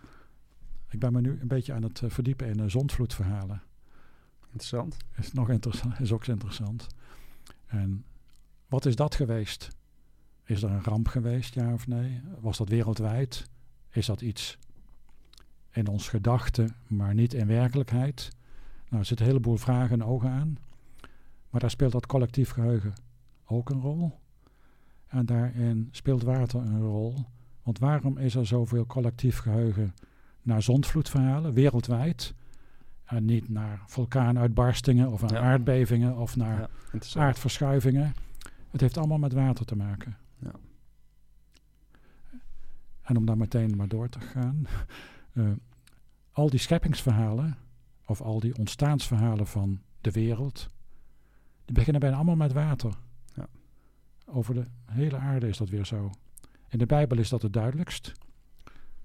Ik 0.88 0.98
ben 0.98 1.12
me 1.12 1.20
nu 1.20 1.38
een 1.40 1.48
beetje 1.48 1.72
aan 1.72 1.82
het 1.82 2.02
eh, 2.02 2.10
verdiepen 2.10 2.46
in 2.46 2.60
uh, 2.60 2.64
zondvloedverhalen. 2.68 3.62
Interessant. 4.42 4.96
Is 5.16 5.32
nog 5.32 5.50
interessant, 5.50 6.00
is 6.00 6.12
ook 6.12 6.26
interessant. 6.26 6.86
En 7.66 8.04
wat 8.68 8.86
is 8.86 8.96
dat 8.96 9.14
geweest? 9.14 9.68
Is 10.46 10.62
er 10.62 10.70
een 10.70 10.82
ramp 10.84 11.08
geweest, 11.08 11.54
ja 11.54 11.72
of 11.72 11.86
nee? 11.86 12.20
Was 12.40 12.58
dat 12.58 12.68
wereldwijd? 12.68 13.48
Is 13.90 14.06
dat 14.06 14.20
iets 14.20 14.58
in 15.70 15.88
ons 15.88 16.08
gedachten, 16.08 16.74
maar 16.86 17.14
niet 17.14 17.34
in 17.34 17.46
werkelijkheid? 17.46 18.28
Nou, 18.88 19.00
er 19.00 19.04
zitten 19.06 19.26
een 19.26 19.32
heleboel 19.32 19.56
vragen 19.56 20.00
en 20.00 20.06
ogen 20.06 20.30
aan. 20.30 20.58
Maar 21.50 21.60
daar 21.60 21.70
speelt 21.70 21.92
dat 21.92 22.06
collectief 22.06 22.50
geheugen 22.50 22.92
ook 23.46 23.70
een 23.70 23.80
rol. 23.80 24.18
En 25.06 25.26
daarin 25.26 25.88
speelt 25.90 26.22
water 26.22 26.60
een 26.60 26.80
rol. 26.80 27.14
Want 27.62 27.78
waarom 27.78 28.18
is 28.18 28.34
er 28.34 28.46
zoveel 28.46 28.86
collectief 28.86 29.38
geheugen 29.38 29.94
naar 30.42 30.62
zondvloedverhalen 30.62 31.52
wereldwijd? 31.52 32.34
En 33.04 33.24
niet 33.24 33.48
naar 33.48 33.82
vulkaanuitbarstingen 33.86 35.10
of 35.12 35.20
naar 35.20 35.32
Ja. 35.32 35.40
aardbevingen 35.40 36.16
of 36.16 36.36
naar 36.36 36.68
Ja, 36.92 37.20
aardverschuivingen. 37.20 38.14
Het 38.70 38.80
heeft 38.80 38.96
allemaal 38.96 39.18
met 39.18 39.32
water 39.32 39.64
te 39.64 39.76
maken. 39.76 40.16
Ja. 43.06 43.12
En 43.12 43.16
om 43.16 43.26
daar 43.26 43.36
meteen 43.36 43.76
maar 43.76 43.88
door 43.88 44.08
te 44.08 44.20
gaan. 44.20 44.66
eh, 45.32 45.44
al 46.32 46.50
die 46.50 46.60
scheppingsverhalen, 46.60 47.56
of 48.06 48.20
al 48.20 48.40
die 48.40 48.56
ontstaansverhalen 48.58 49.46
van 49.46 49.80
de 50.00 50.10
wereld, 50.10 50.68
die 51.64 51.74
beginnen 51.74 52.00
bijna 52.00 52.16
allemaal 52.16 52.36
met 52.36 52.52
water. 52.52 52.92
Ja. 53.34 53.46
Over 54.26 54.54
de 54.54 54.64
hele 54.84 55.16
aarde 55.16 55.48
is 55.48 55.56
dat 55.58 55.68
weer 55.68 55.86
zo. 55.86 56.10
In 56.68 56.78
de 56.78 56.86
Bijbel 56.86 57.18
is 57.18 57.28
dat 57.28 57.42
het 57.42 57.52
duidelijkst. 57.52 58.12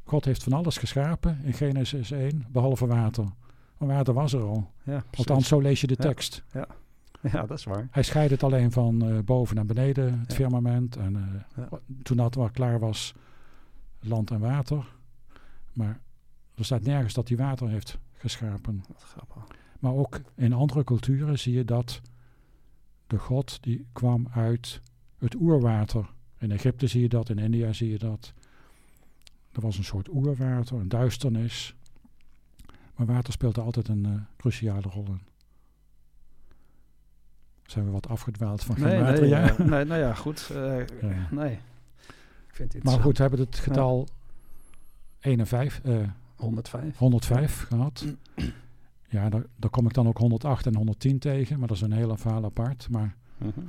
God 0.03 0.25
heeft 0.25 0.43
van 0.43 0.53
alles 0.53 0.77
geschapen 0.77 1.39
in 1.43 1.53
Genesis 1.53 2.11
1, 2.11 2.45
behalve 2.49 2.87
water. 2.87 3.25
Maar 3.77 3.87
water 3.87 4.13
was 4.13 4.33
er 4.33 4.41
al. 4.41 4.71
Ja. 4.83 5.03
Althans, 5.17 5.47
zo 5.47 5.59
lees 5.59 5.81
je 5.81 5.87
de 5.87 5.95
Ja. 5.97 6.03
tekst. 6.07 6.43
Ja, 7.21 7.45
dat 7.45 7.51
is 7.57 7.63
waar. 7.63 7.87
Hij 7.91 8.03
scheidde 8.03 8.33
het 8.33 8.43
alleen 8.43 8.71
van 8.71 9.05
eh, 9.07 9.19
boven 9.19 9.55
naar 9.55 9.65
beneden, 9.65 10.19
het 10.19 10.29
Ja. 10.29 10.35
firmament. 10.35 10.95
En 10.95 11.15
eh, 11.15 11.41
Ja. 11.55 11.79
toen 12.03 12.17
dat 12.17 12.35
wel 12.35 12.49
klaar 12.49 12.79
was, 12.79 13.13
land 14.01 14.31
en 14.31 14.39
water. 14.39 14.85
Maar 15.73 15.99
er 16.55 16.65
staat 16.65 16.81
nergens 16.83 17.13
dat 17.13 17.27
hij 17.27 17.37
water 17.37 17.69
heeft 17.69 17.97
geschapen. 18.13 18.83
Wat 18.87 19.03
grappig. 19.03 19.43
Maar 19.79 19.93
ook 19.93 20.21
in 20.35 20.53
andere 20.53 20.83
culturen 20.83 21.39
zie 21.39 21.53
je 21.53 21.65
dat 21.65 22.01
de 23.07 23.17
god 23.17 23.63
die 23.63 23.85
kwam 23.93 24.27
uit 24.33 24.81
het 25.17 25.35
oerwater. 25.35 26.09
In 26.37 26.51
Egypte 26.51 26.87
zie 26.87 27.01
je 27.01 27.09
dat, 27.09 27.29
in 27.29 27.37
India 27.39 27.73
zie 27.73 27.89
je 27.89 27.97
dat. 27.99 28.33
Er 29.51 29.61
was 29.61 29.77
een 29.77 29.83
soort 29.83 30.09
oerwater, 30.09 30.77
een 30.79 30.89
duisternis. 30.89 31.75
Maar 32.95 33.05
water 33.07 33.33
speelt 33.33 33.57
er 33.57 33.63
altijd 33.63 33.87
een 33.87 34.05
eh, 34.05 34.11
cruciale 34.37 34.81
rol 34.89 35.05
in. 35.05 35.21
Zijn 37.65 37.85
we 37.85 37.91
wat 37.91 38.07
afgedwaald 38.07 38.63
van 38.63 38.79
Nee, 38.79 38.99
water? 38.99 39.19
nee, 39.21 39.29
ja. 39.29 39.55
nee, 39.57 39.85
nou 39.85 39.99
ja, 40.01 40.13
goed. 40.13 40.49
eh, 40.53 40.87
Ja. 41.01 41.27
Nee. 41.31 41.59
Ik 42.63 42.71
vind 42.71 42.71
dit 42.71 42.83
Maar 42.83 42.93
zo- 42.93 43.01
goed, 43.07 43.17
we 43.17 43.21
hebben 43.23 43.39
het 43.39 43.55
getal 43.59 44.07
1 45.19 45.39
en 45.39 45.47
5, 45.47 45.81
eh, 45.83 46.07
105. 46.35 46.97
105 46.97 47.61
gehad. 47.67 48.05
Ja, 49.09 49.29
daar, 49.29 49.43
daar 49.55 49.69
kom 49.69 49.85
ik 49.85 49.93
dan 49.93 50.07
ook 50.07 50.17
108 50.17 50.65
en 50.65 50.75
110 50.75 51.19
tegen, 51.19 51.59
maar 51.59 51.67
dat 51.67 51.77
is 51.77 51.83
een 51.83 51.91
hele 51.91 52.17
verhaal 52.17 52.43
apart. 52.43 52.87
Maar, 52.89 53.15
Mhm. 53.37 53.59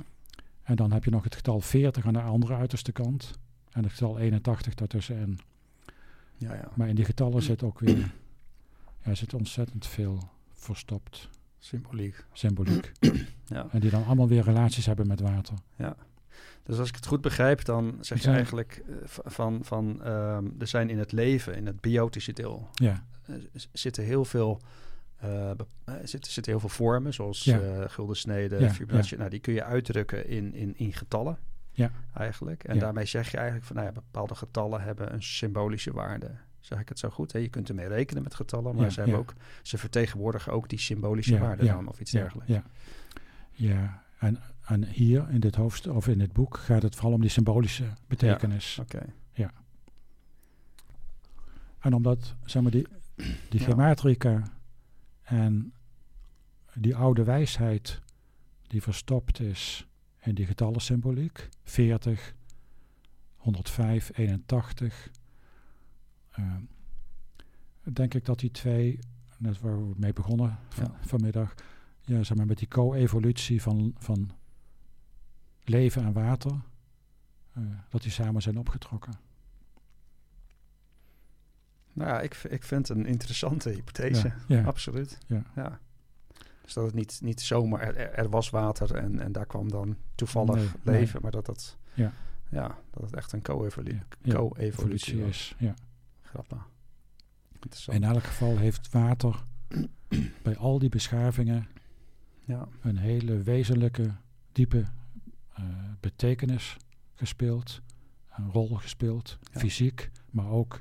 en 0.63 0.75
dan 0.75 0.91
heb 0.91 1.03
je 1.03 1.11
nog 1.11 1.23
het 1.23 1.35
getal 1.35 1.59
40 1.59 2.05
aan 2.05 2.13
de 2.13 2.21
andere 2.21 2.55
uiterste 2.55 2.91
kant. 2.91 3.31
En 3.71 3.83
het 3.83 3.91
getal 3.91 4.19
81 4.19 4.73
daartussenin. 4.75 5.39
Ja, 6.37 6.53
ja. 6.53 6.67
Maar 6.73 6.87
in 6.87 6.95
die 6.95 7.05
getallen 7.05 7.41
zit 7.51 7.63
ook 7.63 7.79
weer 7.79 8.11
ja, 9.03 9.15
zit 9.15 9.33
ontzettend 9.33 9.87
veel 9.87 10.19
verstopt 10.51 11.29
Symboliek. 11.59 12.25
symboliek. 12.33 12.91
Ja. 13.45 13.67
En 13.71 13.79
die 13.79 13.89
dan 13.89 14.05
allemaal 14.05 14.27
weer 14.27 14.43
relaties 14.43 14.85
hebben 14.85 15.07
met 15.07 15.19
water. 15.19 15.55
Dus 16.63 16.79
als 16.79 16.89
ik 16.89 16.95
het 16.95 17.05
goed 17.05 17.21
begrijp, 17.21 17.65
dan 17.65 17.97
zeg 18.01 18.21
je 18.21 18.29
eigenlijk 18.29 18.83
eh, 18.87 18.95
van, 19.07 19.59
van 19.63 20.03
ehm, 20.03 20.45
er 20.59 20.67
zijn 20.67 20.89
in 20.89 20.99
het 20.99 21.11
leven, 21.11 21.55
in 21.55 21.65
het 21.65 21.81
biotische 21.81 22.33
deel, 22.33 22.69
Ja, 22.73 23.03
eh, 23.25 23.35
zitten 23.71 24.03
heel 24.03 24.25
veel. 24.25 24.61
eh, 25.17 25.51
zitten, 26.03 26.31
zitten 26.31 26.51
heel 26.51 26.59
veel 26.59 26.69
vormen, 26.69 27.13
zoals 27.13 27.43
Ja. 27.43 27.59
eh 27.59 27.89
gulden 27.89 28.15
snede, 28.15 28.59
Ja, 28.59 28.69
Fibonacci. 28.69 29.15
Nou, 29.15 29.29
die 29.29 29.39
kun 29.39 29.53
je 29.53 29.63
uitdrukken 29.63 30.27
in, 30.27 30.53
in, 30.53 30.73
in 30.77 30.93
getallen. 30.93 31.37
Ja. 31.71 31.91
Eigenlijk. 32.13 32.63
En 32.63 32.79
daarmee 32.79 33.05
zeg 33.05 33.31
je 33.31 33.37
eigenlijk 33.37 33.65
van 33.65 33.75
nou 33.75 33.87
ja, 33.87 33.93
bepaalde 33.93 34.35
getallen 34.35 34.81
hebben 34.81 35.13
een 35.13 35.23
symbolische 35.23 35.91
waarde. 35.93 36.31
Zeg 36.59 36.79
ik 36.79 36.89
het 36.89 36.99
zo 36.99 37.09
goed? 37.09 37.31
Hè? 37.31 37.39
Je 37.39 37.49
kunt 37.49 37.69
ermee 37.69 37.87
rekenen 37.87 38.23
met 38.23 38.35
getallen, 38.35 38.75
maar 38.75 38.83
Ja, 38.83 38.89
ze, 38.89 38.99
hebben 38.99 39.15
ja. 39.15 39.21
ook, 39.21 39.33
ze 39.61 39.77
vertegenwoordigen 39.77 40.51
ook 40.53 40.69
die 40.69 40.79
symbolische 40.79 41.33
Ja, 41.33 41.39
waarde 41.39 41.65
dan 41.65 41.87
of 41.87 41.99
iets 41.99 42.11
dergelijks. 42.11 42.51
Ja, 42.51 42.63
ja. 43.51 44.01
En, 44.19 44.39
en 44.65 44.85
hier 44.85 45.29
in 45.29 45.39
dit 45.39 45.55
hoofdstuk 45.55 45.93
of 45.93 46.07
in 46.07 46.17
dit 46.17 46.33
boek 46.33 46.57
gaat 46.57 46.81
het 46.81 46.95
vooral 46.95 47.13
om 47.13 47.21
die 47.21 47.29
symbolische 47.29 47.85
betekenis. 48.07 48.77
Oké. 48.81 49.05
En 51.79 51.93
omdat, 51.93 52.35
zeg 52.45 52.61
maar, 52.61 52.71
die, 52.71 52.87
die 53.49 53.59
Ja. 53.59 53.65
gematrica 53.65 54.43
en 55.23 55.73
die 56.73 56.95
oude 56.95 57.23
wijsheid 57.23 58.01
die 58.67 58.81
verstopt 58.81 59.39
is 59.39 59.87
in 60.21 60.35
die 60.35 60.45
getallensymboliek, 60.45 61.49
40, 61.63 62.33
105, 63.35 64.11
81, 64.17 65.09
eh, 66.31 66.55
denk 67.93 68.13
ik 68.13 68.25
dat 68.25 68.39
die 68.39 68.51
twee, 68.51 68.99
net 69.37 69.59
waar 69.59 69.87
we 69.87 69.93
mee 69.97 70.13
begonnen 70.13 70.57
van, 70.69 70.91
Ja. 71.01 71.07
vanmiddag, 71.07 71.53
ja, 72.01 72.23
zeg 72.23 72.37
maar, 72.37 72.45
met 72.45 72.57
die 72.57 72.67
co-evolutie 72.67 73.61
van, 73.61 73.95
van 73.97 74.31
leven 75.63 76.03
en 76.03 76.13
water, 76.13 76.51
eh, 77.53 77.63
dat 77.89 78.01
die 78.01 78.11
samen 78.11 78.41
zijn 78.41 78.57
opgetrokken. 78.57 79.13
Nou 81.93 82.09
ja, 82.09 82.21
ik, 82.21 82.35
ik 82.35 82.63
vind 82.63 82.87
het 82.87 82.97
een 82.97 83.05
interessante 83.05 83.69
hypothese. 83.69 84.27
Ja, 84.47 84.57
ja. 84.57 84.63
Absoluut. 84.63 85.17
Ja. 85.55 85.79
Dus 86.61 86.73
dat 86.73 86.85
het 86.85 86.93
niet, 86.93 87.19
niet 87.23 87.41
zomaar, 87.41 87.81
er, 87.81 87.95
er- 88.11 88.29
was 88.29 88.49
water 88.49 88.95
en, 88.95 89.19
en 89.19 89.31
daar 89.31 89.45
kwam 89.45 89.69
dan 89.69 89.97
toevallig 90.15 90.55
Nee, 90.55 90.65
leven, 90.83 91.13
nee. 91.13 91.21
maar 91.21 91.31
dat 91.31 91.45
dat, 91.45 91.77
Ja. 91.93 92.13
ja, 92.49 92.77
dat 92.91 93.03
het 93.03 93.13
echt 93.15 93.31
een 93.31 93.41
co-evolu- 93.41 93.91
Ja, 93.91 93.99
ja, 94.21 94.33
co-evolutie 94.35 95.13
evolutie 95.13 95.19
was. 95.21 95.29
is. 95.29 95.55
Ja. 95.57 95.73
Grappig. 96.21 96.67
In 97.91 98.03
elk 98.03 98.23
geval 98.23 98.57
heeft 98.57 98.89
water 98.91 99.43
bij 100.43 100.57
al 100.57 100.79
die 100.79 100.89
beschavingen 100.89 101.67
ja, 102.45 102.67
een 102.81 102.97
hele 102.97 103.41
wezenlijke, 103.43 104.11
diepe 104.51 104.83
betekenis 105.99 106.77
gespeeld. 107.15 107.81
Een 108.35 108.51
rol 108.51 108.75
gespeeld, 108.75 109.37
Ja. 109.53 109.59
fysiek, 109.59 110.11
maar 110.29 110.49
ook 110.49 110.79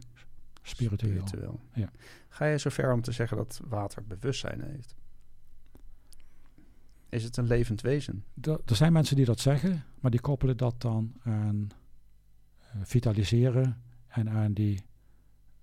spiritueel. 0.63 1.27
spiritueel. 1.27 1.61
Ja. 1.75 1.91
Ga 2.29 2.45
je 2.47 2.59
zover 2.59 2.93
om 2.93 3.01
te 3.03 3.13
zeggen 3.13 3.37
dat 3.37 3.61
water 3.65 4.05
bewustzijn 4.07 4.61
heeft? 4.61 4.95
Is 7.09 7.25
het 7.25 7.37
een 7.37 7.47
levend 7.47 7.81
wezen? 7.81 8.25
Er 8.43 8.77
zijn 8.77 8.93
mensen 8.93 9.17
die 9.17 9.25
dat 9.25 9.41
zeggen, 9.41 9.85
maar 10.01 10.11
die 10.11 10.21
koppelen 10.21 10.57
dat 10.57 10.81
dan 10.81 11.13
aan 11.23 11.69
eh, 12.59 12.67
vitaliseren 12.83 13.83
en 14.09 14.31
aan 14.31 14.53
die 14.53 14.83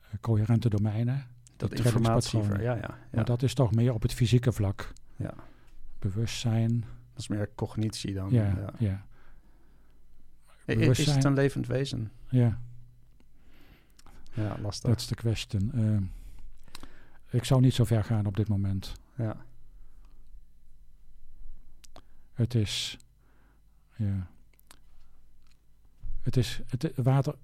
eh, 0.01 0.09
coherente 0.21 0.69
domeinen. 0.69 1.27
Dat 1.55 1.69
Die 1.69 1.83
informatie, 1.83 2.29
trainingspatronen. 2.29 2.81
ja, 2.81 2.87
ja, 2.87 2.97
ja. 2.97 3.07
Maar 3.11 3.25
dat 3.25 3.43
is 3.43 3.53
toch 3.53 3.73
meer 3.73 3.93
op 3.93 4.01
het 4.01 4.13
fysieke 4.13 4.51
vlak. 4.51 4.93
Ja. 5.15 5.33
Bewustzijn, 5.99 6.83
Dat 7.19 7.29
is 7.29 7.37
meer 7.37 7.49
cognitie 7.55 8.13
dan. 8.13 8.29
Ja, 8.31 8.73
ja. 8.77 9.05
Is 10.65 11.05
het 11.05 11.23
een 11.23 11.33
levend 11.33 11.67
wezen? 11.67 12.11
ja. 12.29 12.61
Ja, 14.33 14.57
lastig. 14.61 14.89
Dat 14.89 14.99
is 14.99 15.07
de 15.07 15.15
question. 15.15 15.71
Ehm, 15.73 16.03
ik 17.29 17.43
zou 17.43 17.61
niet 17.61 17.73
zo 17.73 17.83
ver 17.83 18.03
gaan 18.03 18.25
op 18.25 18.35
dit 18.35 18.47
moment. 18.47 18.93
Ja. 19.15 19.45
Het 22.33 22.55
is. 22.55 22.97
Ja. 23.95 24.29
Het 26.21 26.37
is. 26.37 26.61
Het, 26.67 26.91
water 26.95 27.35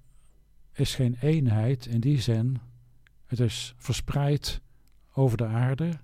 is 0.72 0.96
geen 0.96 1.18
eenheid 1.20 1.86
in 1.86 2.00
die 2.00 2.22
zin. 2.22 2.60
Het 3.26 3.40
is 3.40 3.74
verspreid 3.78 4.62
over 5.14 5.38
de 5.38 5.46
aarde. 5.46 6.00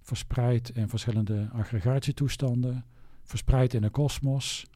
Verspreid 0.00 0.68
in 0.68 0.88
verschillende 0.88 1.48
aggregatietoestanden. 1.52 2.84
Verspreid 3.26 3.74
in 3.74 3.82
de 3.82 3.90
kosmos. 3.90 4.66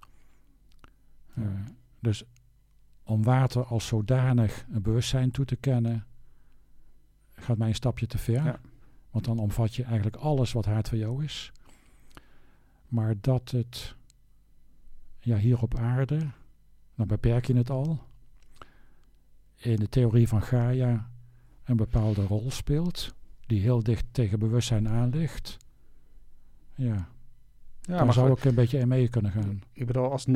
Eh, 1.35 1.44
dus 2.01 2.24
om 3.02 3.22
water 3.22 3.64
als 3.64 3.86
zodanig 3.86 4.66
een 4.72 4.82
bewustzijn 4.82 5.31
toe 5.31 5.44
te 5.44 5.56
kennen, 5.56 6.06
gaat 7.32 7.59
mij 7.59 7.68
een 7.68 7.74
stapje 7.74 8.06
te 8.06 8.18
ver. 8.18 8.44
Ja. 8.44 8.60
Want 9.10 9.24
dan 9.24 9.39
omvat 9.39 9.74
je 9.74 9.85
eigenlijk 9.85 10.16
alles 10.16 10.52
wat 10.52 10.66
H2O 10.66 11.22
is. 11.22 11.52
Maar 12.89 13.14
dat 13.20 13.51
het 13.51 13.94
ja, 15.18 15.36
hier 15.36 15.62
op 15.62 15.78
aarde, 15.78 16.31
dan 16.94 17.06
beperk 17.06 17.47
je 17.47 17.56
het 17.56 17.70
al, 17.70 17.98
in 19.56 19.77
de 19.77 19.89
theorie 19.89 20.28
van 20.28 20.43
Gaia 20.43 21.10
een 21.64 21.77
bepaalde 21.77 22.24
rol 22.24 22.51
speelt, 22.51 23.14
die 23.47 23.60
heel 23.60 23.82
dicht 23.82 24.05
tegen 24.10 24.39
bewustzijn 24.39 24.89
aan 24.89 25.10
ligt. 25.10 25.56
Ja, 26.74 27.09
Ja, 27.90 28.04
maar 28.04 28.14
zou 28.14 28.32
ik 28.32 28.44
een 28.44 28.54
beetje 28.54 28.78
in 28.78 28.88
mee 28.88 29.08
kunnen 29.08 29.30
gaan. 29.32 29.62
ik 29.72 29.86
bedoel, 29.86 30.10
als 30.10 30.26
99% 30.26 30.32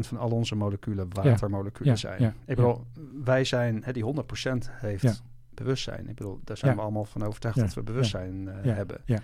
van 0.00 0.18
al 0.18 0.30
onze 0.30 0.54
moleculen 0.56 1.08
watermoleculen 1.12 1.92
Ja, 1.92 1.96
zijn. 1.98 2.22
ja, 2.22 2.34
ik 2.44 2.56
bedoel, 2.56 2.84
wij 3.24 3.44
zijn, 3.44 3.82
hè, 3.84 3.92
die 3.92 4.04
100% 4.04 4.70
heeft 4.70 5.22
bewustzijn. 5.54 6.08
Ik 6.08 6.14
bedoel, 6.14 6.40
daar 6.44 6.56
zijn 6.56 6.76
we 6.76 6.82
allemaal 6.82 7.04
van 7.04 7.22
overtuigd 7.22 7.58
dat 7.58 7.74
we 7.74 7.82
bewustzijn 7.82 8.48
eh, 8.48 8.64
ja, 8.64 8.72
hebben. 8.74 9.00
ja. 9.04 9.18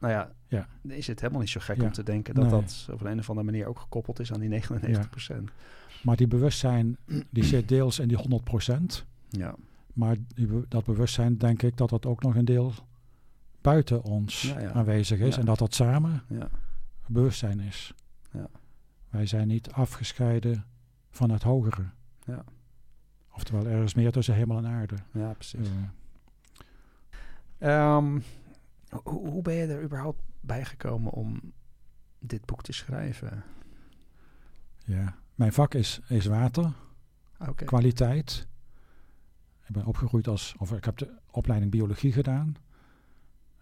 Nou 0.00 0.12
ja, 0.12 0.30
Ja. 0.48 0.66
is 0.82 1.06
het 1.06 1.20
helemaal 1.20 1.40
niet 1.40 1.50
zo 1.50 1.60
gek 1.62 1.82
om 1.82 1.92
te 1.92 2.02
denken 2.02 2.34
dat 2.34 2.42
Nee. 2.42 2.52
dat 2.60 2.88
op 2.92 3.00
een, 3.00 3.06
een 3.10 3.18
of 3.18 3.28
andere 3.28 3.46
manier 3.46 3.66
ook 3.66 3.78
gekoppeld 3.78 4.20
is 4.20 4.32
aan 4.32 4.40
die 4.40 4.48
99%. 4.48 5.50
Maar 6.02 6.16
die 6.16 6.26
bewustzijn, 6.26 6.96
die 7.30 7.44
zit 7.44 7.68
deels 7.68 7.98
in 7.98 8.08
die 8.08 8.16
100%. 8.18 9.04
Ja, 9.28 9.54
Maar 9.92 10.16
die 10.34 10.48
dat 10.68 10.84
bewustzijn, 10.84 11.38
denk 11.38 11.62
ik, 11.62 11.76
dat 11.76 11.88
dat 11.90 12.06
ook 12.06 12.22
nog 12.22 12.34
een 12.34 12.44
deel 12.44 12.72
buiten 13.66 14.02
ons 14.02 14.42
Ja, 14.42 14.60
ja. 14.60 14.72
aanwezig 14.72 15.18
is. 15.18 15.36
En 15.36 15.44
dat 15.44 15.58
dat 15.58 15.74
samen 15.74 16.22
bewustzijn 17.06 17.60
is. 17.60 17.94
Ja. 18.32 18.46
Wij 19.08 19.26
zijn 19.26 19.48
niet 19.48 19.72
afgescheiden 19.72 20.64
van 21.10 21.30
het 21.30 21.42
hogere. 21.42 21.84
Ja. 22.24 22.44
Oftewel, 23.32 23.66
er 23.66 23.82
is 23.82 23.94
meer 23.94 24.12
tussen 24.12 24.34
hemel 24.34 24.56
en 24.56 24.66
aarde. 24.66 24.96
ja 25.12 25.32
precies. 25.32 25.68
Eh, 25.68 25.74
Ehm, 27.58 28.20
hoe, 29.02 29.28
hoe 29.28 29.42
ben 29.42 29.54
je 29.54 29.66
er 29.66 29.82
überhaupt 29.82 30.20
bij 30.40 30.64
gekomen 30.64 31.12
om 31.12 31.52
dit 32.18 32.44
boek 32.44 32.62
te 32.62 32.72
schrijven? 32.72 33.44
ja. 34.84 35.16
Mijn 35.34 35.52
vak 35.52 35.74
is, 35.74 36.00
is 36.08 36.26
water, 36.26 36.72
kwaliteit. 37.54 38.46
Ik 39.66 39.72
ben 39.74 39.84
opgegroeid 39.86 40.28
als, 40.28 40.54
of 40.58 40.72
ik 40.72 40.84
heb 40.84 40.96
de 40.96 41.18
opleiding 41.30 41.70
biologie 41.70 42.12
gedaan. 42.12 42.54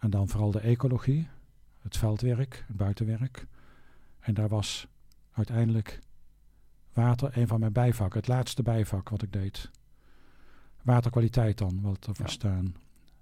En 0.04 0.10
dan 0.10 0.28
vooral 0.28 0.50
de 0.50 0.60
ecologie, 0.60 1.28
het 1.82 1.96
veldwerk, 1.96 2.64
het 2.66 2.76
buitenwerk. 2.76 3.46
En 4.20 4.34
daar 4.34 4.48
was 4.48 4.86
uiteindelijk 5.32 6.00
water 6.92 7.38
een 7.38 7.46
van 7.46 7.60
mijn 7.60 7.72
bijvakken, 7.72 8.20
het 8.20 8.28
laatste 8.28 8.62
bijvak 8.62 9.08
wat 9.08 9.22
ik 9.22 9.32
deed. 9.32 9.70
Waterkwaliteit 10.82 11.58
dan, 11.58 11.80
wat 11.82 12.00
te 12.00 12.14
verstaan. 12.14 12.74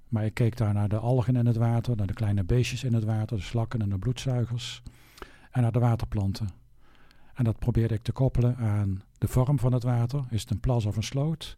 Maar 0.08 0.24
ik 0.24 0.34
keek 0.34 0.56
daar 0.56 0.74
naar 0.74 0.88
de 0.88 0.98
algen 0.98 1.36
in 1.36 1.46
het 1.46 1.56
water, 1.56 1.96
naar 1.96 2.06
de 2.06 2.12
kleine 2.12 2.44
beestjes 2.44 2.84
in 2.84 2.94
het 2.94 3.04
water, 3.04 3.36
de 3.36 3.42
slakken 3.42 3.80
en 3.80 3.88
de 3.88 3.98
bloedzuigers. 3.98 4.82
En 5.50 5.62
naar 5.62 5.72
de 5.72 5.78
waterplanten. 5.78 6.48
En 7.34 7.44
dat 7.44 7.58
probeerde 7.58 7.94
ik 7.94 8.02
te 8.02 8.12
koppelen 8.12 8.56
aan 8.56 9.02
de 9.18 9.28
vorm 9.28 9.58
van 9.58 9.72
het 9.72 9.82
water. 9.82 10.24
Is 10.30 10.40
het 10.40 10.50
een 10.50 10.60
plas 10.60 10.86
of 10.86 10.96
een 10.96 11.02
sloot? 11.02 11.56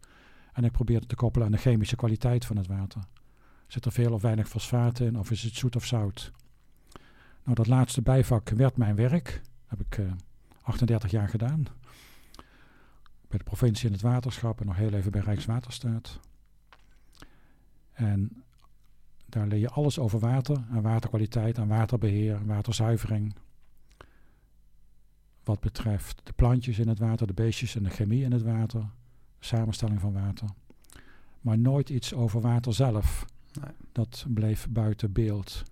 En 0.52 0.64
ik 0.64 0.72
probeerde 0.72 1.06
te 1.06 1.16
koppelen 1.16 1.46
aan 1.46 1.52
de 1.52 1.59
chemische 1.59 1.96
kwaliteit 1.96 2.44
van 2.44 2.56
het 2.56 2.66
water. 2.66 3.02
Zit 3.74 3.84
er 3.84 3.92
veel 3.92 4.12
of 4.12 4.22
weinig 4.22 4.48
fosfaat 4.48 5.01
in 5.01 5.18
of 5.18 5.30
is 5.30 5.42
het 5.42 5.55
zoet 5.55 5.76
of 5.76 5.84
zout? 5.84 6.32
Nou, 7.42 7.55
dat 7.55 7.66
laatste 7.66 8.02
bijvak 8.02 8.48
werd 8.48 8.76
mijn 8.76 8.96
werk. 8.96 9.40
heb 9.66 9.80
ik 9.80 9.98
eh 9.98 10.12
38 10.62 11.10
jaar 11.10 11.28
gedaan. 11.28 11.66
Bij 13.28 13.38
de 13.38 13.44
provincie 13.44 13.86
in 13.86 13.92
het 13.92 14.02
waterschap 14.02 14.60
en 14.60 14.66
nog 14.66 14.76
heel 14.76 14.92
even 14.92 15.10
bij 15.10 15.20
Rijkswaterstaat. 15.20 16.20
En 17.92 18.42
daar 19.26 19.46
leer 19.46 19.59
je 19.59 19.70
alles 19.70 19.98
over 19.98 20.18
water 20.18 20.64
en 20.70 20.82
waterkwaliteit 20.82 21.59
en 21.59 21.68
waterbeheer 21.68 22.46
waterzuivering. 22.46 23.34
Wat 25.44 25.60
betreft 25.60 26.20
de 26.24 26.32
plantjes 26.32 26.78
in 26.78 26.88
het 26.88 26.98
water, 26.98 27.26
de 27.26 27.34
beestjes 27.34 27.76
en 27.76 27.82
de 27.82 27.90
chemie 27.90 28.24
in 28.24 28.32
het 28.32 28.42
water, 28.42 28.88
samenstelling 29.38 30.01
van 30.01 30.12
water. 30.12 30.48
Maar 31.40 31.59
nooit 31.59 31.90
iets 31.90 32.14
over 32.14 32.40
water 32.40 32.74
zelf. 32.74 33.26
Nee. 33.60 33.70
Dat 33.93 34.26
bleef 34.28 34.68
buiten 34.70 35.12
beeld. 35.12 35.62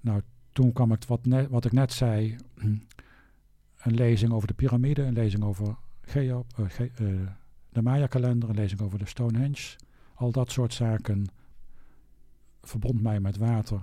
Nou, 0.00 0.22
toen 0.52 0.72
kwam 0.72 0.92
ik 0.92 1.04
wat, 1.04 1.26
net, 1.26 1.48
wat 1.48 1.64
ik 1.64 1.72
net 1.72 1.92
zei, 1.92 2.36
een 3.82 3.94
lezing 3.94 4.32
over 4.32 4.48
de 4.48 4.54
piramide, 4.54 5.02
een 5.02 5.12
lezing 5.12 5.42
over 5.44 5.76
Geo, 6.02 6.46
eh, 6.56 6.64
Ge- 6.68 6.90
eh, 6.94 7.30
de 7.70 7.82
Maya-kalender, 7.82 8.48
een 8.48 8.54
lezing 8.54 8.80
over 8.80 8.98
de 8.98 9.06
Stonehenge. 9.06 9.76
Al 10.14 10.32
dat 10.32 10.50
soort 10.52 10.74
zaken 10.74 11.26
verbond 12.62 13.02
mij 13.02 13.20
met 13.20 13.36
water 13.36 13.80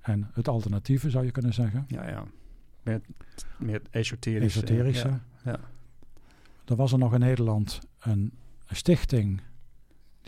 en 0.00 0.30
het 0.32 0.48
alternatieve, 0.48 1.10
zou 1.10 1.24
je 1.24 1.30
kunnen 1.30 1.54
zeggen. 1.54 1.84
Ja, 1.88 2.08
ja. 2.08 2.24
Meer, 2.82 3.00
meer 3.58 3.82
esoterisch. 3.90 4.40
eh, 4.56 4.62
Esoterische. 4.62 5.08
Ja, 5.08 5.20
ja. 5.44 5.60
Er 6.64 6.76
was 6.76 6.92
er 6.92 6.98
nog 6.98 7.12
in 7.14 7.20
Nederland 7.20 7.80
een 7.98 8.32
stichting 8.66 9.40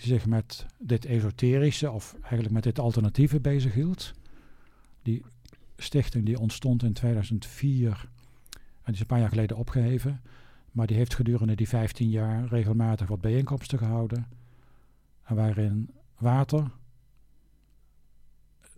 die 0.01 0.13
zich 0.13 0.27
met 0.27 0.67
dit 0.79 1.05
esoterische, 1.05 1.91
of 1.91 2.17
eigenlijk 2.21 2.51
met 2.51 2.63
dit 2.63 2.79
alternatieve 2.79 3.41
bezighield. 3.41 4.13
Die 5.03 5.23
stichting 5.77 6.27
die 6.27 6.39
ontstond 6.39 6.83
in 6.83 6.93
2004 6.93 8.09
en 8.51 8.61
die 8.85 8.95
is 8.95 9.01
een 9.01 9.07
paar 9.07 9.19
jaar 9.19 9.29
geleden 9.29 9.57
opgeheven. 9.57 10.21
Maar 10.73 10.87
die 10.87 10.97
heeft 10.97 11.15
gedurende 11.15 11.55
die 11.55 11.69
15 11.69 12.09
jaar 12.09 12.47
regelmatig 12.47 13.09
wat 13.09 13.21
bijeenkomsten 13.21 13.79
gehouden. 13.79 14.27
En 15.23 15.37
waarin 15.37 15.91
water, 16.19 16.71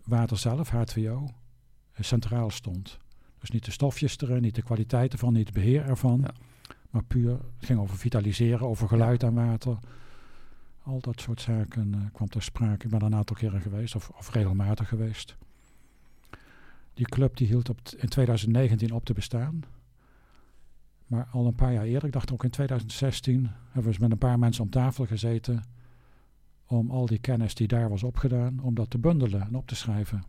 water 0.04 0.38
zelf, 0.38 0.72
H2O, 0.72 1.34
centraal 2.00 2.50
stond. 2.50 2.98
Dus 3.38 3.50
niet 3.50 3.64
de 3.64 3.70
stofjes 3.70 4.20
erin, 4.20 4.42
niet 4.42 4.54
de 4.54 4.62
kwaliteit 4.62 5.12
ervan, 5.12 5.32
niet 5.32 5.46
het 5.46 5.54
beheer 5.54 5.84
ervan. 5.84 6.20
Ja. 6.20 6.34
Maar 6.90 7.04
puur, 7.04 7.30
het 7.30 7.66
ging 7.66 7.78
over 7.78 7.96
vitaliseren, 7.96 8.68
over 8.68 8.88
geluid 8.88 9.24
aan 9.24 9.34
water. 9.34 9.78
Al 10.82 11.00
dat 11.00 11.20
soort 11.20 11.40
zaken 11.40 11.94
eh, 11.94 12.00
kwam 12.12 12.28
ter 12.28 12.42
sprake. 12.42 12.84
Ik 12.84 12.90
ben 12.90 13.00
er 13.00 13.06
een 13.06 13.14
aantal 13.14 13.36
keren 13.36 13.60
geweest, 13.60 13.94
of, 13.94 14.08
of 14.08 14.30
regelmatig 14.32 14.88
geweest. 14.88 15.36
Die 16.94 17.06
club 17.06 17.36
die 17.36 17.46
hield 17.46 17.68
op 17.68 17.78
in 17.96 18.08
2019 18.08 18.92
op 18.92 19.04
te 19.04 19.12
bestaan. 19.12 19.60
Maar 21.06 21.28
al 21.32 21.46
een 21.46 21.54
paar 21.54 21.72
jaar 21.72 21.84
eerder, 21.84 22.04
ik 22.04 22.12
dacht 22.12 22.32
ook 22.32 22.44
in 22.44 22.50
2016, 22.50 23.50
hebben 23.64 23.82
we 23.82 23.88
eens 23.88 23.98
met 23.98 24.10
een 24.10 24.18
paar 24.18 24.38
mensen 24.38 24.62
om 24.64 24.70
tafel 24.70 25.06
gezeten. 25.06 25.64
Om 26.66 26.90
al 26.90 27.06
die 27.06 27.18
kennis 27.18 27.54
die 27.54 27.68
daar 27.68 27.88
was 27.88 28.02
opgedaan, 28.02 28.60
om 28.60 28.74
dat 28.74 28.90
te 28.90 28.98
bundelen 28.98 29.40
en 29.40 29.54
op 29.54 29.66
te 29.66 29.74
schrijven. 29.74 30.24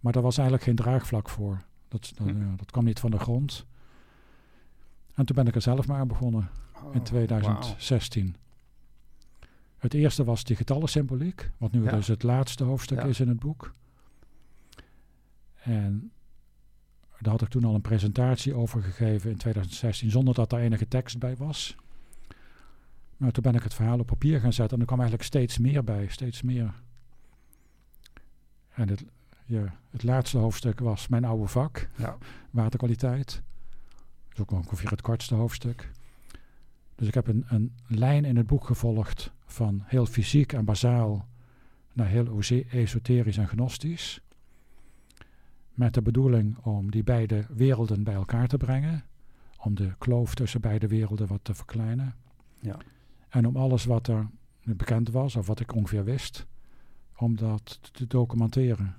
Maar 0.00 0.12
daar 0.12 0.22
was 0.22 0.34
eigenlijk 0.38 0.66
geen 0.66 0.76
draagvlak 0.76 1.28
voor. 1.28 1.62
Dat, 1.88 2.12
dat, 2.14 2.26
Hm. 2.28 2.40
ja, 2.40 2.54
dat 2.56 2.70
kwam 2.70 2.84
niet 2.84 3.00
van 3.00 3.10
de 3.10 3.18
grond. 3.18 3.66
En 5.14 5.24
toen 5.24 5.36
ben 5.36 5.46
ik 5.46 5.54
er 5.54 5.62
zelf 5.62 5.86
maar 5.86 5.98
aan 5.98 6.08
begonnen 6.08 6.48
in 6.92 6.98
Oh, 6.98 7.04
2016. 7.04 8.36
Het 9.80 9.94
eerste 9.94 10.24
was 10.24 10.44
die 10.44 10.56
getallensymboliek, 10.56 11.50
wat 11.56 11.72
nu 11.72 11.82
Ja. 11.84 11.90
dus 11.90 12.06
het 12.06 12.22
laatste 12.22 12.64
hoofdstuk 12.64 12.98
Ja. 12.98 13.04
is 13.04 13.20
in 13.20 13.28
het 13.28 13.38
boek. 13.38 13.74
En 15.62 16.12
daar 17.18 17.32
had 17.32 17.42
ik 17.42 17.48
toen 17.48 17.64
al 17.64 17.74
een 17.74 17.80
presentatie 17.80 18.54
over 18.54 18.82
gegeven 18.82 19.30
in 19.30 19.36
2016, 19.36 20.10
zonder 20.10 20.34
dat 20.34 20.50
daar 20.50 20.60
enige 20.60 20.88
tekst 20.88 21.18
bij 21.18 21.36
was. 21.36 21.76
Maar 23.16 23.30
toen 23.32 23.42
ben 23.42 23.54
ik 23.54 23.62
het 23.62 23.74
verhaal 23.74 23.98
op 23.98 24.06
papier 24.06 24.40
gaan 24.40 24.52
zetten 24.52 24.74
en 24.74 24.80
er 24.80 24.86
kwam 24.86 24.98
eigenlijk 25.00 25.28
steeds 25.28 25.58
meer 25.58 25.84
bij, 25.84 26.08
steeds 26.08 26.42
meer. 26.42 26.74
En 28.74 28.88
het, 28.88 29.04
ja, 29.44 29.74
het 29.90 30.02
laatste 30.02 30.38
hoofdstuk 30.38 30.78
was 30.80 31.08
mijn 31.08 31.24
oude 31.24 31.46
vak, 31.46 31.88
Ja. 31.96 32.16
waterkwaliteit. 32.50 33.42
Dat 34.28 34.32
is 34.32 34.40
ook 34.40 34.50
ongeveer 34.50 34.90
het 34.90 35.00
kortste 35.00 35.34
hoofdstuk. 35.34 35.90
Dus 36.94 37.08
ik 37.08 37.14
heb 37.14 37.26
een, 37.26 37.44
een 37.48 37.74
lijn 37.86 38.24
in 38.24 38.36
het 38.36 38.46
boek 38.46 38.64
gevolgd 38.64 39.32
van 39.52 39.82
heel 39.84 40.06
fysiek 40.06 40.52
en 40.52 40.64
bazaal 40.64 41.28
naar 41.92 42.06
heel 42.06 42.40
esoterisch 42.70 43.36
en 43.36 43.48
gnostisch. 43.48 44.20
met 45.74 45.94
de 45.94 46.02
bedoeling 46.02 46.58
om 46.58 46.90
die 46.90 47.02
beide 47.02 47.46
werelden 47.48 48.02
bij 48.02 48.14
elkaar 48.14 48.48
te 48.48 48.56
brengen. 48.56 49.04
Om 49.58 49.74
de 49.74 49.94
kloof 49.98 50.34
tussen 50.34 50.60
beide 50.60 50.86
werelden 50.86 51.26
wat 51.26 51.40
te 51.42 51.54
verkleinen. 51.54 52.14
Ja. 52.60 52.76
En 53.28 53.46
om 53.46 53.56
alles 53.56 53.84
wat 53.84 54.06
er 54.08 54.30
bekend 54.62 55.10
was, 55.10 55.36
of 55.36 55.46
wat 55.46 55.60
ik 55.60 55.74
ongeveer 55.74 56.04
wist, 56.04 56.46
om 57.16 57.36
dat 57.36 57.78
te 57.92 58.06
documenteren. 58.06 58.96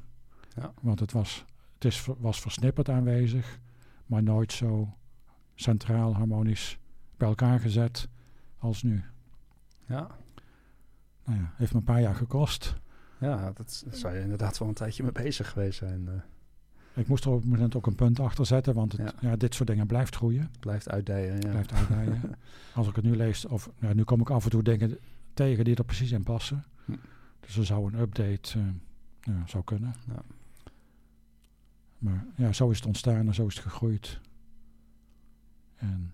Ja. 0.56 0.74
Want 0.82 1.00
het 1.00 1.12
was, 1.12 1.46
het 1.74 1.86
is, 1.86 2.08
was 2.18 2.42
versnipperd 2.42 2.90
aanwezig, 2.90 3.60
maar 4.06 4.24
nooit 4.24 4.52
zo 4.52 4.94
centraal, 5.56 6.16
harmonisch 6.16 6.78
bij 7.18 7.28
elkaar 7.28 7.60
gezet 7.60 8.08
als 8.58 8.84
nu. 8.84 9.04
Ja. 9.86 10.20
Nou 11.32 11.44
ja, 11.44 11.52
heeft 11.56 11.74
me 11.74 11.80
een 11.80 11.86
paar 11.86 12.02
jaar 12.02 12.16
gekost. 12.16 12.76
Ja, 13.18 13.52
dat 13.54 13.86
zou 13.92 14.16
je 14.16 14.22
inderdaad 14.22 14.58
wel 14.58 14.68
een 14.68 14.74
tijdje 14.74 15.04
mee 15.04 15.12
bezig 15.12 15.50
geweest 15.50 15.78
zijn. 15.78 16.02
Uh. 16.06 16.14
Ik 16.94 17.08
moest 17.08 17.26
er 17.26 17.32
op 17.32 17.44
een 17.44 17.50
moment 17.50 17.76
ook 17.76 17.88
een 17.88 17.96
punt 17.96 18.20
achter 18.20 18.46
zetten, 18.46 18.74
want 18.74 18.92
het, 18.92 19.14
ja. 19.20 19.36
dit 19.36 19.56
soort 19.56 19.70
dingen 19.70 19.88
blijft 19.88 20.16
groeien. 20.16 20.52
Blijft 20.60 20.90
uitdijen, 20.90 21.42
ja. 21.42 21.50
Blijft 21.50 21.74
uitdijen. 21.74 22.22
Als 22.76 22.88
ik 22.88 22.96
het 22.96 23.06
nu 23.06 23.16
lees, 23.16 23.46
of 23.46 23.70
nou, 23.80 23.96
nu 23.96 24.04
kom 24.04 24.22
ik 24.22 24.30
af 24.30 24.44
en 24.44 24.50
toe 24.50 24.64
dingen 24.64 24.98
tegen 25.34 25.64
die 25.64 25.76
er 25.76 25.84
precies 25.84 26.12
in 26.12 26.24
passen. 26.24 26.64
Hm. 26.86 26.96
Dus 27.40 27.58
er 27.58 27.66
zou 27.66 27.94
een 27.94 28.00
update 28.00 28.60
uh, 28.60 28.66
ja, 29.22 29.44
zou 29.46 29.64
kunnen. 29.64 29.94
Ja. 30.08 30.22
Maar 31.98 32.26
ja, 32.36 32.54
zo 32.54 32.70
is 32.70 32.78
het 32.78 32.86
ontstaan 32.86 33.28
en 33.28 33.34
zo 33.34 33.48
is 33.48 33.56
het 33.56 33.64
gegroeid. 33.64 34.20
En, 35.76 36.14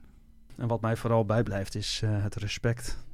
en 0.56 0.68
wat 0.68 0.82
mij 0.82 0.96
vooral 0.96 1.26
bijblijft 1.26 1.76
is 1.76 2.02
uh, 2.04 2.24
het 2.24 2.36
respect 2.36 3.07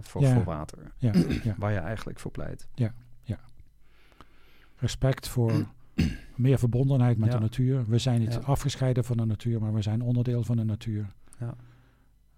voor, 0.00 0.26
voor 0.26 0.44
water. 0.44 0.78
Ja, 0.98 1.12
Waar 1.58 1.72
je 1.72 1.78
eigenlijk 1.78 2.18
voor 2.18 2.30
pleit. 2.30 2.68
Ja, 2.74 2.94
ja. 3.22 3.38
Respect 4.76 5.28
voor 5.28 5.66
meer 6.36 6.58
verbondenheid 6.58 7.18
met 7.18 7.32
de 7.32 7.38
natuur. 7.38 7.84
We 7.86 7.98
zijn 7.98 8.20
niet 8.20 8.38
afgescheiden 8.38 9.04
van 9.04 9.16
de 9.16 9.24
natuur, 9.24 9.60
maar 9.60 9.74
we 9.74 9.82
zijn 9.82 10.02
onderdeel 10.02 10.42
van 10.42 10.56
de 10.56 10.64
natuur. 10.64 11.06
Ja. 11.38 11.54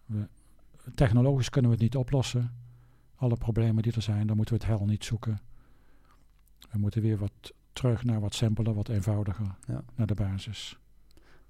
We, 0.07 0.29
technologisch 0.95 1.51
kunnen 1.51 1.71
we 1.71 1.77
het 1.77 1.85
niet 1.85 1.97
oplossen. 1.97 2.55
Alle 3.17 3.37
problemen 3.37 3.83
die 3.83 3.93
er 3.93 4.03
zijn, 4.03 4.27
dan 4.27 4.37
moeten 4.37 4.55
we 4.55 4.61
het 4.65 4.71
hel 4.71 4.87
niet 4.87 5.05
zoeken. 5.05 5.41
We 6.71 6.79
moeten 6.79 7.03
weer 7.03 7.17
wat 7.19 7.53
terug 7.73 8.05
naar 8.05 8.21
wat 8.21 8.35
simpeler, 8.35 8.75
wat 8.75 8.89
eenvoudiger, 8.89 9.55
naar 9.95 10.07
de 10.07 10.15
basis. 10.15 10.79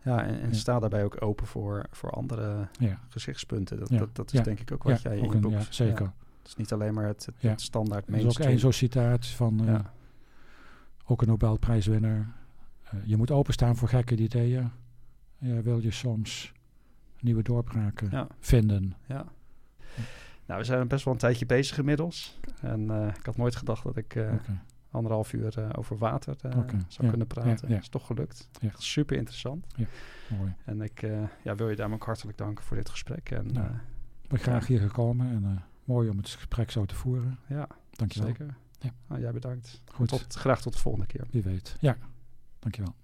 Ja, 0.02 0.24
en, 0.24 0.40
en 0.40 0.54
sta 0.54 0.78
daarbij 0.78 1.04
ook 1.04 1.22
open 1.22 1.46
voor, 1.46 1.86
voor 1.90 2.10
andere 2.10 2.68
gezichtspunten. 3.08 3.78
Dat, 3.78 3.88
dat, 3.88 4.16
dat, 4.16 4.32
is 4.32 4.40
denk 4.42 4.60
ik 4.60 4.72
ook 4.72 4.82
wat 4.82 5.02
jij 5.02 5.18
in 5.18 5.30
je 5.30 5.38
boek... 5.38 5.52
Ja, 5.52 5.62
zeker. 5.70 6.12
Het 6.38 6.48
is 6.48 6.56
niet 6.56 6.72
alleen 6.72 6.94
maar 6.94 7.06
het, 7.06 7.28
het, 7.36 7.60
standaard 7.60 8.08
mainstream. 8.08 8.24
Er 8.24 8.40
is 8.40 8.46
ook 8.46 8.46
één 8.46 8.58
zo'n 8.58 8.72
citaat 8.72 9.26
van... 9.26 9.68
Uh, 9.68 9.78
ook 11.06 11.22
een 11.22 11.28
Nobelprijswinnaar. 11.28 12.32
Uh, 12.94 13.00
je 13.04 13.16
moet 13.16 13.30
openstaan 13.30 13.76
voor 13.76 13.88
gekke 13.88 14.16
ideeën. 14.16 14.70
Ja, 15.38 15.62
wil 15.62 15.78
je 15.78 15.90
soms 15.90 16.52
nieuwe 17.20 17.42
doorbraken 17.42 18.28
vinden. 18.38 18.94
Ja. 19.06 19.24
Nou, 20.46 20.60
we 20.60 20.66
zijn 20.66 20.88
best 20.88 21.04
wel 21.04 21.14
een 21.14 21.20
tijdje 21.20 21.46
bezig 21.46 21.78
inmiddels. 21.78 22.38
En 22.60 22.80
uh, 22.80 23.06
ik 23.18 23.26
had 23.26 23.36
nooit 23.36 23.56
gedacht 23.56 23.82
dat 23.82 23.96
ik 23.96 24.12
okay. 24.16 24.58
Anderhalf 24.90 25.32
uur 25.32 25.76
over 25.76 25.98
water 25.98 26.36
okay. 26.56 26.80
zou 26.88 27.08
kunnen 27.08 27.26
praten. 27.26 27.68
Dat 27.68 27.80
is 27.80 27.88
toch 27.88 28.06
gelukt. 28.06 28.48
Echt 28.60 28.82
super 28.82 29.16
interessant. 29.16 29.66
Ja, 29.76 29.86
mooi. 30.36 30.54
En 30.64 30.80
ik 30.80 31.00
ja, 31.42 31.54
wil 31.54 31.68
je 31.68 31.76
daarom 31.76 31.94
ook 31.94 32.04
hartelijk 32.04 32.38
danken 32.38 32.64
voor 32.64 32.76
dit 32.76 32.88
gesprek. 32.88 33.30
En, 33.30 33.52
nou, 33.52 33.70
ik 34.22 34.28
ben 34.28 34.38
graag 34.38 34.66
hier 34.66 34.80
gekomen 34.80 35.30
en 35.30 35.64
mooi 35.84 36.08
om 36.08 36.16
het 36.16 36.28
gesprek 36.28 36.70
zo 36.70 36.84
te 36.84 36.94
voeren. 36.94 37.38
Ja, 37.46 37.68
dankjewel. 37.90 38.28
Zeker. 38.28 38.54
Ja. 38.78 38.90
Nou, 39.06 39.20
jij 39.20 39.32
bedankt. 39.32 39.82
Goed. 39.92 40.08
Tot, 40.08 40.34
graag 40.34 40.60
tot 40.60 40.72
de 40.72 40.78
volgende 40.78 41.06
keer. 41.06 41.26
Wie 41.30 41.42
weet. 41.42 41.76
Ja, 41.80 41.96
dankjewel. 42.58 42.94